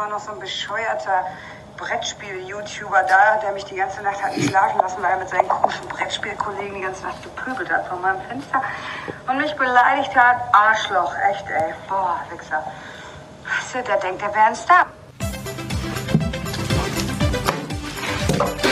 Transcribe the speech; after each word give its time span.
war 0.00 0.08
noch 0.08 0.18
so 0.18 0.32
ein 0.32 0.40
bescheuerter 0.40 1.26
Brettspiel-YouTuber 1.76 3.02
da, 3.02 3.36
der 3.42 3.52
mich 3.52 3.66
die 3.66 3.76
ganze 3.76 4.00
Nacht 4.00 4.22
hat 4.22 4.34
nicht 4.34 4.48
schlafen 4.48 4.80
lassen, 4.80 5.02
weil 5.02 5.10
er 5.10 5.18
mit 5.18 5.28
seinen 5.28 5.46
komischen 5.46 5.86
Brettspielkollegen 5.88 6.74
die 6.74 6.80
ganze 6.80 7.02
Nacht 7.02 7.22
gepöbelt 7.22 7.70
hat 7.70 7.86
von 7.86 8.00
meinem 8.00 8.20
Fenster 8.22 8.62
und 9.28 9.36
mich 9.36 9.54
beleidigt 9.56 10.16
hat. 10.16 10.36
Arschloch, 10.52 11.12
echt, 11.30 11.44
ey. 11.50 11.74
Boah, 11.86 12.18
Wichser. 12.30 12.64
Weißt 13.44 13.74
du, 13.74 13.82
der 13.82 13.96
denkt, 13.98 14.22
der 14.22 14.34
wäre 14.34 14.46
ein 14.46 14.56
Star. 14.56 14.86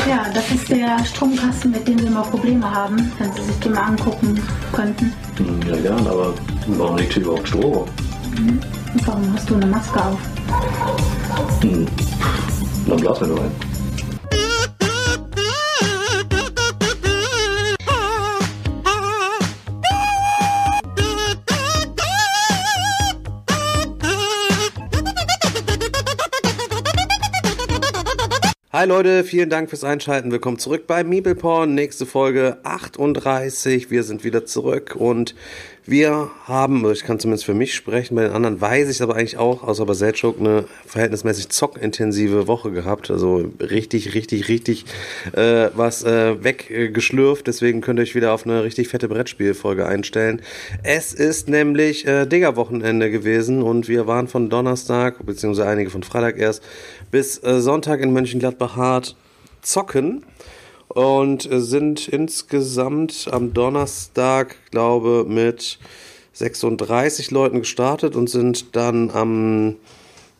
Ja, 0.08 0.24
das 0.32 0.50
ist 0.50 0.70
der 0.70 1.04
Stromkasten, 1.04 1.72
mit 1.72 1.86
dem 1.86 2.00
wir 2.00 2.10
mal 2.10 2.22
Probleme 2.22 2.74
haben, 2.74 3.12
wenn 3.18 3.30
Sie 3.34 3.42
sich 3.42 3.60
den 3.60 3.72
mal 3.72 3.82
angucken 3.82 4.42
könnten. 4.72 5.14
Ja, 5.66 5.76
gern, 5.76 6.06
aber 6.06 6.32
warum 6.68 6.96
liegt 6.96 7.12
hier 7.12 7.22
überhaupt 7.22 7.48
Strom? 7.48 7.86
Und 8.32 9.06
warum 9.06 9.34
hast 9.34 9.50
du 9.50 9.56
eine 9.56 9.66
Maske 9.66 10.00
auf? 10.02 10.37
Hm. 11.62 11.86
Dann 12.86 13.00
blasen 13.00 13.28
wir 13.28 13.34
nur 13.34 13.44
ein. 13.44 13.67
Hi 28.78 28.86
Leute, 28.86 29.24
vielen 29.24 29.50
Dank 29.50 29.70
fürs 29.70 29.82
Einschalten. 29.82 30.30
Willkommen 30.30 30.60
zurück 30.60 30.86
bei 30.86 31.02
Meepleporn. 31.02 31.74
Nächste 31.74 32.06
Folge 32.06 32.58
38. 32.62 33.90
Wir 33.90 34.04
sind 34.04 34.22
wieder 34.22 34.46
zurück 34.46 34.94
und 34.94 35.34
wir 35.88 36.30
haben, 36.44 36.88
ich 36.92 37.02
kann 37.02 37.18
zumindest 37.18 37.46
für 37.46 37.54
mich 37.54 37.74
sprechen, 37.74 38.14
bei 38.14 38.24
den 38.24 38.32
anderen 38.32 38.60
weiß 38.60 38.90
ich 38.90 39.00
aber 39.00 39.16
eigentlich 39.16 39.38
auch, 39.38 39.62
außer 39.62 39.86
bei 39.86 39.94
Selchuk, 39.94 40.38
eine 40.38 40.66
verhältnismäßig 40.84 41.48
zockintensive 41.48 42.46
Woche 42.46 42.70
gehabt. 42.72 43.10
Also 43.10 43.50
richtig, 43.58 44.12
richtig, 44.12 44.48
richtig 44.48 44.84
äh, 45.32 45.70
was 45.74 46.04
äh, 46.04 46.44
weggeschlürft. 46.44 47.46
Deswegen 47.46 47.80
könnt 47.80 47.98
ihr 47.98 48.02
euch 48.02 48.14
wieder 48.14 48.34
auf 48.34 48.44
eine 48.44 48.64
richtig 48.64 48.88
fette 48.88 49.08
Brettspielfolge 49.08 49.86
einstellen. 49.86 50.42
Es 50.82 51.14
ist 51.14 51.48
nämlich 51.48 52.06
äh, 52.06 52.26
Digger-Wochenende 52.26 53.10
gewesen 53.10 53.62
und 53.62 53.88
wir 53.88 54.06
waren 54.06 54.28
von 54.28 54.50
Donnerstag, 54.50 55.24
beziehungsweise 55.24 55.70
einige 55.70 55.88
von 55.88 56.02
Freitag 56.02 56.38
erst, 56.38 56.62
bis 57.10 57.42
äh, 57.42 57.60
Sonntag 57.60 58.00
in 58.00 58.12
Mönchengladbach 58.12 58.76
hart 58.76 59.16
zocken 59.62 60.24
und 60.88 61.50
äh, 61.50 61.60
sind 61.60 62.08
insgesamt 62.08 63.28
am 63.30 63.52
Donnerstag, 63.52 64.56
glaube 64.70 65.24
mit 65.28 65.78
36 66.32 67.30
Leuten 67.30 67.60
gestartet 67.60 68.14
und 68.14 68.30
sind 68.30 68.76
dann 68.76 69.10
am 69.10 69.76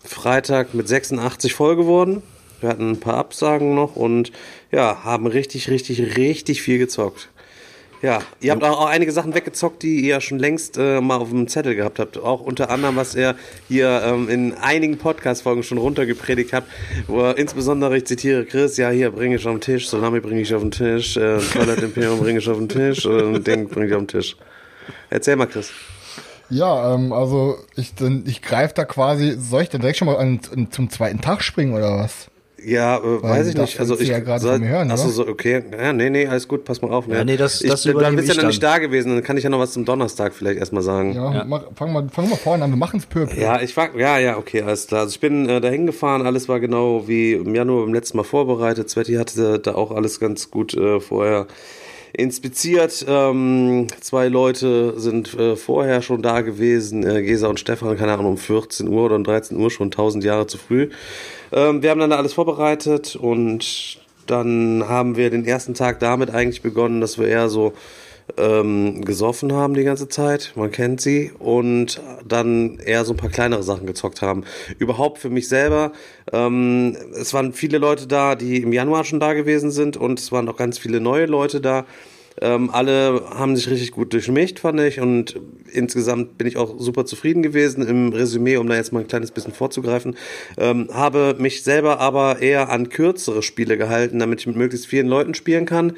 Freitag 0.05 0.75
mit 0.75 0.89
86 0.89 1.55
voll 1.55 1.77
geworden. 1.77 2.23
Wir 2.61 2.71
hatten 2.71 2.91
ein 2.91 3.01
paar 3.01 3.17
Absagen 3.17 3.75
noch 3.75 3.97
und 3.97 4.33
ja, 4.71 5.05
haben 5.05 5.27
richtig, 5.27 5.71
richtig, 5.71 6.17
richtig 6.17 6.63
viel 6.63 6.79
gezockt. 6.79 7.29
Ja, 8.01 8.21
ihr 8.41 8.53
habt 8.53 8.63
auch 8.63 8.87
einige 8.87 9.11
Sachen 9.11 9.35
weggezockt, 9.35 9.83
die 9.83 10.03
ihr 10.03 10.09
ja 10.09 10.21
schon 10.21 10.39
längst 10.39 10.79
äh, 10.79 11.01
mal 11.01 11.17
auf 11.17 11.31
dem 11.31 11.49
Zettel 11.49 11.75
gehabt 11.75 11.99
habt. 11.99 12.17
Auch 12.17 12.41
unter 12.41 12.71
anderem, 12.71 12.95
was 12.95 13.17
ihr 13.17 13.35
hier 13.67 14.03
ähm, 14.05 14.29
in 14.29 14.55
einigen 14.55 14.99
Podcast-Folgen 14.99 15.65
schon 15.65 15.79
runtergepredigt 15.79 16.53
habt, 16.53 16.69
wo 17.09 17.23
er, 17.23 17.37
insbesondere, 17.37 17.97
ich 17.97 18.05
zitiere 18.05 18.45
Chris, 18.45 18.77
ja, 18.77 18.91
hier 18.91 19.11
bringe 19.11 19.35
ich 19.35 19.47
auf 19.47 19.53
den 19.53 19.61
Tisch, 19.61 19.89
Salami 19.89 20.21
bringe 20.21 20.41
ich 20.41 20.55
auf 20.55 20.63
den 20.63 20.71
Tisch, 20.71 21.17
äh, 21.17 21.39
Twilight 21.39 21.83
Imperium 21.83 22.21
bringe 22.21 22.39
ich 22.39 22.49
auf 22.49 22.59
den 22.59 22.69
Tisch 22.69 23.05
äh, 23.05 23.41
Ding 23.41 23.69
bringe 23.69 23.87
ich 23.87 23.93
auf 23.93 24.01
den 24.01 24.09
Tisch. 24.09 24.37
Erzähl 25.11 25.35
mal, 25.35 25.47
Chris. 25.47 25.73
Ja, 26.51 26.95
ähm, 26.95 27.13
also 27.13 27.59
ich, 27.75 27.95
ich 28.27 28.43
greife 28.43 28.75
da 28.75 28.85
quasi, 28.85 29.37
soll 29.39 29.63
ich 29.63 29.71
denn 29.71 29.81
direkt 29.81 29.99
schon 29.99 30.07
mal 30.07 30.17
an, 30.17 30.41
zum 30.71 30.89
zweiten 30.89 31.21
Tag 31.21 31.43
springen 31.43 31.75
oder 31.75 31.99
was? 31.99 32.29
Ja, 32.65 32.97
äh, 32.99 33.23
weiß 33.23 33.49
ich 33.49 33.55
das 33.55 33.71
nicht. 33.71 33.81
Also 33.81 33.99
ich 34.01 34.09
ja 34.09 34.19
gerade 34.19 34.41
soll, 34.43 34.53
von 34.55 34.63
mir 34.63 34.69
hören, 34.69 34.91
achso, 34.91 35.09
so, 35.09 35.27
okay. 35.29 35.63
Ja, 35.81 35.93
nee, 35.93 36.11
nee, 36.11 36.27
alles 36.27 36.49
gut, 36.49 36.65
pass 36.65 36.83
mal 36.83 36.91
auf. 36.91 37.07
Ne? 37.07 37.17
Ja, 37.17 37.25
nee, 37.25 37.37
das- 37.37 37.61
ich, 37.63 37.71
das 37.71 37.85
dann 37.85 37.93
übernehme 37.93 38.17
bist 38.17 38.29
du 38.29 38.33
ich 38.33 38.37
ja 38.37 38.43
noch 38.43 38.49
nicht 38.49 38.63
dann. 38.63 38.73
da 38.73 38.79
gewesen, 38.79 39.15
dann 39.15 39.23
kann 39.23 39.37
ich 39.37 39.45
ja 39.45 39.51
noch 39.51 39.61
was 39.61 39.73
zum 39.73 39.85
Donnerstag 39.85 40.35
vielleicht 40.35 40.59
erstmal 40.59 40.83
sagen. 40.83 41.15
Ja, 41.15 41.45
Mach, 41.47 41.65
fang 41.77 41.93
mal, 41.93 42.09
fang 42.11 42.29
mal 42.29 42.37
vorne 42.37 42.65
an, 42.65 42.71
wir 42.71 42.77
machen's 42.77 43.07
peu. 43.07 43.27
Ja, 43.37 43.61
ich 43.63 43.77
war, 43.77 43.97
ja, 43.97 44.19
ja, 44.19 44.37
okay, 44.39 44.63
alles 44.63 44.87
klar. 44.89 45.03
Also 45.03 45.11
ich 45.13 45.21
bin 45.21 45.49
äh, 45.49 45.61
dahin 45.61 45.87
gefahren, 45.87 46.27
alles 46.27 46.49
war 46.49 46.59
genau 46.59 47.07
wie 47.07 47.35
im 47.35 47.55
Januar 47.55 47.85
beim 47.85 47.95
letzten 47.95 48.17
Mal 48.17 48.25
vorbereitet. 48.25 48.91
Sveti 48.91 49.15
hatte 49.15 49.59
da 49.61 49.75
auch 49.75 49.93
alles 49.93 50.19
ganz 50.19 50.51
gut 50.51 50.75
äh, 50.75 50.99
vorher 51.01 51.47
inspiziert. 52.13 53.05
Ähm, 53.09 53.87
zwei 54.01 54.29
Leute 54.29 54.99
sind 54.99 55.35
äh, 55.39 55.57
vorher 55.57 56.03
schon 56.03 56.23
da 56.23 56.41
gewesen, 56.41 57.07
äh, 57.07 57.23
Gesa 57.23 57.49
und 57.49 57.61
Stefan, 57.61 57.97
keine 57.97 58.13
Ahnung, 58.15 58.27
um 58.27 58.37
14 58.39 58.89
Uhr 58.89 59.05
oder 59.05 59.17
um 59.17 59.25
13 59.25 59.57
Uhr, 59.57 59.71
schon 59.71 59.87
1000 59.89 60.25
Jahre 60.25 60.47
zu 60.47 60.59
früh. 60.59 60.89
Ähm, 61.53 61.83
wir 61.83 61.91
haben 61.91 62.01
dann 62.01 62.11
da 62.11 62.17
alles 62.17 62.35
vorbereitet 62.35 63.17
und 63.17 63.99
dann 64.27 64.85
haben 64.89 65.17
wir 65.17 65.31
den 65.31 65.45
ersten 65.45 65.75
Tag 65.75 66.01
damit 66.01 66.31
eigentlich 66.31 66.63
begonnen, 66.63 67.01
dass 67.01 67.19
wir 67.19 67.27
eher 67.29 67.49
so 67.49 67.73
ähm, 68.37 69.05
gesoffen 69.05 69.53
haben 69.53 69.75
die 69.75 69.85
ganze 69.85 70.09
Zeit, 70.09 70.53
man 70.55 70.71
kennt 70.71 71.01
sie, 71.01 71.33
und 71.39 72.01
dann 72.27 72.79
eher 72.79 73.05
so 73.05 73.15
ein 73.15 73.17
paar 73.17 73.31
kleinere 73.31 73.63
Sachen 73.63 73.87
gezockt 73.87 74.21
haben. 74.21 74.45
Überhaupt 74.79 75.19
für 75.19 75.31
mich 75.31 75.49
selber, 75.49 75.93
ähm, 76.33 76.97
es 77.19 77.33
waren 77.33 77.53
viele 77.53 77.79
Leute 77.79 78.07
da, 78.07 78.35
die 78.35 78.63
im 78.63 78.73
Januar 78.73 79.05
schon 79.05 79.21
da 79.21 79.33
gewesen 79.33 79.71
sind 79.71 79.97
und 79.97 80.19
es 80.19 80.31
waren 80.31 80.49
auch 80.49 80.57
ganz 80.57 80.79
viele 80.79 81.01
neue 81.01 81.27
Leute 81.27 81.61
da. 81.61 81.87
Ähm, 82.41 82.71
alle 82.71 83.23
haben 83.31 83.57
sich 83.57 83.69
richtig 83.71 83.93
gut 83.93 84.13
durchmischt, 84.13 84.61
fand 84.61 84.81
ich. 84.81 85.01
Und 85.01 85.41
insgesamt 85.73 86.39
bin 86.39 86.47
ich 86.47 86.57
auch 86.57 86.79
super 86.79 87.05
zufrieden 87.05 87.43
gewesen. 87.43 87.87
Im 87.87 88.13
Resümee, 88.13 88.57
um 88.57 88.69
da 88.69 88.77
jetzt 88.77 88.93
mal 88.93 89.01
ein 89.01 89.09
kleines 89.09 89.31
bisschen 89.31 89.53
vorzugreifen, 89.53 90.17
ähm, 90.57 90.89
habe 90.93 91.37
mich 91.39 91.63
selber 91.63 92.01
aber 92.01 92.41
eher 92.41 92.71
an 92.71 92.89
kürzere 92.89 93.43
Spiele 93.43 93.77
gehalten, 93.77 94.19
damit 94.19 94.41
ich 94.41 94.47
mit 94.47 94.57
möglichst 94.57 94.87
vielen 94.87 95.09
Leuten 95.09 95.35
spielen 95.35 95.67
kann. 95.67 95.95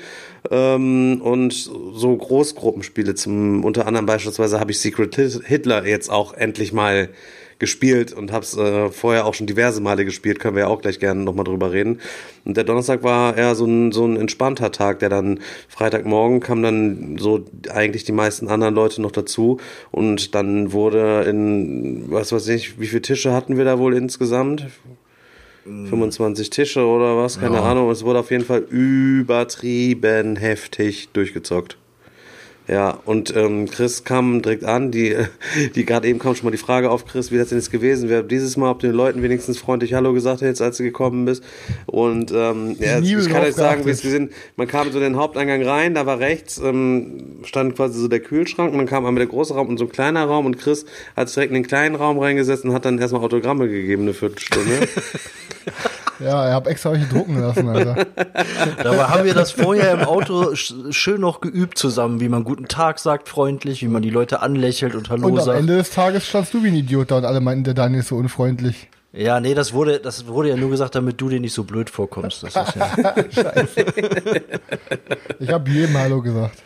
Ähm, 0.50 1.20
und 1.22 1.52
so 1.52 2.16
Großgruppenspiele 2.16 3.14
zum, 3.14 3.64
unter 3.64 3.86
anderem 3.86 4.06
beispielsweise 4.06 4.60
habe 4.60 4.70
ich 4.70 4.80
Secret 4.80 5.16
Hitler 5.16 5.86
jetzt 5.86 6.10
auch 6.10 6.34
endlich 6.34 6.72
mal 6.72 7.10
gespielt 7.60 8.12
und 8.12 8.32
habe 8.32 8.44
es 8.44 8.56
äh, 8.56 8.90
vorher 8.90 9.26
auch 9.26 9.34
schon 9.34 9.46
diverse 9.46 9.80
Male 9.80 10.04
gespielt, 10.04 10.40
können 10.40 10.56
wir 10.56 10.62
ja 10.62 10.68
auch 10.68 10.80
gleich 10.80 10.98
gerne 10.98 11.22
nochmal 11.22 11.44
drüber 11.44 11.70
reden. 11.70 12.00
Und 12.44 12.56
der 12.56 12.64
Donnerstag 12.64 13.04
war 13.04 13.36
eher 13.36 13.54
so 13.54 13.66
ein, 13.66 13.92
so 13.92 14.04
ein 14.04 14.16
entspannter 14.16 14.72
Tag, 14.72 14.98
der 14.98 15.10
dann 15.10 15.38
Freitagmorgen 15.68 16.40
kam 16.40 16.62
dann 16.62 17.18
so 17.18 17.44
eigentlich 17.72 18.02
die 18.02 18.12
meisten 18.12 18.48
anderen 18.48 18.74
Leute 18.74 19.00
noch 19.00 19.12
dazu 19.12 19.58
und 19.92 20.34
dann 20.34 20.72
wurde 20.72 21.22
in, 21.28 22.10
was 22.10 22.32
weiß 22.32 22.48
ich, 22.48 22.80
wie 22.80 22.86
viele 22.86 23.02
Tische 23.02 23.32
hatten 23.32 23.56
wir 23.56 23.64
da 23.64 23.78
wohl 23.78 23.94
insgesamt? 23.94 24.66
25 25.64 26.50
Tische 26.50 26.86
oder 26.86 27.16
was, 27.18 27.38
keine 27.38 27.60
Ahnung. 27.60 27.90
Es 27.90 28.02
wurde 28.02 28.20
auf 28.20 28.30
jeden 28.30 28.44
Fall 28.44 28.60
übertrieben 28.60 30.36
heftig 30.36 31.10
durchgezockt. 31.12 31.76
Ja, 32.70 33.00
und 33.04 33.34
ähm, 33.34 33.68
Chris 33.68 34.04
kam 34.04 34.42
direkt 34.42 34.62
an, 34.64 34.92
die, 34.92 35.16
die 35.74 35.84
gerade 35.84 36.06
eben 36.06 36.20
kam 36.20 36.36
schon 36.36 36.44
mal 36.44 36.52
die 36.52 36.56
Frage 36.56 36.88
auf, 36.88 37.04
Chris, 37.04 37.32
wie 37.32 37.36
das 37.36 37.48
denn 37.48 37.58
jetzt 37.58 37.72
gewesen 37.72 38.08
wäre. 38.08 38.22
Dieses 38.22 38.56
Mal, 38.56 38.70
ob 38.70 38.78
du 38.78 38.86
den 38.86 38.94
Leuten 38.94 39.24
wenigstens 39.24 39.58
freundlich 39.58 39.94
Hallo 39.94 40.12
gesagt 40.12 40.40
hättest, 40.40 40.62
als 40.62 40.76
du 40.76 40.84
gekommen 40.84 41.24
bist. 41.24 41.42
Und 41.86 42.30
ähm, 42.30 42.76
ja, 42.78 43.00
ich 43.00 43.28
kann 43.28 43.42
euch 43.42 43.56
sagen, 43.56 43.84
wie 43.86 43.90
es 43.90 44.02
gesehen, 44.02 44.30
man 44.54 44.68
kam 44.68 44.92
so 44.92 44.98
in 44.98 45.04
den 45.04 45.16
Haupteingang 45.16 45.64
rein, 45.64 45.94
da 45.94 46.06
war 46.06 46.20
rechts, 46.20 46.58
ähm, 46.58 47.40
stand 47.42 47.74
quasi 47.74 47.98
so 47.98 48.06
der 48.06 48.20
Kühlschrank 48.20 48.70
und 48.70 48.78
dann 48.78 48.86
kam 48.86 49.04
einmal 49.04 49.18
der 49.20 49.26
große 49.26 49.52
Raum 49.52 49.66
und 49.66 49.78
so 49.78 49.86
ein 49.86 49.90
kleiner 49.90 50.24
Raum 50.26 50.46
und 50.46 50.56
Chris 50.56 50.84
hat 51.16 51.34
direkt 51.34 51.50
in 51.50 51.54
den 51.54 51.66
kleinen 51.66 51.96
Raum 51.96 52.20
reingesetzt 52.20 52.64
und 52.64 52.72
hat 52.72 52.84
dann 52.84 52.98
erstmal 52.98 53.22
Autogramme 53.24 53.68
gegeben, 53.68 54.02
eine 54.02 54.14
Viertelstunde. 54.14 54.70
Ja, 56.20 56.48
ich 56.48 56.54
hab 56.54 56.66
extra 56.66 56.90
euch 56.90 57.08
drucken 57.08 57.40
lassen, 57.40 57.68
Alter. 57.68 58.06
Dabei 58.82 59.04
haben 59.04 59.24
wir 59.24 59.34
das 59.34 59.50
vorher 59.52 59.92
im 59.92 60.00
Auto 60.00 60.50
sch- 60.52 60.92
schön 60.92 61.20
noch 61.20 61.40
geübt 61.40 61.78
zusammen, 61.78 62.20
wie 62.20 62.28
man 62.28 62.44
guten 62.44 62.68
Tag 62.68 62.98
sagt, 62.98 63.28
freundlich, 63.28 63.82
wie 63.82 63.88
man 63.88 64.02
die 64.02 64.10
Leute 64.10 64.40
anlächelt 64.42 64.94
und 64.94 65.08
Hallo 65.10 65.28
Und 65.28 65.38
am 65.38 65.44
sagt. 65.44 65.58
Ende 65.60 65.76
des 65.78 65.90
Tages 65.90 66.26
standst 66.26 66.52
du 66.54 66.62
wie 66.62 66.68
ein 66.68 66.74
Idiot 66.76 67.10
da 67.10 67.18
und 67.18 67.24
alle 67.24 67.40
meinten, 67.40 67.64
der 67.64 67.74
Daniel 67.74 68.00
ist 68.00 68.08
so 68.08 68.16
unfreundlich. 68.16 68.88
Ja, 69.12 69.40
nee, 69.40 69.54
das 69.54 69.72
wurde, 69.72 69.98
das 69.98 70.28
wurde 70.28 70.50
ja 70.50 70.56
nur 70.56 70.70
gesagt, 70.70 70.94
damit 70.94 71.20
du 71.20 71.28
dir 71.28 71.40
nicht 71.40 71.52
so 71.52 71.64
blöd 71.64 71.90
vorkommst. 71.90 72.44
Das 72.44 72.54
ist 72.54 72.76
ja, 72.76 72.94
Ich 75.40 75.50
habe 75.50 75.68
jedem 75.70 75.98
Hallo 75.98 76.22
gesagt. 76.22 76.58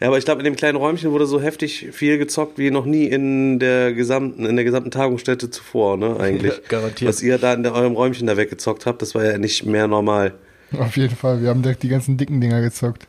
Ja, 0.00 0.08
aber 0.08 0.18
ich 0.18 0.24
glaube, 0.24 0.40
in 0.40 0.44
dem 0.44 0.56
kleinen 0.56 0.76
Räumchen 0.76 1.10
wurde 1.10 1.26
so 1.26 1.40
heftig 1.40 1.88
viel 1.92 2.18
gezockt 2.18 2.58
wie 2.58 2.70
noch 2.70 2.84
nie 2.84 3.06
in 3.06 3.58
der 3.58 3.92
gesamten, 3.92 4.46
in 4.46 4.56
der 4.56 4.64
gesamten 4.64 4.90
Tagungsstätte 4.90 5.50
zuvor, 5.50 5.96
ne, 5.96 6.18
eigentlich. 6.18 6.52
Ja, 6.62 6.68
garantiert. 6.68 7.08
Was 7.08 7.22
ihr 7.22 7.38
da 7.38 7.54
in 7.54 7.62
der, 7.62 7.74
eurem 7.74 7.94
Räumchen 7.94 8.26
da 8.26 8.36
weggezockt 8.36 8.86
habt, 8.86 9.02
das 9.02 9.14
war 9.14 9.24
ja 9.24 9.38
nicht 9.38 9.64
mehr 9.64 9.88
normal. 9.88 10.34
Auf 10.78 10.96
jeden 10.96 11.14
Fall, 11.14 11.42
wir 11.42 11.50
haben 11.50 11.62
direkt 11.62 11.82
die 11.82 11.88
ganzen 11.88 12.16
dicken 12.16 12.40
Dinger 12.40 12.60
gezockt. 12.60 13.06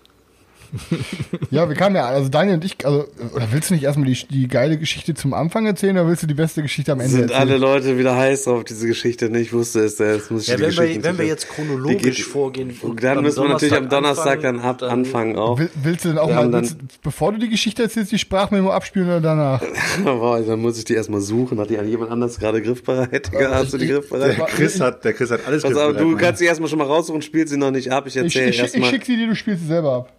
Ja, 1.51 1.67
wir 1.69 1.75
kamen 1.75 1.95
ja, 1.95 2.05
also 2.05 2.29
Daniel 2.29 2.55
und 2.55 2.65
ich, 2.65 2.83
also, 2.85 3.05
oder 3.35 3.47
willst 3.51 3.69
du 3.69 3.73
nicht 3.75 3.83
erstmal 3.83 4.07
die, 4.07 4.27
die 4.29 4.47
geile 4.47 4.77
Geschichte 4.77 5.13
zum 5.13 5.33
Anfang 5.33 5.65
erzählen 5.65 5.95
oder 5.97 6.07
willst 6.07 6.23
du 6.23 6.27
die 6.27 6.33
beste 6.33 6.61
Geschichte 6.61 6.91
am 6.91 6.99
Ende 6.99 7.11
Sind 7.11 7.21
erzählen? 7.31 7.39
alle 7.41 7.57
Leute 7.57 7.97
wieder 7.97 8.15
heiß 8.15 8.47
auf 8.47 8.63
diese 8.63 8.87
Geschichte? 8.87 9.29
Ne? 9.29 9.39
Ich 9.39 9.53
wusste 9.53 9.81
es, 9.81 9.99
jetzt 9.99 10.31
muss 10.31 10.43
ich 10.43 10.47
Ja, 10.49 10.55
die 10.57 10.63
wenn 10.63 10.77
wir, 10.77 11.03
wenn 11.03 11.17
wir 11.19 11.25
jetzt 11.25 11.49
chronologisch 11.49 12.01
geht- 12.17 12.25
vorgehen. 12.25 12.75
und 12.81 13.03
Dann 13.03 13.21
müssen 13.21 13.43
wir 13.43 13.49
natürlich 13.49 13.75
am 13.75 13.89
Donnerstag 13.89 14.43
anfangen, 14.43 14.57
dann 14.57 14.65
ab 14.65 14.81
anfangen 14.83 15.35
auch. 15.37 15.59
Will, 15.59 15.69
willst 15.83 16.05
du 16.05 16.09
denn 16.09 16.17
auch 16.17 16.27
Wir 16.27 16.35
mal, 16.35 16.49
dann- 16.49 16.61
willst, 16.61 16.73
du- 16.81 16.85
bevor 17.03 17.31
du 17.33 17.39
die 17.39 17.49
Geschichte 17.49 17.83
erzählst, 17.83 18.11
die 18.11 18.17
Sprachmemo 18.19 18.71
abspielen 18.71 19.07
oder 19.07 19.21
danach? 19.21 19.61
Boah, 20.03 20.41
dann 20.41 20.59
muss 20.59 20.77
ich 20.77 20.85
die 20.85 20.93
erstmal 20.95 21.21
suchen. 21.21 21.59
Hat 21.59 21.69
die 21.69 21.77
an 21.77 21.87
jemand 21.87 22.11
anders 22.11 22.39
gerade 22.39 22.61
griffbereit? 22.61 23.31
Hast 23.33 23.73
du 23.73 23.77
die 23.77 23.85
ich- 23.85 23.91
griffbereit? 23.91 24.37
ich- 24.37 24.45
Chris 24.55 24.79
hat, 24.79 25.03
der 25.05 25.13
Chris 25.13 25.29
hat 25.31 25.41
alles 25.45 25.61
Pass 25.63 25.71
auf, 25.73 25.77
griffbereit, 25.83 26.01
du 26.01 26.07
Mann. 26.09 26.17
kannst 26.17 26.39
sie 26.39 26.45
erstmal 26.45 26.69
schon 26.69 26.79
mal 26.79 26.87
raussuchen, 26.87 27.21
spiel 27.21 27.47
sie 27.47 27.57
noch 27.57 27.71
nicht 27.71 27.91
ab. 27.91 28.05
Ich 28.07 28.15
Ich, 28.15 28.21
erzähle 28.23 28.45
ich, 28.45 28.49
ich, 28.51 28.55
ich 28.55 28.61
erstmal. 28.61 28.89
schick 28.89 29.05
sie 29.05 29.15
dir, 29.17 29.27
du 29.27 29.35
spielst 29.35 29.61
sie 29.61 29.67
selber 29.67 29.93
ab. 29.93 30.13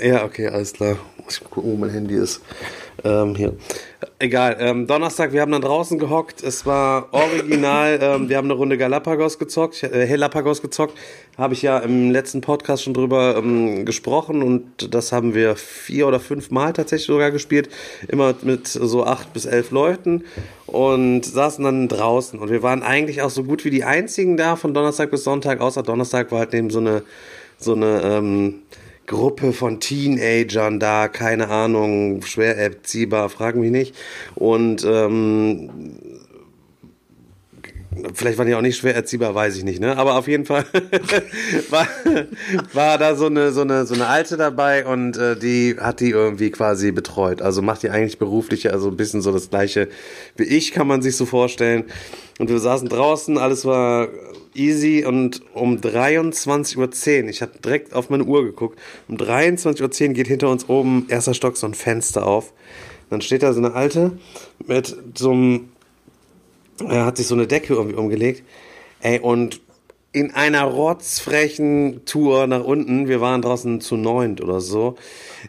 Ja, 0.00 0.24
okay, 0.24 0.48
alles 0.48 0.72
klar. 0.72 0.96
Muss 1.22 1.36
ich 1.36 1.42
mal 1.42 1.50
gucken, 1.50 1.72
wo 1.72 1.76
mein 1.76 1.90
Handy 1.90 2.14
ist. 2.14 2.40
Ähm, 3.04 3.34
hier. 3.34 3.54
Egal. 4.18 4.56
Ähm, 4.58 4.86
Donnerstag, 4.86 5.32
wir 5.32 5.42
haben 5.42 5.52
dann 5.52 5.60
draußen 5.60 5.98
gehockt. 5.98 6.42
Es 6.42 6.64
war 6.64 7.08
original. 7.12 7.98
ähm, 8.02 8.28
wir 8.30 8.38
haben 8.38 8.46
eine 8.46 8.54
Runde 8.54 8.78
Galapagos 8.78 9.38
gezockt, 9.38 9.82
äh, 9.82 10.06
Helapagos 10.06 10.62
gezockt. 10.62 10.96
Habe 11.36 11.52
ich 11.52 11.60
ja 11.60 11.78
im 11.78 12.10
letzten 12.10 12.40
Podcast 12.40 12.82
schon 12.82 12.94
drüber 12.94 13.36
ähm, 13.36 13.84
gesprochen 13.84 14.42
und 14.42 14.94
das 14.94 15.12
haben 15.12 15.34
wir 15.34 15.54
vier 15.56 16.06
oder 16.06 16.18
fünf 16.18 16.50
Mal 16.50 16.72
tatsächlich 16.72 17.06
sogar 17.06 17.30
gespielt. 17.30 17.68
Immer 18.08 18.34
mit 18.40 18.68
so 18.68 19.04
acht 19.04 19.34
bis 19.34 19.44
elf 19.44 19.70
Leuten 19.70 20.24
und 20.66 21.26
saßen 21.26 21.62
dann 21.62 21.88
draußen. 21.88 22.38
Und 22.38 22.50
wir 22.50 22.62
waren 22.62 22.82
eigentlich 22.82 23.20
auch 23.20 23.30
so 23.30 23.44
gut 23.44 23.66
wie 23.66 23.70
die 23.70 23.84
einzigen 23.84 24.38
da 24.38 24.56
von 24.56 24.72
Donnerstag 24.72 25.10
bis 25.10 25.24
Sonntag, 25.24 25.60
außer 25.60 25.82
Donnerstag 25.82 26.32
war 26.32 26.40
halt 26.40 26.54
eben 26.54 26.70
so 26.70 26.78
eine, 26.78 27.02
so 27.58 27.74
eine, 27.74 28.00
ähm, 28.02 28.62
Gruppe 29.06 29.52
von 29.52 29.80
Teenagern 29.80 30.78
da, 30.78 31.08
keine 31.08 31.48
Ahnung, 31.48 32.22
schwer 32.22 32.56
erziehbar, 32.56 33.28
frag 33.28 33.56
mich 33.56 33.70
nicht. 33.70 33.94
Und 34.36 34.84
ähm, 34.84 35.70
vielleicht 38.14 38.38
waren 38.38 38.46
die 38.46 38.54
auch 38.54 38.60
nicht 38.60 38.76
schwer 38.76 38.94
erziehbar, 38.94 39.34
weiß 39.34 39.56
ich 39.56 39.64
nicht, 39.64 39.80
ne? 39.80 39.96
Aber 39.96 40.16
auf 40.16 40.28
jeden 40.28 40.46
Fall 40.46 40.64
war, 41.70 41.88
war 42.72 42.98
da 42.98 43.16
so 43.16 43.26
eine, 43.26 43.50
so 43.52 43.62
eine, 43.62 43.84
so 43.84 43.94
eine 43.94 44.06
Alte 44.06 44.36
dabei 44.36 44.86
und 44.86 45.16
äh, 45.16 45.36
die 45.36 45.76
hat 45.78 46.00
die 46.00 46.10
irgendwie 46.10 46.50
quasi 46.50 46.92
betreut. 46.92 47.42
Also 47.42 47.62
macht 47.62 47.82
die 47.82 47.90
eigentlich 47.90 48.18
beruflich, 48.18 48.72
also 48.72 48.88
ein 48.88 48.96
bisschen 48.96 49.22
so 49.22 49.32
das 49.32 49.50
gleiche 49.50 49.88
wie 50.36 50.44
ich, 50.44 50.72
kann 50.72 50.86
man 50.86 51.02
sich 51.02 51.16
so 51.16 51.26
vorstellen. 51.26 51.84
Und 52.38 52.48
wir 52.48 52.58
saßen 52.58 52.88
draußen, 52.88 53.38
alles 53.38 53.64
war 53.64 54.08
easy 54.54 55.04
und 55.04 55.42
um 55.54 55.76
23.10 55.76 57.22
Uhr, 57.22 57.28
ich 57.28 57.42
habe 57.42 57.52
direkt 57.64 57.92
auf 57.94 58.10
meine 58.10 58.24
Uhr 58.24 58.44
geguckt, 58.44 58.78
um 59.08 59.16
23.10 59.16 60.08
Uhr 60.08 60.14
geht 60.14 60.28
hinter 60.28 60.50
uns 60.50 60.68
oben, 60.68 61.06
erster 61.08 61.34
Stock, 61.34 61.56
so 61.56 61.66
ein 61.66 61.74
Fenster 61.74 62.26
auf. 62.26 62.52
Dann 63.10 63.20
steht 63.20 63.42
da 63.42 63.52
so 63.52 63.58
eine 63.58 63.74
Alte 63.74 64.18
mit 64.66 64.96
so 65.16 65.32
einem 65.32 65.70
er 66.88 67.04
hat 67.04 67.16
sich 67.16 67.26
so 67.26 67.34
eine 67.34 67.46
Decke 67.46 67.74
irgendwie 67.74 67.96
umgelegt. 67.96 68.42
Ey, 69.00 69.18
und 69.18 69.60
in 70.12 70.34
einer 70.34 70.64
rotzfrechen 70.64 72.04
Tour 72.04 72.46
nach 72.46 72.64
unten, 72.64 73.06
wir 73.06 73.20
waren 73.20 73.42
draußen 73.42 73.80
zu 73.80 73.96
neunt 73.96 74.40
oder 74.40 74.60
so. 74.60 74.96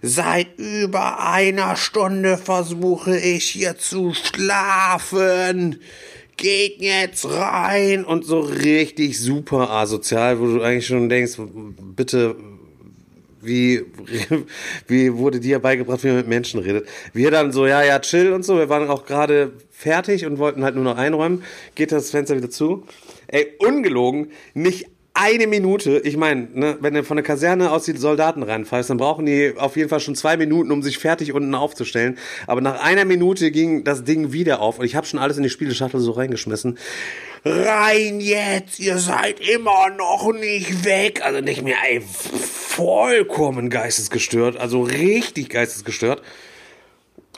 Seit 0.01 0.59
über 0.59 1.27
einer 1.27 1.75
Stunde 1.75 2.38
versuche 2.38 3.18
ich 3.18 3.45
hier 3.45 3.77
zu 3.77 4.13
schlafen. 4.13 5.80
Geht 6.37 6.81
jetzt 6.81 7.25
rein 7.25 8.03
und 8.03 8.25
so 8.25 8.39
richtig 8.39 9.19
super 9.19 9.69
asozial, 9.69 10.39
wo 10.39 10.45
du 10.45 10.61
eigentlich 10.61 10.87
schon 10.87 11.09
denkst, 11.09 11.33
bitte 11.95 12.35
wie, 13.41 13.83
wie 14.87 15.13
wurde 15.13 15.39
dir 15.39 15.59
beigebracht, 15.59 16.03
wie 16.03 16.07
man 16.07 16.17
mit 16.17 16.27
Menschen 16.27 16.59
redet. 16.59 16.87
Wir 17.13 17.31
dann 17.31 17.51
so, 17.51 17.65
ja, 17.67 17.83
ja, 17.83 17.99
chill 17.99 18.33
und 18.33 18.43
so. 18.43 18.57
Wir 18.57 18.69
waren 18.69 18.89
auch 18.89 19.05
gerade 19.05 19.53
fertig 19.71 20.25
und 20.25 20.37
wollten 20.37 20.63
halt 20.63 20.75
nur 20.75 20.83
noch 20.83 20.97
einräumen. 20.97 21.43
Geht 21.75 21.91
das 21.91 22.11
Fenster 22.11 22.37
wieder 22.37 22.49
zu. 22.49 22.85
Ey, 23.27 23.47
ungelogen, 23.59 24.31
nicht 24.53 24.87
eine 25.13 25.45
Minute. 25.47 25.99
Ich 26.03 26.15
meine, 26.15 26.47
ne, 26.53 26.77
wenn 26.79 26.93
du 26.93 27.03
von 27.03 27.17
der 27.17 27.23
Kaserne 27.23 27.71
aus 27.71 27.83
die 27.83 27.97
Soldaten 27.97 28.43
reinfallst, 28.43 28.89
dann 28.89 28.97
brauchen 28.97 29.25
die 29.25 29.53
auf 29.57 29.75
jeden 29.75 29.89
Fall 29.89 29.99
schon 29.99 30.15
zwei 30.15 30.37
Minuten, 30.37 30.71
um 30.71 30.81
sich 30.81 30.97
fertig 30.97 31.33
unten 31.33 31.53
aufzustellen. 31.53 32.17
Aber 32.47 32.61
nach 32.61 32.81
einer 32.81 33.05
Minute 33.05 33.51
ging 33.51 33.83
das 33.83 34.03
Ding 34.03 34.31
wieder 34.31 34.61
auf 34.61 34.79
und 34.79 34.85
ich 34.85 34.95
habe 34.95 35.05
schon 35.05 35.19
alles 35.19 35.37
in 35.37 35.43
die 35.43 35.49
Spieleschachtel 35.49 35.99
so 35.99 36.11
reingeschmissen. 36.11 36.77
Rein 37.43 38.21
jetzt, 38.21 38.79
ihr 38.79 38.99
seid 38.99 39.39
immer 39.39 39.89
noch 39.97 40.31
nicht 40.31 40.85
weg. 40.85 41.21
Also 41.23 41.41
nicht 41.41 41.63
mehr, 41.63 41.77
ey, 41.89 42.01
vollkommen 42.01 43.69
geistesgestört. 43.69 44.57
Also 44.57 44.81
richtig 44.83 45.49
geistesgestört. 45.49 46.21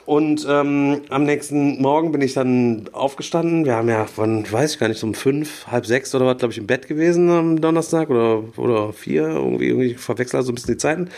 Und 0.06 0.46
ähm, 0.48 1.00
am 1.08 1.24
nächsten 1.24 1.80
Morgen 1.80 2.12
bin 2.12 2.20
ich 2.20 2.34
dann 2.34 2.90
aufgestanden. 2.92 3.64
Wir 3.64 3.74
haben 3.74 3.88
ja 3.88 4.04
von, 4.04 4.50
weiß 4.50 4.74
ich 4.74 4.78
gar 4.78 4.88
nicht, 4.88 5.02
um 5.02 5.14
fünf, 5.14 5.66
halb 5.68 5.86
sechs 5.86 6.14
oder 6.14 6.26
was, 6.26 6.36
glaube 6.36 6.52
ich, 6.52 6.58
im 6.58 6.66
Bett 6.66 6.88
gewesen 6.88 7.30
am 7.30 7.60
Donnerstag 7.60 8.10
oder, 8.10 8.44
oder 8.58 8.92
vier. 8.92 9.28
Irgendwie, 9.28 9.68
irgendwie 9.68 9.92
ich 9.92 9.98
verwechsel 9.98 10.42
so 10.42 10.52
ein 10.52 10.56
bisschen 10.56 10.74
die 10.74 10.78
Zeiten. 10.78 11.08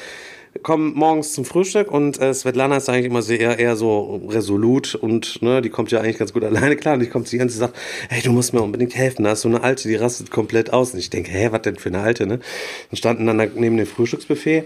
Kommen 0.62 0.94
morgens 0.94 1.33
zum 1.33 1.44
Frühstück 1.44 1.91
und 1.91 2.21
äh, 2.21 2.33
Svetlana 2.33 2.79
ist 2.79 2.88
eigentlich 2.88 3.06
immer 3.06 3.23
sehr 3.23 3.59
eher 3.59 3.77
so 3.77 4.23
resolut 4.29 4.94
und 4.94 5.43
ne, 5.43 5.61
die 5.61 5.69
kommt 5.69 5.91
ja 5.91 6.00
eigentlich 6.00 6.17
ganz 6.17 6.33
gut 6.33 6.44
alleine 6.44 6.77
klar 6.77 6.94
und 6.94 7.00
die 7.00 7.09
kommt 7.09 7.29
zu 7.29 7.37
ihr 7.37 7.43
und 7.43 7.50
sie 7.50 7.59
sagt, 7.59 7.77
hey, 8.09 8.23
du 8.23 8.33
musst 8.33 8.55
mir 8.55 8.62
unbedingt 8.62 8.94
helfen, 8.94 9.25
da 9.25 9.33
ist 9.33 9.43
so 9.43 9.49
eine 9.49 9.62
Alte, 9.62 9.88
die 9.88 9.97
rastet 9.97 10.31
komplett 10.31 10.73
aus. 10.73 10.94
Und 10.94 11.00
ich 11.00 11.11
denke, 11.11 11.33
hä, 11.33 11.49
was 11.50 11.62
denn 11.62 11.77
für 11.77 11.88
eine 11.88 12.00
Alte, 12.00 12.27
ne? 12.27 12.38
Dann 12.91 12.97
standen 12.97 13.27
dann 13.27 13.37
da 13.37 13.47
neben 13.55 13.77
dem 13.77 13.87
Frühstücksbuffet 13.87 14.65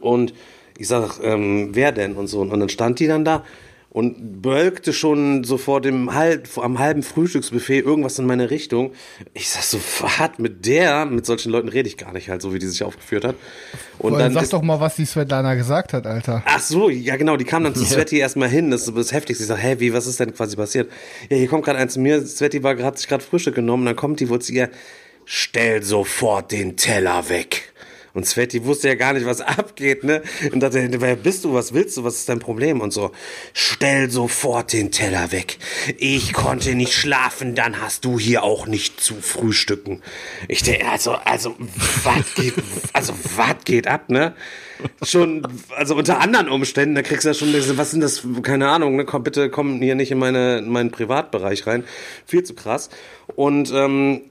und 0.00 0.32
ich 0.80 0.88
sag, 0.88 1.20
ähm, 1.22 1.68
wer 1.72 1.92
denn 1.92 2.14
und 2.14 2.26
so. 2.26 2.40
Und 2.40 2.58
dann 2.58 2.70
stand 2.70 3.00
die 3.00 3.06
dann 3.06 3.22
da 3.22 3.44
und 3.90 4.40
bölkte 4.40 4.94
schon 4.94 5.44
so 5.44 5.58
vor 5.58 5.82
dem 5.82 6.14
halb, 6.14 6.46
vor 6.46 6.64
am 6.64 6.78
halben 6.78 7.02
Frühstücksbuffet 7.02 7.84
irgendwas 7.84 8.18
in 8.18 8.24
meine 8.24 8.50
Richtung. 8.50 8.92
Ich 9.34 9.50
sag 9.50 9.62
so, 9.62 9.78
was 10.00 10.38
mit 10.38 10.64
der, 10.64 11.04
mit 11.04 11.26
solchen 11.26 11.52
Leuten 11.52 11.68
rede 11.68 11.86
ich 11.86 11.98
gar 11.98 12.14
nicht 12.14 12.30
halt, 12.30 12.40
so 12.40 12.54
wie 12.54 12.58
die 12.58 12.66
sich 12.66 12.82
aufgeführt 12.82 13.26
hat. 13.26 13.34
Und 13.98 14.12
Dann 14.12 14.20
dann 14.20 14.32
sag 14.32 14.44
ist, 14.44 14.54
doch 14.54 14.62
mal, 14.62 14.80
was 14.80 14.96
die 14.96 15.04
Svetlana 15.04 15.54
gesagt 15.54 15.92
hat, 15.92 16.06
Alter. 16.06 16.42
Ach 16.46 16.60
so, 16.60 16.88
ja 16.88 17.16
genau, 17.16 17.36
die 17.36 17.44
kam 17.44 17.62
dann 17.62 17.74
zu 17.74 17.84
Sveti 17.84 18.16
erstmal 18.16 18.48
hin, 18.48 18.70
das 18.70 18.88
ist 18.88 18.96
das 18.96 19.12
Heftigste. 19.12 19.44
Ich 19.44 19.48
sag, 19.48 19.62
hä, 19.62 19.76
wie, 19.80 19.92
was 19.92 20.06
ist 20.06 20.18
denn 20.18 20.32
quasi 20.32 20.56
passiert? 20.56 20.90
Ja, 21.28 21.36
hier 21.36 21.48
kommt 21.48 21.66
gerade 21.66 21.78
eins 21.78 21.92
zu 21.92 22.00
mir, 22.00 22.24
Sveti 22.24 22.62
war 22.62 22.74
gerade 22.74 22.96
sich 22.96 23.06
gerade 23.06 23.22
Frühstück 23.22 23.54
genommen, 23.54 23.84
dann 23.84 23.96
kommt 23.96 24.20
die 24.20 24.30
wohl 24.30 24.40
zu 24.40 24.52
ihr, 24.52 24.70
stell 25.26 25.82
sofort 25.82 26.52
den 26.52 26.78
Teller 26.78 27.28
weg. 27.28 27.70
Und 28.14 28.26
Sveti 28.26 28.64
wusste 28.64 28.88
ja 28.88 28.94
gar 28.94 29.12
nicht, 29.12 29.26
was 29.26 29.40
abgeht, 29.40 30.04
ne? 30.04 30.22
Und 30.52 30.60
dachte, 30.60 30.88
wer 31.00 31.16
bist 31.16 31.44
du, 31.44 31.54
was 31.54 31.72
willst 31.72 31.96
du, 31.96 32.04
was 32.04 32.16
ist 32.16 32.28
dein 32.28 32.38
Problem? 32.38 32.80
Und 32.80 32.92
so, 32.92 33.12
stell 33.52 34.10
sofort 34.10 34.72
den 34.72 34.90
Teller 34.90 35.32
weg. 35.32 35.58
Ich 35.98 36.32
konnte 36.32 36.74
nicht 36.74 36.92
schlafen, 36.92 37.54
dann 37.54 37.80
hast 37.80 38.04
du 38.04 38.18
hier 38.18 38.42
auch 38.42 38.66
nicht 38.66 39.00
zu 39.00 39.14
frühstücken. 39.20 40.02
Ich 40.48 40.62
denke, 40.62 40.88
also, 40.88 41.12
also, 41.12 41.54
was 42.04 42.34
geht, 42.34 42.54
also, 42.92 43.12
was 43.36 43.56
geht 43.64 43.86
ab, 43.86 44.08
ne? 44.08 44.34
Schon, 45.02 45.46
also 45.76 45.94
unter 45.94 46.20
anderen 46.20 46.48
Umständen, 46.48 46.94
da 46.94 47.02
kriegst 47.02 47.24
du 47.24 47.28
ja 47.28 47.34
schon, 47.34 47.52
was 47.76 47.90
sind 47.90 48.00
das, 48.00 48.26
keine 48.42 48.68
Ahnung, 48.68 48.96
ne? 48.96 49.04
Komm, 49.04 49.22
bitte 49.22 49.50
komm 49.50 49.80
hier 49.80 49.94
nicht 49.94 50.10
in, 50.10 50.18
meine, 50.18 50.58
in 50.58 50.70
meinen 50.70 50.90
Privatbereich 50.90 51.66
rein. 51.66 51.84
Viel 52.26 52.42
zu 52.42 52.54
krass. 52.54 52.88
Und, 53.36 53.70
ähm, 53.74 54.29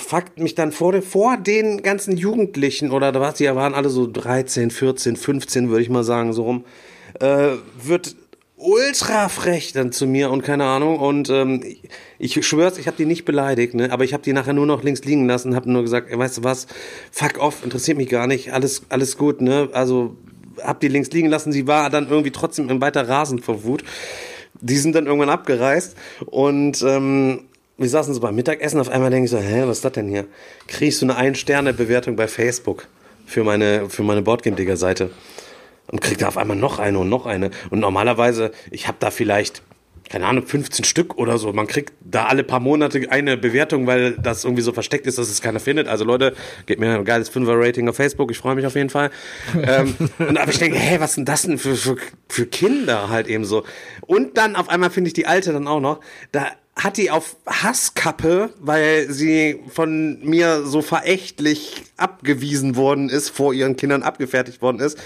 fuckt 0.00 0.38
mich 0.40 0.54
dann 0.54 0.72
vor, 0.72 0.92
den- 0.92 1.02
vor 1.02 1.36
den 1.36 1.82
ganzen 1.82 2.16
Jugendlichen 2.16 2.90
oder 2.90 3.12
was, 3.20 3.34
die 3.34 3.46
waren 3.46 3.74
alle 3.74 3.88
so 3.90 4.06
13, 4.10 4.70
14, 4.70 5.16
15, 5.16 5.68
würde 5.70 5.82
ich 5.82 5.90
mal 5.90 6.04
sagen, 6.04 6.32
so 6.32 6.42
rum, 6.44 6.64
äh, 7.20 7.50
wird 7.82 8.16
ultra 8.56 9.28
frech 9.30 9.72
dann 9.72 9.90
zu 9.90 10.06
mir 10.06 10.30
und 10.30 10.42
keine 10.42 10.64
Ahnung. 10.64 10.98
Und 10.98 11.30
ähm, 11.30 11.62
ich, 12.18 12.46
schwör's, 12.46 12.76
ich 12.78 12.86
habe 12.86 12.96
die 12.96 13.06
nicht 13.06 13.24
beleidigt, 13.24 13.74
ne, 13.74 13.90
aber 13.90 14.04
ich 14.04 14.12
habe 14.12 14.22
die 14.22 14.32
nachher 14.34 14.52
nur 14.52 14.66
noch 14.66 14.82
links 14.82 15.02
liegen 15.04 15.26
lassen, 15.26 15.54
habe 15.56 15.70
nur 15.70 15.82
gesagt, 15.82 16.10
ey, 16.10 16.18
weißt 16.18 16.38
du 16.38 16.44
was, 16.44 16.66
fuck 17.10 17.38
off, 17.38 17.64
interessiert 17.64 17.96
mich 17.96 18.08
gar 18.08 18.26
nicht, 18.26 18.52
alles 18.52 18.82
alles 18.90 19.16
gut, 19.16 19.40
ne, 19.40 19.68
also 19.72 20.16
hab 20.62 20.80
die 20.80 20.88
links 20.88 21.10
liegen 21.10 21.28
lassen, 21.28 21.52
sie 21.52 21.66
war 21.66 21.88
dann 21.88 22.08
irgendwie 22.10 22.32
trotzdem 22.32 22.68
im 22.68 22.80
weiter 22.82 23.08
rasend 23.08 23.42
vor 23.44 23.64
Wut. 23.64 23.82
Die 24.60 24.76
sind 24.76 24.94
dann 24.94 25.06
irgendwann 25.06 25.30
abgereist 25.30 25.96
und 26.26 26.82
ähm, 26.82 27.44
wir 27.80 27.88
saßen 27.88 28.12
so 28.12 28.20
beim 28.20 28.34
Mittagessen, 28.34 28.78
auf 28.78 28.90
einmal 28.90 29.10
denke 29.10 29.24
ich 29.24 29.30
so, 29.30 29.38
hä, 29.38 29.62
was 29.64 29.78
ist 29.78 29.84
das 29.86 29.92
denn 29.92 30.08
hier? 30.08 30.26
Kriegst 30.68 31.00
du 31.00 31.06
eine 31.06 31.16
Ein-Sterne-Bewertung 31.16 32.14
bei 32.14 32.28
Facebook 32.28 32.86
für 33.24 33.42
meine, 33.42 33.88
für 33.88 34.02
meine 34.02 34.20
Boardgame-Digger-Seite. 34.20 35.10
Und 35.86 36.02
krieg 36.02 36.18
da 36.18 36.28
auf 36.28 36.36
einmal 36.36 36.58
noch 36.58 36.78
eine 36.78 36.98
und 36.98 37.08
noch 37.08 37.24
eine. 37.24 37.50
Und 37.70 37.80
normalerweise, 37.80 38.52
ich 38.70 38.86
habe 38.86 38.98
da 39.00 39.10
vielleicht, 39.10 39.62
keine 40.10 40.26
Ahnung, 40.26 40.46
15 40.46 40.84
Stück 40.84 41.16
oder 41.16 41.38
so. 41.38 41.52
Man 41.54 41.66
kriegt 41.66 41.94
da 42.02 42.26
alle 42.26 42.44
paar 42.44 42.60
Monate 42.60 43.10
eine 43.10 43.38
Bewertung, 43.38 43.86
weil 43.86 44.12
das 44.12 44.44
irgendwie 44.44 44.62
so 44.62 44.72
versteckt 44.72 45.06
ist, 45.06 45.16
dass 45.16 45.30
es 45.30 45.40
keiner 45.40 45.58
findet. 45.58 45.88
Also 45.88 46.04
Leute, 46.04 46.34
gebt 46.66 46.80
mir 46.80 46.94
ein 46.94 47.04
geiles 47.06 47.32
5er-Rating 47.32 47.88
auf 47.88 47.96
Facebook, 47.96 48.30
ich 48.30 48.38
freue 48.38 48.56
mich 48.56 48.66
auf 48.66 48.74
jeden 48.74 48.90
Fall. 48.90 49.10
ähm, 49.62 49.94
und 50.18 50.36
aber 50.36 50.50
ich 50.50 50.58
denke, 50.58 50.76
hey, 50.78 51.00
was 51.00 51.14
sind 51.14 51.28
das 51.28 51.42
denn 51.42 51.56
für, 51.56 51.74
für, 51.74 51.96
für 52.28 52.46
Kinder 52.46 53.08
halt 53.08 53.26
eben 53.26 53.46
so? 53.46 53.64
Und 54.02 54.36
dann 54.36 54.54
auf 54.54 54.68
einmal 54.68 54.90
finde 54.90 55.08
ich 55.08 55.14
die 55.14 55.26
alte 55.26 55.52
dann 55.52 55.66
auch 55.66 55.80
noch, 55.80 56.00
da 56.30 56.46
hat 56.82 56.96
die 56.96 57.10
auf 57.10 57.36
Hasskappe, 57.46 58.50
weil 58.58 59.10
sie 59.10 59.60
von 59.68 60.18
mir 60.24 60.64
so 60.64 60.80
verächtlich 60.80 61.84
abgewiesen 61.96 62.74
worden 62.74 63.10
ist, 63.10 63.28
vor 63.28 63.52
ihren 63.52 63.76
Kindern 63.76 64.02
abgefertigt 64.02 64.62
worden 64.62 64.80
ist, 64.80 64.98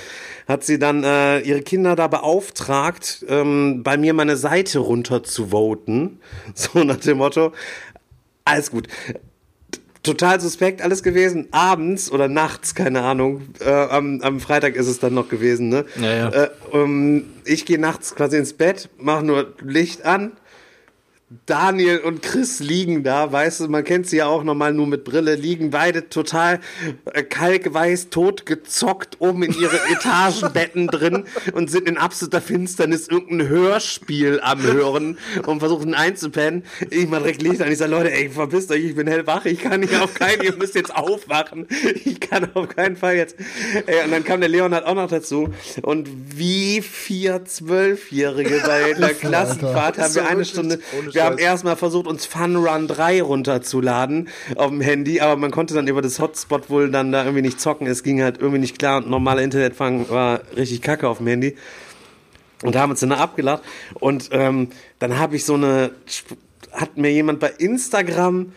hat 0.46 0.64
sie 0.64 0.78
dann 0.78 1.02
äh, 1.02 1.40
ihre 1.40 1.62
Kinder 1.62 1.96
da 1.96 2.06
beauftragt, 2.06 3.24
ähm, 3.28 3.82
bei 3.82 3.96
mir 3.96 4.14
meine 4.14 4.36
Seite 4.36 4.78
runter 4.78 5.24
zu 5.24 5.48
voten. 5.48 6.20
So 6.54 6.84
nach 6.84 6.96
dem 6.96 7.18
Motto, 7.18 7.52
alles 8.44 8.70
gut. 8.70 8.86
Total 10.02 10.40
suspekt 10.40 10.82
alles 10.82 11.02
gewesen. 11.02 11.48
Abends 11.50 12.12
oder 12.12 12.28
nachts, 12.28 12.74
keine 12.74 13.02
Ahnung. 13.02 13.48
Äh, 13.60 13.70
am, 13.70 14.20
am 14.20 14.38
Freitag 14.38 14.76
ist 14.76 14.86
es 14.86 15.00
dann 15.00 15.14
noch 15.14 15.28
gewesen, 15.28 15.70
ne? 15.70 15.86
Ja, 15.96 16.14
ja. 16.14 16.28
Äh, 16.28 16.50
ähm, 16.72 17.24
ich 17.44 17.64
gehe 17.64 17.78
nachts 17.78 18.14
quasi 18.14 18.36
ins 18.36 18.52
Bett, 18.52 18.90
mache 18.98 19.24
nur 19.24 19.54
Licht 19.62 20.04
an, 20.04 20.32
Daniel 21.46 21.98
und 21.98 22.22
Chris 22.22 22.60
liegen 22.60 23.02
da, 23.02 23.30
weißt 23.30 23.60
du, 23.60 23.68
man 23.68 23.84
kennt 23.84 24.06
sie 24.06 24.18
ja 24.18 24.26
auch 24.26 24.44
nochmal 24.44 24.72
nur 24.72 24.86
mit 24.86 25.04
Brille, 25.04 25.34
liegen 25.34 25.70
beide 25.70 26.08
total 26.08 26.60
äh, 27.12 27.22
kalkweiß, 27.22 28.10
totgezockt 28.10 29.20
oben 29.20 29.42
in 29.42 29.58
ihre 29.58 29.78
Etagenbetten 29.90 30.86
drin 30.86 31.24
und 31.52 31.70
sind 31.70 31.88
in 31.88 31.96
absoluter 31.96 32.40
Finsternis 32.40 33.08
irgendein 33.08 33.48
Hörspiel 33.48 34.40
am 34.42 34.62
Hören 34.62 35.18
und 35.46 35.60
versuchen 35.60 35.94
einzupennen. 35.94 36.64
Ich 36.90 37.08
mal 37.08 37.18
direkt 37.18 37.42
Licht 37.42 37.60
an, 37.62 37.70
ich 37.70 37.78
sage, 37.78 37.90
Leute, 37.90 38.12
ey, 38.12 38.30
verpisst 38.30 38.70
euch, 38.70 38.84
ich 38.84 38.94
bin 38.94 39.06
hellwach, 39.06 39.44
ich 39.44 39.60
kann 39.60 39.80
nicht 39.80 39.96
auf 40.00 40.14
keinen, 40.14 40.42
ihr 40.42 40.56
müsst 40.56 40.74
jetzt 40.74 40.94
aufwachen. 40.94 41.66
Ich 42.04 42.20
kann 42.20 42.48
auf 42.54 42.68
keinen 42.68 42.96
Fall 42.96 43.16
jetzt. 43.16 43.36
Ey, 43.86 44.04
und 44.04 44.10
dann 44.10 44.24
kam 44.24 44.40
der 44.40 44.48
Leonhard 44.48 44.86
auch 44.86 44.94
noch 44.94 45.08
dazu 45.08 45.52
und 45.82 46.08
wie 46.36 46.82
vier 46.82 47.44
Zwölfjährige 47.44 48.62
bei 48.64 48.92
der 48.92 49.14
Klassenfahrt 49.14 49.98
haben 49.98 50.14
wir 50.14 50.28
eine 50.28 50.44
Stunde, 50.44 50.80
ohne 50.98 51.10
wir 51.24 51.30
haben 51.30 51.38
erstmal 51.38 51.76
versucht, 51.76 52.06
uns 52.06 52.26
Fun 52.26 52.56
Run 52.56 52.88
3 52.88 53.22
runterzuladen 53.22 54.28
auf 54.56 54.70
dem 54.70 54.80
Handy, 54.80 55.20
aber 55.20 55.36
man 55.36 55.50
konnte 55.50 55.74
dann 55.74 55.88
über 55.88 56.02
das 56.02 56.18
Hotspot 56.20 56.70
wohl 56.70 56.90
dann 56.90 57.12
da 57.12 57.24
irgendwie 57.24 57.42
nicht 57.42 57.60
zocken. 57.60 57.86
Es 57.86 58.02
ging 58.02 58.22
halt 58.22 58.38
irgendwie 58.38 58.58
nicht 58.60 58.78
klar 58.78 58.98
und 58.98 59.10
normale 59.10 59.42
Internetfang 59.42 60.08
war 60.10 60.40
richtig 60.56 60.82
kacke 60.82 61.08
auf 61.08 61.18
dem 61.18 61.26
Handy. 61.26 61.56
Und 62.62 62.74
da 62.74 62.80
haben 62.80 62.90
wir 62.90 62.92
uns 62.92 63.00
dann 63.00 63.12
abgelacht. 63.12 63.62
Und 63.94 64.30
ähm, 64.32 64.68
dann 64.98 65.18
habe 65.18 65.36
ich 65.36 65.44
so 65.44 65.54
eine, 65.54 65.90
hat 66.72 66.96
mir 66.96 67.12
jemand 67.12 67.40
bei 67.40 67.52
Instagram 67.58 68.52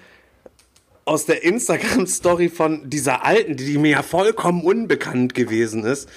aus 1.07 1.25
der 1.25 1.43
Instagram-Story 1.43 2.49
von 2.49 2.89
dieser 2.89 3.25
alten, 3.25 3.55
die, 3.55 3.65
die 3.65 3.77
mir 3.77 3.91
ja 3.91 4.03
vollkommen 4.03 4.61
unbekannt 4.61 5.33
gewesen 5.33 5.85
ist, 5.85 6.09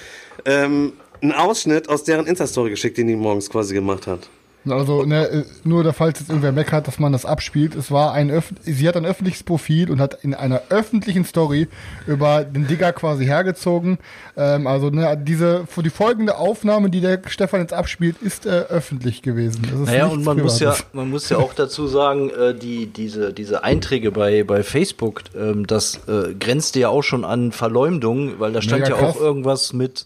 ähm, 0.44 0.94
einen 1.22 1.32
Ausschnitt 1.32 1.88
aus 1.88 2.04
deren 2.04 2.26
Insta-Story 2.26 2.70
geschickt, 2.70 2.98
den 2.98 3.06
die 3.06 3.16
morgens 3.16 3.50
quasi 3.50 3.74
gemacht 3.74 4.06
hat. 4.06 4.28
Also, 4.68 5.04
ne, 5.04 5.26
äh, 5.26 5.44
nur 5.64 5.82
der 5.84 5.94
falls 5.94 6.20
jetzt 6.20 6.28
irgendwer 6.28 6.52
meckert, 6.52 6.86
dass 6.86 6.98
man 6.98 7.12
das 7.12 7.24
abspielt. 7.24 7.74
Es 7.74 7.90
war 7.90 8.12
ein 8.12 8.30
Öff 8.30 8.52
sie 8.62 8.86
hat 8.86 8.96
ein 8.96 9.06
öffentliches 9.06 9.42
Profil 9.42 9.90
und 9.90 10.00
hat 10.00 10.22
in 10.22 10.34
einer 10.34 10.62
öffentlichen 10.68 11.24
Story 11.24 11.68
über 12.06 12.44
den 12.44 12.66
Digger 12.66 12.92
quasi 12.92 13.24
hergezogen. 13.24 13.98
Ähm, 14.36 14.66
also, 14.66 14.90
ne, 14.90 15.16
diese, 15.16 15.66
die 15.82 15.90
folgende 15.90 16.36
Aufnahme, 16.36 16.90
die 16.90 17.00
der 17.00 17.22
Stefan 17.26 17.60
jetzt 17.60 17.72
abspielt, 17.72 18.16
ist 18.20 18.44
äh, 18.44 18.50
öffentlich 18.68 19.22
gewesen. 19.22 19.66
Naja, 19.86 20.06
und 20.06 20.24
man 20.24 20.38
muss 20.40 20.60
ja, 20.60 20.76
man 20.92 21.08
muss 21.08 21.28
ja 21.30 21.38
auch 21.38 21.54
dazu 21.54 21.86
sagen, 21.86 22.30
äh, 22.30 22.54
die, 22.54 22.86
diese, 22.86 23.32
diese 23.32 23.64
Einträge 23.64 24.12
bei, 24.12 24.44
bei 24.44 24.62
Facebook, 24.62 25.22
ähm, 25.34 25.66
das 25.66 26.00
äh, 26.06 26.34
grenzte 26.34 26.80
ja 26.80 26.90
auch 26.90 27.02
schon 27.02 27.24
an 27.24 27.52
Verleumdung, 27.52 28.38
weil 28.38 28.52
da 28.52 28.60
stand 28.60 28.82
Mega 28.82 28.94
ja 28.94 29.00
krass. 29.00 29.16
auch 29.16 29.20
irgendwas 29.20 29.72
mit 29.72 30.04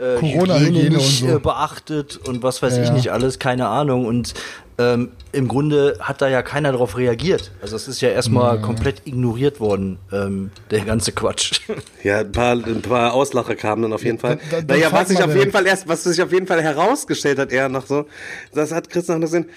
äh, 0.00 0.18
Corona-Hygiene 0.18 0.78
Hygiene 0.78 0.96
nicht 0.96 1.22
und 1.22 1.28
so. 1.28 1.36
äh, 1.36 1.38
beachtet 1.40 2.16
und 2.26 2.42
was 2.42 2.62
weiß 2.62 2.76
Ja, 2.76 2.82
ich 2.82 2.88
ja. 2.88 2.94
nicht 2.94 3.12
alles, 3.12 3.38
keine 3.38 3.68
Ahnung. 3.68 4.06
Und 4.06 4.34
ähm, 4.78 5.10
im 5.32 5.46
Grunde 5.46 5.98
hat 6.00 6.22
da 6.22 6.28
ja 6.28 6.40
keiner 6.42 6.72
darauf 6.72 6.96
reagiert. 6.96 7.50
Also 7.60 7.76
es 7.76 7.86
ist 7.86 8.00
ja 8.00 8.08
erstmal 8.08 8.60
komplett 8.62 9.02
ignoriert 9.06 9.60
worden, 9.60 9.98
ähm, 10.10 10.50
der 10.70 10.80
ganze 10.80 11.12
Quatsch. 11.12 11.60
Ja, 12.02 12.20
ein 12.20 12.32
paar, 12.32 12.52
ein 12.54 12.80
paar 12.80 13.12
Auslacher 13.12 13.54
kamen 13.56 13.82
dann 13.82 13.92
auf 13.92 14.02
jeden 14.04 14.18
Fall. 14.18 14.38
dann- 14.50 14.66
dann 14.66 14.76
naja, 14.78 14.88
frag 14.88 15.02
was 15.02 15.08
sich 15.08 15.22
auf 15.22 15.34
jeden 15.36 15.52
Fall 15.52 15.66
erst, 15.66 15.86
was 15.86 16.02
sich 16.04 16.22
auf 16.22 16.32
jeden 16.32 16.46
Fall 16.46 16.62
herausgestellt 16.62 17.38
hat, 17.38 17.52
eher 17.52 17.68
noch 17.68 17.84
so, 17.86 18.06
das 18.54 18.72
hat 18.72 18.88
Chris 18.88 19.06
noch 19.08 19.20
gesehen, 19.20 19.50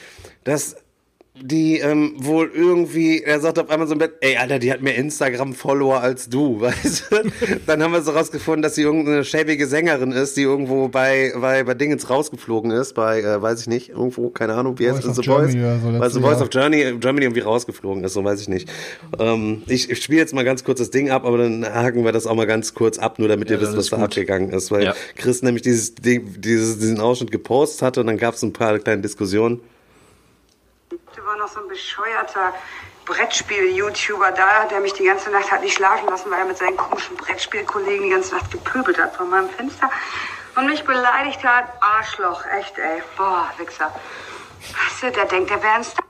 dass 0.44 0.76
die 1.46 1.80
ähm, 1.80 2.14
wohl 2.18 2.50
irgendwie, 2.56 3.22
er 3.22 3.40
sagt 3.42 3.60
auf 3.60 3.70
einmal 3.70 3.86
so 3.86 3.94
im 3.94 4.00
Bett, 4.00 4.14
ey 4.22 4.38
Alter, 4.38 4.60
die 4.60 4.72
hat 4.72 4.82
mehr 4.82 4.96
Instagram-Follower 4.96 6.00
als 6.00 6.30
du, 6.30 6.62
weißt 6.62 7.06
du? 7.12 7.16
Dann 7.68 7.84
haben 7.84 7.92
wir 7.92 8.02
so 8.02 8.12
rausgefunden, 8.12 8.62
dass 8.62 8.76
sie 8.76 8.84
irgendeine 8.84 9.26
schäbige 9.26 9.68
Sängerin 9.68 10.14
ist, 10.14 10.38
die 10.38 10.44
irgendwo 10.44 10.88
bei, 10.88 11.34
bei, 11.40 11.64
bei 11.64 11.74
Dingens 11.74 12.10
rausgeflogen 12.10 12.72
ist, 12.72 12.94
bei, 12.94 13.20
äh, 13.20 13.42
weiß 13.42 13.60
ich 13.62 13.68
nicht, 13.68 13.90
irgendwo, 13.90 14.30
keine 14.30 14.54
Ahnung, 14.54 14.80
wie 14.80 14.90
heißt 14.90 15.04
The 15.04 15.10
Voice? 15.22 15.52
Germany 15.52 15.60
oder 15.60 15.80
so, 15.80 15.86
Weil 15.88 15.94
letztes 15.94 16.14
The 16.14 16.20
Voice 16.22 16.42
of 16.42 16.50
Germany, 16.50 16.94
Germany 17.00 17.26
irgendwie 17.26 17.42
rausgeflogen 17.42 18.04
ist, 18.06 18.14
so 18.14 18.24
weiß 18.24 18.40
ich 18.40 18.48
nicht. 18.48 18.70
Ähm, 19.20 19.64
ich 19.68 19.90
ich 19.90 20.02
spiele 20.02 20.20
jetzt 20.20 20.34
mal 20.34 20.46
ganz 20.46 20.64
kurz 20.64 20.80
das 20.80 20.92
Ding 20.92 21.10
ab, 21.10 21.26
aber 21.26 21.38
dann 21.40 21.66
haken 21.66 22.06
wir 22.06 22.14
das 22.14 22.26
auch 22.26 22.36
mal 22.36 22.48
ganz 22.48 22.74
kurz 22.74 22.98
ab, 22.98 23.20
nur 23.20 23.28
damit 23.28 23.50
ihr 23.50 23.58
Ja, 23.58 23.62
wisst, 23.62 23.72
dann 23.74 23.80
was 23.80 23.90
da 23.90 23.98
abgegangen 23.98 24.50
ist, 24.52 24.72
weil 24.72 24.84
Ja. 24.86 24.96
Chris 25.18 25.42
nämlich 25.44 25.64
dieses 25.64 25.94
Ding, 25.96 26.36
dieses, 26.38 26.80
diesen 26.80 27.02
Ausschnitt 27.02 27.32
gepostet 27.32 27.82
hatte 27.82 28.00
und 28.02 28.08
dann 28.08 28.18
gab 28.18 28.36
es 28.36 28.44
ein 28.44 28.54
paar 28.54 28.80
kleine 28.80 29.02
Diskussionen. 29.02 29.60
War 31.34 31.40
noch 31.48 31.52
so 31.52 31.62
ein 31.62 31.68
bescheuerter 31.68 32.54
Brettspiel-YouTuber 33.06 34.32
da, 34.34 34.68
der 34.70 34.82
mich 34.82 34.94
die 34.94 35.06
ganze 35.06 35.32
Nacht 35.32 35.52
hat 35.52 35.64
nicht 35.64 35.74
schlafen 35.74 36.08
lassen, 36.08 36.30
weil 36.30 36.38
er 36.42 36.46
mit 36.46 36.58
seinen 36.60 36.78
komischen 36.78 37.18
Brettspielkollegen 37.18 38.04
die 38.04 38.12
ganze 38.12 38.36
Nacht 38.36 38.52
gepöbelt 38.52 39.00
hat 39.00 39.16
von 39.16 39.32
meinem 39.32 39.50
Fenster 39.50 39.90
und 40.56 40.68
mich 40.68 40.84
beleidigt 40.84 41.44
hat. 41.44 41.66
Arschloch, 41.82 42.44
echt, 42.60 42.78
ey. 42.78 43.02
Boah, 43.18 43.50
Wichser. 43.58 43.92
Weißt 44.62 45.02
du, 45.02 45.12
der 45.12 45.26
denkt, 45.26 45.50
der 45.50 45.64
wäre 45.64 45.74
ein 45.74 45.84
Star. 45.84 46.06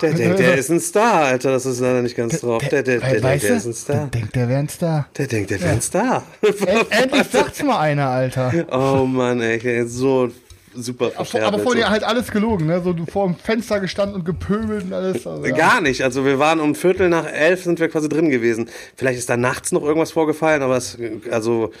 Der 0.00 0.12
denkt, 0.14 0.38
der 0.38 0.54
ist 0.56 0.70
ein 0.70 0.80
Star, 0.80 1.24
Alter, 1.26 1.52
das 1.52 1.66
ist 1.66 1.80
leider 1.80 2.00
nicht 2.00 2.16
ganz 2.16 2.40
drauf. 2.40 2.62
Der, 2.62 2.82
der, 2.82 3.00
der, 3.00 3.10
der, 3.10 3.22
weißt 3.22 3.44
der 3.44 3.56
ist 3.56 3.66
ein 3.66 3.74
Star. 3.74 3.96
Der 3.96 4.06
denkt, 4.06 4.36
der 4.36 4.48
wäre 4.48 4.58
ein 4.60 4.68
Star. 4.70 5.06
Der 5.18 5.26
denkt, 5.26 5.50
der 5.50 5.60
wäre 5.60 5.72
ein 5.72 5.82
Star. 5.82 6.22
End- 6.40 6.90
Endlich 6.90 7.28
sagt's 7.30 7.62
mal 7.62 7.78
einer, 7.78 8.08
Alter. 8.08 8.52
Oh 8.72 9.04
Mann, 9.04 9.42
ey, 9.42 9.86
so 9.86 10.30
super 10.74 11.06
Aber, 11.06 11.14
verfärbt. 11.14 11.46
aber 11.46 11.58
vor 11.58 11.74
dir 11.74 11.90
halt 11.90 12.04
alles 12.04 12.30
gelogen, 12.30 12.66
ne? 12.66 12.80
So 12.82 12.92
du 12.92 13.06
vor 13.06 13.26
dem 13.26 13.36
Fenster 13.36 13.80
gestanden 13.80 14.16
und 14.16 14.24
gepöbelt 14.24 14.84
und 14.84 14.92
alles. 14.92 15.26
Also, 15.26 15.44
ja. 15.44 15.54
Gar 15.54 15.80
nicht. 15.80 16.02
Also 16.02 16.24
wir 16.24 16.38
waren 16.38 16.60
um 16.60 16.74
Viertel 16.74 17.08
nach 17.08 17.26
elf 17.26 17.64
sind 17.64 17.80
wir 17.80 17.88
quasi 17.88 18.08
drin 18.08 18.30
gewesen. 18.30 18.68
Vielleicht 18.96 19.18
ist 19.18 19.30
da 19.30 19.36
nachts 19.36 19.72
noch 19.72 19.82
irgendwas 19.82 20.12
vorgefallen, 20.12 20.62
aber 20.62 20.76
es, 20.76 20.98
also 21.30 21.72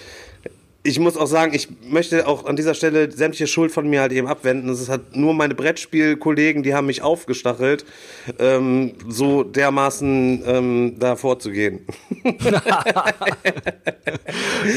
ich 0.86 0.98
muss 0.98 1.16
auch 1.16 1.26
sagen, 1.26 1.54
ich 1.54 1.68
möchte 1.88 2.26
auch 2.28 2.44
an 2.44 2.56
dieser 2.56 2.74
Stelle 2.74 3.10
sämtliche 3.10 3.46
Schuld 3.46 3.72
von 3.72 3.88
mir 3.88 4.02
halt 4.02 4.12
eben 4.12 4.28
abwenden. 4.28 4.68
Es 4.68 4.82
ist 4.82 4.90
halt 4.90 5.16
nur 5.16 5.32
meine 5.32 5.54
Brettspielkollegen, 5.54 6.62
die 6.62 6.74
haben 6.74 6.86
mich 6.86 7.00
aufgestachelt, 7.00 7.86
ähm, 8.38 8.92
so 9.08 9.44
dermaßen 9.44 10.42
ähm, 10.46 10.96
da 10.98 11.16
vorzugehen. 11.16 11.80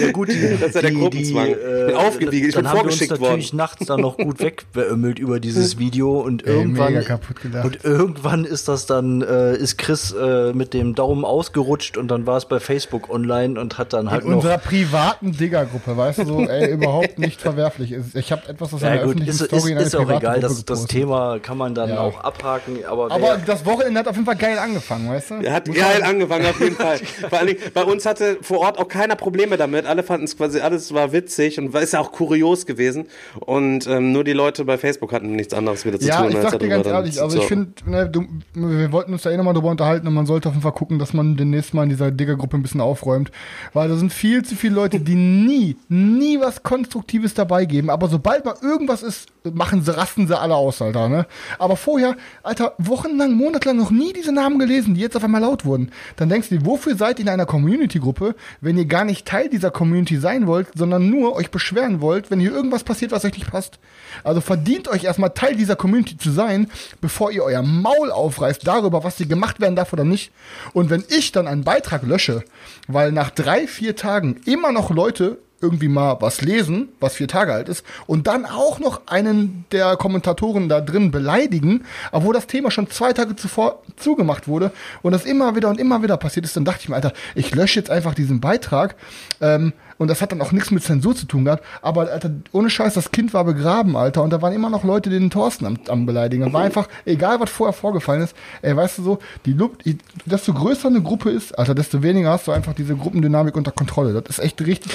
Ja 0.02 0.12
gut, 0.12 0.30
die, 0.30 0.38
Das 0.60 0.70
ist 0.70 0.76
ja 0.76 0.82
der 0.82 0.92
Gruppenzwang. 0.92 1.56
Bin 1.88 1.96
aufgewiegelt, 1.96 2.50
ich 2.50 2.54
dann 2.56 2.64
bin 2.64 2.72
haben 2.72 2.80
vorgeschickt 2.80 3.12
wir 3.12 3.16
uns 3.16 3.22
natürlich 3.22 3.52
worden. 3.52 3.58
nachts 3.58 3.86
dann 3.86 4.02
noch 4.02 4.18
gut 4.18 4.40
wegbeömmelt 4.40 5.20
über 5.20 5.40
dieses 5.40 5.78
Video 5.80 6.20
und 6.20 6.46
Ey, 6.46 6.54
irgendwann 6.54 6.94
mega 6.94 7.06
kaputt 7.06 7.42
gedacht. 7.42 7.66
und 7.66 7.86
irgendwann 7.86 8.46
ist 8.46 8.68
das 8.68 8.86
dann 8.86 9.22
äh, 9.22 9.56
ist 9.58 9.78
Chris 9.78 10.12
äh, 10.14 10.54
mit 10.54 10.74
dem 10.74 10.96
Daumen 10.96 11.26
ausgerutscht 11.26 11.98
und 11.98 12.10
dann 12.10 12.26
war 12.26 12.38
es 12.38 12.46
bei 12.46 12.60
Facebook 12.60 13.10
online 13.10 13.60
und 13.60 13.78
hat 13.78 13.94
dann 13.94 14.12
halt 14.12 14.24
In 14.24 14.30
noch 14.32 14.38
unserer 14.38 14.58
privaten 14.58 15.32
Digger-Gruppe, 15.32 15.97
weißt 15.98 16.20
du, 16.20 16.25
so, 16.25 16.39
ey, 16.48 16.72
überhaupt 16.74 17.20
nicht 17.20 17.42
verwerflich. 17.42 17.92
ist. 17.92 18.16
Ich 18.16 18.32
habe 18.32 18.48
etwas 18.48 18.74
aus 18.74 18.84
einer 18.84 18.96
ja 18.96 19.01
gut, 19.04 19.12
öffentlichen 19.16 19.32
ist, 19.32 19.46
Story 19.46 19.72
ist, 19.74 19.80
in 19.80 19.88
ist 19.88 19.96
auch 19.96 20.10
egal, 20.10 20.39
das, 20.39 20.63
das. 20.66 20.86
Thema 20.86 21.39
kann 21.39 21.58
man 21.58 21.74
dann 21.75 21.89
Ja. 21.89 22.00
auch 22.01 22.20
abhaken, 22.24 22.80
aber, 22.88 23.12
Aber 23.12 23.38
das 23.46 23.66
Wochenende 23.66 24.00
hat 24.00 24.08
auf 24.08 24.16
jeden 24.16 24.25
Fall 24.25 24.36
geil 24.36 24.58
angefangen, 24.60 25.10
weißt 25.10 25.32
du? 25.32 25.34
Er 25.36 25.54
hat 25.54 25.68
Muss 25.68 25.77
geil 25.77 26.04
angefangen, 26.04 26.46
auf 26.46 26.60
jeden 26.60 26.75
Fall. 26.75 26.98
Vor 27.30 27.38
allen 27.38 27.48
Dingen, 27.48 27.60
bei 27.74 27.84
uns 27.84 28.06
hatte 28.06 28.38
vor 28.42 28.60
Ort 28.60 28.77
auch 28.77 28.88
keiner 28.88 29.16
Probleme 29.16 29.58
damit. 29.58 29.86
Alle 29.86 30.04
fanden 30.04 30.25
es 30.25 30.38
quasi, 30.38 30.60
alles 30.60 30.94
war 30.94 31.12
witzig 31.12 31.60
und 31.60 31.74
ist 31.75 31.94
ja 31.94 32.00
auch 32.00 32.12
kurios 32.12 32.66
gewesen. 32.66 33.08
Und 33.39 33.88
ähm, 33.88 34.12
nur 34.12 34.24
die 34.24 34.34
Leute 34.34 34.66
bei 34.66 34.77
Facebook 34.77 35.12
hatten 35.13 35.36
nichts 35.36 35.54
anderes 35.54 35.86
wieder 35.86 36.00
zu 36.00 36.08
Ja, 36.08 36.22
tun, 36.22 36.30
ich 36.32 36.38
als 36.38 36.51
sag 36.51 36.60
dir 36.60 36.70
ganz 36.70 36.86
ehrlich, 36.86 37.22
also 37.22 37.38
ich 37.38 37.46
finde, 37.46 37.72
ne, 37.86 38.12
wir 38.54 38.92
wollten 38.92 39.13
uns 39.13 39.24
da 39.24 39.32
eh 39.32 39.38
nochmal 39.38 39.54
drüber 39.54 39.70
unterhalten 39.72 40.08
und 40.08 40.13
man 40.13 40.25
sollte 40.25 40.50
auf 40.50 40.56
jeden 40.56 40.63
Fall 40.63 40.72
gucken, 40.74 41.00
dass 41.00 41.13
man 41.13 41.38
demnächst 41.38 41.74
mal 41.74 41.84
in 41.84 41.89
dieser 41.89 42.12
Digger-Gruppe 42.12 42.58
ein 42.58 42.62
bisschen 42.62 42.82
aufräumt, 42.82 43.32
weil 43.74 43.89
da 43.89 43.96
sind 43.96 44.12
viel 44.13 44.44
zu 44.44 44.56
viele 44.56 44.75
Leute, 44.75 45.00
die 45.00 45.16
nie, 45.16 45.75
nie 45.89 46.39
was 46.39 46.63
Konstruktives 46.63 47.34
dabei 47.34 47.65
geben, 47.65 47.89
aber 47.89 48.08
sobald 48.10 48.46
mal 48.46 48.56
irgendwas 48.62 49.03
ist, 49.03 49.27
machen 49.53 49.84
sie, 49.84 49.96
rasten 49.96 50.27
sie 50.27 50.38
alle 50.38 50.56
aus, 50.56 50.82
Alter, 50.82 51.08
ne? 51.08 51.25
Aber 51.60 51.77
vorher, 51.77 52.17
Alter, 52.44 52.74
wochenlang, 52.77 53.34
monatelang 53.34 53.77
noch 53.77 53.91
nie 53.91 54.12
diese 54.13 54.32
Namen 54.32 54.60
gelesen, 54.60 54.96
die 54.96 55.01
jetzt 55.01 55.15
auf 55.15 55.24
einmal 55.24 55.41
laut 55.41 55.65
wurden. 55.65 55.91
Dann 56.17 56.29
denkst 56.29 56.50
du 56.50 56.58
dir, 56.58 56.65
wofür 56.65 56.96
seid 56.96 57.20
ihr 57.20 57.24
in 57.24 57.29
einer 57.29 57.46
Community-Gruppe, 57.46 58.36
wenn 58.60 58.77
ihr 58.77 58.86
gar 58.86 59.06
nicht 59.06 59.25
Teil 59.25 59.50
dieser 59.50 59.72
Community 59.72 60.17
sein 60.17 60.48
wollt, 60.48 60.67
sondern 60.75 61.10
nur 61.10 61.36
euch 61.36 61.51
beschweren 61.51 62.01
wollt, 62.01 62.29
wenn 62.32 62.39
hier 62.39 62.51
irgendwas 62.51 62.84
passiert, 62.84 63.12
was 63.12 63.24
euch 63.24 63.34
nicht 63.34 63.50
passt? 63.50 63.79
Also 64.24 64.41
verdient 64.41 64.88
euch 64.89 65.06
erstmal 65.06 65.29
Teil 65.29 65.56
dieser 65.56 65.75
Community 65.75 66.17
zu 66.17 66.32
sein, 66.32 66.70
bevor 67.00 67.32
ihr 67.32 67.44
euer 67.44 67.63
Maul 67.63 68.12
aufreißt 68.12 68.67
darüber, 68.67 69.03
was 69.03 69.17
hier 69.17 69.27
gemacht 69.27 69.62
werden 69.62 69.75
darf 69.75 69.94
oder 69.94 70.03
nicht. 70.03 70.32
Und 70.74 70.89
wenn 70.89 71.03
ich 71.10 71.32
dann 71.32 71.48
einen 71.48 71.63
Beitrag 71.63 72.03
lösche, 72.03 72.44
weil 72.88 73.12
nach 73.12 73.29
drei, 73.29 73.67
vier 73.67 73.96
Tagen 73.96 74.41
immer 74.46 74.72
noch 74.72 74.89
Leute 74.89 75.38
irgendwie 75.62 75.88
mal 75.88 76.18
was 76.20 76.42
lesen, 76.42 76.90
was 77.00 77.16
vier 77.16 77.28
Tage 77.28 77.54
alt 77.54 77.70
ist, 77.70 77.86
und 78.06 78.28
dann 78.28 78.46
auch 78.46 78.80
noch 78.80 79.02
einen 79.08 79.66
der 79.72 79.96
Kommentatoren 79.98 80.70
da 80.70 80.82
drin 80.82 81.12
beleidigen, 81.12 81.86
obwohl 82.12 82.34
das 82.34 82.48
Thema 82.48 82.72
schon 82.72 82.90
zwei 82.90 83.14
Tage 83.14 83.36
zuvor 83.36 83.82
zugemacht 83.96 84.48
wurde 84.48 84.72
und 85.02 85.12
das 85.12 85.26
immer 85.26 85.56
wieder 85.56 85.70
und 85.70 85.80
immer 85.80 86.04
wieder 86.04 86.18
passiert 86.18 86.46
ist, 86.46 86.56
dann 86.56 86.66
dachte 86.66 86.82
ich 86.82 86.90
mir, 86.90 86.96
Alter, 86.96 87.14
ich 87.36 87.54
lösche 87.56 87.80
jetzt 87.80 87.90
einfach 87.90 88.14
diesen 88.14 88.40
Beitrag. 88.40 88.96
Ähm, 89.42 89.74
und 89.98 90.08
das 90.10 90.22
hat 90.22 90.32
dann 90.32 90.42
auch 90.42 90.51
nichts 90.51 90.72
mit 90.72 90.84
Zensur 90.84 91.16
zu 91.16 91.25
tun 91.25 91.46
gehabt. 91.46 91.63
Aber, 91.82 92.01
Alter, 92.12 92.30
ohne 92.51 92.70
Scheiß, 92.70 92.94
das 92.94 93.12
Kind 93.12 93.34
war 93.34 93.44
begraben, 93.44 93.96
Alter. 93.98 94.24
Und 94.24 94.30
da 94.32 94.42
waren 94.42 94.54
immer 94.54 94.70
noch 94.70 94.84
Leute, 94.84 95.10
die 95.10 95.18
den 95.20 95.30
Thorsten 95.30 95.66
am, 95.66 95.80
am 95.88 96.06
beleidigen. 96.06 96.44
Das 96.44 96.54
war 96.54 96.62
einfach, 96.62 96.88
egal 97.06 97.39
was 97.39 97.50
vorher 97.50 97.74
vorgefallen 97.74 98.22
ist, 98.22 98.36
ey, 98.62 98.75
weißt 98.75 99.00
du 99.00 99.04
so, 99.04 99.20
die, 99.46 99.54
Lu- 99.54 99.72
die 99.86 99.98
desto 100.25 100.54
größer 100.54 100.88
eine 100.88 101.01
Gruppe 101.01 101.32
ist, 101.32 101.58
Alter, 101.58 101.74
desto 101.75 102.04
weniger 102.04 102.30
hast 102.32 102.48
du 102.48 102.51
einfach 102.51 102.74
diese 102.74 102.96
Gruppendynamik 102.96 103.56
unter 103.56 103.72
Kontrolle. 103.72 104.13
Das 104.22 104.38
ist 104.38 104.44
echt 104.44 104.62
richtig, 104.66 104.92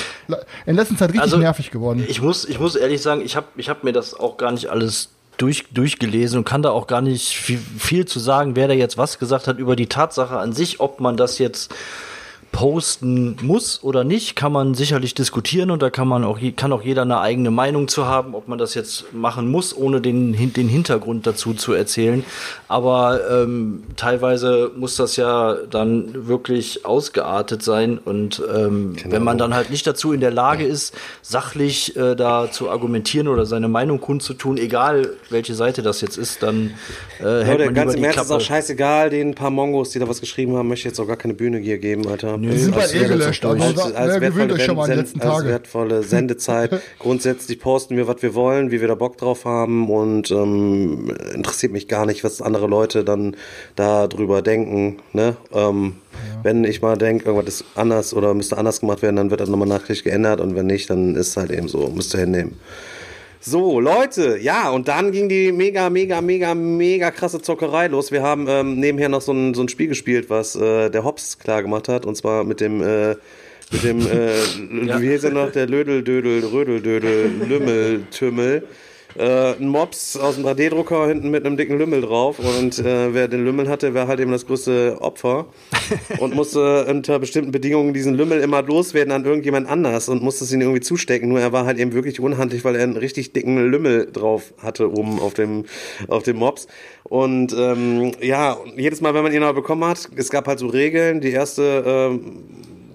in 0.67 0.77
letzter 0.77 0.97
Zeit 0.97 1.09
richtig 1.11 1.23
Also, 1.23 1.39
nervig 1.39 1.71
geworden. 1.71 2.05
Ich 2.09 2.23
muss, 2.23 2.45
ich 2.45 2.59
muss 2.61 2.77
ehrlich 2.77 3.03
sagen, 3.03 3.23
ich 3.25 3.37
habe 3.37 3.47
ich 3.57 3.69
hab 3.69 3.85
mir 3.85 3.93
das 3.93 4.15
auch 4.15 4.37
gar 4.37 4.53
nicht 4.53 4.69
alles 4.69 5.09
durch, 5.39 5.65
durchgelesen 5.73 6.39
und 6.39 6.45
kann 6.45 6.63
da 6.63 6.71
auch 6.71 6.87
gar 6.87 7.01
nicht 7.01 7.29
viel, 7.37 7.59
viel 7.79 8.05
zu 8.07 8.21
sagen, 8.21 8.55
wer 8.55 8.69
da 8.69 8.75
jetzt 8.75 8.99
was 8.99 9.19
gesagt 9.19 9.49
hat 9.49 9.59
über 9.59 9.75
die 9.77 9.87
Tatsache 9.87 10.37
an 10.39 10.53
sich, 10.53 10.79
ob 10.79 11.01
man 11.01 11.17
das 11.17 11.39
jetzt 11.39 11.75
posten 12.53 13.37
muss 13.41 13.83
oder 13.83 14.05
nicht, 14.05 14.37
kann 14.37 14.53
man 14.53 14.75
sicherlich 14.75 15.15
diskutieren 15.15 15.71
und 15.71 15.83
da 15.83 15.89
kann 15.89 16.07
man 16.07 16.23
auch 16.23 16.39
kann 16.55 16.73
auch 16.73 16.83
jeder 16.83 17.03
eine 17.03 17.19
eigene 17.19 17.51
Meinung 17.51 17.89
zu 17.89 18.07
haben, 18.07 18.35
ob 18.35 18.47
man 18.47 18.59
das 18.59 18.75
jetzt 18.75 19.13
machen 19.15 19.51
muss, 19.51 19.75
ohne 19.75 20.01
den 20.03 20.33
den 20.53 20.69
Hintergrund 20.69 21.27
dazu 21.27 21.55
zu 21.55 21.73
erzählen. 21.73 22.25
Aber 22.69 23.21
ähm, 23.31 23.85
teilweise 23.97 24.71
muss 24.77 24.97
das 24.97 25.17
ja 25.17 25.57
dann 25.71 26.29
wirklich 26.29 26.85
ausgeartet 26.85 27.63
sein 27.63 27.99
und 27.99 28.43
ähm, 28.55 28.97
wenn 29.07 29.25
man 29.25 29.39
dann 29.39 29.55
halt 29.55 29.71
nicht 29.71 29.87
dazu 29.87 30.13
in 30.13 30.21
der 30.21 30.31
Lage 30.31 30.65
ist, 30.65 30.95
sachlich 31.23 31.97
äh, 31.97 32.15
da 32.15 32.51
zu 32.51 32.69
argumentieren 32.69 33.29
oder 33.29 33.47
seine 33.47 33.69
Meinung 33.69 34.01
kundzutun, 34.01 34.59
egal 34.59 35.09
welche 35.31 35.55
Seite 35.55 35.83
das 35.83 36.03
jetzt 36.03 36.19
ist, 36.19 36.43
dann 36.43 36.75
äh, 37.19 37.25
hält 37.25 37.47
Leute, 37.47 37.65
man 37.65 37.75
ganz 37.75 37.95
lieber 37.95 38.09
im 38.09 38.13
Ernst 38.15 38.31
ist 38.31 38.31
auch 38.31 38.41
scheißegal, 38.41 39.09
den 39.09 39.35
paar 39.35 39.51
Mongos, 39.51 39.91
die 39.91 39.99
da 39.99 40.07
was 40.07 40.21
geschrieben 40.21 40.55
haben, 40.57 40.69
möchte 40.69 40.89
ich 40.89 40.93
jetzt 40.93 41.01
auch 41.01 41.07
gar 41.07 41.17
keine 41.17 41.35
Bühne 41.35 41.59
hier 41.59 41.79
geben, 41.79 42.07
Alter. 42.07 42.42
Nö, 42.43 42.51
Die 42.51 42.59
sind 42.59 42.75
bald 42.75 42.93
eh 42.95 43.01
wäre 43.01 43.09
gelöscht, 43.13 43.45
jetzt 43.45 43.47
auch 43.47 43.61
also 43.61 43.83
durch. 43.83 43.95
da- 43.95 44.21
wer 44.21 44.31
gewöhnt 44.31 44.53
euch 44.53 44.65
schon 44.65 44.77
mal 44.77 44.93
letzten 44.93 45.21
als 45.21 45.31
Tage. 45.31 45.49
wertvolle 45.49 46.03
Sendezeit. 46.03 46.71
Grundsätzlich 46.99 47.61
posten 47.61 47.97
wir, 47.97 48.09
was 48.09 48.21
wir 48.23 48.35
wollen, 48.35 48.71
wie 48.71 48.81
wir 48.81 48.89
da 48.89 48.95
Bock 48.97 49.17
drauf 49.17 49.45
haben 49.45 49.89
und 49.91 50.31
ähm, 50.33 51.15
interessiert 51.35 51.73
mich 51.73 51.87
gar 51.89 52.05
nicht, 52.07 52.25
was 52.25 52.43
andere 52.43 52.67
Leute 52.67 53.05
dann 53.05 53.37
da 53.77 54.07
drüber 54.09 54.43
denken. 54.43 54.99
Ne? 55.13 55.37
Ähm, 55.55 55.95
Wenn 56.43 56.65
ich 56.65 56.83
mal 56.83 56.97
denke, 56.99 57.27
irgendwas 57.27 57.49
ist 57.61 57.65
anders 57.77 58.13
oder 58.13 58.35
müsste 58.35 58.59
anders 58.59 58.81
gemacht 58.81 59.03
werden, 59.03 59.17
dann 59.17 59.31
wird 59.31 59.41
das 59.41 59.49
nochmal 59.49 59.69
nachträglich 59.69 60.03
geändert 60.05 60.41
und 60.41 60.57
wenn 60.57 60.67
nicht, 60.67 60.91
dann 60.91 61.15
ist 61.15 61.29
es 61.29 61.37
halt 61.37 61.51
eben 61.53 61.69
so, 61.69 61.89
müsst 61.95 62.13
ihr 62.15 62.21
hinnehmen. 62.21 62.59
So, 63.45 63.81
Leute, 63.81 64.39
ja, 64.39 64.71
und 64.71 64.87
dann 64.87 65.11
ging 65.11 65.29
die 65.29 65.51
mega, 65.51 65.91
mega, 65.91 66.21
mega, 66.21 66.55
mega 66.55 67.11
krasse 67.11 67.43
Zockerei 67.43 67.89
los. 67.89 68.13
Wir 68.13 68.23
haben 68.23 68.47
ähm, 68.49 68.79
nebenher 68.79 69.09
noch 69.09 69.21
so 69.21 69.33
ein, 69.33 69.53
so 69.55 69.63
ein 69.63 69.69
Spiel 69.69 69.89
gespielt, 69.89 70.31
was 70.31 70.55
äh, 70.55 70.91
der 70.91 71.03
Hobbs 71.03 71.41
klar 71.41 71.61
gemacht 71.61 71.89
hat, 71.89 72.07
und 72.07 72.17
zwar 72.17 72.45
mit 72.45 72.61
dem, 72.61 72.81
äh, 72.81 73.17
mit 73.73 73.83
dem, 73.83 73.99
äh, 73.99 74.37
wie 75.01 75.09
hieß 75.09 75.25
er 75.25 75.33
noch, 75.33 75.51
der 75.51 75.67
Lödel, 75.67 76.05
Dödel, 76.05 76.45
Rödel, 76.45 76.81
Dödel, 76.81 77.33
Lümmel, 77.49 78.05
Tümmel. 78.13 78.63
Äh, 79.17 79.55
ein 79.55 79.69
Mops 79.69 80.17
aus 80.17 80.37
dem 80.37 80.47
3D-Drucker 80.47 81.07
hinten 81.07 81.31
mit 81.31 81.45
einem 81.45 81.57
dicken 81.57 81.79
Lümmel 81.79 82.03
drauf 82.03 82.39
und 82.39 82.79
äh, 82.79 83.13
wer 83.13 83.29
den 83.29 83.45
Lümmel 83.45 83.69
hatte, 83.69 83.95
war 83.95 84.09
halt 84.09 84.21
eben 84.21 84.33
das 84.33 84.47
größte 84.47 84.99
Opfer 85.01 85.47
und 86.19 86.35
musste 86.35 86.87
unter 86.87 87.19
bestimmten 87.19 87.53
Bedingungen 87.53 87.93
diesen 87.93 88.15
Lümmel 88.15 88.41
immer 88.41 88.63
loswerden 88.63 89.13
an 89.13 89.25
irgendjemand 89.25 89.69
anders 89.69 90.09
und 90.09 90.23
musste 90.23 90.45
es 90.45 90.53
ihn 90.53 90.61
irgendwie 90.61 90.81
zustecken. 90.81 91.29
Nur 91.29 91.41
er 91.41 91.53
war 91.53 91.67
halt 91.67 91.79
eben 91.79 91.93
wirklich 91.93 92.21
unhandlich, 92.21 92.65
weil 92.65 92.77
er 92.77 92.85
einen 92.85 92.97
richtig 92.97 93.33
dicken 93.33 93.59
Lümmel 93.71 94.11
drauf 94.11 94.55
hatte 94.59 94.91
oben 94.91 95.21
auf 95.21 95.35
dem 95.35 95.65
auf 96.09 96.23
dem 96.23 96.37
Mops. 96.37 96.67
Und 97.05 97.55
ähm, 97.59 98.13
ja, 98.21 98.57
jedes 98.77 99.01
Mal, 99.01 99.15
wenn 99.15 99.23
man 99.23 99.33
ihn 99.33 99.43
aber 99.43 99.61
bekommen 99.61 99.85
hat, 99.85 100.09
es 100.17 100.31
gab 100.31 100.47
halt 100.47 100.59
so 100.59 100.67
Regeln. 100.67 101.21
Die 101.21 101.31
erste, 101.31 101.85
ähm, 101.87 102.45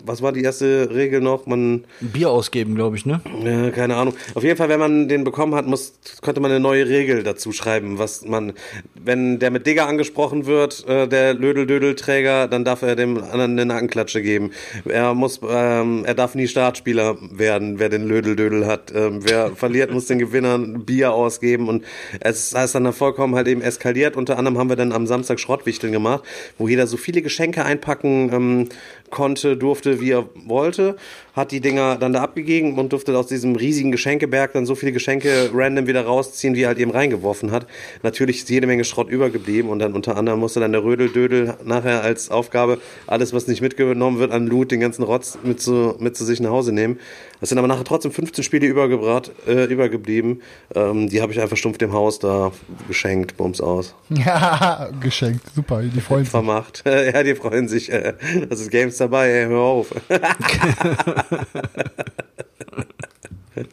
was 0.08 0.22
war 0.22 0.32
die 0.32 0.42
erste 0.42 0.90
Regel 0.94 1.22
noch? 1.22 1.46
Man 1.46 1.86
Bier 2.00 2.30
ausgeben, 2.30 2.76
glaube 2.76 2.98
ich, 2.98 3.06
ne? 3.06 3.22
ja, 3.44 3.72
keine 3.72 3.96
Ahnung. 3.96 4.16
Auf 4.36 4.44
jeden 4.44 4.58
Fall, 4.58 4.70
wenn 4.70 4.80
man 4.80 5.08
den 5.08 5.24
bekommen 5.24 5.56
hat, 5.56 5.68
muss, 5.68 5.94
konnte 6.22 6.40
man 6.40 6.52
eine 6.52 6.60
neue 6.60 6.88
Regel 6.88 7.24
dazu 7.24 7.52
schreiben, 7.52 8.00
was 8.00 8.26
man, 8.26 8.54
wenn 8.96 9.40
der 9.40 9.52
mit 9.52 9.68
Digger 9.68 9.88
angesprochen 9.88 10.46
wird, 10.46 10.88
äh, 10.88 11.08
der 11.08 11.34
Lödel-Dödel-Träger, 11.34 12.48
dann 12.48 12.64
darf 12.64 12.82
er 12.82 12.96
dem 12.96 13.18
anderen 13.18 13.52
eine 13.52 13.66
Nackenklatsche 13.66 14.22
geben. 14.22 14.52
Er 14.86 15.14
muss, 15.14 15.40
ähm, 15.48 16.04
er 16.06 16.14
darf 16.14 16.36
nie 16.36 16.48
Startspieler 16.48 17.18
werden, 17.32 17.80
wer 17.80 17.90
den 17.90 18.08
Lödel-Dödel 18.08 18.66
hat. 18.66 18.94
Ähm, 18.96 19.20
wer 19.24 19.52
verliert, 19.56 19.92
muss 19.92 20.06
den 20.06 20.20
Gewinnern 20.20 20.86
Bier 20.86 21.14
ausgeben 21.14 21.68
und 21.68 21.84
es 22.20 22.56
heißt 22.56 22.76
dann 22.76 22.92
vollkommen 22.94 23.36
halt 23.36 23.48
eben 23.48 23.62
eskaliert. 23.62 24.16
Unter 24.16 24.38
anderem 24.38 24.58
haben 24.58 24.70
wir 24.70 24.76
dann 24.76 24.92
am 24.92 25.08
Samstag 25.08 25.40
Schrottwichteln 25.40 25.92
gemacht, 25.92 26.24
wo 26.58 26.68
jeder 26.68 26.88
so 26.88 26.98
viele 26.98 27.22
Geschenke 27.22 27.66
einpacken 27.66 28.32
ähm, 28.34 28.70
konnte, 29.10 29.58
durfte, 29.58 29.97
wie 30.00 30.12
er 30.12 30.27
wollte, 30.36 30.98
hat 31.38 31.52
die 31.52 31.62
Dinger 31.62 31.96
dann 31.96 32.14
da 32.14 32.22
abgegeben 32.22 32.78
und 32.78 32.92
durfte 32.92 33.18
aus 33.18 33.28
diesem 33.28 33.56
riesigen 33.56 33.92
Geschenkeberg 33.92 34.54
dann 34.54 34.66
so 34.66 34.76
viele 34.76 34.92
Geschenke 34.92 35.52
random 35.54 35.88
wieder 35.88 36.04
rausziehen, 36.04 36.56
wie 36.56 36.64
er 36.64 36.70
halt 36.70 36.80
eben 36.80 36.92
reingeworfen 36.92 37.52
hat. 37.52 37.68
Natürlich 38.04 38.40
ist 38.40 38.50
jede 38.50 38.68
Menge 38.68 38.84
Schrott 38.84 39.10
übergeblieben 39.10 39.70
und 39.70 39.80
dann 39.80 39.94
unter 39.94 40.18
anderem 40.18 40.40
musste 40.40 40.60
dann 40.60 40.72
der 40.72 40.84
Rödel-Dödel 40.84 41.54
nachher 41.64 42.02
als 42.02 42.32
Aufgabe 42.32 42.80
alles, 43.06 43.34
was 43.34 43.48
nicht 43.48 43.62
mitgenommen 43.62 44.20
wird 44.20 44.32
an 44.32 44.48
Loot, 44.48 44.72
den 44.72 44.80
ganzen 44.80 45.04
Rotz 45.04 45.38
mit 45.44 45.62
zu, 45.62 45.96
mit 46.00 46.18
zu 46.18 46.26
sich 46.26 46.40
nach 46.40 46.50
Hause 46.50 46.72
nehmen. 46.72 47.00
Es 47.40 47.50
sind 47.50 47.60
aber 47.60 47.68
nachher 47.68 47.84
trotzdem 47.84 48.12
15 48.12 48.44
Spiele 48.44 48.66
übergebracht, 48.66 49.32
äh, 49.48 49.66
übergeblieben. 49.66 50.42
Ähm, 50.74 51.08
die 51.08 51.22
habe 51.22 51.32
ich 51.32 51.40
einfach 51.40 51.56
stumpf 51.56 51.78
dem 51.78 51.94
Haus 51.94 52.18
da 52.18 52.52
geschenkt, 52.88 53.38
bums 53.38 53.62
aus. 53.62 53.94
Ja, 54.28 54.90
geschenkt. 55.00 55.42
Super, 55.54 55.84
die 55.84 56.02
freuen 56.02 56.24
sich. 56.24 56.32
Vermacht. 56.32 56.84
ja, 56.86 57.24
die 57.24 57.36
freuen 57.36 57.68
sich. 57.68 57.92
Äh, 57.92 58.14
das 58.50 58.60
ist 58.60 58.72
Games 58.72 58.98
dabei, 58.98 59.30
ey, 59.30 59.46
hör 59.46 59.60
auf. 59.60 59.94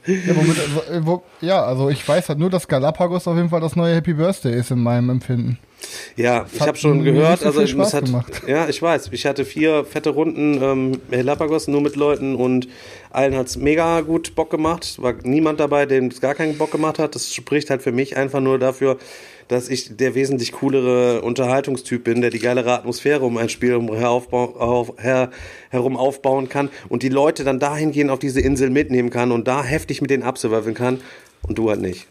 Ja, 0.06 0.36
womit, 0.36 0.56
äh, 0.90 1.04
wo, 1.04 1.22
ja, 1.40 1.62
also 1.62 1.90
ich 1.90 2.06
weiß 2.06 2.28
halt 2.28 2.38
nur, 2.38 2.50
dass 2.50 2.66
Galapagos 2.68 3.28
auf 3.28 3.36
jeden 3.36 3.50
Fall 3.50 3.60
das 3.60 3.76
neue 3.76 3.94
Happy 3.94 4.14
Birthday 4.14 4.58
ist 4.58 4.70
in 4.70 4.82
meinem 4.82 5.10
Empfinden. 5.10 5.58
Ja, 6.16 6.46
ich 6.50 6.60
hat 6.60 6.68
habe 6.68 6.78
schon 6.78 7.04
gehört, 7.04 7.40
so 7.40 7.46
also 7.46 7.60
es 7.60 7.70
Spaß 7.70 7.94
hat, 7.94 8.06
gemacht. 8.06 8.42
ja, 8.46 8.68
ich 8.68 8.80
weiß, 8.80 9.10
ich 9.12 9.26
hatte 9.26 9.44
vier 9.44 9.84
fette 9.84 10.10
Runden 10.10 10.62
ähm, 10.62 11.00
Galapagos 11.10 11.68
nur 11.68 11.82
mit 11.82 11.96
Leuten 11.96 12.34
und 12.34 12.68
allen 13.10 13.36
hat's 13.36 13.56
mega 13.56 14.00
gut 14.00 14.34
Bock 14.34 14.50
gemacht. 14.50 15.02
War 15.02 15.14
niemand 15.22 15.60
dabei, 15.60 15.84
dem 15.84 16.06
es 16.06 16.20
gar 16.20 16.34
keinen 16.34 16.56
Bock 16.56 16.70
gemacht 16.70 16.98
hat. 16.98 17.14
Das 17.14 17.34
spricht 17.34 17.68
halt 17.68 17.82
für 17.82 17.92
mich 17.92 18.16
einfach 18.16 18.40
nur 18.40 18.58
dafür, 18.58 18.96
dass 19.48 19.68
ich 19.68 19.96
der 19.96 20.14
wesentlich 20.14 20.52
coolere 20.52 21.22
Unterhaltungstyp 21.22 22.04
bin, 22.04 22.20
der 22.20 22.30
die 22.30 22.38
geilere 22.38 22.72
Atmosphäre 22.72 23.24
um 23.24 23.36
ein 23.36 23.48
Spiel 23.48 23.70
herum, 23.70 23.88
heraufbau- 23.90 24.56
auf, 24.56 24.92
her, 24.98 25.30
herum 25.70 25.96
aufbauen 25.96 26.48
kann 26.48 26.70
und 26.88 27.02
die 27.02 27.08
Leute 27.08 27.44
dann 27.44 27.58
dahingehend 27.58 28.10
auf 28.10 28.18
diese 28.18 28.40
Insel 28.40 28.70
mitnehmen 28.70 29.10
kann 29.10 29.32
und 29.32 29.46
da 29.48 29.62
heftig 29.62 30.00
mit 30.00 30.10
denen 30.10 30.22
absurfen 30.22 30.74
kann 30.74 31.00
und 31.42 31.58
du 31.58 31.70
halt 31.70 31.80
nicht. 31.80 32.06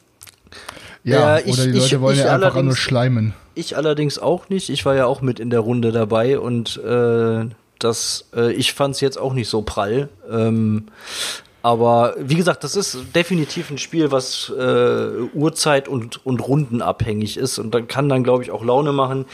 Ja, 1.03 1.37
Ja, 1.37 1.45
ich- 1.45 1.53
oder 1.53 1.65
die 1.65 1.77
ich- 1.77 1.83
Leute 1.91 2.01
wollen 2.01 2.17
ich 2.17 2.23
ja 2.23 2.33
einfach 2.35 2.61
nur 2.61 2.75
schleimen. 2.75 3.33
Ich 3.55 3.75
allerdings 3.77 4.17
auch 4.19 4.49
nicht. 4.49 4.69
Ich 4.69 4.85
war 4.85 4.95
ja 4.95 5.05
auch 5.05 5.21
mit 5.21 5.39
in 5.39 5.49
der 5.49 5.59
Runde 5.59 5.91
dabei 5.91 6.39
und 6.39 6.77
äh, 6.83 7.45
das, 7.79 8.25
äh, 8.35 8.51
ich 8.53 8.73
fand 8.73 8.95
es 8.95 9.01
jetzt 9.01 9.19
auch 9.19 9.33
nicht 9.33 9.49
so 9.49 9.61
prall. 9.61 10.09
Ähm, 10.31 10.85
aber 11.63 12.15
wie 12.19 12.35
gesagt, 12.35 12.65
das 12.65 12.75
ist 12.75 13.15
definitiv 13.15 13.71
ein 13.71 13.77
Spiel, 13.77 14.11
was 14.11 14.51
äh, 14.55 15.07
Uhrzeit 15.33 15.87
und, 15.87 16.23
und 16.25 16.45
Runden 16.45 16.81
abhängig 16.81 17.37
ist 17.37 17.57
und 17.57 17.73
dann 17.73 17.87
kann 17.87 18.09
dann, 18.09 18.25
glaube 18.25 18.43
ich, 18.43 18.51
auch 18.51 18.65
Laune 18.65 18.91
machen. 18.91 19.25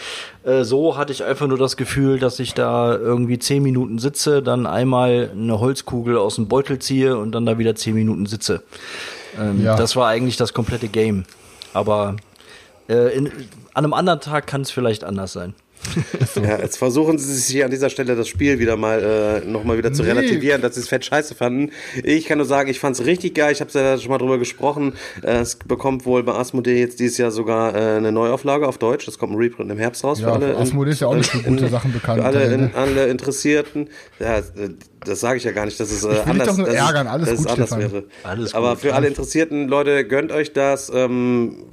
Äh, 0.43 0.63
so 0.63 0.95
hatte 0.95 1.11
ich 1.11 1.23
einfach 1.23 1.47
nur 1.47 1.57
das 1.57 1.75
Gefühl, 1.75 2.19
dass 2.19 2.39
ich 2.39 2.53
da 2.53 2.95
irgendwie 2.95 3.39
zehn 3.39 3.63
Minuten 3.63 3.97
sitze, 3.97 4.43
dann 4.43 4.67
einmal 4.67 5.31
eine 5.33 5.59
Holzkugel 5.59 6.19
aus 6.19 6.35
dem 6.35 6.47
Beutel 6.47 6.77
ziehe 6.77 7.17
und 7.17 7.31
dann 7.31 7.47
da 7.47 7.57
wieder 7.57 7.73
zehn 7.73 7.95
Minuten 7.95 8.27
sitze. 8.27 8.61
Ähm, 9.37 9.65
Ja. 9.65 9.75
Das 9.75 9.95
war 9.95 10.07
eigentlich 10.07 10.37
das 10.37 10.53
komplette 10.53 10.87
Game. 10.87 11.25
Aber 11.73 12.15
äh, 12.87 13.15
in, 13.17 13.25
an 13.73 13.85
einem 13.85 13.93
anderen 13.93 14.21
Tag 14.21 14.45
kann 14.45 14.61
es 14.61 14.69
vielleicht 14.69 15.03
anders 15.03 15.33
sein. 15.33 15.55
Ja, 16.35 16.59
jetzt 16.59 16.77
versuchen 16.77 17.17
sie 17.17 17.33
sich 17.33 17.45
hier 17.45 17.65
an 17.65 17.71
dieser 17.71 17.89
Stelle 17.89 18.15
das 18.15 18.27
Spiel 18.27 18.59
wieder 18.59 18.77
mal 18.77 19.41
äh, 19.43 19.47
nochmal 19.47 19.77
wieder 19.77 19.91
zu 19.93 20.03
Nee. 20.03 20.09
relativieren, 20.09 20.61
dass 20.61 20.75
sie 20.75 20.81
es 20.81 20.87
fett 20.87 21.03
scheiße 21.05 21.35
fanden. 21.35 21.71
Ich 22.03 22.25
kann 22.25 22.37
nur 22.37 22.45
sagen, 22.47 22.69
ich 22.69 22.79
fand 22.79 22.97
es 22.99 23.05
richtig 23.05 23.33
geil. 23.35 23.51
Ich 23.51 23.61
habe 23.61 23.71
ja 23.73 23.97
schon 23.97 24.09
mal 24.11 24.17
drüber 24.17 24.37
gesprochen. 24.37 24.93
Äh, 25.23 25.37
es 25.39 25.55
bekommt 25.55 26.05
wohl 26.05 26.23
bei 26.23 26.33
Asmodee 26.33 26.79
jetzt 26.79 26.99
dieses 26.99 27.17
Jahr 27.17 27.31
sogar 27.31 27.75
äh, 27.75 27.97
eine 27.97 28.11
Neuauflage 28.11 28.67
auf 28.67 28.77
Deutsch. 28.77 29.07
Es 29.07 29.17
kommt 29.17 29.33
ein 29.33 29.37
Reprint 29.37 29.71
im 29.71 29.77
Herbst 29.79 30.03
raus. 30.03 30.19
Ja, 30.19 30.39
für 30.39 30.57
Asmodee 30.57 30.91
ist 30.91 31.01
ja 31.01 31.07
auch 31.07 31.15
nicht 31.15 31.29
für 31.31 31.39
gute 31.43 31.67
Sachen 31.69 31.91
bekannt. 31.93 32.19
Für 32.21 32.25
alle, 32.25 32.43
in, 32.53 32.71
alle 32.75 33.07
Interessierten. 33.07 33.89
Ja, 34.19 34.37
äh, 34.39 34.43
das 35.05 35.19
sage 35.21 35.37
ich 35.37 35.43
ja 35.45 35.51
gar 35.51 35.65
nicht, 35.65 35.79
dass 35.79 35.91
es 35.91 36.03
äh, 36.03 36.09
will 36.09 36.15
dich 36.17 36.27
anders, 36.27 36.47
doch 36.49 36.57
nur 36.57 36.65
dass 36.67 36.75
es- 36.75 36.81
ärgern. 36.81 37.07
Alles 37.07 37.29
dass 37.29 37.39
es 37.39 37.45
gut, 37.45 37.53
anders 37.53 37.69
Stefan. 37.69 37.91
wäre. 37.93 38.03
Alles 38.23 38.53
Aber 38.53 38.71
gut. 38.71 38.79
für 38.81 38.93
alle 38.95 39.07
Interessierten, 39.07 39.67
Leute, 39.67 40.05
gönnt 40.05 40.31
euch 40.31 40.53
das. 40.53 40.91
Ähm, 40.93 41.63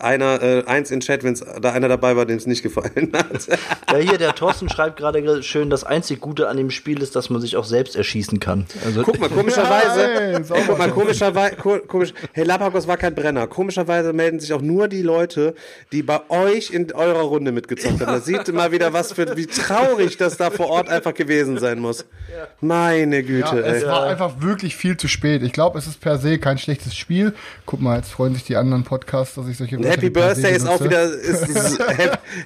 einer, 0.00 0.42
äh, 0.42 0.64
eins 0.66 0.90
in 0.90 1.00
Chat, 1.00 1.22
wenn 1.24 1.38
da 1.60 1.72
einer 1.72 1.88
dabei 1.88 2.16
war, 2.16 2.26
dem 2.26 2.36
es 2.36 2.46
nicht 2.46 2.62
gefallen 2.62 3.12
hat. 3.14 3.48
Ja, 3.92 3.96
hier, 3.98 4.18
der 4.18 4.34
Thorsten 4.34 4.68
schreibt 4.68 4.96
gerade 4.96 5.42
schön, 5.42 5.70
das 5.70 5.84
einzig 5.84 6.20
Gute 6.20 6.48
an 6.48 6.56
dem 6.56 6.70
Spiel 6.70 7.02
ist, 7.02 7.16
dass 7.16 7.30
man 7.30 7.40
sich 7.40 7.56
auch 7.56 7.64
selbst 7.64 7.96
erschießen 7.96 8.40
kann. 8.40 8.66
Also, 8.84 9.02
Guck 9.02 9.20
mal, 9.20 9.28
komischerweise, 9.28 10.00
Ja, 10.00 10.18
ey, 10.56 10.64
guck 10.66 10.78
mal, 10.78 10.90
komischerweise, 10.90 11.56
komisch, 11.56 12.12
Herr 12.32 12.44
Lapakos 12.44 12.86
war 12.86 12.96
kein 12.96 13.14
Brenner. 13.14 13.46
Komischerweise 13.46 14.12
melden 14.12 14.40
sich 14.40 14.52
auch 14.52 14.62
nur 14.62 14.88
die 14.88 15.02
Leute, 15.02 15.54
die 15.92 16.02
bei 16.02 16.20
euch 16.28 16.70
in 16.70 16.92
eurer 16.92 17.22
Runde 17.22 17.52
mitgezockt 17.52 18.00
haben. 18.00 18.06
Da 18.06 18.20
sieht 18.20 18.48
immer 18.48 18.72
wieder 18.72 18.92
was 18.92 19.12
für, 19.12 19.36
wie 19.36 19.46
traurig 19.46 20.16
das 20.16 20.36
da 20.36 20.50
vor 20.50 20.68
Ort 20.68 20.88
einfach 20.88 21.14
gewesen 21.14 21.58
sein 21.58 21.78
muss. 21.78 22.04
Meine 22.60 23.16
Ja, 23.16 23.22
Güte, 23.22 23.60
es 23.64 23.82
ey. 23.82 23.88
war 23.88 24.04
einfach 24.04 24.40
wirklich 24.40 24.76
viel 24.76 24.96
zu 24.96 25.08
spät. 25.08 25.42
Ich 25.42 25.52
glaube, 25.52 25.78
es 25.78 25.86
ist 25.86 26.00
per 26.00 26.18
se 26.18 26.38
kein 26.38 26.58
schlechtes 26.58 26.96
Spiel. 26.96 27.34
Guck 27.66 27.80
mal, 27.80 27.96
jetzt 27.96 28.10
freuen 28.12 28.34
sich 28.34 28.44
die 28.44 28.56
anderen 28.56 28.84
Podcasts, 28.84 29.34
dass 29.34 29.48
ich 29.48 29.56
solche 29.56 29.78
Wörter 29.78 29.89
Happy 29.90 30.10
Birthday 30.10 30.56
ist 30.56 30.66
auch 30.66 30.82
wieder, 30.82 31.02
ist, 31.04 31.48
ist, 31.48 31.78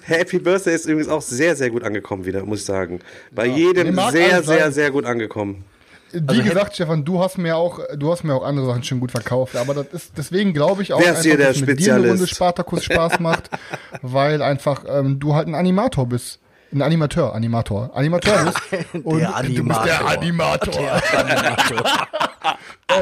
Happy, 0.04 0.38
Birthday 0.38 0.74
ist 0.74 0.86
übrigens 0.86 1.08
auch 1.08 1.22
sehr, 1.22 1.56
sehr 1.56 1.70
gut 1.70 1.84
angekommen 1.84 2.24
wieder, 2.24 2.44
muss 2.44 2.60
ich 2.60 2.64
sagen. 2.64 3.00
Bei 3.30 3.46
Nee, 3.48 3.56
jedem 3.56 3.94
sehr, 3.94 4.42
sehr, 4.42 4.42
sein. 4.42 4.72
sehr 4.72 4.90
gut 4.90 5.04
angekommen. 5.04 5.64
Wie 6.12 6.42
gesagt, 6.42 6.74
Stefan, 6.76 7.04
du 7.04 7.20
hast 7.20 7.38
mir 7.38 7.56
auch, 7.56 7.80
du 7.96 8.12
hast 8.12 8.22
mir 8.22 8.34
auch 8.34 8.44
andere 8.44 8.66
Sachen 8.66 8.84
schon 8.84 9.00
gut 9.00 9.10
verkauft. 9.10 9.56
Aber 9.56 9.74
das 9.74 9.86
ist, 9.92 10.12
deswegen 10.16 10.52
glaube 10.54 10.82
ich 10.82 10.92
auch, 10.92 11.00
der 11.02 11.14
dass 11.14 11.24
mit 11.24 11.26
dir 11.26 11.34
eine 11.34 11.54
Spezialist? 11.54 12.10
Runde 12.12 12.26
Spartakus 12.28 12.84
Spaß 12.84 13.18
macht, 13.18 13.50
weil 14.02 14.40
einfach 14.40 14.84
ähm, 14.88 15.18
du 15.18 15.34
halt 15.34 15.48
ein 15.48 15.56
Animator 15.56 16.06
bist. 16.08 16.38
Ein 16.72 16.82
Animateur, 16.82 17.34
Animator. 17.34 17.90
Animator 17.96 18.44
bist. 18.44 18.84
Und 19.04 19.18
Der 19.20 19.42
Du 19.42 19.64
bist 19.64 19.80
der 19.84 20.06
Animator. 20.06 20.74
Animator. 21.12 21.84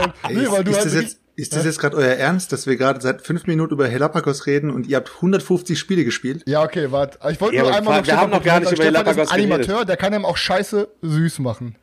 Und, 0.03 0.33
nee, 0.35 0.47
weil 0.51 0.65
du 0.65 0.71
ist, 0.73 0.95
halt 0.95 1.17
ist 1.43 1.55
das 1.57 1.65
jetzt 1.65 1.79
gerade 1.79 1.97
euer 1.97 2.15
Ernst, 2.15 2.53
dass 2.53 2.67
wir 2.67 2.77
gerade 2.77 3.01
seit 3.01 3.23
fünf 3.23 3.47
Minuten 3.47 3.73
über 3.75 3.87
Helapakos 3.89 4.47
reden 4.47 4.71
und 4.71 4.87
ihr 4.87 4.97
habt 4.97 5.11
150 5.17 5.79
Spiele 5.79 6.05
gespielt? 6.05 6.43
Ja, 6.47 6.63
okay, 6.63 6.91
warte. 6.93 7.19
Ich 7.31 7.41
wollte 7.41 7.57
Ja, 7.57 7.63
nur 7.63 7.75
einmal 7.75 8.07
wir 8.07 8.17
haben 8.17 8.31
noch 8.31 8.43
gar 8.43 8.61
nicht 8.61 8.73
über 8.73 8.83
Stefan 8.85 9.07
ist 9.07 9.09
ein 9.09 9.15
geredet. 9.17 9.33
Animateur, 9.33 9.85
der 9.85 9.97
kann 9.97 10.15
einem 10.15 10.25
auch 10.25 10.37
scheiße 10.37 10.89
süß 11.03 11.41
machen. 11.41 11.77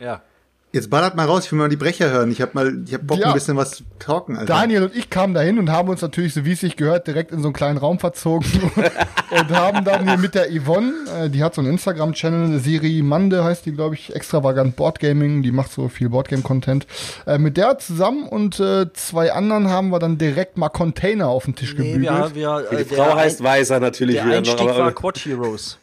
ja. 0.00 0.22
Jetzt 0.78 0.90
ballert 0.90 1.16
mal 1.16 1.26
raus, 1.26 1.44
ich 1.46 1.52
will 1.52 1.58
mal 1.58 1.68
die 1.68 1.76
Brecher 1.76 2.10
hören. 2.10 2.30
Ich 2.30 2.40
hab 2.40 2.54
mal, 2.54 2.82
ich 2.86 2.94
hab 2.94 3.06
Bock, 3.06 3.18
Ja. 3.18 3.28
ein 3.28 3.34
bisschen 3.34 3.56
was 3.56 3.72
zu 3.72 3.82
talken, 3.98 4.36
Alter. 4.36 4.54
Daniel 4.54 4.84
und 4.84 4.94
ich 4.96 5.10
kamen 5.10 5.34
dahin 5.34 5.58
und 5.58 5.70
haben 5.70 5.88
uns 5.88 6.00
natürlich, 6.02 6.34
so 6.34 6.44
wie 6.44 6.52
es 6.52 6.60
sich 6.60 6.76
gehört, 6.76 7.06
direkt 7.08 7.32
in 7.32 7.40
so 7.42 7.48
einen 7.48 7.52
kleinen 7.52 7.78
Raum 7.78 7.98
verzogen 7.98 8.46
und 9.30 9.50
haben 9.50 9.84
dann 9.84 10.06
hier 10.06 10.16
mit 10.18 10.34
der 10.36 10.46
Yvonne, 10.50 10.92
äh, 11.24 11.28
die 11.30 11.42
hat 11.42 11.54
so 11.56 11.60
einen 11.62 11.70
Instagram-Channel, 11.72 12.60
Siri 12.60 13.02
Mande 13.02 13.42
heißt 13.42 13.66
die, 13.66 13.72
glaube 13.72 13.96
ich, 13.96 14.14
extravagant 14.14 14.76
Boardgaming, 14.76 15.42
die 15.42 15.50
macht 15.52 15.72
so 15.72 15.88
viel 15.88 16.08
Boardgame-Content. 16.08 16.86
Äh, 17.26 17.38
mit 17.38 17.56
der 17.56 17.78
zusammen 17.78 18.28
und 18.28 18.60
äh, 18.60 18.86
zwei 18.92 19.32
anderen 19.32 19.68
haben 19.68 19.88
wir 19.90 19.98
dann 19.98 20.16
direkt 20.16 20.56
mal 20.58 20.68
Container 20.68 21.26
auf 21.28 21.44
den 21.46 21.56
Tisch 21.56 21.74
Nee, 21.76 21.92
gebügelt. 21.94 22.34
wir, 22.36 22.64
wir, 22.70 22.78
Die 22.84 22.94
Frau 22.94 23.16
heißt 23.16 23.40
Ein- 23.40 23.44
Weißer 23.46 23.80
natürlich 23.80 24.16
Der 24.16 24.26
wieder 24.26 24.40
noch. 24.40 24.48
Einstieg 24.48 24.68
Aber, 24.70 24.78
war 24.78 24.92
Quad 24.92 25.18
Heroes. 25.18 25.78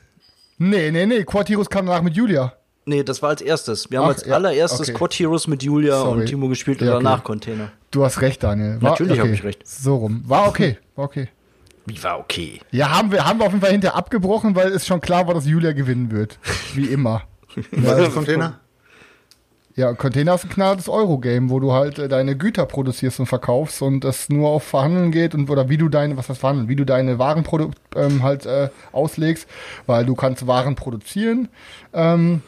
Nee, 0.58 0.90
nee, 0.92 1.06
nee, 1.06 1.24
Quartirus 1.26 1.70
kam 1.70 1.86
danach 1.86 2.02
mit 2.02 2.16
Julia. 2.16 2.54
Nee, 2.88 3.04
das 3.04 3.22
war 3.22 3.30
als 3.30 3.42
erstes. 3.42 3.90
Wir 3.90 4.00
haben 4.00 4.06
Ach, 4.06 4.14
als 4.14 4.26
ja, 4.26 4.36
allererstes 4.36 4.90
okay. 4.90 4.94
Quad 4.94 5.14
Heroes 5.16 5.48
mit 5.48 5.64
Julia 5.64 5.98
Sorry. 5.98 6.22
und 6.22 6.26
Timo 6.28 6.48
gespielt 6.48 6.82
und 6.82 6.88
Ja, 6.88 6.96
okay. 6.96 7.04
danach 7.04 7.24
Container. 7.24 7.72
Du 7.90 8.04
hast 8.06 8.22
recht, 8.22 8.44
Daniel. 8.44 8.80
War, 8.82 8.92
Natürlich 8.92 9.18
hab 9.18 9.26
okay. 9.26 9.34
ich 9.34 9.44
recht. 9.44 9.68
So 9.68 9.96
rum. 9.96 10.24
War 10.28 10.48
okay, 10.48 10.78
war 10.96 11.06
okay. 11.06 11.30
Wie 11.88 12.04
war 12.04 12.20
okay. 12.20 12.62
Ja, 12.72 12.90
haben 12.90 13.12
wir, 13.12 13.26
haben 13.26 13.40
wir 13.40 13.46
auf 13.46 13.52
jeden 13.52 13.62
Fall 13.62 13.72
hinterher 13.72 13.96
abgebrochen, 13.96 14.56
weil 14.56 14.72
es 14.72 14.86
schon 14.86 15.02
klar 15.02 15.28
war, 15.28 15.34
dass 15.34 15.46
Julia 15.46 15.72
gewinnen 15.72 16.12
wird. 16.12 16.40
Wie 16.74 16.86
immer. 16.86 17.24
Was 17.72 18.00
ist 18.00 18.14
Container? 18.14 18.60
Ja, 19.76 19.94
Container 19.94 20.36
ist 20.36 20.46
ein 20.46 20.50
knallhartes 20.50 20.88
Eurogame, 20.88 21.50
wo 21.50 21.60
du 21.60 21.74
halt 21.74 22.00
äh, 22.00 22.08
deine 22.08 22.38
Güter 22.38 22.66
produzierst 22.66 23.20
und 23.20 23.26
verkaufst 23.26 23.82
und 23.82 24.06
es 24.06 24.30
nur 24.30 24.50
auf 24.50 24.64
Verhandeln 24.64 25.12
geht 25.12 25.36
und 25.36 25.50
oder 25.50 25.68
wie 25.68 25.78
du 25.78 25.90
deine, 25.90 26.16
was 26.16 26.30
heißt 26.30 26.40
Verhandeln, 26.40 26.70
wie 26.70 26.78
du 26.78 26.86
deine 26.86 27.20
Waren 27.20 27.44
ähm, 27.96 28.24
halt 28.24 28.46
äh, 28.46 28.70
auslegst, 28.94 29.48
weil 29.86 30.06
du 30.06 30.16
kannst 30.16 30.48
Waren 30.48 30.76
produzieren, 30.76 31.50
ähm, 31.94 32.42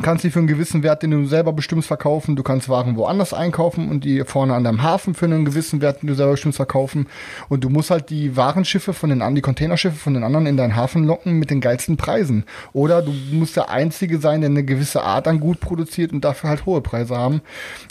kannst 0.00 0.24
die 0.24 0.30
für 0.30 0.38
einen 0.38 0.48
gewissen 0.48 0.82
Wert, 0.82 1.02
den 1.02 1.10
du 1.10 1.26
selber 1.26 1.52
bestimmst, 1.52 1.88
verkaufen. 1.88 2.36
Du 2.36 2.42
kannst 2.42 2.68
Waren 2.68 2.96
woanders 2.96 3.34
einkaufen 3.34 3.88
und 3.90 4.04
die 4.04 4.22
vorne 4.24 4.54
an 4.54 4.64
deinem 4.64 4.82
Hafen 4.82 5.14
für 5.14 5.26
einen 5.26 5.44
gewissen 5.44 5.80
Wert, 5.80 6.02
den 6.02 6.06
du 6.06 6.14
selber 6.14 6.32
bestimmst, 6.32 6.56
verkaufen. 6.56 7.06
Und 7.48 7.64
du 7.64 7.68
musst 7.68 7.90
halt 7.90 8.08
die 8.10 8.36
Warenschiffe 8.36 8.92
von 8.94 9.10
den 9.10 9.20
anderen, 9.20 9.34
die 9.34 9.42
Containerschiffe 9.42 9.96
von 9.96 10.14
den 10.14 10.24
anderen 10.24 10.46
in 10.46 10.56
deinen 10.56 10.76
Hafen 10.76 11.04
locken 11.04 11.34
mit 11.38 11.50
den 11.50 11.60
geilsten 11.60 11.96
Preisen. 11.96 12.44
Oder 12.72 13.02
du 13.02 13.12
musst 13.32 13.56
der 13.56 13.70
Einzige 13.70 14.18
sein, 14.18 14.40
der 14.40 14.50
eine 14.50 14.64
gewisse 14.64 15.02
Art 15.02 15.28
an 15.28 15.40
Gut 15.40 15.60
produziert 15.60 16.12
und 16.12 16.22
dafür 16.24 16.50
halt 16.50 16.64
hohe 16.66 16.80
Preise 16.80 17.16
haben. 17.16 17.42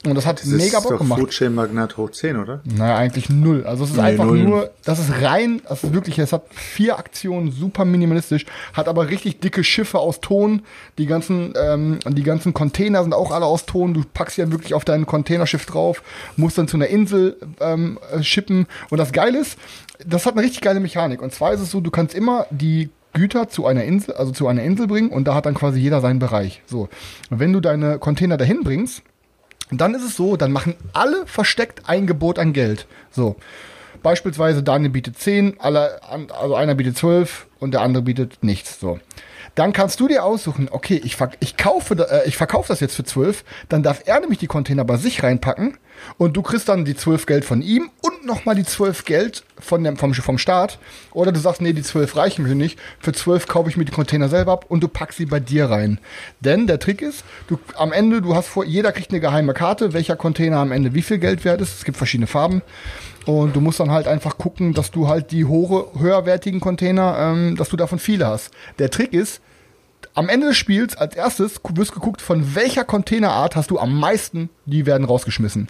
Und 0.06 0.16
das 0.16 0.26
hat 0.26 0.40
Das 0.40 0.46
mega 0.48 0.80
ist 0.80 0.84
Bock 0.88 0.98
gemacht. 0.98 1.20
Food 1.20 1.30
Chain 1.32 1.54
Magnat 1.54 1.98
hoch 1.98 2.10
10, 2.12 2.38
oder? 2.38 2.62
Naja, 2.64 2.96
eigentlich 2.98 3.30
null. 3.30 3.66
Also 3.66 3.84
es 3.84 3.92
ist 3.92 3.98
Nee, 3.98 4.04
einfach 4.04 4.26
null. 4.26 4.40
nur, 4.44 4.72
das 4.86 5.00
ist 5.00 5.22
rein, 5.22 5.62
das 5.68 5.84
ist 5.84 5.94
wirklich, 5.94 6.18
es 6.20 6.34
hat 6.34 6.44
vier 6.52 6.98
Aktionen, 6.98 7.52
super 7.52 7.86
minimalistisch, 7.86 8.46
hat 8.74 8.88
aber 8.88 9.10
richtig 9.10 9.40
dicke 9.40 9.64
Schiffe 9.64 10.00
aus 10.00 10.20
Ton. 10.22 10.64
Die 10.98 11.06
ganzen, 11.06 11.54
ähm, 11.62 11.91
die 12.00 12.24
ganzen 12.24 12.54
Container 12.54 13.04
sind 13.04 13.14
auch 13.14 13.32
alle 13.32 13.46
aus 13.46 13.66
Ton. 13.66 13.94
Du 13.94 14.04
packst 14.14 14.38
ja 14.38 14.52
wirklich 14.52 14.74
auf 14.74 14.86
dein 14.86 15.06
Containerschiff 15.06 15.66
drauf, 15.66 16.02
musst 16.38 16.58
dann 16.58 16.68
zu 16.68 16.78
einer 16.78 16.88
Insel 16.88 17.38
ähm, 17.60 18.00
äh, 18.12 18.24
schippen. 18.24 18.68
Und 18.90 18.98
das 18.98 19.12
Geile 19.12 19.40
ist, 19.40 19.58
das 20.06 20.26
hat 20.26 20.34
eine 20.34 20.44
richtig 20.44 20.62
geile 20.62 20.80
Mechanik. 20.80 21.22
Und 21.22 21.34
zwar 21.34 21.54
ist 21.54 21.62
es 21.62 21.72
so, 21.72 21.82
du 21.82 21.92
kannst 21.92 22.16
immer 22.16 22.48
die 22.50 22.90
Güter 23.14 23.50
zu 23.50 23.66
einer 23.66 23.84
Insel, 23.84 24.16
also 24.16 24.32
zu 24.32 24.48
einer 24.48 24.64
Insel 24.64 24.88
bringen 24.88 25.10
und 25.10 25.28
da 25.28 25.36
hat 25.36 25.46
dann 25.46 25.54
quasi 25.54 25.80
jeder 25.80 26.02
seinen 26.02 26.20
Bereich. 26.20 26.62
So. 26.66 26.90
Und 27.30 27.40
wenn 27.40 27.54
du 27.54 27.60
deine 27.60 28.00
Container 28.00 28.38
dahin 28.38 28.64
bringst, 28.64 29.04
dann 29.72 29.96
ist 29.96 30.04
es 30.04 30.16
so, 30.16 30.38
dann 30.38 30.52
machen 30.52 30.76
alle 30.94 31.26
versteckt 31.26 31.90
ein 31.90 32.08
Gebot 32.08 32.40
an 32.40 32.54
Geld. 32.54 32.88
So. 33.10 33.36
Beispielsweise 34.04 34.64
Daniel 34.64 34.92
bietet 34.92 35.18
10, 35.18 35.60
alle, 35.60 36.02
also 36.34 36.56
einer 36.56 36.76
bietet 36.76 36.98
12 36.98 37.48
und 37.60 37.74
der 37.74 37.82
andere 37.82 38.04
bietet 38.04 38.44
nichts. 38.44 38.80
So. 38.80 39.00
Dann 39.56 39.74
kannst 39.74 40.00
du 40.00 40.08
dir 40.08 40.24
aussuchen, 40.24 40.70
okay, 40.72 41.00
ich, 41.04 41.16
verk 41.16 41.38
ich, 41.40 41.58
kaufe, 41.58 41.96
äh, 42.10 42.28
ich 42.28 42.38
verkaufe 42.38 42.70
das 42.70 42.80
jetzt 42.80 42.96
für 42.96 43.04
12, 43.04 43.44
dann 43.70 43.84
darf 43.84 44.04
er 44.06 44.20
nämlich 44.20 44.40
die 44.40 44.48
Container 44.48 44.86
bei 44.86 44.98
sich 44.98 45.24
reinpacken 45.24 45.78
und 46.18 46.38
du 46.38 46.42
kriegst 46.42 46.70
dann 46.70 46.86
die 46.86 46.96
12 46.96 47.26
Geld 47.26 47.46
von 47.46 47.62
ihm 47.62 47.90
und 48.02 48.26
nochmal 48.26 48.56
die 48.56 48.64
12 48.64 49.06
Geld 49.06 49.44
von 49.60 49.84
dem, 49.84 49.98
vom, 49.98 50.14
vom 50.14 50.38
Staat. 50.38 50.80
Oder 51.12 51.32
du 51.32 51.40
sagst, 51.40 51.62
nee, 51.62 51.74
die 51.74 51.84
12 51.84 52.16
reichen 52.16 52.44
mir 52.44 52.56
nicht. 52.56 52.80
Für 53.00 53.12
12 53.12 53.48
kaufe 53.48 53.70
ich 53.70 53.78
mir 53.78 53.86
die 53.86 53.92
Container 53.92 54.30
selber 54.30 54.54
ab 54.54 54.66
und 54.68 54.82
du 54.82 54.88
packst 54.88 55.18
sie 55.18 55.26
bei 55.26 55.40
dir 55.40 55.70
rein. 55.70 56.00
Denn 56.40 56.68
der 56.68 56.80
Trick 56.80 57.02
ist, 57.02 57.24
du 57.48 57.60
am 57.76 57.92
Ende, 57.92 58.22
du 58.22 58.36
hast 58.36 58.48
vor, 58.48 58.66
jeder 58.66 58.92
kriegt 58.92 59.12
eine 59.12 59.20
geheime 59.20 59.54
Karte, 59.54 59.94
welcher 59.94 60.16
Container 60.16 60.58
am 60.58 60.72
Ende 60.72 60.94
wie 60.94 61.02
viel 61.02 61.18
Geld 61.18 61.46
wert 61.46 61.62
ist. 61.62 61.78
Es 61.78 61.86
gibt 61.86 61.98
verschiedene 61.98 62.28
Farben. 62.28 62.62
Und 63.26 63.56
du 63.56 63.62
musst 63.62 63.80
dann 63.80 63.92
halt 63.92 64.08
einfach 64.08 64.38
gucken, 64.38 64.74
dass 64.74 64.92
du 64.92 65.08
halt 65.08 65.32
die 65.32 65.46
hohe, 65.46 65.88
höherwertigen 66.00 66.60
Container, 66.60 67.18
ähm, 67.20 67.56
dass 67.56 67.70
du 67.70 67.78
davon 67.78 68.00
viele 68.00 68.28
hast. 68.28 68.52
Der 68.80 68.90
Trick 68.90 69.14
ist, 69.14 69.42
am 70.14 70.30
Ende 70.30 70.48
des 70.48 70.58
Spiels 70.58 70.96
als 70.98 71.16
erstes 71.16 71.62
wirst 71.74 71.94
geguckt, 71.94 72.22
von 72.22 72.56
welcher 72.56 72.84
Containerart 72.84 73.56
hast 73.56 73.72
du 73.72 73.80
am 73.80 73.98
meisten, 73.98 74.50
die 74.66 74.86
werden 74.86 75.06
rausgeschmissen. 75.06 75.70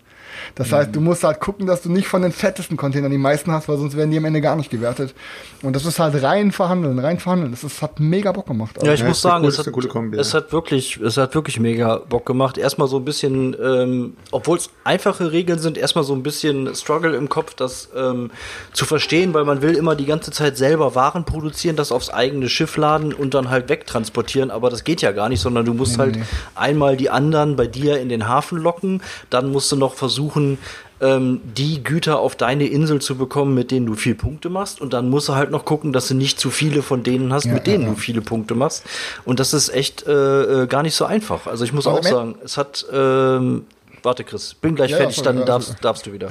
Das 0.55 0.71
heißt, 0.71 0.95
du 0.95 1.01
musst 1.01 1.23
halt 1.23 1.39
gucken, 1.39 1.67
dass 1.67 1.81
du 1.81 1.91
nicht 1.91 2.07
von 2.07 2.21
den 2.21 2.31
fettesten 2.31 2.77
Containern 2.77 3.11
die 3.11 3.17
meisten 3.17 3.51
hast, 3.51 3.67
weil 3.67 3.77
sonst 3.77 3.95
werden 3.95 4.11
die 4.11 4.17
am 4.17 4.25
Ende 4.25 4.41
gar 4.41 4.55
nicht 4.55 4.69
gewertet. 4.69 5.13
Und 5.61 5.75
das 5.75 5.85
ist 5.85 5.99
halt 5.99 6.21
rein 6.23 6.51
verhandeln, 6.51 6.99
rein 6.99 7.19
verhandeln. 7.19 7.51
Das 7.51 7.63
ist, 7.63 7.81
hat 7.81 7.99
mega 7.99 8.31
Bock 8.31 8.47
gemacht. 8.47 8.77
Ja, 8.83 8.93
ich 8.93 9.01
Ja, 9.01 9.07
muss 9.07 9.21
sagen, 9.21 9.45
es, 9.45 9.57
hat, 9.57 9.67
eine 9.67 9.73
coole 9.73 9.87
Kombi, 9.87 10.17
es 10.17 10.31
ja. 10.31 10.39
hat 10.39 10.51
wirklich, 10.51 10.97
es 10.97 11.17
hat 11.17 11.35
wirklich 11.35 11.59
mega 11.59 11.97
Bock 11.97 12.25
gemacht. 12.25 12.57
Erstmal 12.57 12.87
so 12.87 12.97
ein 12.97 13.05
bisschen, 13.05 13.55
ähm, 13.61 14.13
obwohl 14.31 14.57
es 14.57 14.69
einfache 14.83 15.31
Regeln 15.31 15.59
sind, 15.59 15.77
erstmal 15.77 16.03
so 16.03 16.13
ein 16.13 16.23
bisschen 16.23 16.73
Struggle 16.75 17.15
im 17.15 17.29
Kopf, 17.29 17.53
das 17.53 17.89
ähm, 17.95 18.31
zu 18.73 18.85
verstehen, 18.85 19.33
weil 19.33 19.45
man 19.45 19.61
will 19.61 19.75
immer 19.75 19.95
die 19.95 20.05
ganze 20.05 20.31
Zeit 20.31 20.57
selber 20.57 20.95
Waren 20.95 21.25
produzieren, 21.25 21.75
das 21.75 21.91
aufs 21.91 22.09
eigene 22.09 22.49
Schiff 22.49 22.77
laden 22.77 23.13
und 23.13 23.33
dann 23.33 23.49
halt 23.49 23.69
wegtransportieren. 23.69 24.30
Aber 24.51 24.69
das 24.69 24.83
geht 24.83 25.01
ja 25.01 25.11
gar 25.11 25.27
nicht, 25.27 25.41
sondern 25.41 25.65
du 25.65 25.73
musst 25.73 25.97
halt 25.97 26.17
einmal 26.55 26.95
die 26.95 27.09
anderen 27.09 27.55
bei 27.55 27.67
dir 27.67 27.99
in 27.99 28.07
den 28.07 28.27
Hafen 28.27 28.57
locken, 28.57 29.01
dann 29.29 29.51
musst 29.51 29.71
du 29.71 29.75
noch 29.75 29.95
versuchen, 29.95 30.57
ähm, 31.01 31.41
die 31.43 31.83
Güter 31.83 32.19
auf 32.19 32.35
deine 32.35 32.67
Insel 32.67 33.01
zu 33.01 33.17
bekommen, 33.17 33.55
mit 33.55 33.71
denen 33.71 33.87
du 33.87 33.95
viel 33.95 34.15
Punkte 34.15 34.49
machst. 34.49 34.79
Und 34.79 34.93
dann 34.93 35.09
musst 35.09 35.27
du 35.29 35.35
halt 35.35 35.51
noch 35.51 35.65
gucken, 35.65 35.91
dass 35.93 36.07
du 36.07 36.13
nicht 36.13 36.39
zu 36.39 36.51
viele 36.51 36.83
von 36.83 37.03
denen 37.03 37.33
hast, 37.33 37.45
mit 37.47 37.67
denen 37.67 37.85
du 37.85 37.95
viele 37.95 38.21
Punkte 38.21 38.55
machst. 38.55 38.83
Und 39.25 39.39
das 39.39 39.53
ist 39.53 39.69
echt 39.73 40.05
äh, 40.07 40.63
äh, 40.63 40.67
gar 40.67 40.83
nicht 40.83 40.95
so 40.95 41.05
einfach. 41.05 41.47
Also 41.47 41.65
ich 41.65 41.73
muss 41.73 41.87
Aber 41.87 41.99
auch 41.99 42.03
sagen, 42.03 42.35
es 42.45 42.57
hat. 42.57 42.85
Ähm, 42.93 43.65
warte, 44.03 44.23
Chris, 44.23 44.53
bin 44.53 44.75
gleich 44.75 44.91
Ja, 44.91 44.97
fertig, 44.97 45.17
ja, 45.17 45.23
dann 45.23 45.39
ja, 45.39 45.45
darfst, 45.45 45.75
darfst 45.81 46.05
du 46.05 46.13
wieder. 46.13 46.29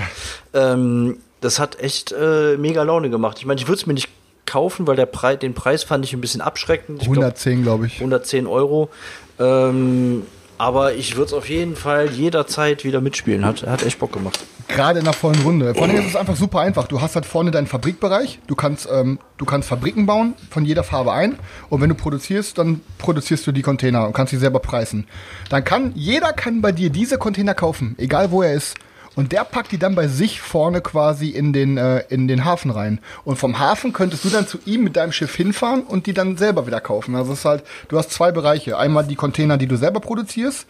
ähm, 0.54 1.18
das 1.40 1.58
hat 1.58 1.80
echt 1.80 2.12
äh, 2.12 2.56
mega 2.56 2.82
Laune 2.82 3.10
gemacht. 3.10 3.38
Ich 3.38 3.46
meine, 3.46 3.60
ich 3.60 3.66
würde 3.66 3.80
es 3.80 3.86
mir 3.86 3.94
nicht 3.94 4.08
kaufen, 4.50 4.86
weil 4.86 4.96
der 4.96 5.06
Preis, 5.06 5.38
den 5.38 5.54
Preis 5.54 5.84
fand 5.84 6.04
ich 6.04 6.12
ein 6.12 6.20
bisschen 6.20 6.40
abschreckend. 6.40 7.02
Ich 7.02 7.06
glaub, 7.06 7.18
110, 7.18 7.62
glaube 7.62 7.86
ich. 7.86 7.96
110 7.96 8.46
Euro. 8.46 8.90
Ähm, 9.38 10.24
aber 10.58 10.94
ich 10.94 11.16
würde 11.16 11.28
es 11.28 11.32
auf 11.32 11.48
jeden 11.48 11.76
Fall 11.76 12.10
jederzeit 12.10 12.84
wieder 12.84 13.00
mitspielen. 13.00 13.46
Hat, 13.46 13.66
hat 13.66 13.82
echt 13.82 13.98
Bock 13.98 14.12
gemacht. 14.12 14.40
Gerade 14.68 14.98
in 14.98 15.04
der 15.04 15.14
vollen 15.14 15.40
Runde. 15.40 15.74
Vor 15.74 15.84
allem 15.84 15.96
ist 15.96 16.06
es 16.06 16.16
einfach 16.16 16.36
super 16.36 16.60
einfach. 16.60 16.86
Du 16.86 17.00
hast 17.00 17.14
halt 17.14 17.26
vorne 17.26 17.50
deinen 17.50 17.66
Fabrikbereich. 17.66 18.40
Du 18.46 18.54
kannst, 18.54 18.88
ähm, 18.92 19.18
du 19.38 19.44
kannst 19.44 19.68
Fabriken 19.68 20.06
bauen, 20.06 20.34
von 20.50 20.64
jeder 20.64 20.84
Farbe 20.84 21.12
ein. 21.12 21.38
Und 21.70 21.80
wenn 21.80 21.88
du 21.88 21.94
produzierst, 21.94 22.58
dann 22.58 22.80
produzierst 22.98 23.46
du 23.46 23.52
die 23.52 23.62
Container 23.62 24.06
und 24.06 24.12
kannst 24.12 24.32
sie 24.32 24.36
selber 24.36 24.58
preisen. 24.58 25.06
Dann 25.48 25.64
kann, 25.64 25.92
jeder 25.94 26.32
kann 26.32 26.60
bei 26.60 26.72
dir 26.72 26.90
diese 26.90 27.18
Container 27.18 27.54
kaufen, 27.54 27.94
egal 27.98 28.30
wo 28.30 28.42
er 28.42 28.52
ist. 28.52 28.76
Und 29.20 29.32
der 29.32 29.44
packt 29.44 29.70
die 29.70 29.78
dann 29.78 29.94
bei 29.94 30.08
sich 30.08 30.40
vorne 30.40 30.80
quasi 30.80 31.28
in 31.28 31.52
den, 31.52 31.76
äh, 31.76 32.04
in 32.08 32.26
den 32.26 32.46
Hafen 32.46 32.70
rein. 32.70 33.00
Und 33.22 33.36
vom 33.36 33.58
Hafen 33.58 33.92
könntest 33.92 34.24
du 34.24 34.30
dann 34.30 34.46
zu 34.46 34.58
ihm 34.64 34.82
mit 34.82 34.96
deinem 34.96 35.12
Schiff 35.12 35.34
hinfahren 35.34 35.82
und 35.82 36.06
die 36.06 36.14
dann 36.14 36.38
selber 36.38 36.66
wieder 36.66 36.80
kaufen. 36.80 37.14
Also 37.14 37.34
es 37.34 37.40
ist 37.40 37.44
halt, 37.44 37.62
du 37.88 37.98
hast 37.98 38.12
zwei 38.12 38.32
Bereiche. 38.32 38.78
Einmal 38.78 39.04
die 39.04 39.16
Container, 39.16 39.58
die 39.58 39.66
du 39.66 39.76
selber 39.76 40.00
produzierst. 40.00 40.64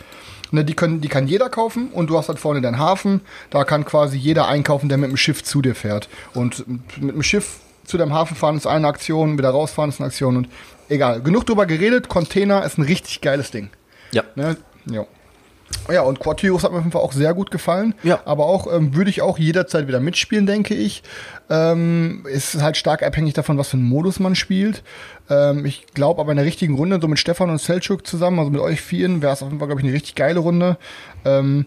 Ne, 0.50 0.64
die, 0.64 0.74
können, 0.74 1.00
die 1.00 1.06
kann 1.06 1.28
jeder 1.28 1.48
kaufen 1.48 1.90
und 1.92 2.10
du 2.10 2.18
hast 2.18 2.28
halt 2.28 2.40
vorne 2.40 2.60
deinen 2.60 2.80
Hafen. 2.80 3.20
Da 3.50 3.62
kann 3.62 3.84
quasi 3.84 4.18
jeder 4.18 4.48
einkaufen, 4.48 4.88
der 4.88 4.98
mit 4.98 5.10
dem 5.10 5.16
Schiff 5.16 5.44
zu 5.44 5.62
dir 5.62 5.76
fährt. 5.76 6.08
Und 6.34 6.64
mit 7.00 7.14
dem 7.14 7.22
Schiff 7.22 7.60
zu 7.84 7.98
deinem 7.98 8.12
Hafen 8.12 8.36
fahren 8.36 8.56
ist 8.56 8.66
eine 8.66 8.88
Aktion, 8.88 9.38
wieder 9.38 9.50
rausfahren 9.50 9.90
ist 9.90 10.00
eine 10.00 10.08
Aktion 10.08 10.36
und 10.36 10.48
egal. 10.88 11.22
Genug 11.22 11.46
drüber 11.46 11.66
geredet. 11.66 12.08
Container 12.08 12.64
ist 12.64 12.78
ein 12.78 12.82
richtig 12.82 13.20
geiles 13.20 13.52
Ding. 13.52 13.70
Ja. 14.10 14.24
Ne? 14.34 14.56
Ja. 14.86 15.06
Ja, 15.90 16.02
und 16.02 16.20
Quartiros 16.20 16.62
hat 16.62 16.72
mir 16.72 16.78
auf 16.78 16.85
jeden 16.85 16.92
Fall 16.92 17.02
auch 17.02 17.12
sehr 17.12 17.35
gut 17.35 17.50
gefallen. 17.50 17.94
Ja. 18.02 18.20
Aber 18.24 18.46
auch 18.46 18.72
ähm, 18.72 18.94
würde 18.94 19.11
ich 19.11 19.22
auch 19.22 19.38
jederzeit 19.38 19.88
wieder 19.88 20.00
mitspielen, 20.00 20.46
denke 20.46 20.74
ich. 20.74 21.02
Ähm, 21.48 22.24
ist 22.28 22.62
halt 22.62 22.76
stark 22.76 23.02
abhängig 23.02 23.35
davon, 23.35 23.59
was 23.59 23.68
für 23.68 23.76
einen 23.76 23.88
Modus 23.88 24.20
man 24.20 24.35
spielt. 24.35 24.83
Ähm, 25.28 25.64
ich 25.66 25.87
glaube 25.94 26.20
aber 26.20 26.33
in 26.33 26.37
der 26.37 26.46
richtigen 26.46 26.74
Runde, 26.74 26.98
so 27.00 27.09
mit 27.09 27.18
Stefan 27.18 27.50
und 27.50 27.61
Selchuk 27.61 28.06
zusammen, 28.06 28.38
also 28.38 28.50
mit 28.50 28.61
euch 28.61 28.80
vieren, 28.80 29.22
wäre 29.22 29.33
es 29.33 29.42
auf 29.42 29.48
jeden 29.48 29.59
Fall, 29.59 29.68
glaube 29.68 29.80
ich, 29.80 29.87
eine 29.87 29.94
richtig 29.94 30.14
geile 30.14 30.40
Runde. 30.40 30.76
Ähm, 31.24 31.66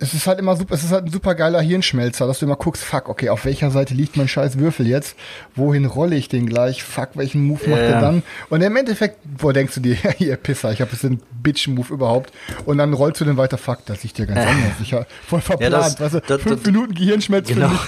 es 0.00 0.14
ist 0.14 0.26
halt 0.26 0.38
immer 0.38 0.56
super, 0.56 0.74
es 0.74 0.82
ist 0.82 0.92
halt 0.92 1.04
ein 1.04 1.10
super 1.12 1.34
geiler 1.34 1.60
Hirnschmelzer, 1.60 2.26
dass 2.26 2.38
du 2.38 2.46
immer 2.46 2.56
guckst, 2.56 2.82
fuck, 2.82 3.08
okay, 3.08 3.28
auf 3.28 3.44
welcher 3.44 3.70
Seite 3.70 3.94
liegt 3.94 4.16
mein 4.16 4.28
scheiß 4.28 4.58
Würfel 4.58 4.86
jetzt? 4.86 5.14
Wohin 5.54 5.84
rolle 5.84 6.16
ich 6.16 6.28
den 6.28 6.46
gleich? 6.46 6.82
Fuck, 6.82 7.10
welchen 7.14 7.46
Move 7.46 7.68
macht 7.68 7.80
Ja. 7.80 7.86
er 7.86 8.00
dann? 8.00 8.22
Und 8.48 8.62
im 8.62 8.74
Endeffekt, 8.76 9.18
wo 9.38 9.52
denkst 9.52 9.74
du 9.74 9.80
dir, 9.80 9.96
ja, 10.02 10.10
ihr 10.18 10.36
Pisser, 10.36 10.72
ich 10.72 10.80
habe 10.80 10.90
jetzt 10.92 11.04
den 11.04 11.20
Bitch-Move 11.42 11.92
überhaupt. 11.92 12.32
Und 12.64 12.78
dann 12.78 12.92
rollst 12.94 13.20
du 13.20 13.24
den 13.26 13.36
weiter, 13.36 13.58
fuck, 13.58 13.84
das 13.86 14.02
liegt 14.02 14.18
ja 14.18 14.24
ganz 14.24 14.40
anders. 14.48 14.72
Ich 14.82 14.92
hab 14.94 15.06
voll 15.26 15.40
verplant, 15.40 15.72
das- 15.74 16.00
weißt 16.00 16.14
du, 16.14 16.20
das- 16.26 16.42
fünf 16.42 16.56
das- 16.62 16.66
Minuten 16.66 16.94
Gehirnschmelz 16.94 17.48
Genau. 17.48 17.70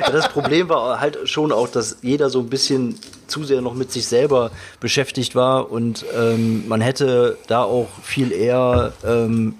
Ja, 0.00 0.10
das 0.10 0.28
Problem 0.30 0.68
war 0.68 1.00
halt 1.00 1.18
schon 1.28 1.52
auch, 1.52 1.68
dass 1.68 1.98
jeder 2.02 2.30
so 2.30 2.40
ein 2.40 2.48
bisschen 2.48 2.94
zu 3.26 3.44
sehr 3.44 3.60
noch 3.60 3.74
mit 3.74 3.92
sich 3.92 4.06
selber 4.06 4.50
beschäftigt 4.80 5.34
war 5.34 5.70
und 5.70 6.04
ähm, 6.18 6.66
man 6.68 6.80
hätte 6.80 7.36
da 7.48 7.62
auch 7.64 7.88
viel 8.02 8.32
eher, 8.32 8.92
ähm, 9.06 9.54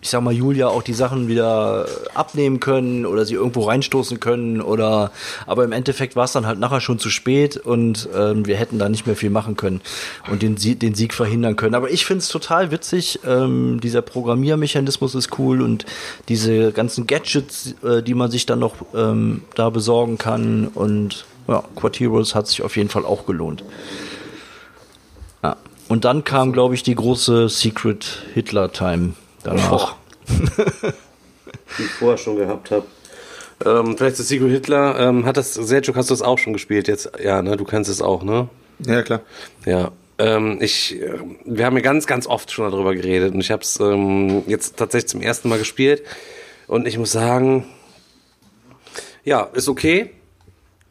ich 0.00 0.10
sag 0.10 0.22
mal, 0.22 0.32
Julia 0.32 0.68
auch 0.68 0.82
die 0.82 0.92
Sachen 0.92 1.26
wieder 1.26 1.86
abnehmen 2.14 2.60
können 2.60 3.04
oder 3.04 3.24
sie 3.24 3.34
irgendwo 3.34 3.62
reinstoßen 3.62 4.20
können 4.20 4.60
oder 4.60 5.10
aber 5.46 5.64
im 5.64 5.72
Endeffekt 5.72 6.14
war 6.14 6.24
es 6.24 6.32
dann 6.32 6.46
halt 6.46 6.60
nachher 6.60 6.80
schon 6.80 7.00
zu 7.00 7.10
spät 7.10 7.56
und 7.56 8.08
ähm, 8.14 8.46
wir 8.46 8.56
hätten 8.56 8.78
da 8.78 8.88
nicht 8.88 9.06
mehr 9.06 9.16
viel 9.16 9.30
machen 9.30 9.56
können 9.56 9.80
und 10.30 10.42
den, 10.42 10.56
den 10.56 10.94
Sieg 10.94 11.14
verhindern 11.14 11.56
können. 11.56 11.74
Aber 11.74 11.90
ich 11.90 12.06
finde 12.06 12.20
es 12.20 12.28
total 12.28 12.70
witzig, 12.70 13.20
ähm, 13.26 13.80
dieser 13.82 14.02
Programmiermechanismus 14.02 15.16
ist 15.16 15.36
cool 15.38 15.62
und 15.62 15.84
diese 16.28 16.70
ganzen 16.72 17.08
Gadgets, 17.08 17.74
äh, 17.82 18.02
die 18.02 18.14
man 18.14 18.30
sich 18.30 18.46
dann 18.46 18.60
noch 18.60 18.76
ähm, 18.94 19.42
da 19.56 19.70
besorgen 19.70 20.16
kann 20.16 20.68
und 20.68 21.26
ja, 21.48 21.64
Quad 21.74 21.98
Heroes 21.98 22.34
hat 22.36 22.46
sich 22.46 22.62
auf 22.62 22.76
jeden 22.76 22.90
Fall 22.90 23.04
auch 23.04 23.26
gelohnt. 23.26 23.64
Ja. 25.42 25.56
Und 25.88 26.04
dann 26.04 26.22
kam, 26.22 26.52
glaube 26.52 26.74
ich, 26.74 26.84
die 26.84 26.94
große 26.94 27.48
Secret 27.48 28.22
Hitler 28.34 28.70
Time 28.70 29.14
danach. 29.42 29.96
die 31.78 31.82
ich 31.82 31.90
vorher 31.90 32.18
schon 32.18 32.36
gehabt 32.36 32.70
habe. 32.70 32.86
Ähm, 33.64 33.96
vielleicht 33.96 34.18
ist 34.18 34.28
Secret 34.28 34.50
Hitler. 34.50 34.98
Ähm, 34.98 35.24
hat 35.24 35.36
das, 35.36 35.54
Selchuk, 35.54 35.96
hast 35.96 36.10
du 36.10 36.14
das 36.14 36.22
auch 36.22 36.38
schon 36.38 36.52
gespielt 36.52 36.88
jetzt? 36.88 37.10
Ja, 37.22 37.42
ne? 37.42 37.56
Du 37.56 37.64
kennst 37.64 37.90
es 37.90 38.00
auch, 38.00 38.22
ne? 38.22 38.48
Ja, 38.80 39.02
klar. 39.02 39.20
Ja. 39.66 39.90
Ähm, 40.18 40.58
ich, 40.60 41.00
äh, 41.00 41.18
wir 41.44 41.66
haben 41.66 41.76
ja 41.76 41.82
ganz, 41.82 42.06
ganz 42.06 42.26
oft 42.26 42.50
schon 42.50 42.70
darüber 42.70 42.94
geredet 42.94 43.34
und 43.34 43.40
ich 43.40 43.50
habe 43.50 43.62
es 43.62 43.78
ähm, 43.80 44.42
jetzt 44.46 44.76
tatsächlich 44.76 45.08
zum 45.10 45.22
ersten 45.22 45.48
Mal 45.48 45.58
gespielt 45.58 46.02
und 46.66 46.88
ich 46.88 46.98
muss 46.98 47.12
sagen, 47.12 47.66
ja, 49.24 49.42
ist 49.52 49.68
okay, 49.68 50.10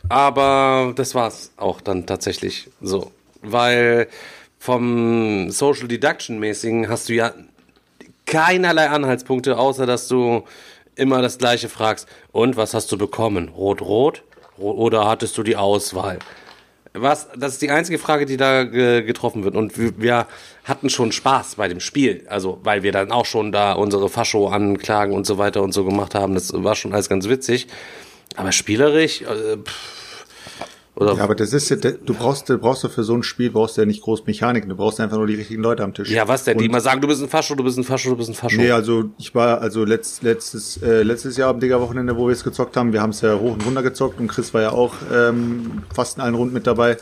aber 0.08 0.94
das 0.96 1.14
war's 1.14 1.52
auch 1.58 1.82
dann 1.82 2.06
tatsächlich 2.06 2.70
so, 2.82 3.12
weil 3.42 4.08
vom 4.60 5.52
Social 5.52 5.90
Deduction 5.90 6.40
mäßigen 6.40 6.88
hast 6.88 7.10
du 7.10 7.14
ja 7.14 7.34
keinerlei 8.28 8.90
Anhaltspunkte, 8.90 9.58
außer 9.58 9.88
dass 9.88 10.08
du 10.08 10.44
immer 10.96 11.22
das 11.24 11.40
gleiche 11.40 11.70
fragst. 11.70 12.08
Und 12.32 12.58
was 12.58 12.74
hast 12.76 12.92
du 12.92 12.98
bekommen? 12.98 13.50
Rot-Rot? 13.50 14.24
Ro- 14.60 14.74
Oder 14.74 15.08
hattest 15.08 15.38
du 15.38 15.44
die 15.44 15.56
Auswahl? 15.56 16.20
Was, 16.94 17.28
das 17.38 17.54
ist 17.54 17.62
die 17.62 17.70
einzige 17.70 18.00
Frage, 18.00 18.26
die 18.26 18.38
da 18.38 18.64
ge 18.64 19.04
getroffen 19.04 19.44
wird. 19.44 19.56
Und 19.56 19.78
wir, 19.78 19.94
wir 20.00 20.26
hatten 20.64 20.90
schon 20.90 21.12
Spaß 21.12 21.56
bei 21.56 21.68
dem 21.68 21.80
Spiel. 21.80 22.26
Also, 22.28 22.60
weil 22.64 22.82
wir 22.82 22.92
dann 22.92 23.12
auch 23.12 23.26
schon 23.26 23.52
da 23.52 23.74
unsere 23.74 24.10
Fascho-Anklagen 24.10 25.14
und 25.14 25.26
so 25.28 25.38
weiter 25.38 25.62
und 25.62 25.74
so 25.74 25.84
gemacht 25.86 26.16
haben. 26.16 26.34
Das 26.34 26.52
war 26.54 26.76
schon 26.76 26.94
alles 26.94 27.10
ganz 27.10 27.28
witzig. 27.30 27.68
Aber 28.36 28.52
spielerisch, 28.52 29.22
äh, 29.22 29.58
pff, 29.58 29.97
oder 30.98 31.14
Ja, 31.16 31.24
aber 31.24 31.36
das 31.36 31.54
ist 31.54 31.70
ja, 31.70 31.76
du 31.78 32.14
brauchst, 32.14 32.50
du 32.50 32.58
brauchst 32.58 32.86
für 32.88 33.04
so 33.04 33.14
ein 33.14 33.24
Spiel 33.24 33.52
brauchst 33.52 33.78
du 33.78 33.82
ja 33.82 33.86
nicht 33.86 34.02
groß 34.02 34.26
Mechaniken, 34.26 34.70
du 34.70 34.76
brauchst 34.76 35.00
einfach 35.00 35.18
nur 35.18 35.28
die 35.28 35.36
richtigen 35.36 35.62
Leute 35.62 35.84
am 35.84 35.94
Tisch. 35.94 36.10
ja, 36.10 36.28
was 36.28 36.44
denn? 36.44 36.58
Die 36.58 36.66
Und- 36.66 36.70
immer 36.72 36.82
sagen, 36.82 37.02
du 37.02 37.08
bist 37.08 37.22
ein 37.22 37.30
Fascho, 37.30 37.56
du 37.56 37.64
bist 37.64 37.78
ein 37.78 37.84
Fascho, 37.84 38.10
du 38.10 38.16
bist 38.18 38.30
ein 38.30 38.34
Fascho. 38.36 38.58
Nee, 38.58 38.72
also 38.72 39.06
ich 39.18 39.34
war 39.36 39.62
also 39.62 39.86
letzt, 39.86 40.24
letztes 40.24 40.82
äh, 40.82 41.04
letztes 41.04 41.38
Jahr 41.38 41.52
am 41.52 41.60
Digger-Wochenende, 41.60 42.18
wo 42.18 42.28
wir 42.28 42.34
es 42.34 42.44
gezockt 42.44 42.76
haben, 42.76 42.94
wir 42.94 43.02
haben 43.02 43.12
es 43.12 43.22
ja 43.22 43.36
hoch 43.40 43.54
und 43.54 43.66
runter 43.66 43.84
gezockt 43.84 44.20
und 44.20 44.28
Chris 44.28 44.54
war 44.54 44.62
ja 44.62 44.72
auch 44.72 44.94
ähm, 45.14 45.84
fast 45.94 46.18
in 46.18 46.24
allen 46.24 46.36
Runden 46.36 46.54
mit 46.54 46.66
dabei. 46.68 46.98